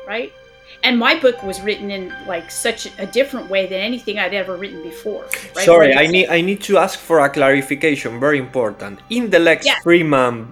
right 0.07 0.33
and 0.83 0.97
my 0.97 1.19
book 1.19 1.41
was 1.43 1.59
written 1.61 1.89
in 1.91 2.13
like 2.27 2.51
such 2.51 2.87
a 2.99 3.05
different 3.07 3.49
way 3.49 3.65
than 3.65 3.79
anything 3.79 4.19
i'd 4.19 4.33
ever 4.33 4.55
written 4.55 4.81
before 4.83 5.25
right? 5.55 5.65
sorry 5.65 5.93
i 5.95 6.05
need 6.05 6.27
i 6.29 6.41
need 6.41 6.61
to 6.61 6.77
ask 6.77 6.99
for 6.99 7.19
a 7.19 7.29
clarification 7.29 8.19
very 8.19 8.37
important 8.37 8.99
in 9.09 9.29
the 9.29 9.39
lex 9.39 9.65
yeah. 9.65 9.75
fridman 9.83 10.47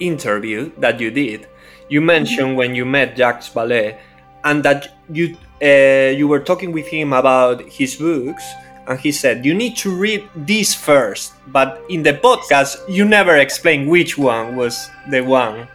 interview 0.00 0.70
that 0.78 1.00
you 1.00 1.10
did 1.10 1.46
you 1.92 2.00
mentioned 2.00 2.56
when 2.56 2.74
you 2.74 2.84
met 2.84 3.16
jacques 3.16 3.52
vallée 3.54 3.96
and 4.44 4.62
that 4.64 4.88
you 5.10 5.36
uh, 5.62 6.10
you 6.18 6.26
were 6.26 6.40
talking 6.40 6.72
with 6.72 6.86
him 6.86 7.12
about 7.12 7.62
his 7.68 7.96
books 7.96 8.44
and 8.88 8.98
he 8.98 9.12
said 9.12 9.44
you 9.44 9.54
need 9.54 9.76
to 9.76 9.90
read 9.94 10.22
this 10.34 10.74
first 10.74 11.34
but 11.48 11.82
in 11.88 12.02
the 12.02 12.14
podcast 12.14 12.78
you 12.88 13.04
never 13.04 13.36
explained 13.36 13.88
which 13.88 14.18
one 14.18 14.56
was 14.56 14.90
the 15.10 15.20
one. 15.20 15.68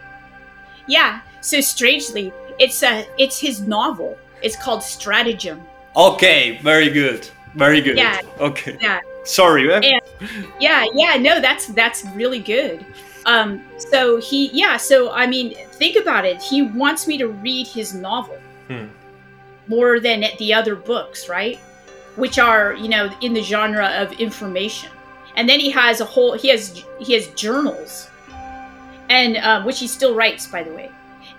Yeah 0.86 1.20
so 1.40 1.60
strangely 1.60 2.32
it's 2.58 2.82
a 2.82 3.06
it's 3.16 3.38
his 3.38 3.60
novel. 3.60 4.18
It's 4.42 4.56
called 4.56 4.82
stratagem. 4.82 5.62
Okay 5.96 6.58
very 6.62 6.90
good 6.90 7.28
very 7.54 7.80
good. 7.80 7.96
Yeah. 7.96 8.20
Okay. 8.40 8.76
Yeah. 8.80 9.00
Sorry 9.24 9.66
man. 9.66 9.84
And, 9.84 10.02
yeah 10.60 10.84
yeah 10.94 11.16
no 11.16 11.40
that's 11.40 11.66
that's 11.68 12.04
really 12.14 12.40
good 12.40 12.84
um 13.26 13.62
so 13.78 14.18
he 14.18 14.48
yeah 14.52 14.76
so 14.76 15.10
i 15.12 15.26
mean 15.26 15.54
think 15.78 15.96
about 15.96 16.26
it. 16.26 16.42
He 16.42 16.62
wants 16.62 17.06
me 17.06 17.16
to 17.18 17.28
read 17.28 17.66
his 17.66 17.94
novel 17.94 18.38
hmm. 18.66 18.86
more 19.68 20.00
than 20.00 20.24
the 20.38 20.52
other 20.52 20.74
books 20.74 21.28
right? 21.28 21.58
Which 22.16 22.38
are 22.38 22.74
you 22.74 22.88
know 22.88 23.10
in 23.22 23.32
the 23.32 23.42
genre 23.42 23.86
of 23.86 24.12
information. 24.20 24.90
And 25.36 25.48
then 25.48 25.60
he 25.60 25.70
has 25.70 26.00
a 26.00 26.04
whole 26.04 26.32
he 26.34 26.48
has 26.48 26.84
he 26.98 27.14
has 27.14 27.28
journals. 27.28 28.08
And 29.08 29.38
uh, 29.38 29.62
which 29.62 29.78
he 29.78 29.86
still 29.86 30.14
writes 30.14 30.46
by 30.46 30.62
the 30.62 30.72
way 30.72 30.90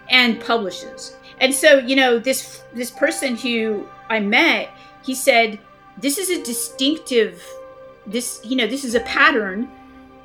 and 0.10 0.40
publishes. 0.40 1.16
And 1.40 1.54
so 1.54 1.78
you 1.78 1.96
know 1.96 2.18
this 2.18 2.64
this 2.74 2.92
person 2.92 3.36
who 3.36 3.88
i 4.10 4.20
met 4.20 4.70
he 5.04 5.16
said 5.16 5.60
this 5.98 6.18
is 6.18 6.30
a 6.30 6.44
distinctive 6.44 7.44
this 8.06 8.42
you 8.44 8.56
know 8.56 8.68
this 8.68 8.84
is 8.84 8.96
a 8.96 9.00
pattern 9.02 9.68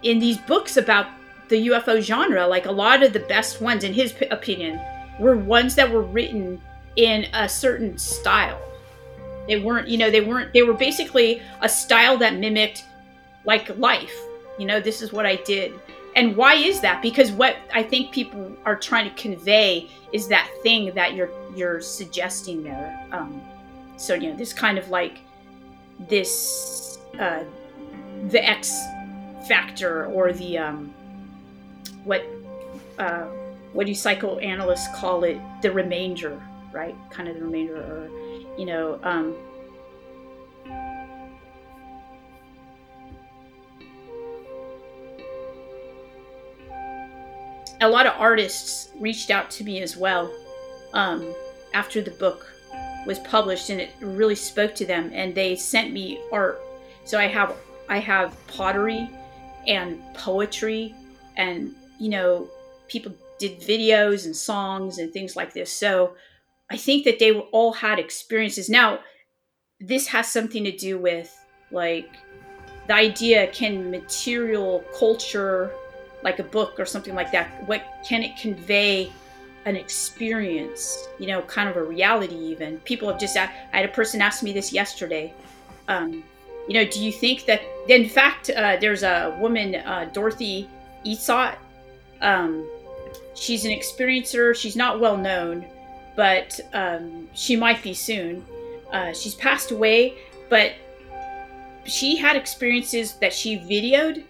in 0.02 0.18
these 0.18 0.38
books 0.38 0.76
about 0.76 1.06
the 1.48 1.68
ufo 1.68 2.00
genre 2.00 2.46
like 2.46 2.66
a 2.66 2.72
lot 2.72 3.02
of 3.02 3.12
the 3.12 3.20
best 3.20 3.60
ones 3.60 3.84
in 3.84 3.92
his 3.92 4.12
p- 4.12 4.26
opinion 4.26 4.80
were 5.18 5.36
ones 5.36 5.74
that 5.74 5.90
were 5.90 6.02
written 6.02 6.60
in 6.96 7.26
a 7.34 7.48
certain 7.48 7.96
style 7.98 8.60
they 9.46 9.58
weren't, 9.58 9.88
you 9.88 9.98
know, 9.98 10.10
they 10.10 10.20
weren't, 10.20 10.52
they 10.52 10.62
were 10.62 10.74
basically 10.74 11.42
a 11.60 11.68
style 11.68 12.16
that 12.18 12.34
mimicked 12.36 12.84
like 13.44 13.76
life. 13.78 14.14
You 14.58 14.66
know, 14.66 14.80
this 14.80 15.02
is 15.02 15.12
what 15.12 15.26
I 15.26 15.36
did. 15.36 15.74
And 16.16 16.36
why 16.36 16.54
is 16.54 16.80
that? 16.80 17.02
Because 17.02 17.32
what 17.32 17.56
I 17.72 17.82
think 17.82 18.12
people 18.12 18.56
are 18.64 18.76
trying 18.76 19.08
to 19.08 19.14
convey 19.20 19.90
is 20.12 20.28
that 20.28 20.48
thing 20.62 20.94
that 20.94 21.14
you're 21.14 21.30
you're 21.56 21.80
suggesting 21.80 22.62
there. 22.62 23.06
Um, 23.10 23.42
so 23.96 24.14
you 24.14 24.30
know, 24.30 24.36
this 24.36 24.52
kind 24.52 24.78
of 24.78 24.88
like 24.90 25.20
this 26.08 26.98
uh, 27.18 27.42
the 28.28 28.48
X 28.48 28.78
factor 29.48 30.06
or 30.06 30.32
the 30.32 30.56
um, 30.56 30.93
what 32.04 32.24
uh, 32.98 33.24
what 33.72 33.86
do 33.86 33.94
psychoanalysts 33.94 34.88
call 34.94 35.24
it? 35.24 35.38
The 35.62 35.72
remainder, 35.72 36.40
right? 36.72 36.94
Kind 37.10 37.28
of 37.28 37.34
the 37.34 37.44
remainder, 37.44 37.76
or 37.76 38.08
you 38.56 38.66
know, 38.66 39.00
um, 39.02 39.36
a 47.80 47.88
lot 47.88 48.06
of 48.06 48.14
artists 48.18 48.90
reached 48.98 49.30
out 49.30 49.50
to 49.50 49.64
me 49.64 49.82
as 49.82 49.96
well 49.96 50.32
um, 50.94 51.34
after 51.74 52.00
the 52.00 52.12
book 52.12 52.50
was 53.06 53.18
published 53.20 53.68
and 53.68 53.80
it 53.80 53.90
really 54.00 54.34
spoke 54.34 54.74
to 54.74 54.86
them 54.86 55.10
and 55.12 55.34
they 55.34 55.54
sent 55.54 55.92
me 55.92 56.18
art 56.32 56.62
so 57.04 57.18
i 57.18 57.26
have 57.26 57.54
i 57.90 57.98
have 57.98 58.34
pottery 58.46 59.10
and 59.66 60.00
poetry 60.14 60.94
and 61.36 61.74
you 61.98 62.08
know 62.08 62.48
people 62.88 63.12
did 63.38 63.60
videos 63.60 64.26
and 64.26 64.36
songs 64.36 64.98
and 64.98 65.12
things 65.12 65.34
like 65.36 65.52
this 65.52 65.72
so 65.72 66.14
I 66.70 66.76
think 66.76 67.04
that 67.04 67.18
they 67.18 67.32
all 67.32 67.72
had 67.72 67.98
experiences. 67.98 68.68
Now, 68.68 69.00
this 69.80 70.06
has 70.08 70.30
something 70.30 70.64
to 70.64 70.72
do 70.72 70.98
with 70.98 71.32
like 71.70 72.10
the 72.86 72.94
idea 72.94 73.46
can 73.48 73.90
material 73.90 74.84
culture, 74.98 75.72
like 76.22 76.38
a 76.38 76.44
book 76.44 76.78
or 76.80 76.86
something 76.86 77.14
like 77.14 77.32
that, 77.32 77.66
what 77.68 77.84
can 78.06 78.22
it 78.22 78.36
convey 78.36 79.12
an 79.66 79.76
experience, 79.76 81.08
you 81.18 81.26
know, 81.26 81.42
kind 81.42 81.68
of 81.68 81.76
a 81.76 81.82
reality 81.82 82.34
even? 82.34 82.78
People 82.80 83.08
have 83.08 83.20
just, 83.20 83.36
I 83.36 83.50
had 83.70 83.84
a 83.84 83.88
person 83.92 84.20
ask 84.20 84.42
me 84.42 84.52
this 84.52 84.72
yesterday. 84.72 85.32
Um, 85.88 86.24
you 86.68 86.74
know, 86.74 86.84
do 86.90 87.02
you 87.02 87.12
think 87.12 87.44
that, 87.46 87.62
in 87.88 88.08
fact, 88.08 88.50
uh, 88.50 88.76
there's 88.80 89.02
a 89.02 89.36
woman, 89.40 89.74
uh, 89.74 90.08
Dorothy 90.12 90.68
Izatt. 91.04 91.56
Um, 92.24 92.68
she's 93.34 93.64
an 93.64 93.70
experiencer. 93.70 94.56
She's 94.56 94.74
not 94.74 94.98
well 94.98 95.16
known, 95.16 95.66
but 96.16 96.58
um, 96.72 97.28
she 97.34 97.54
might 97.54 97.82
be 97.82 97.94
soon. 97.94 98.44
Uh, 98.92 99.12
she's 99.12 99.34
passed 99.34 99.70
away, 99.70 100.14
but 100.48 100.72
she 101.84 102.16
had 102.16 102.34
experiences 102.34 103.14
that 103.20 103.32
she 103.32 103.58
videoed, 103.58 104.24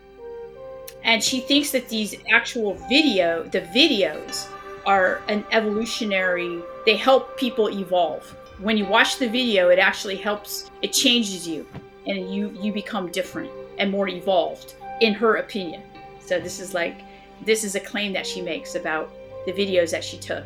and 1.05 1.23
she 1.23 1.41
thinks 1.41 1.71
that 1.71 1.89
these 1.89 2.17
actual 2.33 2.75
video, 2.89 3.45
the 3.45 3.61
videos, 3.61 4.49
are 4.87 5.23
an 5.29 5.45
evolutionary. 5.53 6.61
They 6.85 6.97
help 6.97 7.37
people 7.39 7.71
evolve. 7.71 8.25
When 8.59 8.77
you 8.77 8.87
watch 8.87 9.19
the 9.19 9.29
video, 9.29 9.69
it 9.69 9.79
actually 9.79 10.17
helps. 10.17 10.71
It 10.83 10.93
changes 10.93 11.47
you, 11.47 11.67
and 12.07 12.35
you 12.35 12.57
you 12.61 12.73
become 12.73 13.11
different 13.11 13.51
and 13.79 13.91
more 13.91 14.09
evolved, 14.09 14.75
in 15.01 15.15
her 15.15 15.37
opinion. 15.37 15.83
So 16.21 16.41
this 16.41 16.59
is 16.59 16.75
like, 16.75 17.03
this 17.45 17.65
is 17.65 17.75
a 17.75 17.81
claim 17.81 18.13
that 18.13 18.27
she 18.27 18.41
makes 18.41 18.75
about 18.75 19.11
the 19.47 19.53
videos 19.53 19.91
that 19.91 20.03
she 20.03 20.19
took. 20.19 20.45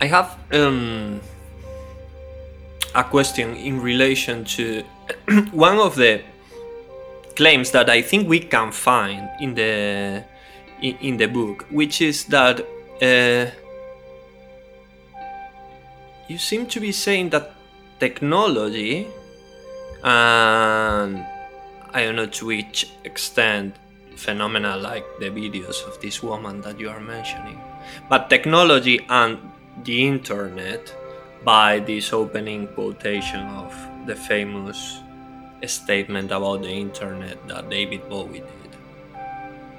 I 0.00 0.06
have 0.06 0.38
um, 0.52 1.20
a 2.94 3.04
question 3.04 3.54
in 3.56 3.80
relation 3.80 4.44
to 4.44 4.82
one 5.52 5.78
of 5.78 5.96
the 5.96 6.22
claims 7.34 7.70
that 7.70 7.88
I 7.90 8.02
think 8.02 8.28
we 8.28 8.40
can 8.40 8.72
find 8.72 9.28
in 9.40 9.54
the 9.54 10.24
in, 10.82 10.96
in 11.00 11.16
the 11.16 11.26
book, 11.26 11.66
which 11.70 12.00
is 12.02 12.24
that 12.24 12.60
uh, 13.00 13.50
you 16.28 16.38
seem 16.38 16.66
to 16.66 16.80
be 16.80 16.92
saying 16.92 17.30
that 17.30 17.52
technology 17.98 19.06
and 20.02 21.24
I 21.92 22.04
don't 22.04 22.16
know 22.16 22.26
to 22.26 22.46
which 22.46 22.90
extent 23.04 23.76
phenomena 24.16 24.76
like 24.76 25.04
the 25.20 25.30
videos 25.30 25.86
of 25.86 26.00
this 26.00 26.22
woman 26.22 26.60
that 26.62 26.80
you 26.80 26.88
are 26.88 27.00
mentioning, 27.00 27.60
but 28.08 28.30
technology 28.30 29.04
and 29.08 29.38
the 29.84 30.06
internet 30.06 30.94
by 31.44 31.78
this 31.80 32.12
opening 32.12 32.66
quotation 32.68 33.46
of 33.48 33.74
the 34.06 34.16
famous 34.16 35.00
statement 35.64 36.32
about 36.32 36.62
the 36.62 36.70
internet 36.70 37.36
that 37.48 37.70
David 37.70 38.08
Bowie 38.08 38.40
did. 38.40 38.72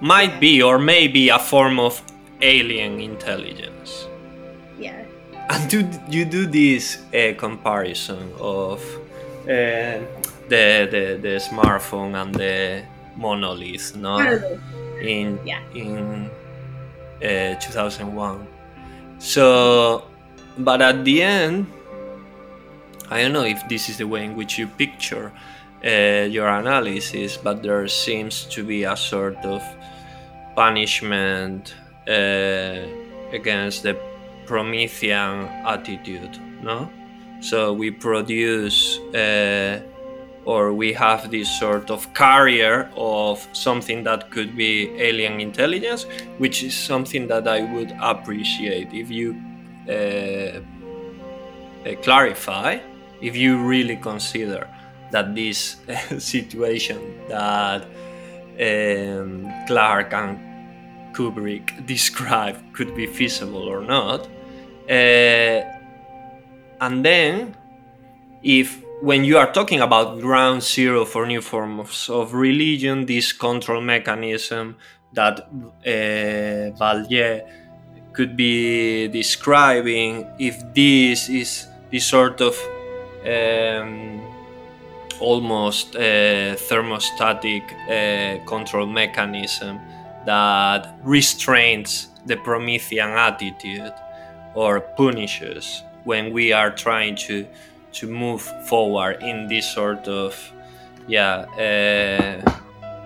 Might 0.01 0.39
be 0.39 0.61
or 0.61 0.77
maybe 0.77 1.29
a 1.29 1.39
form 1.39 1.79
of 1.79 2.01
alien 2.41 2.99
intelligence. 2.99 4.07
Yeah. 4.79 5.03
And 5.49 5.69
do 5.69 5.89
you 6.09 6.25
do 6.25 6.45
this 6.45 7.03
uh, 7.13 7.33
comparison 7.37 8.31
of 8.39 8.83
uh, 9.47 9.99
the, 10.49 10.87
the 10.91 11.19
the 11.21 11.35
smartphone 11.39 12.15
and 12.21 12.33
the 12.33 12.83
monolith, 13.15 13.95
no? 13.95 14.19
In 15.01 15.39
Yeah. 15.45 15.59
in 15.75 16.29
uh, 17.23 17.55
2001. 17.59 18.47
So, 19.19 20.03
but 20.57 20.81
at 20.81 21.03
the 21.03 21.21
end, 21.23 21.67
I 23.09 23.21
don't 23.21 23.33
know 23.33 23.43
if 23.45 23.67
this 23.67 23.89
is 23.89 23.97
the 23.97 24.05
way 24.07 24.23
in 24.25 24.35
which 24.35 24.57
you 24.57 24.67
picture 24.67 25.31
uh, 25.85 26.27
your 26.29 26.47
analysis, 26.47 27.37
but 27.37 27.63
there 27.63 27.87
seems 27.87 28.43
to 28.45 28.63
be 28.63 28.83
a 28.83 28.95
sort 28.97 29.37
of 29.45 29.61
punishment 30.55 31.75
uh, 32.07 32.85
against 33.31 33.83
the 33.83 33.97
Promethean 34.45 35.45
attitude, 35.65 36.39
no? 36.63 36.89
So 37.41 37.73
we 37.73 37.91
produce 37.91 38.97
uh, 39.13 39.81
or 40.47 40.71
we 40.71 40.93
have 40.93 41.29
this 41.29 41.49
sort 41.59 41.91
of 41.91 42.13
carrier 42.13 42.89
of 42.95 43.45
something 43.51 44.01
that 44.05 44.31
could 44.31 44.55
be 44.55 44.89
alien 44.97 45.41
intelligence, 45.41 46.05
which 46.37 46.63
is 46.63 46.73
something 46.73 47.27
that 47.27 47.49
I 47.49 47.63
would 47.73 47.93
appreciate 48.01 48.93
if 48.93 49.11
you 49.11 49.35
uh, 49.89 50.61
uh, 51.85 51.95
clarify, 52.01 52.79
if 53.21 53.35
you 53.35 53.57
really 53.57 53.97
consider 53.97 54.69
that 55.11 55.35
this 55.35 55.75
situation 56.17 57.27
that 57.27 57.83
um, 58.57 59.51
Clarke 59.67 60.13
and 60.13 60.39
Kubrick 61.13 61.85
described 61.85 62.73
could 62.73 62.95
be 62.95 63.05
feasible 63.05 63.67
or 63.67 63.81
not. 63.81 64.29
Uh, 64.89 65.59
and 66.79 67.03
then, 67.03 67.53
if 68.43 68.86
when 69.01 69.23
you 69.23 69.37
are 69.37 69.51
talking 69.51 69.81
about 69.81 70.19
ground 70.19 70.63
zero 70.63 71.05
for 71.05 71.25
new 71.25 71.41
forms 71.41 72.09
of 72.09 72.33
religion, 72.33 73.05
this 73.05 73.31
control 73.31 73.81
mechanism 73.81 74.75
that 75.13 75.39
uh, 75.85 77.43
could 78.13 78.35
be 78.35 79.07
describing, 79.09 80.25
if 80.39 80.61
this 80.73 81.29
is 81.29 81.67
this 81.91 82.05
sort 82.05 82.41
of 82.41 82.57
um, 83.25 84.19
almost 85.19 85.95
uh, 85.95 86.55
thermostatic 86.55 87.63
uh, 87.87 88.43
control 88.45 88.87
mechanism 88.87 89.79
that 90.25 90.97
restrains 91.03 92.07
the 92.25 92.35
Promethean 92.37 93.11
attitude 93.11 93.93
or 94.55 94.81
punishes 94.81 95.83
when 96.03 96.33
we 96.33 96.51
are 96.51 96.71
trying 96.71 97.15
to 97.15 97.47
to 97.99 98.07
move 98.07 98.41
forward 98.67 99.21
in 99.21 99.47
this 99.47 99.69
sort 99.69 100.07
of 100.07 100.33
yeah 101.07 101.45
uh, 101.57 102.51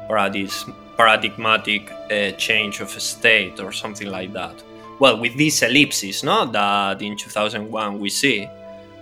paradigm, 0.07 0.49
paradigmatic 0.97 1.91
uh, 1.91 2.31
change 2.37 2.79
of 2.81 2.89
state 2.89 3.59
or 3.59 3.71
something 3.71 4.09
like 4.09 4.33
that. 4.33 4.55
Well 4.99 5.19
with 5.19 5.37
this 5.37 5.61
ellipsis 5.61 6.23
no 6.23 6.45
that 6.45 7.01
in 7.01 7.17
2001 7.17 7.99
we 7.99 8.09
see 8.09 8.47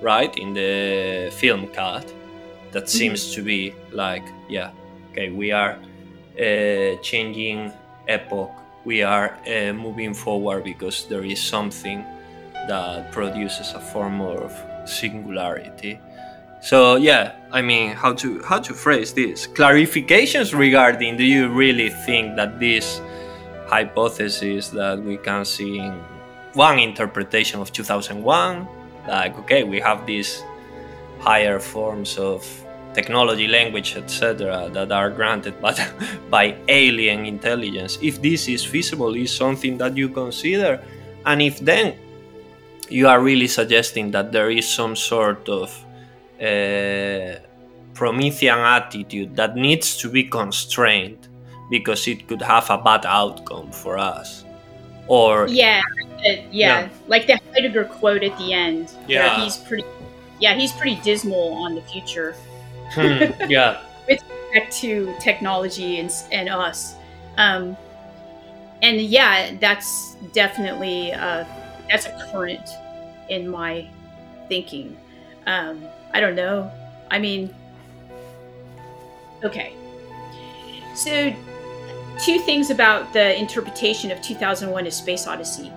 right 0.01 0.35
in 0.37 0.53
the 0.53 1.29
film 1.31 1.67
cut 1.67 2.05
that 2.71 2.87
seems 2.87 3.33
to 3.35 3.41
be 3.41 3.73
like 3.91 4.23
yeah 4.47 4.71
okay 5.11 5.29
we 5.29 5.51
are 5.51 5.77
uh, 6.39 6.95
changing 7.01 7.71
epoch. 8.07 8.51
We 8.85 9.03
are 9.03 9.37
uh, 9.45 9.73
moving 9.73 10.13
forward 10.13 10.63
because 10.63 11.05
there 11.07 11.23
is 11.23 11.41
something 11.41 12.03
that 12.67 13.11
produces 13.11 13.73
a 13.73 13.79
form 13.79 14.21
of 14.21 14.51
singularity. 14.85 15.99
So 16.61 16.97
yeah 16.97 17.35
i 17.51 17.61
mean 17.61 17.91
how 17.91 18.13
to 18.13 18.41
how 18.43 18.59
to 18.59 18.73
phrase 18.73 19.13
this? 19.13 19.47
Clarifications 19.47 20.57
regarding 20.57 21.17
do 21.17 21.23
you 21.23 21.49
really 21.49 21.89
think 21.89 22.35
that 22.35 22.59
this 22.59 23.01
hypothesis 23.67 24.69
that 24.69 25.01
we 25.01 25.17
can 25.17 25.45
see 25.45 25.79
in 25.79 25.93
one 26.53 26.79
interpretation 26.79 27.61
of 27.61 27.71
2001 27.71 28.67
like 29.07 29.37
okay 29.39 29.63
we 29.63 29.79
have 29.79 30.05
these 30.05 30.43
higher 31.19 31.59
forms 31.59 32.17
of 32.17 32.43
technology 32.93 33.47
language 33.47 33.95
etc 33.95 34.69
that 34.73 34.91
are 34.91 35.09
granted 35.09 35.61
by, 35.61 35.73
by 36.29 36.55
alien 36.67 37.25
intelligence 37.25 37.97
if 38.01 38.21
this 38.21 38.47
is 38.49 38.65
feasible 38.65 39.15
is 39.15 39.31
something 39.33 39.77
that 39.77 39.95
you 39.95 40.09
consider? 40.09 40.81
And 41.25 41.41
if 41.41 41.59
then 41.59 41.95
you 42.89 43.07
are 43.07 43.21
really 43.21 43.47
suggesting 43.47 44.11
that 44.11 44.31
there 44.31 44.49
is 44.49 44.67
some 44.67 44.95
sort 44.95 45.47
of 45.49 45.69
uh, 46.41 47.35
promethean 47.93 48.57
attitude 48.59 49.35
that 49.35 49.55
needs 49.55 49.97
to 49.97 50.09
be 50.09 50.23
constrained 50.23 51.27
because 51.69 52.07
it 52.07 52.27
could 52.27 52.41
have 52.41 52.69
a 52.69 52.77
bad 52.77 53.05
outcome 53.05 53.71
for 53.71 53.97
us 53.97 54.45
or 55.07 55.47
Yeah, 55.47 55.81
yeah, 56.23 56.41
Yeah. 56.51 56.89
like 57.07 57.27
the 57.27 57.39
Heidegger 57.53 57.85
quote 57.85 58.23
at 58.23 58.37
the 58.37 58.53
end. 58.53 58.91
Yeah. 59.07 59.41
he's 59.43 59.57
pretty. 59.57 59.85
Yeah, 60.39 60.55
he's 60.55 60.71
pretty 60.71 60.95
dismal 61.03 61.53
on 61.65 61.75
the 61.75 61.81
future 61.81 62.33
Hmm, 62.93 63.25
yeah 63.49 63.81
back 64.53 64.71
to 64.71 65.13
technology 65.19 65.99
and 65.99 66.09
and 66.31 66.49
us. 66.49 66.95
Um, 67.37 67.77
and 68.81 68.99
yeah, 69.01 69.51
that's 69.59 70.15
definitely 70.33 71.13
uh, 71.13 71.43
that's 71.89 72.05
a 72.05 72.29
current 72.31 72.69
in 73.29 73.47
my 73.49 73.87
thinking. 74.47 74.97
Um, 75.45 75.83
I 76.13 76.19
don't 76.19 76.35
know. 76.35 76.71
I 77.11 77.19
mean, 77.19 77.53
okay. 79.43 79.73
So, 80.95 81.33
two 82.23 82.39
things 82.39 82.69
about 82.69 83.13
the 83.13 83.37
interpretation 83.37 84.11
of 84.11 84.21
2001: 84.21 84.87
A 84.87 84.91
Space 84.91 85.27
Odyssey. 85.27 85.71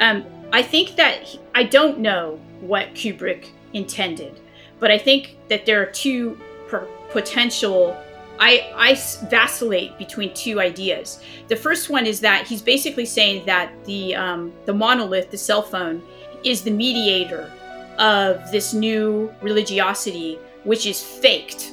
Um, 0.00 0.24
I 0.52 0.62
think 0.62 0.96
that 0.96 1.22
he- 1.22 1.40
I 1.54 1.64
don't 1.64 1.98
know 1.98 2.38
what 2.60 2.94
Kubrick 2.94 3.48
intended, 3.72 4.40
but 4.78 4.90
I 4.90 4.98
think 4.98 5.36
that 5.48 5.66
there 5.66 5.82
are 5.82 5.86
two 5.86 6.38
per- 6.68 6.86
potential. 7.10 7.96
I, 8.38 8.72
I 8.76 8.94
vacillate 9.28 9.98
between 9.98 10.32
two 10.34 10.60
ideas. 10.60 11.22
The 11.48 11.56
first 11.56 11.90
one 11.90 12.06
is 12.06 12.20
that 12.20 12.46
he's 12.46 12.62
basically 12.62 13.04
saying 13.04 13.46
that 13.46 13.72
the 13.84 14.14
um, 14.14 14.52
the 14.64 14.72
monolith, 14.74 15.30
the 15.30 15.38
cell 15.38 15.62
phone, 15.62 16.02
is 16.44 16.62
the 16.62 16.70
mediator 16.70 17.50
of 17.98 18.50
this 18.52 18.72
new 18.72 19.32
religiosity, 19.42 20.38
which 20.64 20.86
is 20.86 21.02
faked. 21.02 21.72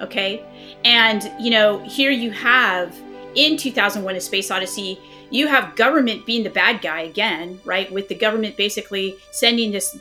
Okay, 0.00 0.44
and 0.84 1.30
you 1.40 1.50
know 1.50 1.78
here 1.84 2.10
you 2.10 2.30
have 2.32 2.96
in 3.34 3.56
2001: 3.56 4.16
A 4.16 4.20
Space 4.20 4.50
Odyssey, 4.50 4.98
you 5.30 5.46
have 5.46 5.76
government 5.76 6.26
being 6.26 6.42
the 6.42 6.50
bad 6.50 6.82
guy 6.82 7.02
again, 7.02 7.60
right? 7.64 7.90
With 7.92 8.08
the 8.08 8.16
government 8.16 8.56
basically 8.56 9.16
sending 9.30 9.70
this 9.70 9.96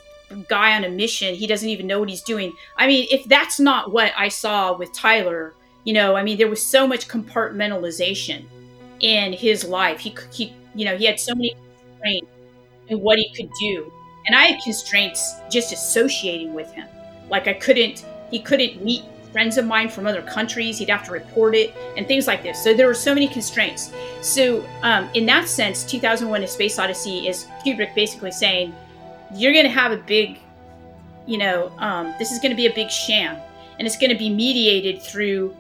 guy 0.47 0.75
on 0.75 0.83
a 0.83 0.89
mission. 0.89 1.35
He 1.35 1.47
doesn't 1.47 1.67
even 1.67 1.87
know 1.87 1.99
what 1.99 2.09
he's 2.09 2.21
doing. 2.21 2.53
I 2.77 2.87
mean, 2.87 3.07
if 3.11 3.25
that's 3.25 3.59
not 3.59 3.91
what 3.91 4.11
I 4.17 4.29
saw 4.29 4.75
with 4.75 4.93
Tyler, 4.93 5.53
you 5.83 5.93
know, 5.93 6.15
I 6.15 6.23
mean, 6.23 6.37
there 6.37 6.49
was 6.49 6.65
so 6.65 6.87
much 6.87 7.07
compartmentalization 7.07 8.45
in 8.99 9.33
his 9.33 9.63
life. 9.63 9.99
He, 9.99 10.15
he 10.31 10.53
you 10.75 10.85
know, 10.85 10.97
he 10.97 11.05
had 11.05 11.19
so 11.19 11.33
many 11.35 11.55
constraints 11.79 12.27
in 12.87 12.99
what 13.01 13.17
he 13.17 13.33
could 13.35 13.49
do. 13.59 13.91
And 14.27 14.35
I 14.35 14.43
had 14.43 14.61
constraints 14.61 15.35
just 15.49 15.73
associating 15.73 16.53
with 16.53 16.71
him. 16.71 16.87
Like 17.29 17.47
I 17.47 17.53
couldn't, 17.53 18.05
he 18.29 18.39
couldn't 18.39 18.83
meet 18.83 19.03
friends 19.31 19.57
of 19.57 19.65
mine 19.65 19.89
from 19.89 20.05
other 20.05 20.21
countries. 20.21 20.77
He'd 20.77 20.89
have 20.89 21.05
to 21.05 21.11
report 21.11 21.55
it 21.55 21.73
and 21.97 22.07
things 22.07 22.27
like 22.27 22.43
this. 22.43 22.61
So 22.63 22.73
there 22.73 22.87
were 22.87 22.93
so 22.93 23.13
many 23.13 23.27
constraints. 23.27 23.91
So 24.21 24.65
um, 24.83 25.09
in 25.13 25.25
that 25.27 25.47
sense, 25.47 25.83
2001: 25.83 26.43
A 26.43 26.47
Space 26.47 26.77
Odyssey 26.77 27.27
is 27.27 27.47
Kubrick 27.65 27.95
basically 27.95 28.31
saying, 28.31 28.75
you're 29.35 29.53
going 29.53 29.65
to 29.65 29.71
have 29.71 29.91
a 29.91 29.97
big, 29.97 30.39
you 31.25 31.37
know, 31.37 31.71
um, 31.77 32.13
this 32.19 32.31
is 32.31 32.39
going 32.39 32.51
to 32.51 32.55
be 32.55 32.65
a 32.65 32.73
big 32.73 32.89
sham, 32.89 33.37
and 33.77 33.87
it's 33.87 33.97
going 33.97 34.11
to 34.11 34.17
be 34.17 34.29
mediated 34.29 35.01
through 35.01 35.55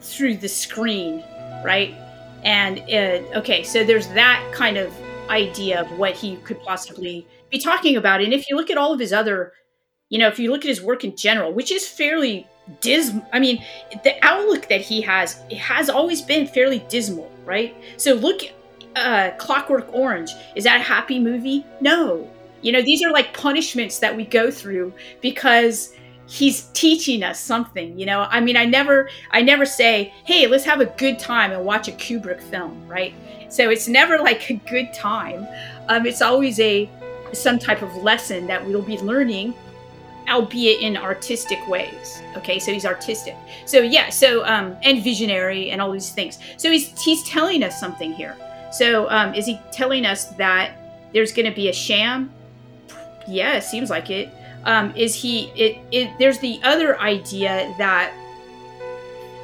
through 0.00 0.36
the 0.36 0.48
screen, 0.48 1.22
right? 1.64 1.94
And 2.44 2.78
uh, 2.80 3.38
okay, 3.38 3.62
so 3.62 3.84
there's 3.84 4.08
that 4.08 4.48
kind 4.52 4.76
of 4.76 4.92
idea 5.28 5.80
of 5.80 5.98
what 5.98 6.14
he 6.14 6.36
could 6.38 6.60
possibly 6.62 7.26
be 7.50 7.58
talking 7.58 7.96
about. 7.96 8.22
And 8.22 8.32
if 8.32 8.48
you 8.48 8.56
look 8.56 8.70
at 8.70 8.78
all 8.78 8.92
of 8.92 9.00
his 9.00 9.12
other, 9.12 9.52
you 10.08 10.18
know, 10.18 10.28
if 10.28 10.38
you 10.38 10.50
look 10.50 10.64
at 10.64 10.68
his 10.68 10.80
work 10.80 11.04
in 11.04 11.16
general, 11.16 11.52
which 11.52 11.72
is 11.72 11.86
fairly 11.86 12.46
dismal. 12.80 13.26
I 13.32 13.38
mean, 13.38 13.64
the 14.04 14.14
outlook 14.24 14.68
that 14.68 14.80
he 14.80 15.00
has 15.02 15.40
it 15.50 15.58
has 15.58 15.88
always 15.88 16.22
been 16.22 16.46
fairly 16.46 16.80
dismal, 16.88 17.30
right? 17.44 17.74
So 17.96 18.14
look, 18.14 18.42
uh, 18.96 19.30
Clockwork 19.38 19.92
Orange 19.92 20.32
is 20.54 20.64
that 20.64 20.80
a 20.80 20.84
happy 20.84 21.18
movie? 21.18 21.64
No, 21.80 22.30
You 22.62 22.72
know, 22.72 22.82
these 22.82 23.02
are 23.04 23.12
like 23.12 23.36
punishments 23.36 23.98
that 24.00 24.16
we 24.16 24.24
go 24.24 24.50
through 24.50 24.92
because 25.20 25.94
he's 26.28 26.64
teaching 26.74 27.22
us 27.22 27.40
something 27.40 27.98
you 27.98 28.04
know? 28.04 28.20
I 28.30 28.40
mean 28.40 28.56
i 28.56 28.66
never 28.66 29.08
i 29.30 29.40
never 29.40 29.64
say 29.64 30.12
hey 30.24 30.46
let's 30.46 30.64
have 30.64 30.80
a 30.80 30.86
good 30.86 31.18
time 31.18 31.52
and 31.52 31.64
watch 31.64 31.88
a 31.88 31.92
kubrick 31.92 32.42
film 32.42 32.86
right? 32.86 33.14
So 33.48 33.70
it's 33.70 33.88
never 33.88 34.18
like 34.18 34.50
a 34.50 34.54
good 34.68 34.92
time. 34.92 35.48
Um, 35.88 36.04
it's 36.04 36.20
always 36.20 36.60
a 36.60 36.88
some 37.32 37.58
type 37.58 37.80
of 37.80 37.94
lesson 37.96 38.46
that 38.46 38.64
we'll 38.64 38.82
be 38.82 38.98
learning 38.98 39.54
albeit 40.28 40.82
in 40.82 40.98
artistic 40.98 41.66
ways 41.66 42.22
okay? 42.36 42.58
So 42.58 42.72
he's 42.72 42.84
artistic. 42.84 43.34
So 43.64 43.80
yeah 43.80 44.10
so 44.10 44.44
um 44.44 44.76
and 44.82 45.02
visionary 45.02 45.70
and 45.70 45.80
all 45.80 45.90
these 45.90 46.10
things. 46.10 46.38
So 46.58 46.70
he's 46.70 47.00
he's 47.02 47.22
telling 47.24 47.62
us 47.62 47.80
something 47.80 48.12
here. 48.12 48.36
So 48.70 49.08
um 49.08 49.34
is 49.34 49.46
he 49.46 49.58
telling 49.72 50.04
us 50.04 50.26
that 50.36 50.72
there's 51.14 51.32
going 51.32 51.46
to 51.46 51.54
be 51.54 51.70
a 51.70 51.72
sham 51.72 52.30
yeah 53.28 53.56
it 53.56 53.64
seems 53.64 53.90
like 53.90 54.10
it. 54.10 54.30
Um, 54.64 54.92
is 54.96 55.14
he 55.14 55.46
it, 55.50 55.78
it 55.92 56.10
there's 56.18 56.38
the 56.40 56.60
other 56.62 56.98
idea 57.00 57.74
that 57.78 58.12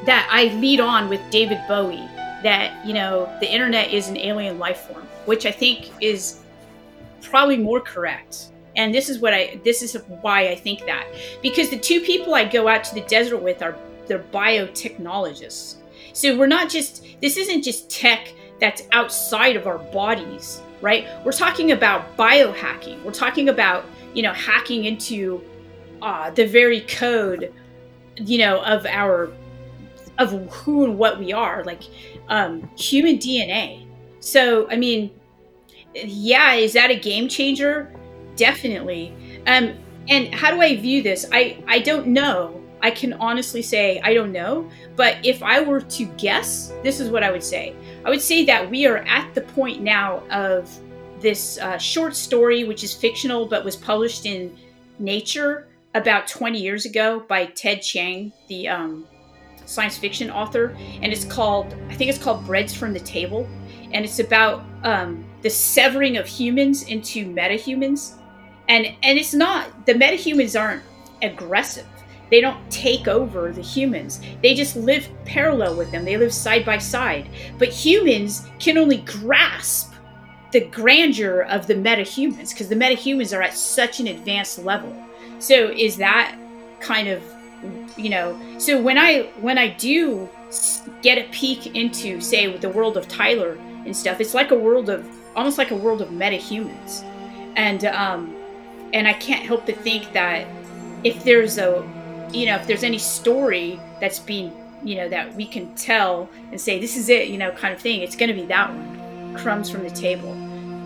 that 0.07 0.29
I 0.31 0.55
lead 0.57 0.81
on 0.81 1.09
with 1.09 1.21
David 1.31 1.61
Bowie 1.69 2.09
that 2.43 2.85
you 2.85 2.95
know 2.95 3.33
the 3.41 3.51
internet 3.51 3.93
is 3.93 4.09
an 4.09 4.17
alien 4.17 4.59
life 4.59 4.81
form 4.81 5.07
which 5.25 5.47
I 5.47 5.51
think 5.51 5.91
is 6.01 6.41
probably 7.23 7.57
more 7.57 7.81
correct. 7.81 8.49
And 8.77 8.93
this 8.93 9.09
is 9.09 9.19
what 9.21 9.33
I 9.33 9.61
this 9.65 9.83
is 9.83 9.97
why 10.21 10.49
I 10.49 10.55
think 10.55 10.85
that. 10.87 11.07
Because 11.43 11.71
the 11.71 11.79
two 11.79 12.01
people 12.01 12.35
I 12.35 12.45
go 12.45 12.69
out 12.69 12.85
to 12.85 12.95
the 12.95 13.03
desert 13.03 13.39
with 13.39 13.63
are 13.63 13.77
they're 14.07 14.25
biotechnologists. 14.33 15.77
So 16.13 16.37
we're 16.37 16.47
not 16.47 16.69
just 16.69 17.07
this 17.21 17.37
isn't 17.37 17.63
just 17.63 17.91
tech 17.91 18.33
that's 18.61 18.83
outside 18.93 19.57
of 19.57 19.67
our 19.67 19.79
bodies 19.79 20.61
right 20.85 21.09
we're 21.25 21.33
talking 21.33 21.73
about 21.73 22.17
biohacking 22.17 23.03
we're 23.03 23.11
talking 23.11 23.49
about 23.49 23.85
you 24.15 24.23
know, 24.23 24.33
hacking 24.33 24.85
into 24.85 25.43
uh, 26.01 26.31
the 26.31 26.47
very 26.47 26.81
code, 26.83 27.53
you 28.17 28.39
know, 28.39 28.63
of 28.63 28.87
our 28.87 29.31
of 30.19 30.31
who 30.53 30.85
and 30.85 30.97
what 30.97 31.19
we 31.19 31.33
are, 31.33 31.65
like 31.65 31.83
um, 32.29 32.71
human 32.79 33.19
DNA. 33.19 33.87
So, 34.21 34.71
I 34.71 34.77
mean, 34.77 35.11
yeah, 35.95 36.55
is 36.55 36.73
that 36.75 36.91
a 36.91 36.99
game 36.99 37.29
changer? 37.29 37.93
Definitely. 38.37 39.13
Um, 39.47 39.75
and 40.09 40.33
how 40.33 40.53
do 40.53 40.61
I 40.61 40.77
view 40.77 41.03
this? 41.03 41.27
I 41.33 41.63
I 41.67 41.81
don't 41.81 42.07
know. 42.07 42.61
I 42.81 42.91
can 42.91 43.15
honestly 43.15 43.63
say 43.63 44.01
I 44.05 44.15
don't 44.15 44.33
know. 44.33 44.71
But 44.95 45.17
if 45.25 45.43
I 45.43 45.61
were 45.61 45.81
to 45.81 46.05
guess, 46.17 46.73
this 46.85 47.01
is 47.01 47.11
what 47.11 47.25
I 47.25 47.33
would 47.33 47.43
say. 47.43 47.75
I 48.05 48.11
would 48.11 48.21
say 48.21 48.45
that 48.45 48.71
we 48.71 48.87
are 48.87 48.99
at 48.99 49.35
the 49.35 49.41
point 49.41 49.83
now 49.83 50.23
of 50.31 50.71
this 51.21 51.59
uh, 51.59 51.79
short 51.79 52.15
story, 52.15 52.65
which 52.65 52.85
is 52.85 52.93
fictional 52.95 53.47
but 53.47 53.65
was 53.65 53.77
published 53.77 54.27
in 54.27 54.57
Nature 54.99 55.67
about 55.95 56.29
20 56.29 56.61
years 56.61 56.85
ago 56.85 57.25
by 57.29 57.47
Ted 57.47 57.83
Chiang, 57.83 58.33
the 58.49 58.69
um, 58.69 59.07
science 59.65 59.97
fiction 59.97 60.31
author, 60.31 60.77
and 61.03 61.13
it's 61.13 61.25
called 61.25 61.75
I 61.89 61.95
think 61.95 62.11
it's 62.11 62.23
called 62.23 62.45
Breads 62.47 62.75
from 62.75 62.93
the 62.93 63.01
Table, 63.01 63.49
and 63.93 64.05
it's 64.05 64.19
about 64.19 64.65
um, 64.83 65.25
the 65.43 65.51
severing 65.51 66.17
of 66.17 66.27
humans 66.27 66.85
into 66.85 67.27
metahumans, 67.27 68.19
and 68.69 68.87
and 69.03 69.19
it's 69.19 69.35
not 69.35 69.87
the 69.87 69.95
metahumans 69.95 70.61
aren't 70.61 70.83
aggressive. 71.23 71.87
They 72.31 72.41
don't 72.41 72.71
take 72.71 73.07
over 73.07 73.53
the 73.53 73.63
humans. 73.63 74.21
They 74.43 74.55
just 74.55 74.77
live 74.77 75.09
parallel 75.25 75.77
with 75.77 75.91
them. 75.91 76.05
They 76.05 76.17
live 76.17 76.33
side 76.33 76.65
by 76.65 76.79
side. 76.79 77.29
But 77.59 77.69
humans 77.69 78.49
can 78.59 78.79
only 78.79 78.99
grasp 78.99 79.93
the 80.53 80.67
grandeur 80.67 81.43
of 81.43 81.67
the 81.67 81.75
metahumans 81.75 82.51
because 82.51 82.69
the 82.69 82.77
metahumans 82.77 83.37
are 83.37 83.43
at 83.43 83.55
such 83.55 84.01
an 84.01 84.07
advanced 84.07 84.59
level. 84.61 84.95
So 85.39 85.71
is 85.71 85.97
that 85.97 86.39
kind 86.81 87.09
of 87.09 87.23
you 87.97 88.11
know 88.11 88.39
so 88.59 88.81
when 88.81 88.99
i 88.99 89.23
when 89.41 89.57
i 89.57 89.69
do 89.69 90.29
get 91.03 91.19
a 91.19 91.29
peek 91.31 91.75
into 91.75 92.21
say 92.21 92.55
the 92.59 92.69
world 92.69 92.97
of 92.97 93.09
tyler 93.09 93.53
and 93.87 93.97
stuff 93.97 94.21
it's 94.21 94.35
like 94.35 94.51
a 94.51 94.55
world 94.55 94.91
of 94.91 95.07
almost 95.35 95.57
like 95.57 95.71
a 95.71 95.75
world 95.75 96.03
of 96.03 96.09
metahumans 96.09 97.03
and 97.57 97.87
um 97.87 98.35
and 98.93 99.09
i 99.09 99.13
can't 99.15 99.45
help 99.45 99.65
but 99.67 99.77
think 99.79 100.13
that 100.13 100.47
if 101.05 101.25
there's 101.25 101.59
a 101.59 101.83
you 102.35 102.47
know 102.47 102.57
if 102.57 102.67
there's 102.67 102.85
any 102.85 102.99
story 102.99 103.81
that's 104.01 104.19
being 104.19 104.53
you 104.83 104.97
know 104.97 105.09
that 105.09 105.35
we 105.35 105.47
can 105.47 105.75
tell 105.77 106.29
and 106.51 106.61
say 106.61 106.79
this 106.79 106.97
is 106.97 107.09
it 107.09 107.29
you 107.29 107.39
know 107.39 107.51
kind 107.53 107.73
of 107.73 107.81
thing 107.81 108.03
it's 108.03 108.17
going 108.17 108.29
to 108.29 108.35
be 108.35 108.45
that 108.47 108.69
one 108.75 108.95
crumbs 109.35 109.71
from 109.71 109.83
the 109.83 109.91
table. 109.91 110.33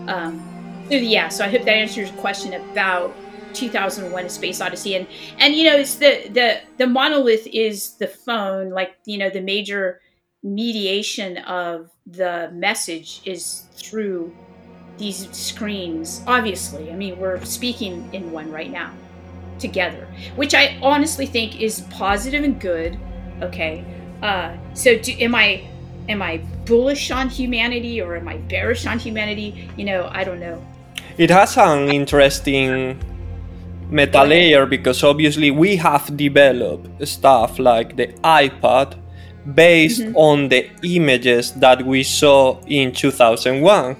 Um, 0.09 0.45
so 0.89 0.95
yeah, 0.95 1.29
so 1.29 1.45
I 1.45 1.49
hope 1.49 1.63
that 1.63 1.71
answers 1.71 2.09
your 2.09 2.19
question 2.19 2.53
about 2.53 3.15
2001: 3.53 4.25
A 4.25 4.29
Space 4.29 4.61
Odyssey, 4.61 4.95
and 4.95 5.07
and 5.37 5.55
you 5.55 5.65
know, 5.65 5.77
it's 5.77 5.95
the 5.95 6.27
the 6.29 6.61
the 6.77 6.87
monolith 6.87 7.47
is 7.47 7.93
the 7.97 8.07
phone, 8.07 8.69
like 8.71 8.95
you 9.05 9.17
know, 9.17 9.29
the 9.29 9.41
major 9.41 10.01
mediation 10.41 11.37
of 11.39 11.91
the 12.07 12.49
message 12.53 13.21
is 13.25 13.65
through 13.73 14.33
these 14.97 15.29
screens. 15.35 16.21
Obviously, 16.27 16.91
I 16.91 16.95
mean, 16.95 17.19
we're 17.19 17.43
speaking 17.45 18.09
in 18.13 18.31
one 18.31 18.51
right 18.51 18.71
now 18.71 18.93
together, 19.59 20.07
which 20.35 20.53
I 20.53 20.77
honestly 20.81 21.25
think 21.25 21.61
is 21.61 21.81
positive 21.89 22.43
and 22.43 22.59
good. 22.59 22.97
Okay, 23.41 23.85
uh, 24.21 24.55
so 24.73 24.97
do, 24.97 25.11
am 25.19 25.35
I 25.35 25.67
am 26.09 26.21
I 26.21 26.37
bullish 26.65 27.11
on 27.11 27.29
humanity 27.29 28.01
or 28.01 28.15
am 28.15 28.27
I 28.27 28.37
bearish 28.37 28.85
on 28.85 28.99
humanity? 28.99 29.69
You 29.77 29.85
know, 29.85 30.09
I 30.11 30.23
don't 30.23 30.39
know. 30.39 30.65
It 31.17 31.29
has 31.29 31.57
an 31.57 31.89
interesting 31.89 32.99
meta 33.89 34.23
layer 34.23 34.65
because 34.65 35.03
obviously 35.03 35.51
we 35.51 35.75
have 35.75 36.15
developed 36.15 37.07
stuff 37.07 37.59
like 37.59 37.95
the 37.95 38.07
iPad 38.23 38.97
based 39.55 40.01
mm-hmm. 40.01 40.15
on 40.15 40.49
the 40.49 40.69
images 40.83 41.51
that 41.53 41.85
we 41.85 42.03
saw 42.03 42.59
in 42.67 42.91
2001. 42.91 43.95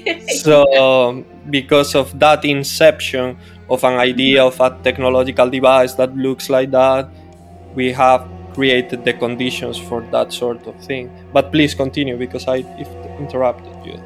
so, 0.28 1.24
because 1.50 1.94
of 1.94 2.18
that 2.18 2.44
inception 2.44 3.36
of 3.70 3.84
an 3.84 3.98
idea 3.98 4.44
of 4.44 4.60
a 4.60 4.78
technological 4.82 5.48
device 5.48 5.94
that 5.94 6.14
looks 6.16 6.50
like 6.50 6.70
that, 6.72 7.08
we 7.74 7.92
have 7.92 8.28
created 8.54 9.04
the 9.04 9.12
conditions 9.12 9.78
for 9.78 10.02
that 10.10 10.32
sort 10.32 10.66
of 10.66 10.74
thing. 10.84 11.10
But 11.32 11.52
please 11.52 11.74
continue 11.74 12.16
because 12.16 12.46
I 12.48 12.58
interrupted 13.18 13.86
you. 13.86 14.02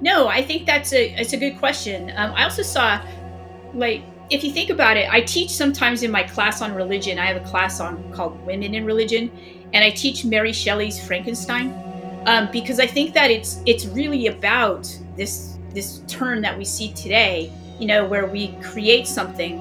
No, 0.00 0.28
I 0.28 0.42
think 0.42 0.66
that's 0.66 0.92
a 0.92 1.10
it's 1.20 1.32
a 1.32 1.36
good 1.36 1.58
question. 1.58 2.12
Um, 2.16 2.32
I 2.34 2.44
also 2.44 2.62
saw, 2.62 3.00
like, 3.74 4.02
if 4.30 4.44
you 4.44 4.52
think 4.52 4.70
about 4.70 4.96
it, 4.96 5.10
I 5.10 5.20
teach 5.22 5.50
sometimes 5.50 6.02
in 6.02 6.10
my 6.10 6.22
class 6.22 6.60
on 6.62 6.74
religion. 6.74 7.18
I 7.18 7.26
have 7.26 7.36
a 7.36 7.46
class 7.48 7.80
on 7.80 8.12
called 8.12 8.44
Women 8.44 8.74
in 8.74 8.84
Religion, 8.84 9.30
and 9.72 9.84
I 9.84 9.90
teach 9.90 10.24
Mary 10.24 10.52
Shelley's 10.52 10.98
Frankenstein 11.04 11.72
um, 12.26 12.48
because 12.52 12.78
I 12.78 12.86
think 12.86 13.14
that 13.14 13.30
it's 13.30 13.60
it's 13.66 13.86
really 13.86 14.26
about 14.26 14.86
this 15.16 15.58
this 15.74 16.00
turn 16.08 16.42
that 16.42 16.56
we 16.56 16.64
see 16.64 16.92
today. 16.92 17.52
You 17.78 17.86
know, 17.86 18.06
where 18.06 18.26
we 18.26 18.48
create 18.60 19.06
something, 19.06 19.60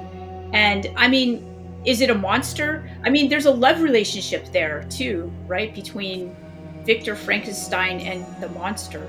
and 0.54 0.92
I 0.96 1.08
mean, 1.08 1.44
is 1.86 2.02
it 2.02 2.10
a 2.10 2.16
monster? 2.16 2.90
I 3.06 3.10
mean, 3.10 3.30
there's 3.30 3.46
a 3.46 3.52
love 3.52 3.82
relationship 3.82 4.52
there 4.52 4.84
too, 4.90 5.32
right? 5.48 5.74
Between 5.74 6.36
Victor 6.84 7.16
Frankenstein 7.16 8.00
and 8.00 8.26
the 8.42 8.50
monster. 8.50 9.08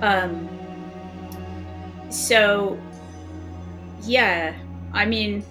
Um, 0.00 0.48
so, 2.08 2.78
yeah, 4.02 4.54
I 4.92 5.04
mean. 5.04 5.44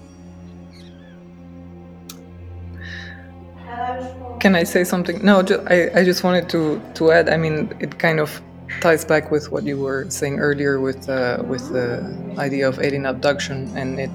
Can 4.39 4.55
I 4.55 4.63
say 4.63 4.83
something? 4.83 5.23
No, 5.23 5.39
I, 5.67 5.89
I 5.99 6.03
just 6.03 6.23
wanted 6.23 6.49
to, 6.49 6.81
to 6.95 7.11
add. 7.11 7.29
I 7.29 7.37
mean, 7.37 7.73
it 7.79 7.99
kind 7.99 8.19
of 8.19 8.41
ties 8.81 9.05
back 9.05 9.31
with 9.31 9.51
what 9.51 9.63
you 9.63 9.79
were 9.79 10.05
saying 10.09 10.39
earlier 10.39 10.79
with 10.79 11.07
uh, 11.09 11.41
with 11.47 11.69
the 11.71 11.89
idea 12.37 12.67
of 12.67 12.79
alien 12.79 13.05
abduction 13.05 13.71
and 13.77 13.99
it 13.99 14.11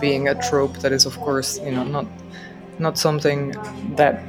being 0.00 0.28
a 0.28 0.34
trope 0.48 0.76
that 0.78 0.92
is 0.92 1.06
of 1.06 1.18
course 1.20 1.58
you 1.60 1.70
know 1.72 1.84
not 1.84 2.06
not 2.78 2.98
something 2.98 3.54
that 3.96 4.20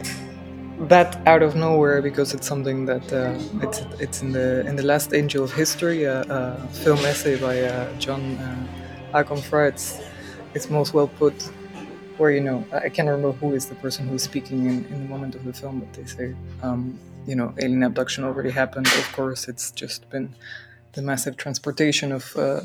that 0.88 1.26
out 1.26 1.42
of 1.42 1.56
nowhere 1.56 2.02
because 2.02 2.34
it's 2.34 2.48
something 2.48 2.86
that 2.86 3.12
uh, 3.14 3.34
it's 3.62 3.80
it's 4.00 4.22
in 4.22 4.32
the 4.34 4.66
in 4.68 4.76
the 4.76 4.84
last 4.84 5.14
angel 5.14 5.44
of 5.44 5.52
history 5.54 6.04
a, 6.04 6.22
a 6.24 6.68
film 6.84 7.00
essay 7.06 7.40
by 7.40 7.62
uh, 7.62 7.92
John 7.98 8.38
uh, 8.38 8.68
Akomfrah 9.24 9.70
it's 9.70 10.02
it's 10.54 10.70
most 10.70 10.94
well 10.94 11.08
put 11.08 11.34
where 12.18 12.32
you 12.32 12.42
know 12.42 12.66
I 12.74 12.90
can't 12.90 13.08
remember 13.08 13.32
who 13.32 13.54
is 13.54 13.66
the 13.66 13.76
person 13.76 14.08
who's 14.08 14.24
speaking 14.24 14.66
in, 14.66 14.86
in 14.86 15.04
the 15.04 15.10
moment 15.10 15.36
of 15.36 15.44
the 15.46 15.54
film 15.54 15.80
but 15.80 15.94
they 15.94 16.06
say 16.06 16.36
um, 16.62 17.00
you 17.28 17.36
know 17.36 17.54
alien 17.60 17.84
abduction 17.84 18.24
already 18.24 18.52
happened 18.52 18.88
of 18.88 19.12
course 19.14 19.48
it's 19.48 19.72
just 19.72 20.10
been 20.10 20.34
the 20.94 21.02
massive 21.02 21.36
transportation 21.38 22.12
of 22.12 22.36
uh, 22.38 22.62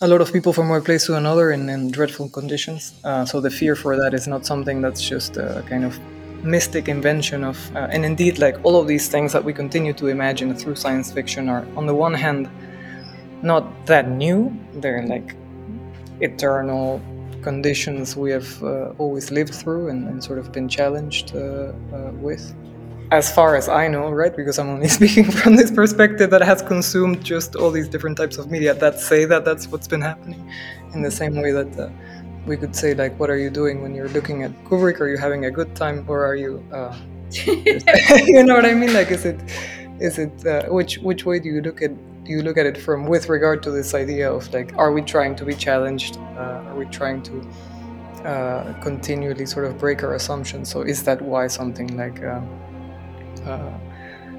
a 0.00 0.06
lot 0.06 0.20
of 0.20 0.32
people 0.32 0.52
from 0.52 0.68
one 0.68 0.82
place 0.82 1.06
to 1.06 1.16
another 1.16 1.50
in, 1.50 1.68
in 1.68 1.90
dreadful 1.90 2.28
conditions. 2.28 2.94
Uh, 3.02 3.24
so 3.24 3.40
the 3.40 3.50
fear 3.50 3.74
for 3.74 3.96
that 3.96 4.14
is 4.14 4.28
not 4.28 4.46
something 4.46 4.80
that's 4.80 5.02
just 5.02 5.36
a 5.36 5.64
kind 5.68 5.84
of 5.84 5.98
mystic 6.44 6.88
invention 6.88 7.42
of, 7.42 7.58
uh, 7.74 7.88
and 7.90 8.04
indeed, 8.04 8.38
like 8.38 8.56
all 8.62 8.80
of 8.80 8.86
these 8.86 9.08
things 9.08 9.32
that 9.32 9.42
we 9.42 9.52
continue 9.52 9.92
to 9.92 10.06
imagine 10.06 10.54
through 10.54 10.76
science 10.76 11.10
fiction 11.10 11.48
are, 11.48 11.66
on 11.76 11.86
the 11.86 11.94
one 11.94 12.14
hand, 12.14 12.48
not 13.42 13.86
that 13.86 14.08
new. 14.08 14.56
They're 14.74 15.04
like 15.04 15.34
eternal 16.20 17.00
conditions 17.42 18.16
we 18.16 18.30
have 18.30 18.62
uh, 18.62 18.92
always 18.98 19.30
lived 19.30 19.54
through 19.54 19.88
and, 19.88 20.08
and, 20.08 20.22
sort 20.22 20.38
of 20.38 20.52
been 20.52 20.68
challenged 20.68 21.34
uh, 21.34 21.72
uh, 21.92 22.10
with. 22.14 22.54
As 23.10 23.32
far 23.32 23.56
as 23.56 23.70
I 23.70 23.88
know, 23.88 24.10
right? 24.10 24.36
Because 24.36 24.58
I'm 24.58 24.68
only 24.68 24.88
speaking 24.98 25.30
from 25.30 25.56
this 25.56 25.70
perspective 25.70 26.30
that 26.30 26.42
has 26.42 26.60
consumed 26.60 27.24
just 27.24 27.56
all 27.56 27.70
these 27.70 27.88
different 27.88 28.18
types 28.18 28.36
of 28.36 28.50
media 28.50 28.74
that 28.74 29.00
say 29.00 29.24
that 29.24 29.44
that's 29.44 29.68
what's 29.68 29.88
been 29.88 30.02
happening. 30.02 30.50
In 30.92 31.02
the 31.02 31.10
same 31.10 31.40
way 31.40 31.52
that 31.52 31.78
uh, 31.78 31.90
we 32.46 32.56
could 32.56 32.76
say, 32.76 32.94
like, 32.94 33.18
what 33.18 33.30
are 33.30 33.38
you 33.38 33.50
doing 33.50 33.82
when 33.82 33.94
you're 33.94 34.08
looking 34.10 34.42
at 34.42 34.52
Kubrick? 34.64 35.00
Are 35.00 35.08
you 35.08 35.16
having 35.16 35.46
a 35.46 35.50
good 35.50 35.74
time, 35.74 36.04
or 36.06 36.24
are 36.24 36.36
you, 36.36 36.62
uh, 36.72 36.94
you 38.26 38.42
know 38.42 38.54
what 38.54 38.66
I 38.66 38.74
mean? 38.74 38.92
Like, 38.92 39.10
is 39.10 39.24
it, 39.24 39.40
is 40.00 40.18
it, 40.18 40.46
uh, 40.46 40.64
which 40.66 40.98
which 40.98 41.24
way 41.24 41.38
do 41.38 41.48
you 41.48 41.62
look 41.62 41.80
at 41.80 41.92
do 42.24 42.32
you 42.32 42.42
look 42.42 42.58
at 42.58 42.66
it 42.66 42.76
from 42.76 43.06
with 43.06 43.30
regard 43.30 43.62
to 43.62 43.70
this 43.70 43.94
idea 43.94 44.30
of 44.30 44.52
like 44.52 44.74
are 44.76 44.92
we 44.92 45.00
trying 45.00 45.34
to 45.34 45.44
be 45.46 45.54
challenged 45.54 46.18
uh, 46.36 46.62
are 46.68 46.74
we 46.76 46.84
trying 46.86 47.22
to 47.22 47.40
uh, 48.24 48.74
continually 48.82 49.46
sort 49.46 49.64
of 49.64 49.78
break 49.78 50.02
our 50.02 50.14
assumptions 50.14 50.68
so 50.70 50.82
is 50.82 51.02
that 51.04 51.22
why 51.22 51.46
something 51.46 51.96
like 51.96 52.22
uh 52.22 52.40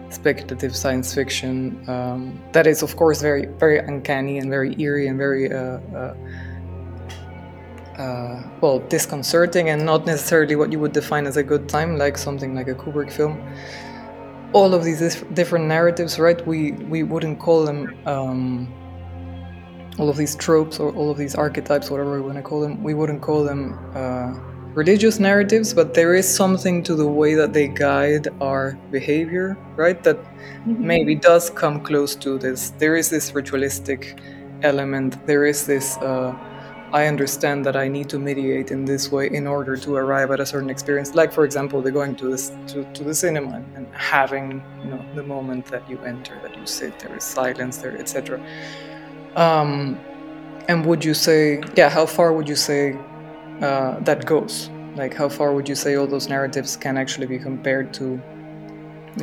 speculative 0.09 0.75
science 0.75 1.13
fiction 1.13 1.83
um, 1.87 2.39
that 2.51 2.65
is 2.65 2.81
of 2.81 2.95
course 2.95 3.21
very 3.21 3.45
very 3.45 3.77
uncanny 3.77 4.39
and 4.39 4.49
very 4.49 4.75
eerie 4.81 5.07
and 5.07 5.17
very 5.17 5.51
uh, 5.53 5.79
uh, 7.97 8.43
well 8.61 8.79
disconcerting 8.89 9.69
and 9.69 9.85
not 9.85 10.05
necessarily 10.05 10.55
what 10.55 10.71
you 10.71 10.79
would 10.79 10.93
define 10.93 11.27
as 11.27 11.37
a 11.37 11.43
good 11.43 11.69
time 11.69 11.97
like 11.97 12.17
something 12.17 12.55
like 12.55 12.67
a 12.67 12.73
kubrick 12.73 13.11
film 13.11 13.37
all 14.53 14.73
of 14.73 14.83
these 14.83 15.21
different 15.33 15.65
narratives, 15.65 16.19
right? 16.19 16.45
We 16.45 16.71
we 16.71 17.03
wouldn't 17.03 17.39
call 17.39 17.65
them 17.65 17.95
um, 18.05 18.73
all 19.97 20.09
of 20.09 20.17
these 20.17 20.35
tropes 20.35 20.79
or 20.79 20.91
all 20.93 21.11
of 21.11 21.17
these 21.17 21.35
archetypes, 21.35 21.89
whatever 21.91 22.15
we 22.15 22.21
want 22.21 22.37
to 22.37 22.41
call 22.41 22.61
them. 22.61 22.83
We 22.83 22.93
wouldn't 22.93 23.21
call 23.21 23.43
them 23.43 23.77
uh, 23.93 24.33
religious 24.79 25.19
narratives, 25.19 25.73
but 25.73 25.93
there 25.93 26.13
is 26.15 26.27
something 26.41 26.81
to 26.83 26.95
the 26.95 27.09
way 27.21 27.33
that 27.41 27.51
they 27.51 27.67
guide 27.67 28.25
our 28.39 28.65
behavior, 28.91 29.57
right? 29.75 30.01
That 30.03 30.17
mm-hmm. 30.17 30.87
maybe 30.91 31.15
does 31.15 31.49
come 31.49 31.81
close 31.89 32.15
to 32.25 32.37
this. 32.45 32.71
There 32.83 32.95
is 32.95 33.09
this 33.09 33.25
ritualistic 33.39 34.01
element. 34.61 35.11
There 35.27 35.45
is 35.45 35.65
this. 35.65 35.97
Uh, 35.97 36.31
I 36.91 37.05
understand 37.05 37.65
that 37.67 37.75
I 37.75 37.87
need 37.87 38.07
to 38.13 38.17
mediate 38.17 38.71
in 38.71 38.85
this 38.85 39.11
way 39.11 39.25
in 39.39 39.45
order 39.45 39.75
to 39.85 39.95
arrive 39.95 40.31
at 40.31 40.39
a 40.39 40.45
certain 40.45 40.71
experience. 40.71 41.13
Like, 41.13 41.31
for 41.31 41.43
example, 41.43 41.81
the 41.81 41.91
going 41.91 42.15
to 42.15 42.25
this 42.31 42.51
to, 42.71 42.77
to 42.97 43.03
the 43.03 43.13
cinema 43.13 43.63
and 43.75 43.85
having 43.93 44.63
you 44.83 44.91
know 44.91 45.05
the 45.13 45.23
moment 45.23 45.65
that 45.73 45.83
you 45.89 45.99
enter, 46.13 46.39
that 46.43 46.57
you 46.57 46.65
sit, 46.65 46.97
there 46.99 47.15
is 47.15 47.23
silence 47.23 47.75
there, 47.77 47.95
etc. 47.97 48.41
Um, 49.35 49.99
and 50.69 50.85
would 50.85 51.03
you 51.03 51.13
say, 51.13 51.61
yeah, 51.75 51.89
how 51.89 52.05
far 52.05 52.31
would 52.31 52.47
you 52.47 52.55
say 52.55 52.97
uh, 53.61 53.99
that 54.01 54.25
goes? 54.25 54.69
Like, 54.95 55.13
how 55.13 55.29
far 55.29 55.53
would 55.53 55.69
you 55.69 55.75
say 55.75 55.95
all 55.95 56.07
those 56.07 56.27
narratives 56.27 56.75
can 56.75 56.97
actually 56.97 57.27
be 57.27 57.39
compared 57.39 57.93
to 57.95 58.21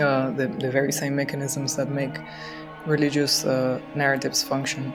uh, 0.00 0.30
the, 0.30 0.46
the 0.60 0.70
very 0.70 0.92
same 0.92 1.16
mechanisms 1.16 1.76
that 1.76 1.90
make 1.90 2.18
religious 2.86 3.44
uh, 3.44 3.80
narratives 3.94 4.42
function? 4.42 4.92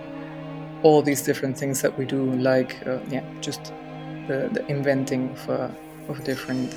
all 0.83 1.01
these 1.01 1.21
different 1.21 1.57
things 1.57 1.81
that 1.81 1.97
we 1.97 2.05
do, 2.05 2.31
like 2.33 2.85
uh, 2.87 2.99
yeah, 3.09 3.23
just 3.39 3.73
the, 4.27 4.49
the 4.51 4.65
inventing 4.67 5.29
of, 5.29 5.49
uh, 5.49 5.69
of 6.09 6.23
different 6.23 6.73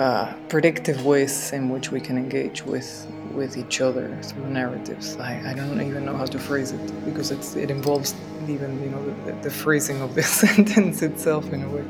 uh, 0.00 0.32
predictive 0.48 1.04
ways 1.04 1.52
in 1.52 1.68
which 1.68 1.92
we 1.92 2.00
can 2.00 2.16
engage 2.16 2.64
with 2.64 3.06
with 3.34 3.56
each 3.56 3.80
other 3.80 4.16
through 4.22 4.46
narratives. 4.46 5.16
I, 5.18 5.50
I 5.50 5.52
don't 5.54 5.80
even 5.80 6.04
know 6.06 6.16
how 6.16 6.24
to 6.24 6.38
phrase 6.38 6.72
it 6.72 7.04
because 7.04 7.30
it's 7.30 7.54
it 7.54 7.70
involves 7.70 8.14
even 8.48 8.82
you 8.82 8.88
know 8.88 9.02
the, 9.26 9.32
the 9.42 9.50
phrasing 9.50 10.00
of 10.00 10.14
the 10.14 10.22
sentence 10.42 11.02
itself 11.02 11.52
in 11.52 11.62
a 11.62 11.68
way. 11.68 11.84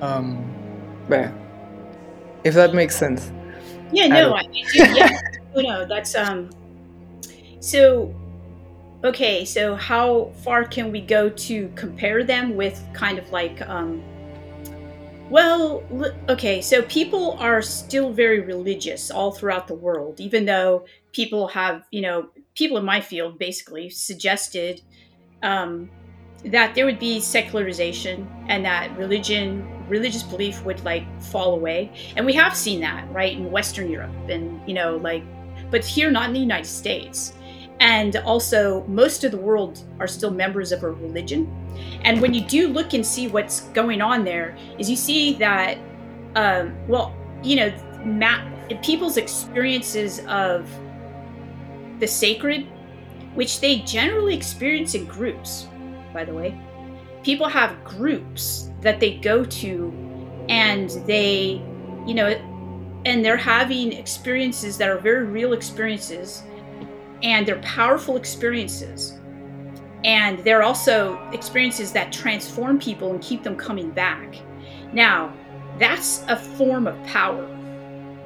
Um, 0.00 0.42
but 1.08 1.30
if 2.42 2.54
that 2.54 2.74
makes 2.74 2.96
sense. 2.96 3.30
Yeah, 3.92 4.06
no, 4.06 4.32
I, 4.32 4.40
I 4.40 4.42
do. 4.44 4.60
Yeah, 4.74 5.20
no, 5.54 5.86
that's 5.86 6.14
um. 6.14 6.48
So 7.60 8.14
okay, 9.04 9.44
so 9.44 9.74
how 9.74 10.32
far 10.42 10.64
can 10.64 10.90
we 10.90 11.02
go 11.02 11.28
to 11.28 11.70
compare 11.74 12.24
them 12.24 12.56
with 12.56 12.82
kind 12.94 13.18
of 13.18 13.30
like, 13.30 13.60
um, 13.68 14.02
well, 15.32 15.82
okay, 16.28 16.60
so 16.60 16.82
people 16.82 17.38
are 17.38 17.62
still 17.62 18.12
very 18.12 18.40
religious 18.40 19.10
all 19.10 19.32
throughout 19.32 19.66
the 19.66 19.74
world, 19.74 20.20
even 20.20 20.44
though 20.44 20.84
people 21.12 21.48
have, 21.48 21.86
you 21.90 22.02
know, 22.02 22.28
people 22.54 22.76
in 22.76 22.84
my 22.84 23.00
field 23.00 23.38
basically 23.38 23.88
suggested 23.88 24.82
um, 25.42 25.88
that 26.44 26.74
there 26.74 26.84
would 26.84 26.98
be 26.98 27.18
secularization 27.18 28.30
and 28.48 28.62
that 28.66 28.94
religion, 28.98 29.66
religious 29.88 30.22
belief 30.22 30.62
would 30.66 30.84
like 30.84 31.06
fall 31.22 31.54
away. 31.54 31.90
And 32.14 32.26
we 32.26 32.34
have 32.34 32.54
seen 32.54 32.80
that, 32.80 33.10
right, 33.10 33.32
in 33.32 33.50
Western 33.50 33.90
Europe 33.90 34.12
and, 34.28 34.60
you 34.68 34.74
know, 34.74 34.98
like, 34.98 35.24
but 35.70 35.82
here, 35.82 36.10
not 36.10 36.26
in 36.26 36.34
the 36.34 36.40
United 36.40 36.68
States. 36.68 37.32
And 37.82 38.14
also, 38.18 38.84
most 38.86 39.24
of 39.24 39.32
the 39.32 39.36
world 39.36 39.82
are 39.98 40.06
still 40.06 40.30
members 40.30 40.70
of 40.70 40.84
a 40.84 40.90
religion. 40.92 41.50
And 42.04 42.20
when 42.20 42.32
you 42.32 42.40
do 42.42 42.68
look 42.68 42.94
and 42.94 43.04
see 43.04 43.26
what's 43.26 43.62
going 43.70 44.00
on 44.00 44.22
there, 44.24 44.56
is 44.78 44.88
you 44.88 44.94
see 44.94 45.32
that, 45.38 45.78
um, 46.36 46.76
well, 46.86 47.12
you 47.42 47.56
know, 47.56 47.72
ma- 48.04 48.48
people's 48.82 49.16
experiences 49.16 50.20
of 50.28 50.70
the 51.98 52.06
sacred, 52.06 52.68
which 53.34 53.58
they 53.58 53.80
generally 53.80 54.36
experience 54.36 54.94
in 54.94 55.04
groups, 55.06 55.66
by 56.14 56.24
the 56.24 56.32
way. 56.32 56.56
People 57.24 57.48
have 57.48 57.82
groups 57.82 58.70
that 58.80 59.00
they 59.00 59.16
go 59.16 59.44
to 59.44 59.92
and 60.48 60.90
they, 61.08 61.60
you 62.06 62.14
know, 62.14 62.28
and 63.06 63.24
they're 63.24 63.36
having 63.36 63.92
experiences 63.92 64.78
that 64.78 64.88
are 64.88 64.98
very 64.98 65.24
real 65.24 65.52
experiences 65.52 66.44
and 67.22 67.46
they're 67.46 67.60
powerful 67.60 68.16
experiences. 68.16 69.18
And 70.04 70.40
they're 70.40 70.62
also 70.62 71.18
experiences 71.32 71.92
that 71.92 72.12
transform 72.12 72.78
people 72.78 73.12
and 73.12 73.22
keep 73.22 73.42
them 73.42 73.56
coming 73.56 73.90
back. 73.90 74.36
Now, 74.92 75.32
that's 75.78 76.24
a 76.28 76.36
form 76.36 76.86
of 76.86 77.00
power. 77.06 77.44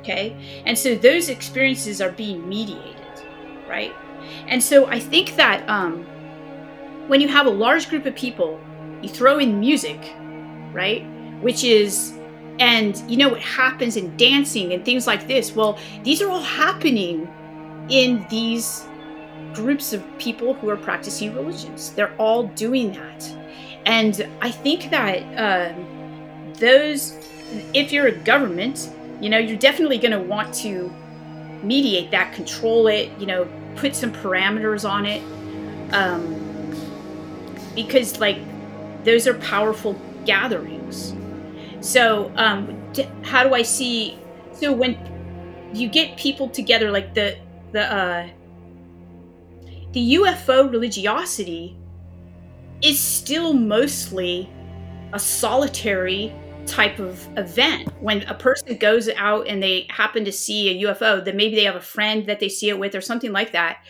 Okay? 0.01 0.63
And 0.65 0.79
so 0.79 0.95
those 0.95 1.29
experiences 1.29 2.01
are 2.01 2.13
being 2.13 2.49
mediated, 2.49 2.97
right? 3.69 3.95
And 4.47 4.63
so 4.63 4.87
I 4.87 4.99
think 4.99 5.37
that 5.37 5.69
um, 5.69 6.05
when 7.09 7.21
you 7.21 7.29
have 7.29 7.47
a 7.47 7.51
large 7.51 7.89
group 7.89 8.07
of 8.07 8.15
people, 8.15 8.61
you 9.03 9.09
throw 9.09 9.39
in 9.39 9.61
music, 9.61 10.15
right? 10.73 11.05
Which 11.41 11.65
is, 11.65 12.13
and 12.59 12.97
you 13.11 13.17
know 13.17 13.29
what 13.29 13.41
happens 13.41 13.97
in 13.97 14.17
dancing 14.17 14.73
and 14.73 14.85
things 14.85 15.07
like 15.07 15.29
this. 15.29 15.55
Well, 15.55 15.79
these 16.05 16.23
are 16.23 16.31
all 16.31 16.43
happening 16.43 17.29
in 17.89 18.27
these 18.31 18.86
groups 19.57 19.95
of 19.95 20.05
people 20.19 20.53
who 20.55 20.69
are 20.69 20.77
practicing 20.77 21.35
religions. 21.35 21.91
They're 21.93 22.15
all 22.19 22.49
doing 22.49 22.93
that. 22.93 23.37
And 23.87 24.29
I 24.43 24.51
think 24.51 24.91
that 24.91 25.75
um, 25.75 26.53
those, 26.55 27.15
if 27.73 27.91
you're 27.91 28.09
a 28.09 28.13
government, 28.13 28.91
you 29.21 29.31
know, 29.31 29.39
you're 29.39 29.57
definitely 29.57 29.97
going 29.97 30.13
to 30.13 30.21
want 30.21 30.55
to 30.57 30.93
mediate 31.63 32.11
that, 32.11 32.35
control 32.35 32.87
it, 32.87 33.11
you 33.19 33.27
know, 33.27 33.49
put 33.77 33.97
some 33.97 34.13
parameters 34.13 34.89
on 34.89 35.07
it. 35.07 35.23
Um, 35.95 36.43
because, 37.75 38.21
like, 38.21 38.39
those 39.05 39.27
are 39.27 39.35
powerful 39.35 39.95
gatherings. 40.25 41.15
So, 41.81 42.33
um, 42.37 42.93
how 43.23 43.45
do 43.45 43.55
I 43.55 43.63
see? 43.63 44.19
So, 44.53 44.73
when 44.73 44.99
you 45.73 45.89
get 45.89 46.17
people 46.17 46.49
together, 46.49 46.91
like 46.91 47.15
the, 47.15 47.39
the, 47.73 47.93
uh, 47.93 48.29
the 49.97 50.17
UFO 50.17 50.71
religiosity 50.71 51.75
is 52.83 53.01
still 53.01 53.55
mostly 53.55 54.47
a 55.15 55.19
solitary 55.19 56.35
type 56.67 56.99
of 56.99 57.27
event. 57.39 57.89
When 58.03 58.21
a 58.25 58.35
person 58.35 58.77
goes 58.77 59.09
out 59.17 59.49
and 59.49 59.63
they 59.63 59.87
happen 59.89 60.23
to 60.27 60.33
see 60.33 60.69
a 60.69 60.87
UFO, 60.87 61.25
then 61.25 61.35
maybe 61.35 61.57
they 61.57 61.65
have 61.65 61.77
a 61.77 61.81
friend 61.81 62.27
that 62.27 62.41
they 62.41 62.51
see 62.51 62.69
it 62.69 62.79
with 62.79 62.95
or 62.95 63.01
something 63.01 63.33
like 63.33 63.53
that. 63.53 63.87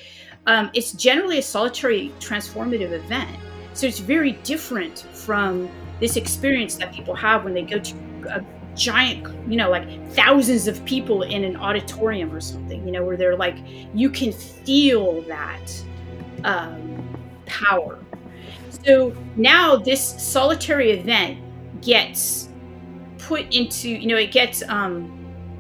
Um, 0.47 0.71
it's 0.75 0.93
generally 0.93 1.39
a 1.39 1.43
solitary 1.43 2.13
transformative 2.21 2.93
event. 2.93 3.37
So 3.73 3.89
it's 3.89 3.99
very 3.99 4.33
different 4.45 5.01
from 5.13 5.69
this 5.99 6.15
experience 6.15 6.77
that 6.77 6.93
people 6.93 7.17
have 7.17 7.43
when 7.43 7.53
they 7.53 7.63
go 7.63 7.81
to 7.81 7.97
a 8.31 8.45
giant, 8.77 9.27
you 9.51 9.57
know, 9.57 9.71
like 9.71 10.09
thousands 10.13 10.69
of 10.69 10.85
people 10.85 11.25
in 11.25 11.43
an 11.43 11.57
auditorium 11.57 12.33
or 12.33 12.41
something, 12.41 12.87
you 12.87 12.93
know, 12.93 13.03
where 13.03 13.17
they're 13.17 13.37
like, 13.37 13.57
you 13.93 14.09
can 14.09 14.31
feel 14.31 15.23
that 15.23 15.83
um, 16.47 17.19
power. 17.45 17.99
So 18.85 19.15
now 19.37 19.77
this 19.77 20.01
solitary 20.23 20.93
event 20.93 21.39
gets 21.83 22.49
put 23.19 23.53
into, 23.55 23.91
you 23.91 24.07
know, 24.07 24.17
it 24.17 24.33
gets 24.33 24.63
um, 24.69 25.13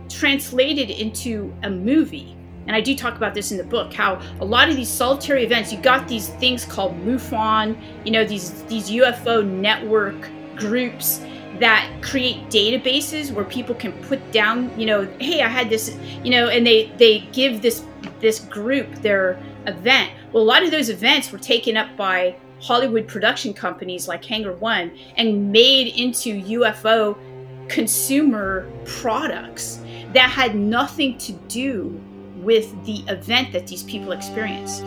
translated 0.08 0.90
into 0.90 1.52
a 1.64 1.70
movie, 1.70 2.36
and 2.66 2.74
I 2.74 2.80
do 2.80 2.96
talk 2.96 3.16
about 3.16 3.34
this 3.34 3.52
in 3.52 3.58
the 3.58 3.64
book, 3.64 3.92
how 3.92 4.20
a 4.40 4.44
lot 4.44 4.68
of 4.68 4.76
these 4.76 4.88
solitary 4.88 5.44
events, 5.44 5.72
you 5.72 5.78
got 5.78 6.08
these 6.08 6.28
things 6.28 6.64
called 6.64 6.96
MUFON, 7.04 7.76
you 8.04 8.10
know, 8.10 8.24
these 8.24 8.62
these 8.64 8.90
UFO 8.90 9.46
network 9.46 10.30
groups 10.56 11.20
that 11.60 11.90
create 12.02 12.48
databases 12.48 13.32
where 13.32 13.44
people 13.44 13.74
can 13.74 13.92
put 14.04 14.32
down, 14.32 14.78
you 14.78 14.86
know, 14.86 15.08
hey, 15.20 15.42
I 15.42 15.48
had 15.48 15.70
this, 15.70 15.96
you 16.22 16.30
know, 16.30 16.48
and 16.48 16.66
they 16.66 16.92
they 16.96 17.20
give 17.32 17.62
this 17.62 17.84
this 18.20 18.40
group 18.40 18.92
their 18.96 19.40
event. 19.66 20.10
Well, 20.36 20.44
a 20.44 20.52
lot 20.52 20.64
of 20.64 20.70
those 20.70 20.90
events 20.90 21.32
were 21.32 21.38
taken 21.38 21.78
up 21.78 21.96
by 21.96 22.36
Hollywood 22.60 23.08
production 23.08 23.54
companies 23.54 24.06
like 24.06 24.22
Hangar 24.22 24.52
One 24.52 24.94
and 25.16 25.50
made 25.50 25.96
into 25.96 26.42
UFO 26.42 27.16
consumer 27.70 28.70
products 28.84 29.80
that 30.12 30.28
had 30.28 30.54
nothing 30.54 31.16
to 31.16 31.32
do 31.48 31.98
with 32.36 32.70
the 32.84 32.98
event 33.08 33.50
that 33.54 33.66
these 33.66 33.82
people 33.84 34.12
experienced. 34.12 34.82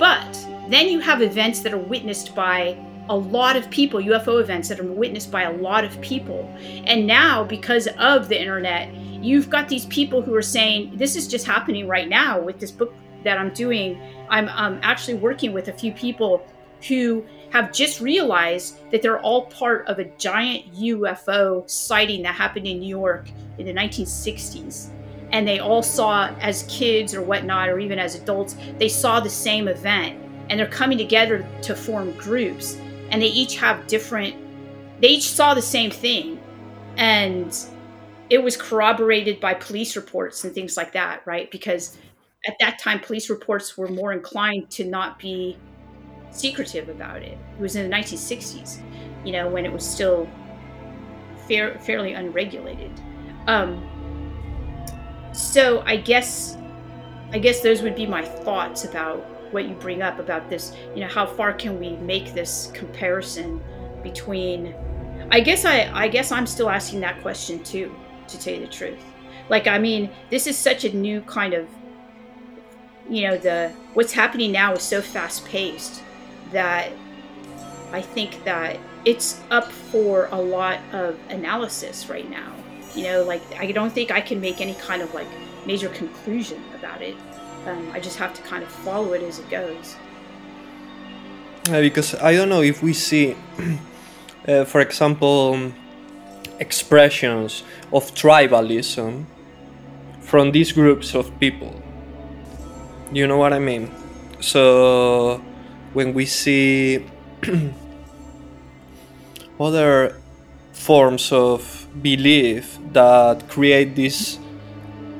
But 0.00 0.32
then 0.68 0.88
you 0.88 0.98
have 0.98 1.22
events 1.22 1.60
that 1.60 1.72
are 1.72 1.78
witnessed 1.78 2.34
by 2.34 2.76
a 3.10 3.16
lot 3.16 3.54
of 3.54 3.70
people, 3.70 4.00
UFO 4.00 4.40
events 4.40 4.68
that 4.70 4.80
are 4.80 4.92
witnessed 4.92 5.30
by 5.30 5.42
a 5.42 5.52
lot 5.52 5.84
of 5.84 6.00
people. 6.00 6.52
And 6.84 7.06
now, 7.06 7.44
because 7.44 7.86
of 7.96 8.28
the 8.28 8.40
internet, 8.40 8.92
you've 9.22 9.48
got 9.48 9.68
these 9.68 9.86
people 9.86 10.20
who 10.20 10.34
are 10.34 10.42
saying, 10.42 10.96
This 10.96 11.14
is 11.14 11.28
just 11.28 11.46
happening 11.46 11.86
right 11.86 12.08
now 12.08 12.40
with 12.40 12.58
this 12.58 12.72
book 12.72 12.92
that 13.24 13.38
I'm 13.38 13.52
doing. 13.52 14.00
I'm 14.28 14.48
um, 14.48 14.80
actually 14.82 15.14
working 15.14 15.52
with 15.52 15.68
a 15.68 15.72
few 15.72 15.92
people 15.92 16.46
who 16.88 17.24
have 17.50 17.72
just 17.72 18.00
realized 18.00 18.78
that 18.90 19.02
they're 19.02 19.20
all 19.20 19.46
part 19.46 19.86
of 19.86 19.98
a 19.98 20.04
giant 20.16 20.74
UFO 20.74 21.68
sighting 21.68 22.22
that 22.22 22.34
happened 22.34 22.66
in 22.66 22.80
New 22.80 22.88
York 22.88 23.28
in 23.58 23.66
the 23.66 23.74
1960s. 23.74 24.88
And 25.32 25.46
they 25.46 25.60
all 25.60 25.82
saw, 25.82 26.28
as 26.40 26.64
kids 26.68 27.14
or 27.14 27.22
whatnot, 27.22 27.68
or 27.68 27.78
even 27.78 27.98
as 27.98 28.14
adults, 28.14 28.56
they 28.78 28.88
saw 28.88 29.20
the 29.20 29.30
same 29.30 29.68
event. 29.68 30.18
And 30.50 30.58
they're 30.58 30.66
coming 30.66 30.98
together 30.98 31.46
to 31.62 31.74
form 31.74 32.12
groups. 32.12 32.76
And 33.10 33.20
they 33.22 33.28
each 33.28 33.56
have 33.56 33.86
different, 33.86 34.34
they 35.00 35.08
each 35.08 35.30
saw 35.30 35.54
the 35.54 35.62
same 35.62 35.90
thing. 35.90 36.40
And 36.96 37.56
it 38.28 38.42
was 38.42 38.56
corroborated 38.56 39.40
by 39.40 39.54
police 39.54 39.94
reports 39.94 40.44
and 40.44 40.54
things 40.54 40.76
like 40.76 40.92
that, 40.92 41.20
right? 41.26 41.50
Because 41.50 41.98
at 42.46 42.56
that 42.60 42.78
time, 42.78 43.00
police 43.00 43.30
reports 43.30 43.76
were 43.76 43.88
more 43.88 44.12
inclined 44.12 44.68
to 44.70 44.84
not 44.84 45.18
be 45.18 45.56
secretive 46.30 46.88
about 46.88 47.22
it. 47.22 47.38
It 47.54 47.60
was 47.60 47.76
in 47.76 47.88
the 47.88 47.96
1960s, 47.96 48.80
you 49.24 49.32
know, 49.32 49.48
when 49.48 49.64
it 49.64 49.72
was 49.72 49.88
still 49.88 50.28
fair, 51.46 51.78
fairly 51.78 52.14
unregulated. 52.14 52.90
Um, 53.46 53.88
so 55.32 55.82
I 55.86 55.96
guess, 55.96 56.56
I 57.32 57.38
guess 57.38 57.60
those 57.60 57.82
would 57.82 57.94
be 57.94 58.06
my 58.06 58.24
thoughts 58.24 58.84
about 58.84 59.20
what 59.52 59.68
you 59.68 59.74
bring 59.74 60.02
up 60.02 60.18
about 60.18 60.48
this. 60.48 60.74
You 60.94 61.02
know, 61.02 61.08
how 61.08 61.26
far 61.26 61.52
can 61.52 61.78
we 61.78 61.96
make 61.96 62.34
this 62.34 62.70
comparison 62.74 63.62
between? 64.02 64.74
I 65.30 65.40
guess 65.40 65.64
I, 65.64 65.90
I 65.94 66.08
guess 66.08 66.32
I'm 66.32 66.46
still 66.46 66.68
asking 66.68 67.00
that 67.00 67.20
question 67.22 67.62
too, 67.62 67.94
to 68.28 68.38
tell 68.38 68.54
you 68.54 68.60
the 68.60 68.66
truth. 68.66 69.04
Like, 69.48 69.66
I 69.66 69.78
mean, 69.78 70.10
this 70.30 70.46
is 70.46 70.56
such 70.56 70.84
a 70.84 70.94
new 70.94 71.20
kind 71.22 71.54
of 71.54 71.68
you 73.08 73.28
know 73.28 73.36
the 73.36 73.72
what's 73.94 74.12
happening 74.12 74.52
now 74.52 74.72
is 74.72 74.82
so 74.82 75.02
fast 75.02 75.44
paced 75.46 76.02
that 76.52 76.92
I 77.92 78.00
think 78.00 78.44
that 78.44 78.78
it's 79.04 79.40
up 79.50 79.70
for 79.70 80.28
a 80.32 80.40
lot 80.40 80.78
of 80.92 81.18
analysis 81.28 82.08
right 82.08 82.28
now. 82.28 82.54
You 82.94 83.04
know, 83.04 83.24
like 83.24 83.42
I 83.58 83.72
don't 83.72 83.92
think 83.92 84.10
I 84.10 84.20
can 84.20 84.40
make 84.40 84.60
any 84.60 84.74
kind 84.74 85.02
of 85.02 85.12
like 85.14 85.26
major 85.66 85.88
conclusion 85.88 86.62
about 86.74 87.02
it. 87.02 87.16
Um, 87.66 87.90
I 87.92 88.00
just 88.00 88.18
have 88.18 88.34
to 88.34 88.42
kind 88.42 88.62
of 88.62 88.70
follow 88.70 89.12
it 89.12 89.22
as 89.22 89.38
it 89.38 89.48
goes. 89.48 89.96
Uh, 91.68 91.80
because 91.80 92.14
I 92.16 92.34
don't 92.34 92.48
know 92.48 92.62
if 92.62 92.82
we 92.82 92.92
see, 92.92 93.36
uh, 94.48 94.64
for 94.64 94.80
example, 94.80 95.72
expressions 96.58 97.62
of 97.92 98.12
tribalism 98.14 99.26
from 100.20 100.52
these 100.52 100.72
groups 100.72 101.14
of 101.14 101.38
people. 101.38 101.81
You 103.12 103.26
know 103.26 103.36
what 103.36 103.52
I 103.52 103.58
mean? 103.58 103.90
So 104.40 105.42
when 105.92 106.14
we 106.14 106.24
see 106.26 107.04
other 109.60 110.16
forms 110.72 111.30
of 111.30 111.86
belief 112.02 112.78
that 112.92 113.48
create 113.48 113.94
this 113.94 114.38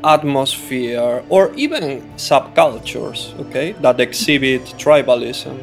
atmosphere 0.04 1.22
or 1.28 1.54
even 1.54 2.02
subcultures 2.16 3.38
okay 3.38 3.70
that 3.72 4.00
exhibit 4.00 4.62
tribalism 4.76 5.56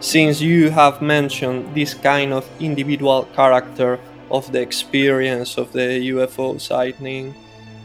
since 0.00 0.40
you 0.40 0.70
have 0.70 1.02
mentioned 1.02 1.74
this 1.74 1.92
kind 1.92 2.32
of 2.32 2.48
individual 2.58 3.24
character 3.36 4.00
of 4.30 4.50
the 4.52 4.60
experience 4.60 5.58
of 5.58 5.70
the 5.72 6.08
ufo 6.08 6.58
sighting 6.58 7.34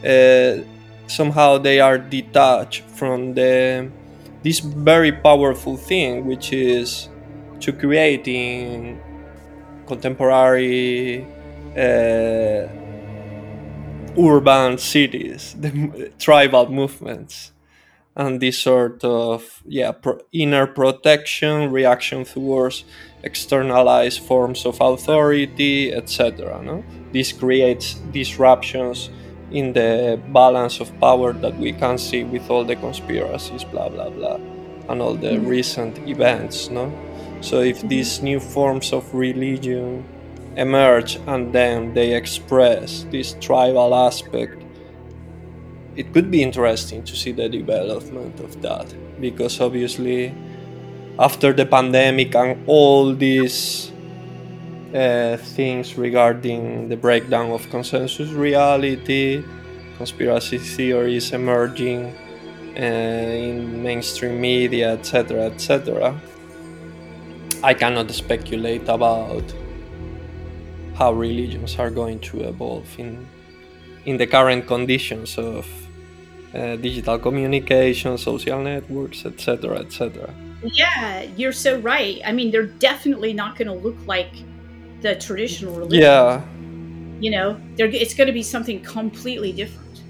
uh, 0.02 0.64
somehow 1.06 1.58
they 1.58 1.80
are 1.80 1.98
detached 1.98 2.82
from 2.84 3.34
the 3.34 3.90
this 4.42 4.60
very 4.60 5.10
powerful 5.12 5.76
thing, 5.76 6.26
which 6.26 6.52
is 6.52 7.08
to 7.60 7.72
creating 7.72 9.00
contemporary 9.86 11.26
uh, 11.76 12.68
urban 14.18 14.78
cities, 14.78 15.54
the 15.60 16.12
tribal 16.18 16.70
movements, 16.70 17.52
and 18.14 18.40
this 18.40 18.58
sort 18.58 19.02
of 19.04 19.62
yeah 19.66 19.92
pro- 19.92 20.20
inner 20.32 20.66
protection, 20.66 21.70
reaction 21.72 22.24
towards 22.24 22.84
externalized 23.22 24.20
forms 24.20 24.64
of 24.64 24.80
authority, 24.80 25.92
etc. 25.92 26.62
No, 26.62 26.84
this 27.12 27.32
creates 27.32 27.94
disruptions 28.12 29.10
in 29.56 29.72
the 29.72 30.20
balance 30.34 30.80
of 30.80 30.88
power 31.00 31.32
that 31.32 31.56
we 31.56 31.72
can 31.72 31.96
see 31.96 32.24
with 32.24 32.50
all 32.50 32.62
the 32.62 32.76
conspiracies, 32.76 33.64
blah 33.64 33.88
blah 33.88 34.10
blah, 34.10 34.38
and 34.88 35.00
all 35.00 35.14
the 35.14 35.32
mm-hmm. 35.32 35.48
recent 35.48 35.98
events. 36.06 36.68
No, 36.68 36.92
so 37.40 37.60
if 37.60 37.78
mm-hmm. 37.78 37.88
these 37.88 38.22
new 38.22 38.38
forms 38.38 38.92
of 38.92 39.02
religion 39.14 40.04
emerge 40.56 41.16
and 41.26 41.52
then 41.54 41.94
they 41.94 42.14
express 42.14 43.06
this 43.10 43.34
tribal 43.40 43.94
aspect, 43.94 44.62
it 45.96 46.12
could 46.12 46.30
be 46.30 46.42
interesting 46.42 47.02
to 47.04 47.16
see 47.16 47.32
the 47.32 47.48
development 47.48 48.38
of 48.40 48.60
that 48.60 48.86
because 49.20 49.60
obviously 49.60 50.34
after 51.18 51.54
the 51.54 51.64
pandemic 51.64 52.34
and 52.34 52.62
all 52.66 53.14
these 53.14 53.90
uh, 54.96 55.36
things 55.36 55.98
regarding 55.98 56.88
the 56.88 56.96
breakdown 56.96 57.50
of 57.50 57.68
consensus 57.68 58.30
reality, 58.30 59.44
conspiracy 59.98 60.58
theories 60.58 61.32
emerging 61.32 62.14
uh, 62.76 62.80
in 62.80 63.82
mainstream 63.82 64.40
media, 64.40 64.94
etc., 64.94 65.46
etc. 65.46 66.18
I 67.62 67.74
cannot 67.74 68.10
speculate 68.10 68.88
about 68.88 69.44
how 70.94 71.12
religions 71.12 71.78
are 71.78 71.90
going 71.90 72.20
to 72.20 72.48
evolve 72.48 72.88
in 72.98 73.26
in 74.06 74.16
the 74.16 74.26
current 74.26 74.66
conditions 74.66 75.36
of 75.36 75.66
uh, 76.54 76.76
digital 76.76 77.18
communication, 77.18 78.16
social 78.16 78.62
networks, 78.62 79.26
etc., 79.26 79.80
etc. 79.80 80.32
Yeah, 80.62 81.22
you're 81.36 81.52
so 81.52 81.80
right. 81.80 82.20
I 82.24 82.32
mean, 82.32 82.50
they're 82.50 82.72
definitely 82.78 83.32
not 83.34 83.58
going 83.58 83.68
to 83.68 83.74
look 83.74 83.98
like 84.06 84.32
the 85.00 85.14
traditional 85.16 85.74
religion. 85.74 86.02
Yeah. 86.02 86.42
You 87.20 87.30
know, 87.30 87.60
it's 87.78 88.14
going 88.14 88.26
to 88.26 88.32
be 88.32 88.42
something 88.42 88.82
completely 88.82 89.52
different. 89.52 90.02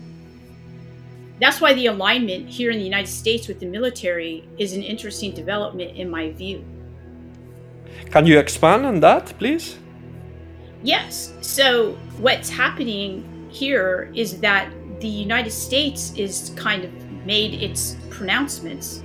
That's 1.41 1.61
why 1.61 1.75
the 1.75 1.87
alignment 1.87 2.49
here 2.49 2.71
in 2.71 2.79
the 2.79 2.85
United 2.85 3.11
States 3.11 3.47
with 3.47 3.61
the 3.61 3.67
military 3.67 4.49
is 4.59 4.73
an 4.73 4.83
interesting 4.83 5.33
development 5.33 5.97
in 5.97 6.11
my 6.11 6.33
view. 6.33 6.65
Can 8.11 8.27
you 8.27 8.39
expand 8.39 8.87
on 8.87 9.01
that, 9.01 9.35
please? 9.39 9.79
Yes. 10.83 11.33
So, 11.43 11.93
what's 12.19 12.49
happening 12.49 13.49
here 13.51 14.11
is 14.15 14.41
that 14.41 14.73
the 15.01 15.09
United 15.09 15.51
States 15.51 16.13
is 16.17 16.53
kind 16.57 16.85
of 16.85 16.93
made 17.27 17.55
its 17.63 17.97
pronouncements 18.09 19.03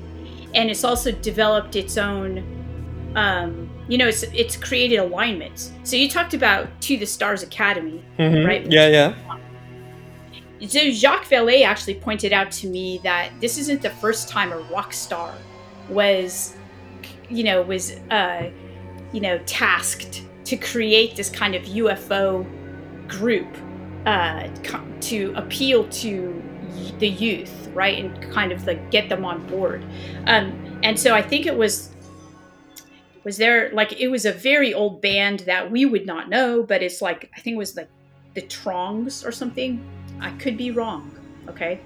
and 0.53 0.70
it's 0.70 0.84
also 0.84 1.12
developed 1.12 1.76
its 1.76 1.98
own 1.98 2.44
um, 3.16 3.70
you 3.88 3.98
know, 3.98 4.08
it's 4.08 4.24
it's 4.24 4.56
created 4.56 4.98
alignments. 4.98 5.72
So 5.84 5.95
you 5.95 6.10
talked 6.10 6.34
about 6.34 6.68
to 6.82 6.98
the 6.98 7.06
Stars 7.06 7.44
Academy, 7.44 8.03
mm-hmm. 8.18 8.45
right? 8.45 8.72
Yeah, 8.72 8.88
yeah. 8.88 9.16
So 10.68 10.91
Jacques 10.91 11.26
Vallée 11.26 11.66
actually 11.66 11.95
pointed 11.95 12.34
out 12.34 12.52
to 12.52 12.68
me 12.68 12.99
that 13.03 13.32
this 13.41 13.58
isn't 13.58 13.82
the 13.82 13.90
first 13.90 14.30
time 14.30 14.52
a 14.52 14.60
rock 14.72 14.94
star 14.94 15.34
was, 15.90 16.56
you 17.30 17.44
know, 17.44 17.64
was, 17.64 17.94
uh, 18.12 18.52
you 19.12 19.22
know, 19.22 19.40
tasked 19.40 20.24
to 20.45 20.58
create 20.58 21.16
this 21.16 21.30
kind 21.30 21.56
of 21.56 21.64
UFO 21.64 22.45
group 23.08 23.48
uh, 24.06 24.48
to 25.02 25.34
appeal 25.36 25.88
to 25.90 26.41
the 26.99 27.10
youth, 27.10 27.70
right, 27.74 28.03
and 28.03 28.32
kind 28.32 28.52
of 28.52 28.66
like 28.68 28.91
get 28.91 29.10
them 29.10 29.26
on 29.26 29.45
board. 29.48 29.84
Um, 30.28 30.80
and 30.84 30.99
so 30.99 31.14
I 31.14 31.22
think 31.22 31.45
it 31.45 31.56
was 31.56 31.90
was 33.23 33.38
there 33.38 33.72
like 33.73 33.99
it 33.99 34.07
was 34.07 34.26
a 34.26 34.31
very 34.31 34.73
old 34.73 35.02
band 35.02 35.41
that 35.41 35.69
we 35.69 35.85
would 35.85 36.06
not 36.06 36.30
know, 36.30 36.64
but 36.64 36.81
it's 36.81 37.02
like 37.02 37.30
I 37.35 37.39
think 37.41 37.56
it 37.56 37.57
was 37.57 37.76
like 37.76 37.89
the 38.34 38.41
Trongs 38.41 39.23
or 39.26 39.31
something. 39.31 39.84
I 40.19 40.31
could 40.31 40.57
be 40.57 40.72
wrong, 40.72 41.18
okay? 41.49 41.81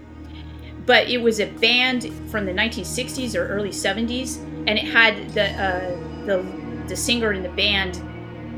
But 0.86 1.10
it 1.10 1.18
was 1.18 1.40
a 1.40 1.48
band 1.48 2.04
from 2.30 2.46
the 2.46 2.52
1960s 2.52 3.36
or 3.36 3.48
early 3.48 3.70
70s, 3.70 4.38
and 4.68 4.78
it 4.78 4.86
had 4.86 5.30
the 5.30 5.50
uh, 5.52 6.26
the 6.26 6.46
the 6.88 6.96
singer 6.96 7.34
in 7.34 7.44
the 7.44 7.50
band 7.50 8.02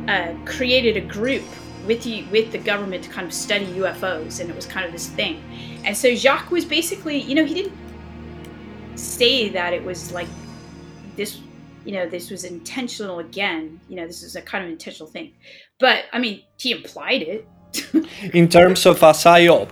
uh, 0.09 0.33
created 0.45 0.97
a 0.97 1.01
group 1.01 1.43
with 1.85 2.03
the 2.03 2.23
with 2.25 2.51
the 2.51 2.57
government 2.57 3.03
to 3.05 3.09
kind 3.09 3.25
of 3.25 3.33
study 3.33 3.65
UFOs, 3.65 4.39
and 4.39 4.49
it 4.49 4.55
was 4.55 4.65
kind 4.65 4.85
of 4.85 4.91
this 4.91 5.07
thing. 5.07 5.41
And 5.85 5.95
so 5.95 6.13
Jacques 6.13 6.51
was 6.51 6.65
basically, 6.65 7.21
you 7.21 7.33
know, 7.33 7.45
he 7.45 7.53
didn't 7.53 7.77
say 8.95 9.49
that 9.49 9.73
it 9.73 9.83
was 9.83 10.11
like 10.11 10.27
this, 11.15 11.39
you 11.88 11.93
know, 11.93 12.05
this 12.05 12.30
was 12.30 12.43
intentional 12.43 13.19
again. 13.19 13.80
You 13.88 13.95
know, 13.95 14.05
this 14.05 14.22
is 14.22 14.35
a 14.35 14.41
kind 14.41 14.65
of 14.65 14.69
intentional 14.69 15.09
thing. 15.09 15.31
But 15.80 16.03
I 16.11 16.19
mean, 16.19 16.43
he 16.57 16.73
implied 16.73 17.22
it. 17.22 17.47
in 18.34 18.49
terms 18.49 18.85
of 18.85 19.01
a 19.03 19.11
psyop. 19.11 19.69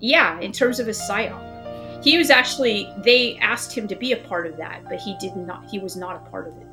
Yeah, 0.00 0.38
in 0.40 0.52
terms 0.52 0.78
of 0.80 0.88
a 0.88 0.90
psyop. 0.90 2.04
He 2.04 2.18
was 2.18 2.28
actually 2.28 2.92
they 2.98 3.38
asked 3.38 3.72
him 3.72 3.88
to 3.88 3.96
be 3.96 4.12
a 4.12 4.18
part 4.18 4.46
of 4.46 4.58
that, 4.58 4.84
but 4.84 5.00
he 5.00 5.16
did 5.18 5.34
not 5.34 5.64
he 5.70 5.78
was 5.78 5.96
not 5.96 6.16
a 6.16 6.30
part 6.30 6.48
of 6.48 6.58
it. 6.58 6.66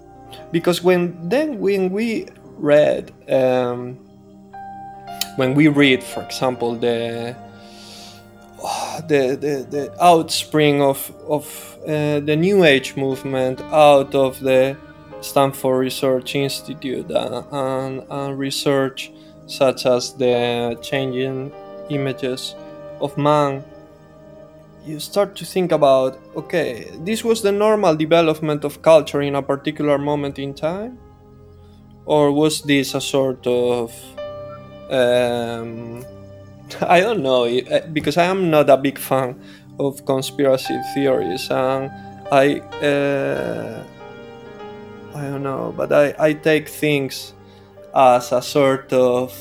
Because 0.52 0.84
when 0.84 1.30
then 1.30 1.58
when 1.60 1.90
we 1.90 2.28
read 2.58 3.14
um, 3.30 3.96
when 5.38 5.54
we 5.54 5.70
read, 5.70 6.04
for 6.04 6.24
example, 6.24 6.76
the 6.76 7.38
the, 9.08 9.38
the, 9.40 9.68
the 9.70 9.96
outspring 10.02 10.82
of, 10.82 11.12
of 11.28 11.78
uh, 11.84 12.20
the 12.20 12.36
New 12.36 12.64
Age 12.64 12.96
movement 12.96 13.62
out 13.62 14.14
of 14.14 14.40
the 14.40 14.78
Stanford 15.22 15.80
Research 15.80 16.36
Institute 16.36 17.10
uh, 17.12 17.44
and, 17.52 18.04
and 18.10 18.38
research 18.38 19.12
such 19.48 19.86
as 19.86 20.14
the 20.14 20.78
changing 20.82 21.52
images 21.90 22.56
of 23.02 23.18
man, 23.18 23.64
you 24.86 25.00
start 25.00 25.36
to 25.36 25.46
think 25.46 25.72
about 25.72 26.20
okay, 26.36 26.92
this 27.00 27.24
was 27.24 27.42
the 27.42 27.52
normal 27.52 27.96
development 27.96 28.64
of 28.64 28.82
culture 28.82 29.22
in 29.22 29.36
a 29.36 29.42
particular 29.42 29.98
moment 29.98 30.40
in 30.40 30.54
time? 30.54 30.98
Or 32.06 32.32
was 32.32 32.62
this 32.62 32.96
a 32.96 33.02
sort 33.02 33.46
of. 33.46 33.94
Um, 34.90 36.04
I 36.82 37.00
don't 37.00 37.24
know, 37.24 37.46
uh, 37.46 37.88
because 37.94 38.18
I 38.18 38.26
am 38.26 38.50
not 38.50 38.70
a 38.70 38.78
big 38.78 38.98
fan 38.98 39.40
of 39.80 40.06
conspiracy 40.06 40.80
theories 40.94 41.50
and 41.50 41.92
I. 42.32 42.60
Uh, 42.84 43.84
I 45.16 45.24
don't 45.24 45.44
know, 45.44 45.74
but 45.76 45.92
I, 45.92 46.14
I 46.20 46.34
take 46.34 46.70
things 46.70 47.34
as 47.96 48.32
a 48.32 48.42
sort 48.42 48.94
of 48.94 49.34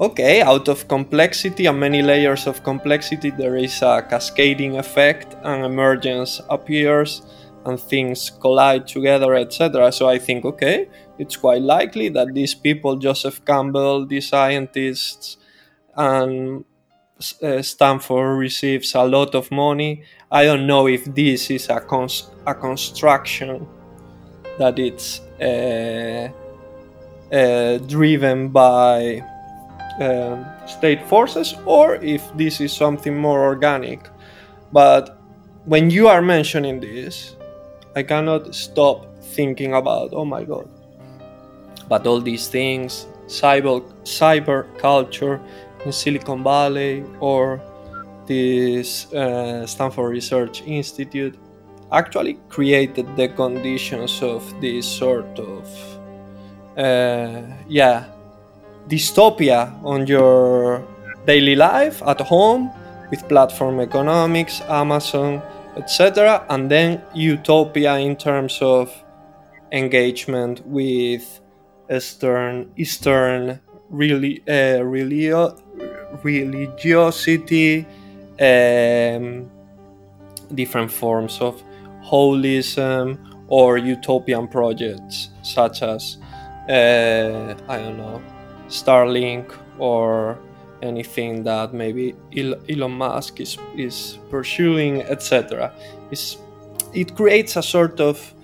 okay, 0.00 0.42
out 0.42 0.68
of 0.68 0.88
complexity 0.88 1.66
and 1.66 1.78
many 1.78 2.02
layers 2.02 2.46
of 2.46 2.64
complexity, 2.64 3.30
there 3.30 3.56
is 3.56 3.82
a 3.82 4.04
cascading 4.08 4.76
effect, 4.76 5.36
and 5.44 5.64
emergence 5.64 6.40
appears, 6.50 7.22
and 7.64 7.78
things 7.78 8.28
collide 8.28 8.88
together, 8.88 9.34
etc. 9.34 9.92
So 9.92 10.08
I 10.08 10.18
think, 10.18 10.44
okay, 10.44 10.88
it's 11.18 11.36
quite 11.36 11.62
likely 11.62 12.08
that 12.10 12.34
these 12.34 12.54
people, 12.54 12.96
Joseph 12.96 13.44
Campbell, 13.44 14.04
these 14.04 14.28
scientists, 14.28 15.36
and 15.96 16.64
uh, 17.42 17.62
Stanford 17.62 18.38
receives 18.38 18.94
a 18.94 19.04
lot 19.04 19.34
of 19.34 19.50
money. 19.50 20.02
I 20.30 20.44
don't 20.44 20.66
know 20.66 20.88
if 20.88 21.04
this 21.06 21.50
is 21.50 21.68
a, 21.68 21.80
cons- 21.80 22.30
a 22.46 22.54
construction 22.54 23.66
that 24.58 24.78
it's. 24.78 25.20
Uh, 25.40 26.30
uh, 27.32 27.78
driven 27.88 28.48
by 28.48 29.24
um, 30.00 30.44
state 30.66 31.02
forces 31.08 31.54
or 31.64 31.96
if 31.96 32.22
this 32.36 32.60
is 32.60 32.72
something 32.72 33.16
more 33.16 33.42
organic. 33.42 34.08
But 34.72 35.18
when 35.64 35.90
you 35.90 36.08
are 36.08 36.22
mentioning 36.22 36.80
this, 36.80 37.36
I 37.96 38.02
cannot 38.02 38.54
stop 38.54 39.06
thinking 39.22 39.74
about, 39.74 40.10
oh 40.12 40.24
my 40.24 40.44
god. 40.44 40.68
But 41.88 42.06
all 42.06 42.20
these 42.20 42.48
things, 42.48 43.06
cyber, 43.26 43.80
cyber 44.04 44.66
culture 44.78 45.40
in 45.84 45.92
Silicon 45.92 46.42
Valley 46.42 47.04
or 47.20 47.60
this 48.26 49.12
uh, 49.12 49.66
Stanford 49.66 50.10
Research 50.10 50.62
Institute 50.62 51.38
actually 51.90 52.38
created 52.48 53.06
the 53.16 53.28
conditions 53.28 54.22
of 54.22 54.42
this 54.60 54.86
sort 54.86 55.38
of 55.38 55.68
uh, 56.76 57.42
yeah, 57.68 58.04
dystopia 58.88 59.72
on 59.84 60.06
your 60.06 60.86
daily 61.26 61.54
life 61.54 62.02
at 62.06 62.20
home 62.20 62.70
with 63.10 63.28
platform 63.28 63.80
economics, 63.80 64.62
Amazon, 64.68 65.42
etc., 65.76 66.44
and 66.48 66.70
then 66.70 67.02
utopia 67.14 67.98
in 67.98 68.16
terms 68.16 68.58
of 68.62 68.90
engagement 69.70 70.66
with 70.66 71.40
Eastern 71.90 72.70
Eastern 72.76 73.60
really 73.92 74.42
uh, 74.48 74.82
religio- 74.82 75.56
religiosity, 76.24 77.86
um, 78.40 79.48
different 80.54 80.90
forms 80.90 81.38
of 81.40 81.62
holism 82.04 83.18
or 83.46 83.78
utopian 83.78 84.48
projects 84.48 85.28
such 85.42 85.82
as 85.82 86.16
uh, 86.68 87.54
I 87.68 87.78
don't 87.78 87.98
know, 87.98 88.22
Starlink 88.68 89.52
or 89.78 90.38
anything 90.80 91.44
that 91.44 91.72
maybe 91.72 92.14
Elon 92.36 92.92
Musk 92.92 93.40
is, 93.40 93.56
is 93.76 94.18
pursuing, 94.30 95.02
etc. 95.02 95.72
It 96.92 97.14
creates 97.14 97.56
a 97.56 97.62
sort 97.62 98.00
of 98.00 98.34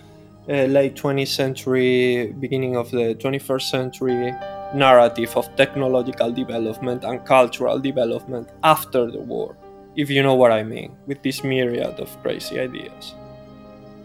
uh, 0.48 0.64
late 0.64 0.94
20th 0.94 1.28
century, 1.28 2.32
beginning 2.38 2.76
of 2.76 2.90
the 2.90 3.14
21st 3.16 3.62
century 3.62 4.32
narrative 4.74 5.36
of 5.36 5.54
technological 5.56 6.30
development 6.32 7.04
and 7.04 7.24
cultural 7.24 7.78
development 7.78 8.48
after 8.62 9.10
the 9.10 9.20
war, 9.20 9.56
if 9.96 10.10
you 10.10 10.22
know 10.22 10.34
what 10.34 10.52
I 10.52 10.62
mean, 10.62 10.96
with 11.06 11.22
this 11.22 11.42
myriad 11.42 11.98
of 12.00 12.22
crazy 12.22 12.60
ideas. 12.60 13.14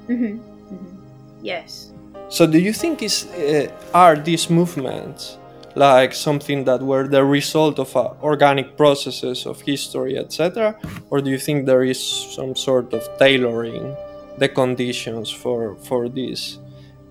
Mm-hmm. 0.07 0.37
Mm-hmm. 0.37 0.97
Yes. 1.41 1.91
So, 2.29 2.47
do 2.47 2.57
you 2.57 2.73
think 2.73 3.03
is 3.03 3.25
uh, 3.27 3.67
are 3.93 4.15
these 4.15 4.49
movements 4.49 5.37
like 5.75 6.13
something 6.13 6.63
that 6.65 6.81
were 6.81 7.07
the 7.07 7.23
result 7.23 7.79
of 7.79 7.95
uh, 7.95 8.13
organic 8.21 8.77
processes 8.77 9.45
of 9.45 9.61
history, 9.61 10.17
etc., 10.17 10.75
or 11.09 11.21
do 11.21 11.29
you 11.29 11.37
think 11.37 11.65
there 11.65 11.83
is 11.83 12.01
some 12.01 12.55
sort 12.55 12.93
of 12.93 13.07
tailoring 13.17 13.95
the 14.37 14.49
conditions 14.49 15.29
for 15.29 15.75
for 15.75 16.09
this 16.09 16.59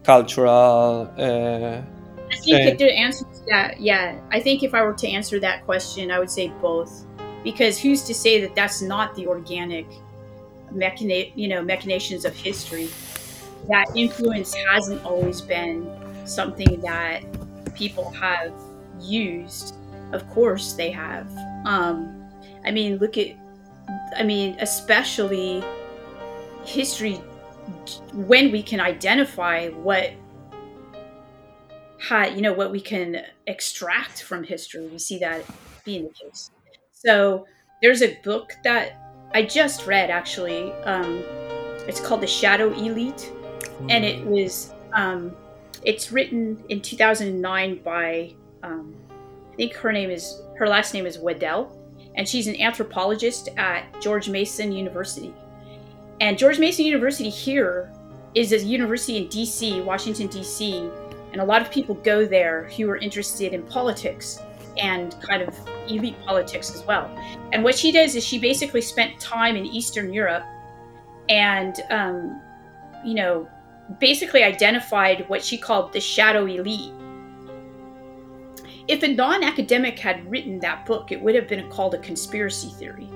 cultural? 0.04 1.08
Uh, 1.18 1.82
I 2.32 2.36
think 2.36 2.78
to 2.78 2.90
answer 2.90 3.26
that, 3.48 3.80
yeah, 3.80 4.20
I 4.30 4.40
think 4.40 4.62
if 4.62 4.74
I 4.74 4.82
were 4.82 4.94
to 4.94 5.08
answer 5.08 5.40
that 5.40 5.64
question, 5.64 6.10
I 6.10 6.18
would 6.18 6.30
say 6.30 6.48
both, 6.60 7.06
because 7.42 7.78
who's 7.78 8.02
to 8.04 8.14
say 8.14 8.40
that 8.40 8.54
that's 8.54 8.82
not 8.82 9.14
the 9.14 9.26
organic 9.26 9.86
mechani- 10.72 11.32
you 11.34 11.48
know, 11.48 11.62
machinations 11.62 12.24
of 12.24 12.34
history? 12.36 12.88
that 13.68 13.86
influence 13.94 14.54
hasn't 14.54 15.04
always 15.04 15.40
been 15.40 15.88
something 16.24 16.80
that 16.80 17.22
people 17.74 18.10
have 18.12 18.52
used. 19.00 19.74
Of 20.12 20.28
course, 20.30 20.74
they 20.74 20.90
have. 20.90 21.30
Um, 21.64 22.28
I 22.64 22.70
mean, 22.70 22.98
look 22.98 23.16
at, 23.16 23.28
I 24.16 24.22
mean, 24.22 24.56
especially 24.60 25.62
history 26.64 27.20
when 28.12 28.52
we 28.52 28.62
can 28.62 28.80
identify 28.80 29.68
what 29.68 30.12
you 32.10 32.42
know 32.42 32.52
what 32.52 32.70
we 32.70 32.80
can 32.80 33.24
extract 33.46 34.22
from 34.22 34.42
history 34.42 34.86
we 34.88 34.98
see 34.98 35.18
that 35.18 35.44
being 35.84 36.04
the 36.04 36.10
case 36.10 36.50
so 36.92 37.46
there's 37.80 38.02
a 38.02 38.18
book 38.22 38.52
that 38.64 39.28
i 39.34 39.42
just 39.42 39.86
read 39.86 40.10
actually 40.10 40.72
um, 40.84 41.22
it's 41.86 42.00
called 42.00 42.20
the 42.20 42.26
shadow 42.26 42.72
elite 42.72 43.32
and 43.88 44.04
it 44.04 44.24
was 44.26 44.72
um, 44.92 45.34
it's 45.84 46.12
written 46.12 46.62
in 46.68 46.80
2009 46.80 47.82
by 47.82 48.34
um, 48.62 48.94
I 49.52 49.56
think 49.56 49.74
her 49.74 49.92
name 49.92 50.10
is 50.10 50.40
her 50.56 50.68
last 50.68 50.94
name 50.94 51.06
is 51.06 51.18
Wedel, 51.18 51.76
and 52.14 52.28
she's 52.28 52.46
an 52.46 52.60
anthropologist 52.60 53.48
at 53.56 54.00
George 54.00 54.28
Mason 54.28 54.72
University. 54.72 55.34
And 56.20 56.38
George 56.38 56.58
Mason 56.58 56.84
University 56.84 57.28
here 57.28 57.92
is 58.34 58.52
a 58.52 58.58
university 58.58 59.18
in 59.18 59.28
D.C., 59.28 59.80
Washington 59.80 60.28
D.C., 60.28 60.88
and 61.32 61.40
a 61.40 61.44
lot 61.44 61.62
of 61.62 61.70
people 61.70 61.94
go 61.96 62.26
there 62.26 62.64
who 62.76 62.88
are 62.90 62.96
interested 62.96 63.52
in 63.52 63.62
politics 63.64 64.40
and 64.78 65.20
kind 65.20 65.42
of 65.42 65.58
elite 65.88 66.16
politics 66.24 66.74
as 66.74 66.84
well. 66.86 67.10
And 67.52 67.64
what 67.64 67.74
she 67.74 67.92
does 67.92 68.14
is 68.14 68.24
she 68.24 68.38
basically 68.38 68.80
spent 68.80 69.18
time 69.18 69.56
in 69.56 69.66
Eastern 69.66 70.12
Europe 70.12 70.44
and, 71.28 71.74
um, 71.90 72.40
you 73.04 73.14
know, 73.14 73.48
basically 73.98 74.42
identified 74.42 75.28
what 75.28 75.44
she 75.44 75.58
called 75.58 75.92
the 75.92 76.00
shadow 76.00 76.46
elite. 76.46 76.92
If 78.88 79.02
a 79.02 79.08
non 79.08 79.44
academic 79.44 79.98
had 79.98 80.28
written 80.30 80.58
that 80.60 80.86
book, 80.86 81.12
it 81.12 81.20
would 81.20 81.34
have 81.34 81.48
been 81.48 81.68
called 81.70 81.94
a 81.94 81.98
conspiracy 81.98 82.68
theory. 82.70 83.08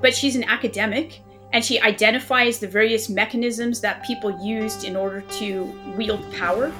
But 0.00 0.14
she's 0.14 0.36
an 0.36 0.44
academic 0.44 1.22
and 1.52 1.64
she 1.64 1.80
identifies 1.80 2.58
the 2.58 2.66
various 2.66 3.08
mechanisms 3.08 3.80
that 3.82 4.04
people 4.04 4.30
used 4.44 4.84
in 4.84 4.96
order 4.96 5.20
to 5.20 5.64
wield 5.96 6.30
power. 6.32 6.72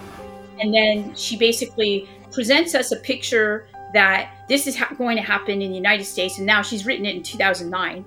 And 0.62 0.72
then 0.72 1.14
she 1.14 1.36
basically 1.36 2.09
presents 2.30 2.74
us 2.74 2.93
a 2.93 2.97
picture 2.97 3.66
that 3.93 4.30
this 4.48 4.66
is 4.66 4.76
ha- 4.76 4.94
going 4.97 5.16
to 5.16 5.22
happen 5.22 5.60
in 5.60 5.70
the 5.70 5.76
United 5.76 6.05
States. 6.05 6.39
And 6.39 6.47
now 6.47 6.62
she's 6.62 6.86
written 6.86 7.05
it 7.05 7.16
in 7.16 7.22
2009. 7.22 8.05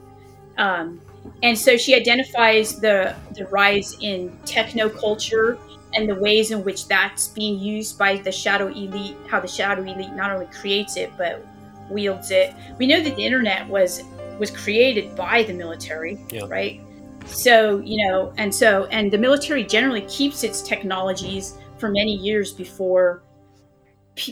Um, 0.57 1.01
and 1.43 1.57
so 1.57 1.77
she 1.77 1.93
identifies 1.93 2.79
the, 2.79 3.15
the 3.33 3.45
rise 3.47 3.95
in 3.99 4.35
techno 4.45 4.89
culture 4.89 5.59
and 5.93 6.09
the 6.09 6.15
ways 6.15 6.51
in 6.51 6.63
which 6.63 6.87
that's 6.87 7.27
being 7.29 7.59
used 7.59 7.97
by 7.97 8.17
the 8.17 8.31
shadow 8.31 8.67
elite, 8.67 9.15
how 9.27 9.39
the 9.39 9.47
shadow 9.47 9.83
elite 9.83 10.13
not 10.13 10.31
only 10.31 10.47
creates 10.47 10.97
it, 10.97 11.11
but 11.17 11.45
wields 11.89 12.31
it. 12.31 12.53
We 12.77 12.87
know 12.87 13.01
that 13.01 13.15
the 13.15 13.25
internet 13.25 13.67
was 13.67 14.03
was 14.39 14.51
created 14.51 15.15
by 15.15 15.43
the 15.43 15.53
military, 15.53 16.19
yeah. 16.29 16.43
right? 16.47 16.81
So, 17.25 17.79
you 17.79 18.05
know, 18.05 18.33
and 18.37 18.53
so, 18.53 18.85
and 18.91 19.11
the 19.11 19.17
military 19.17 19.63
generally 19.63 20.01
keeps 20.01 20.43
its 20.43 20.61
technologies 20.61 21.57
for 21.77 21.89
many 21.89 22.15
years 22.15 22.53
before, 22.53 23.23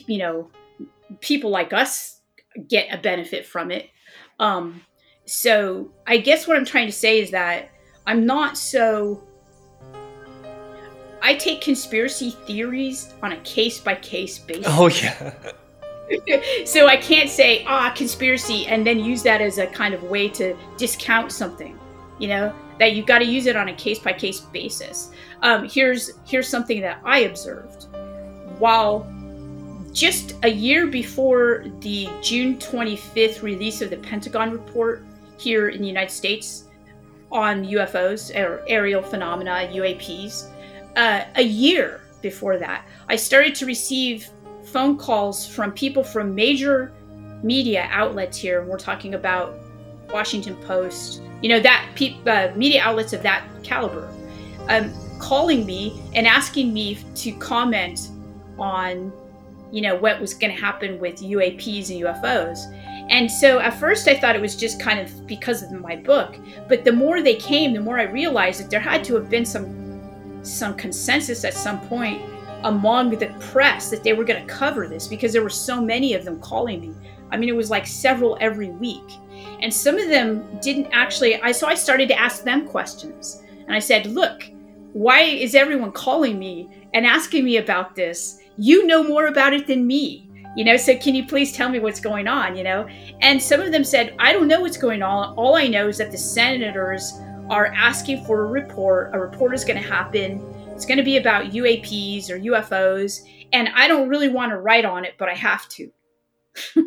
you 0.07 0.17
know, 0.17 0.49
people 1.19 1.49
like 1.49 1.73
us 1.73 2.21
get 2.67 2.93
a 2.93 2.97
benefit 2.97 3.45
from 3.45 3.71
it. 3.71 3.89
Um, 4.39 4.81
so 5.25 5.91
I 6.07 6.17
guess 6.17 6.47
what 6.47 6.57
I'm 6.57 6.65
trying 6.65 6.87
to 6.87 6.93
say 6.93 7.19
is 7.19 7.31
that 7.31 7.69
I'm 8.05 8.25
not 8.25 8.57
so. 8.57 9.23
I 11.21 11.35
take 11.35 11.61
conspiracy 11.61 12.31
theories 12.45 13.13
on 13.23 13.31
a 13.31 13.37
case 13.41 13.79
by 13.79 13.95
case 13.95 14.37
basis. 14.39 14.65
Oh 14.67 14.87
yeah. 14.87 15.33
so 16.65 16.87
I 16.87 16.97
can't 16.97 17.29
say 17.29 17.63
ah 17.65 17.93
conspiracy 17.95 18.65
and 18.67 18.85
then 18.85 18.99
use 18.99 19.23
that 19.23 19.39
as 19.39 19.57
a 19.57 19.67
kind 19.67 19.93
of 19.93 20.03
way 20.03 20.27
to 20.29 20.57
discount 20.77 21.31
something. 21.31 21.79
You 22.19 22.27
know 22.27 22.55
that 22.79 22.93
you've 22.93 23.05
got 23.05 23.19
to 23.19 23.25
use 23.25 23.45
it 23.45 23.55
on 23.55 23.69
a 23.69 23.73
case 23.73 23.99
by 23.99 24.11
case 24.11 24.41
basis. 24.41 25.11
Um, 25.43 25.67
here's 25.67 26.11
here's 26.25 26.47
something 26.47 26.81
that 26.81 26.99
I 27.03 27.19
observed 27.19 27.87
while 28.57 29.07
just 29.91 30.35
a 30.43 30.47
year 30.49 30.87
before 30.87 31.65
the 31.81 32.09
June 32.21 32.57
25th 32.57 33.43
release 33.43 33.81
of 33.81 33.91
the 33.91 33.97
Pentagon 33.97 34.51
report 34.51 35.03
here 35.37 35.69
in 35.69 35.81
the 35.81 35.87
United 35.87 36.11
States 36.11 36.65
on 37.31 37.65
UFOs 37.65 38.35
or 38.35 38.63
aerial 38.67 39.03
phenomena, 39.03 39.69
UAPs. 39.71 40.49
Uh, 40.95 41.25
a 41.35 41.43
year 41.43 42.01
before 42.21 42.57
that, 42.57 42.87
I 43.09 43.15
started 43.15 43.53
to 43.55 43.65
receive 43.65 44.29
phone 44.63 44.97
calls 44.97 45.45
from 45.45 45.71
people 45.73 46.03
from 46.03 46.33
major 46.33 46.93
media 47.43 47.87
outlets 47.91 48.37
here, 48.37 48.63
we're 48.63 48.77
talking 48.77 49.13
about 49.13 49.55
Washington 50.11 50.55
Post, 50.57 51.21
you 51.41 51.49
know, 51.49 51.59
that 51.59 51.89
pe- 51.95 52.15
uh, 52.25 52.55
media 52.55 52.81
outlets 52.81 53.13
of 53.13 53.21
that 53.23 53.43
caliber, 53.63 54.09
um, 54.69 54.93
calling 55.23 55.65
me 55.65 56.01
and 56.13 56.27
asking 56.27 56.73
me 56.73 56.97
to 57.15 57.31
comment 57.33 58.09
on, 58.59 59.11
you 59.71 59.81
know, 59.81 59.95
what 59.95 60.19
was 60.19 60.33
going 60.33 60.53
to 60.53 60.61
happen 60.61 60.99
with 60.99 61.21
UAPs 61.21 61.89
and 61.89 62.01
UFOs. 62.03 62.59
And 63.09 63.31
so 63.31 63.59
at 63.59 63.79
first 63.79 64.07
I 64.09 64.19
thought 64.19 64.35
it 64.35 64.41
was 64.41 64.55
just 64.55 64.81
kind 64.81 64.99
of 64.99 65.25
because 65.25 65.63
of 65.63 65.71
my 65.71 65.95
book, 65.95 66.35
but 66.67 66.83
the 66.83 66.91
more 66.91 67.21
they 67.21 67.35
came, 67.35 67.73
the 67.73 67.79
more 67.79 67.99
I 67.99 68.03
realized 68.03 68.59
that 68.59 68.69
there 68.69 68.81
had 68.81 69.03
to 69.05 69.15
have 69.15 69.29
been 69.29 69.45
some 69.45 69.81
some 70.43 70.75
consensus 70.75 71.45
at 71.45 71.53
some 71.53 71.79
point 71.87 72.21
among 72.65 73.11
the 73.11 73.27
press 73.39 73.89
that 73.89 74.03
they 74.03 74.11
were 74.11 74.25
going 74.25 74.45
to 74.45 74.53
cover 74.53 74.89
this 74.89 75.07
because 75.07 75.31
there 75.31 75.41
were 75.41 75.49
so 75.49 75.81
many 75.81 76.15
of 76.15 76.25
them 76.25 76.37
calling 76.41 76.81
me. 76.81 76.93
I 77.31 77.37
mean, 77.37 77.47
it 77.47 77.55
was 77.55 77.69
like 77.69 77.87
several 77.87 78.37
every 78.41 78.71
week. 78.71 79.09
And 79.61 79.73
some 79.73 79.97
of 79.97 80.09
them 80.09 80.59
didn't 80.59 80.87
actually 80.91 81.41
I 81.41 81.53
so 81.53 81.67
I 81.67 81.75
started 81.75 82.09
to 82.09 82.19
ask 82.19 82.43
them 82.43 82.67
questions. 82.67 83.41
And 83.67 83.73
I 83.73 83.79
said, 83.79 84.07
"Look, 84.07 84.43
why 84.93 85.21
is 85.21 85.55
everyone 85.55 85.91
calling 85.91 86.39
me 86.39 86.69
and 86.93 87.05
asking 87.05 87.43
me 87.43 87.57
about 87.57 87.95
this? 87.95 88.39
You 88.57 88.85
know 88.87 89.03
more 89.03 89.27
about 89.27 89.53
it 89.53 89.67
than 89.67 89.85
me 89.85 90.29
you 90.55 90.63
know? 90.63 90.77
So 90.77 90.95
can 90.95 91.15
you 91.15 91.25
please 91.25 91.51
tell 91.51 91.69
me 91.69 91.79
what's 91.79 91.99
going 91.99 92.27
on 92.27 92.55
you 92.55 92.63
know? 92.63 92.87
And 93.21 93.41
some 93.41 93.59
of 93.59 93.71
them 93.71 93.83
said 93.83 94.15
i 94.19 94.31
don't 94.31 94.47
know 94.47 94.61
what's 94.61 94.77
going 94.77 95.01
on. 95.01 95.33
All 95.35 95.55
i 95.55 95.67
know 95.67 95.87
is 95.87 95.97
that 95.97 96.11
the 96.11 96.17
senators 96.17 97.13
are 97.49 97.67
asking 97.67 98.23
for 98.25 98.43
a 98.43 98.47
report. 98.47 99.11
A 99.13 99.19
report 99.19 99.53
is 99.53 99.65
going 99.65 99.81
to 99.81 99.87
happen. 99.87 100.41
It's 100.69 100.85
going 100.85 100.97
to 100.97 101.03
be 101.03 101.17
about 101.17 101.51
uaps 101.51 102.29
or 102.29 102.39
ufos 102.39 103.21
and 103.51 103.69
i 103.75 103.87
don't 103.87 104.09
really 104.09 104.29
want 104.29 104.51
to 104.51 104.57
write 104.57 104.85
on 104.85 105.05
it 105.05 105.15
but 105.17 105.29
i 105.29 105.33
have 105.33 105.67
to. 105.69 105.91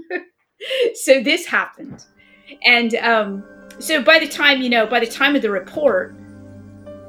So 0.94 1.22
this 1.22 1.46
happened. 1.46 2.04
And 2.64 2.94
um, 2.96 3.44
so 3.78 4.02
by 4.02 4.18
the 4.18 4.26
time 4.26 4.62
you 4.62 4.70
know 4.70 4.86
by 4.86 5.00
the 5.00 5.06
time 5.06 5.36
of 5.36 5.42
the 5.42 5.50
report 5.50 6.16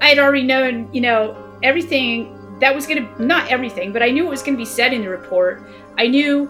i 0.01 0.07
had 0.07 0.19
already 0.19 0.43
known 0.43 0.89
you 0.93 1.01
know 1.01 1.35
everything 1.63 2.33
that 2.59 2.73
was 2.73 2.87
going 2.87 3.05
to 3.05 3.23
not 3.23 3.49
everything 3.49 3.91
but 3.93 4.01
i 4.01 4.09
knew 4.09 4.25
it 4.25 4.29
was 4.29 4.41
going 4.41 4.53
to 4.53 4.57
be 4.57 4.65
said 4.65 4.93
in 4.93 5.01
the 5.01 5.09
report 5.09 5.67
I 5.97 6.07
knew 6.07 6.45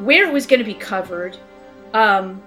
where 0.00 0.28
it 0.28 0.32
was 0.32 0.46
going 0.46 0.58
to 0.58 0.64
be 0.64 0.74
covered. 0.74 1.36
Um, 1.94 2.42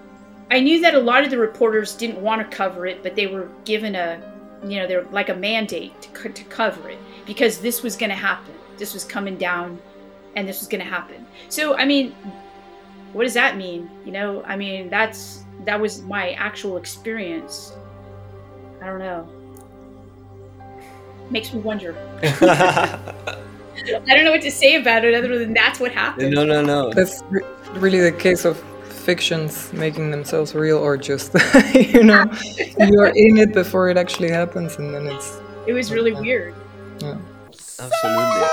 I 0.51 0.59
knew 0.59 0.79
that 0.81 0.93
a 0.93 0.99
lot 0.99 1.23
of 1.23 1.31
the 1.31 1.37
reporters 1.37 1.95
didn't 1.95 2.21
want 2.21 2.49
to 2.49 2.55
cover 2.55 2.85
it, 2.85 3.03
but 3.03 3.15
they 3.15 3.27
were 3.27 3.49
given 3.65 3.95
a, 3.95 4.21
you 4.63 4.79
know, 4.79 4.87
they're 4.87 5.03
like 5.05 5.29
a 5.29 5.35
mandate 5.35 5.99
to, 6.01 6.29
to 6.29 6.43
cover 6.45 6.89
it 6.89 6.99
because 7.25 7.59
this 7.59 7.81
was 7.81 7.95
going 7.95 8.09
to 8.11 8.15
happen. 8.15 8.53
This 8.77 8.93
was 8.93 9.03
coming 9.03 9.37
down, 9.37 9.79
and 10.35 10.47
this 10.47 10.59
was 10.59 10.67
going 10.67 10.83
to 10.83 10.89
happen. 10.89 11.25
So, 11.49 11.75
I 11.75 11.85
mean, 11.85 12.11
what 13.13 13.23
does 13.23 13.33
that 13.33 13.57
mean? 13.57 13.89
You 14.05 14.11
know, 14.11 14.43
I 14.43 14.55
mean, 14.55 14.89
that's 14.89 15.43
that 15.65 15.79
was 15.79 16.03
my 16.03 16.31
actual 16.33 16.77
experience. 16.77 17.73
I 18.81 18.85
don't 18.85 18.99
know. 18.99 19.27
Makes 21.29 21.53
me 21.53 21.59
wonder. 21.61 21.95
I 24.05 24.15
don't 24.15 24.25
know 24.25 24.31
what 24.31 24.41
to 24.41 24.51
say 24.51 24.75
about 24.75 25.05
it 25.05 25.13
other 25.13 25.37
than 25.37 25.53
that's 25.53 25.79
what 25.79 25.91
happened. 25.91 26.33
No, 26.33 26.43
no, 26.43 26.61
no. 26.61 26.91
That's 26.93 27.21
re- 27.29 27.43
really 27.73 27.99
the 27.99 28.11
case 28.11 28.45
of 28.45 28.57
fictions 28.89 29.71
making 29.71 30.11
themselves 30.11 30.53
real, 30.55 30.77
or 30.77 30.97
just 30.97 31.33
you 31.73 32.03
know, 32.03 32.25
you're 32.79 33.07
in 33.07 33.37
it 33.37 33.53
before 33.53 33.89
it 33.89 33.97
actually 33.97 34.29
happens, 34.29 34.77
and 34.77 34.93
then 34.93 35.07
it's. 35.07 35.39
It 35.67 35.73
was 35.73 35.91
really 35.91 36.13
weird. 36.13 36.55
Yeah. 36.99 37.17
Absolutely. 37.79 38.47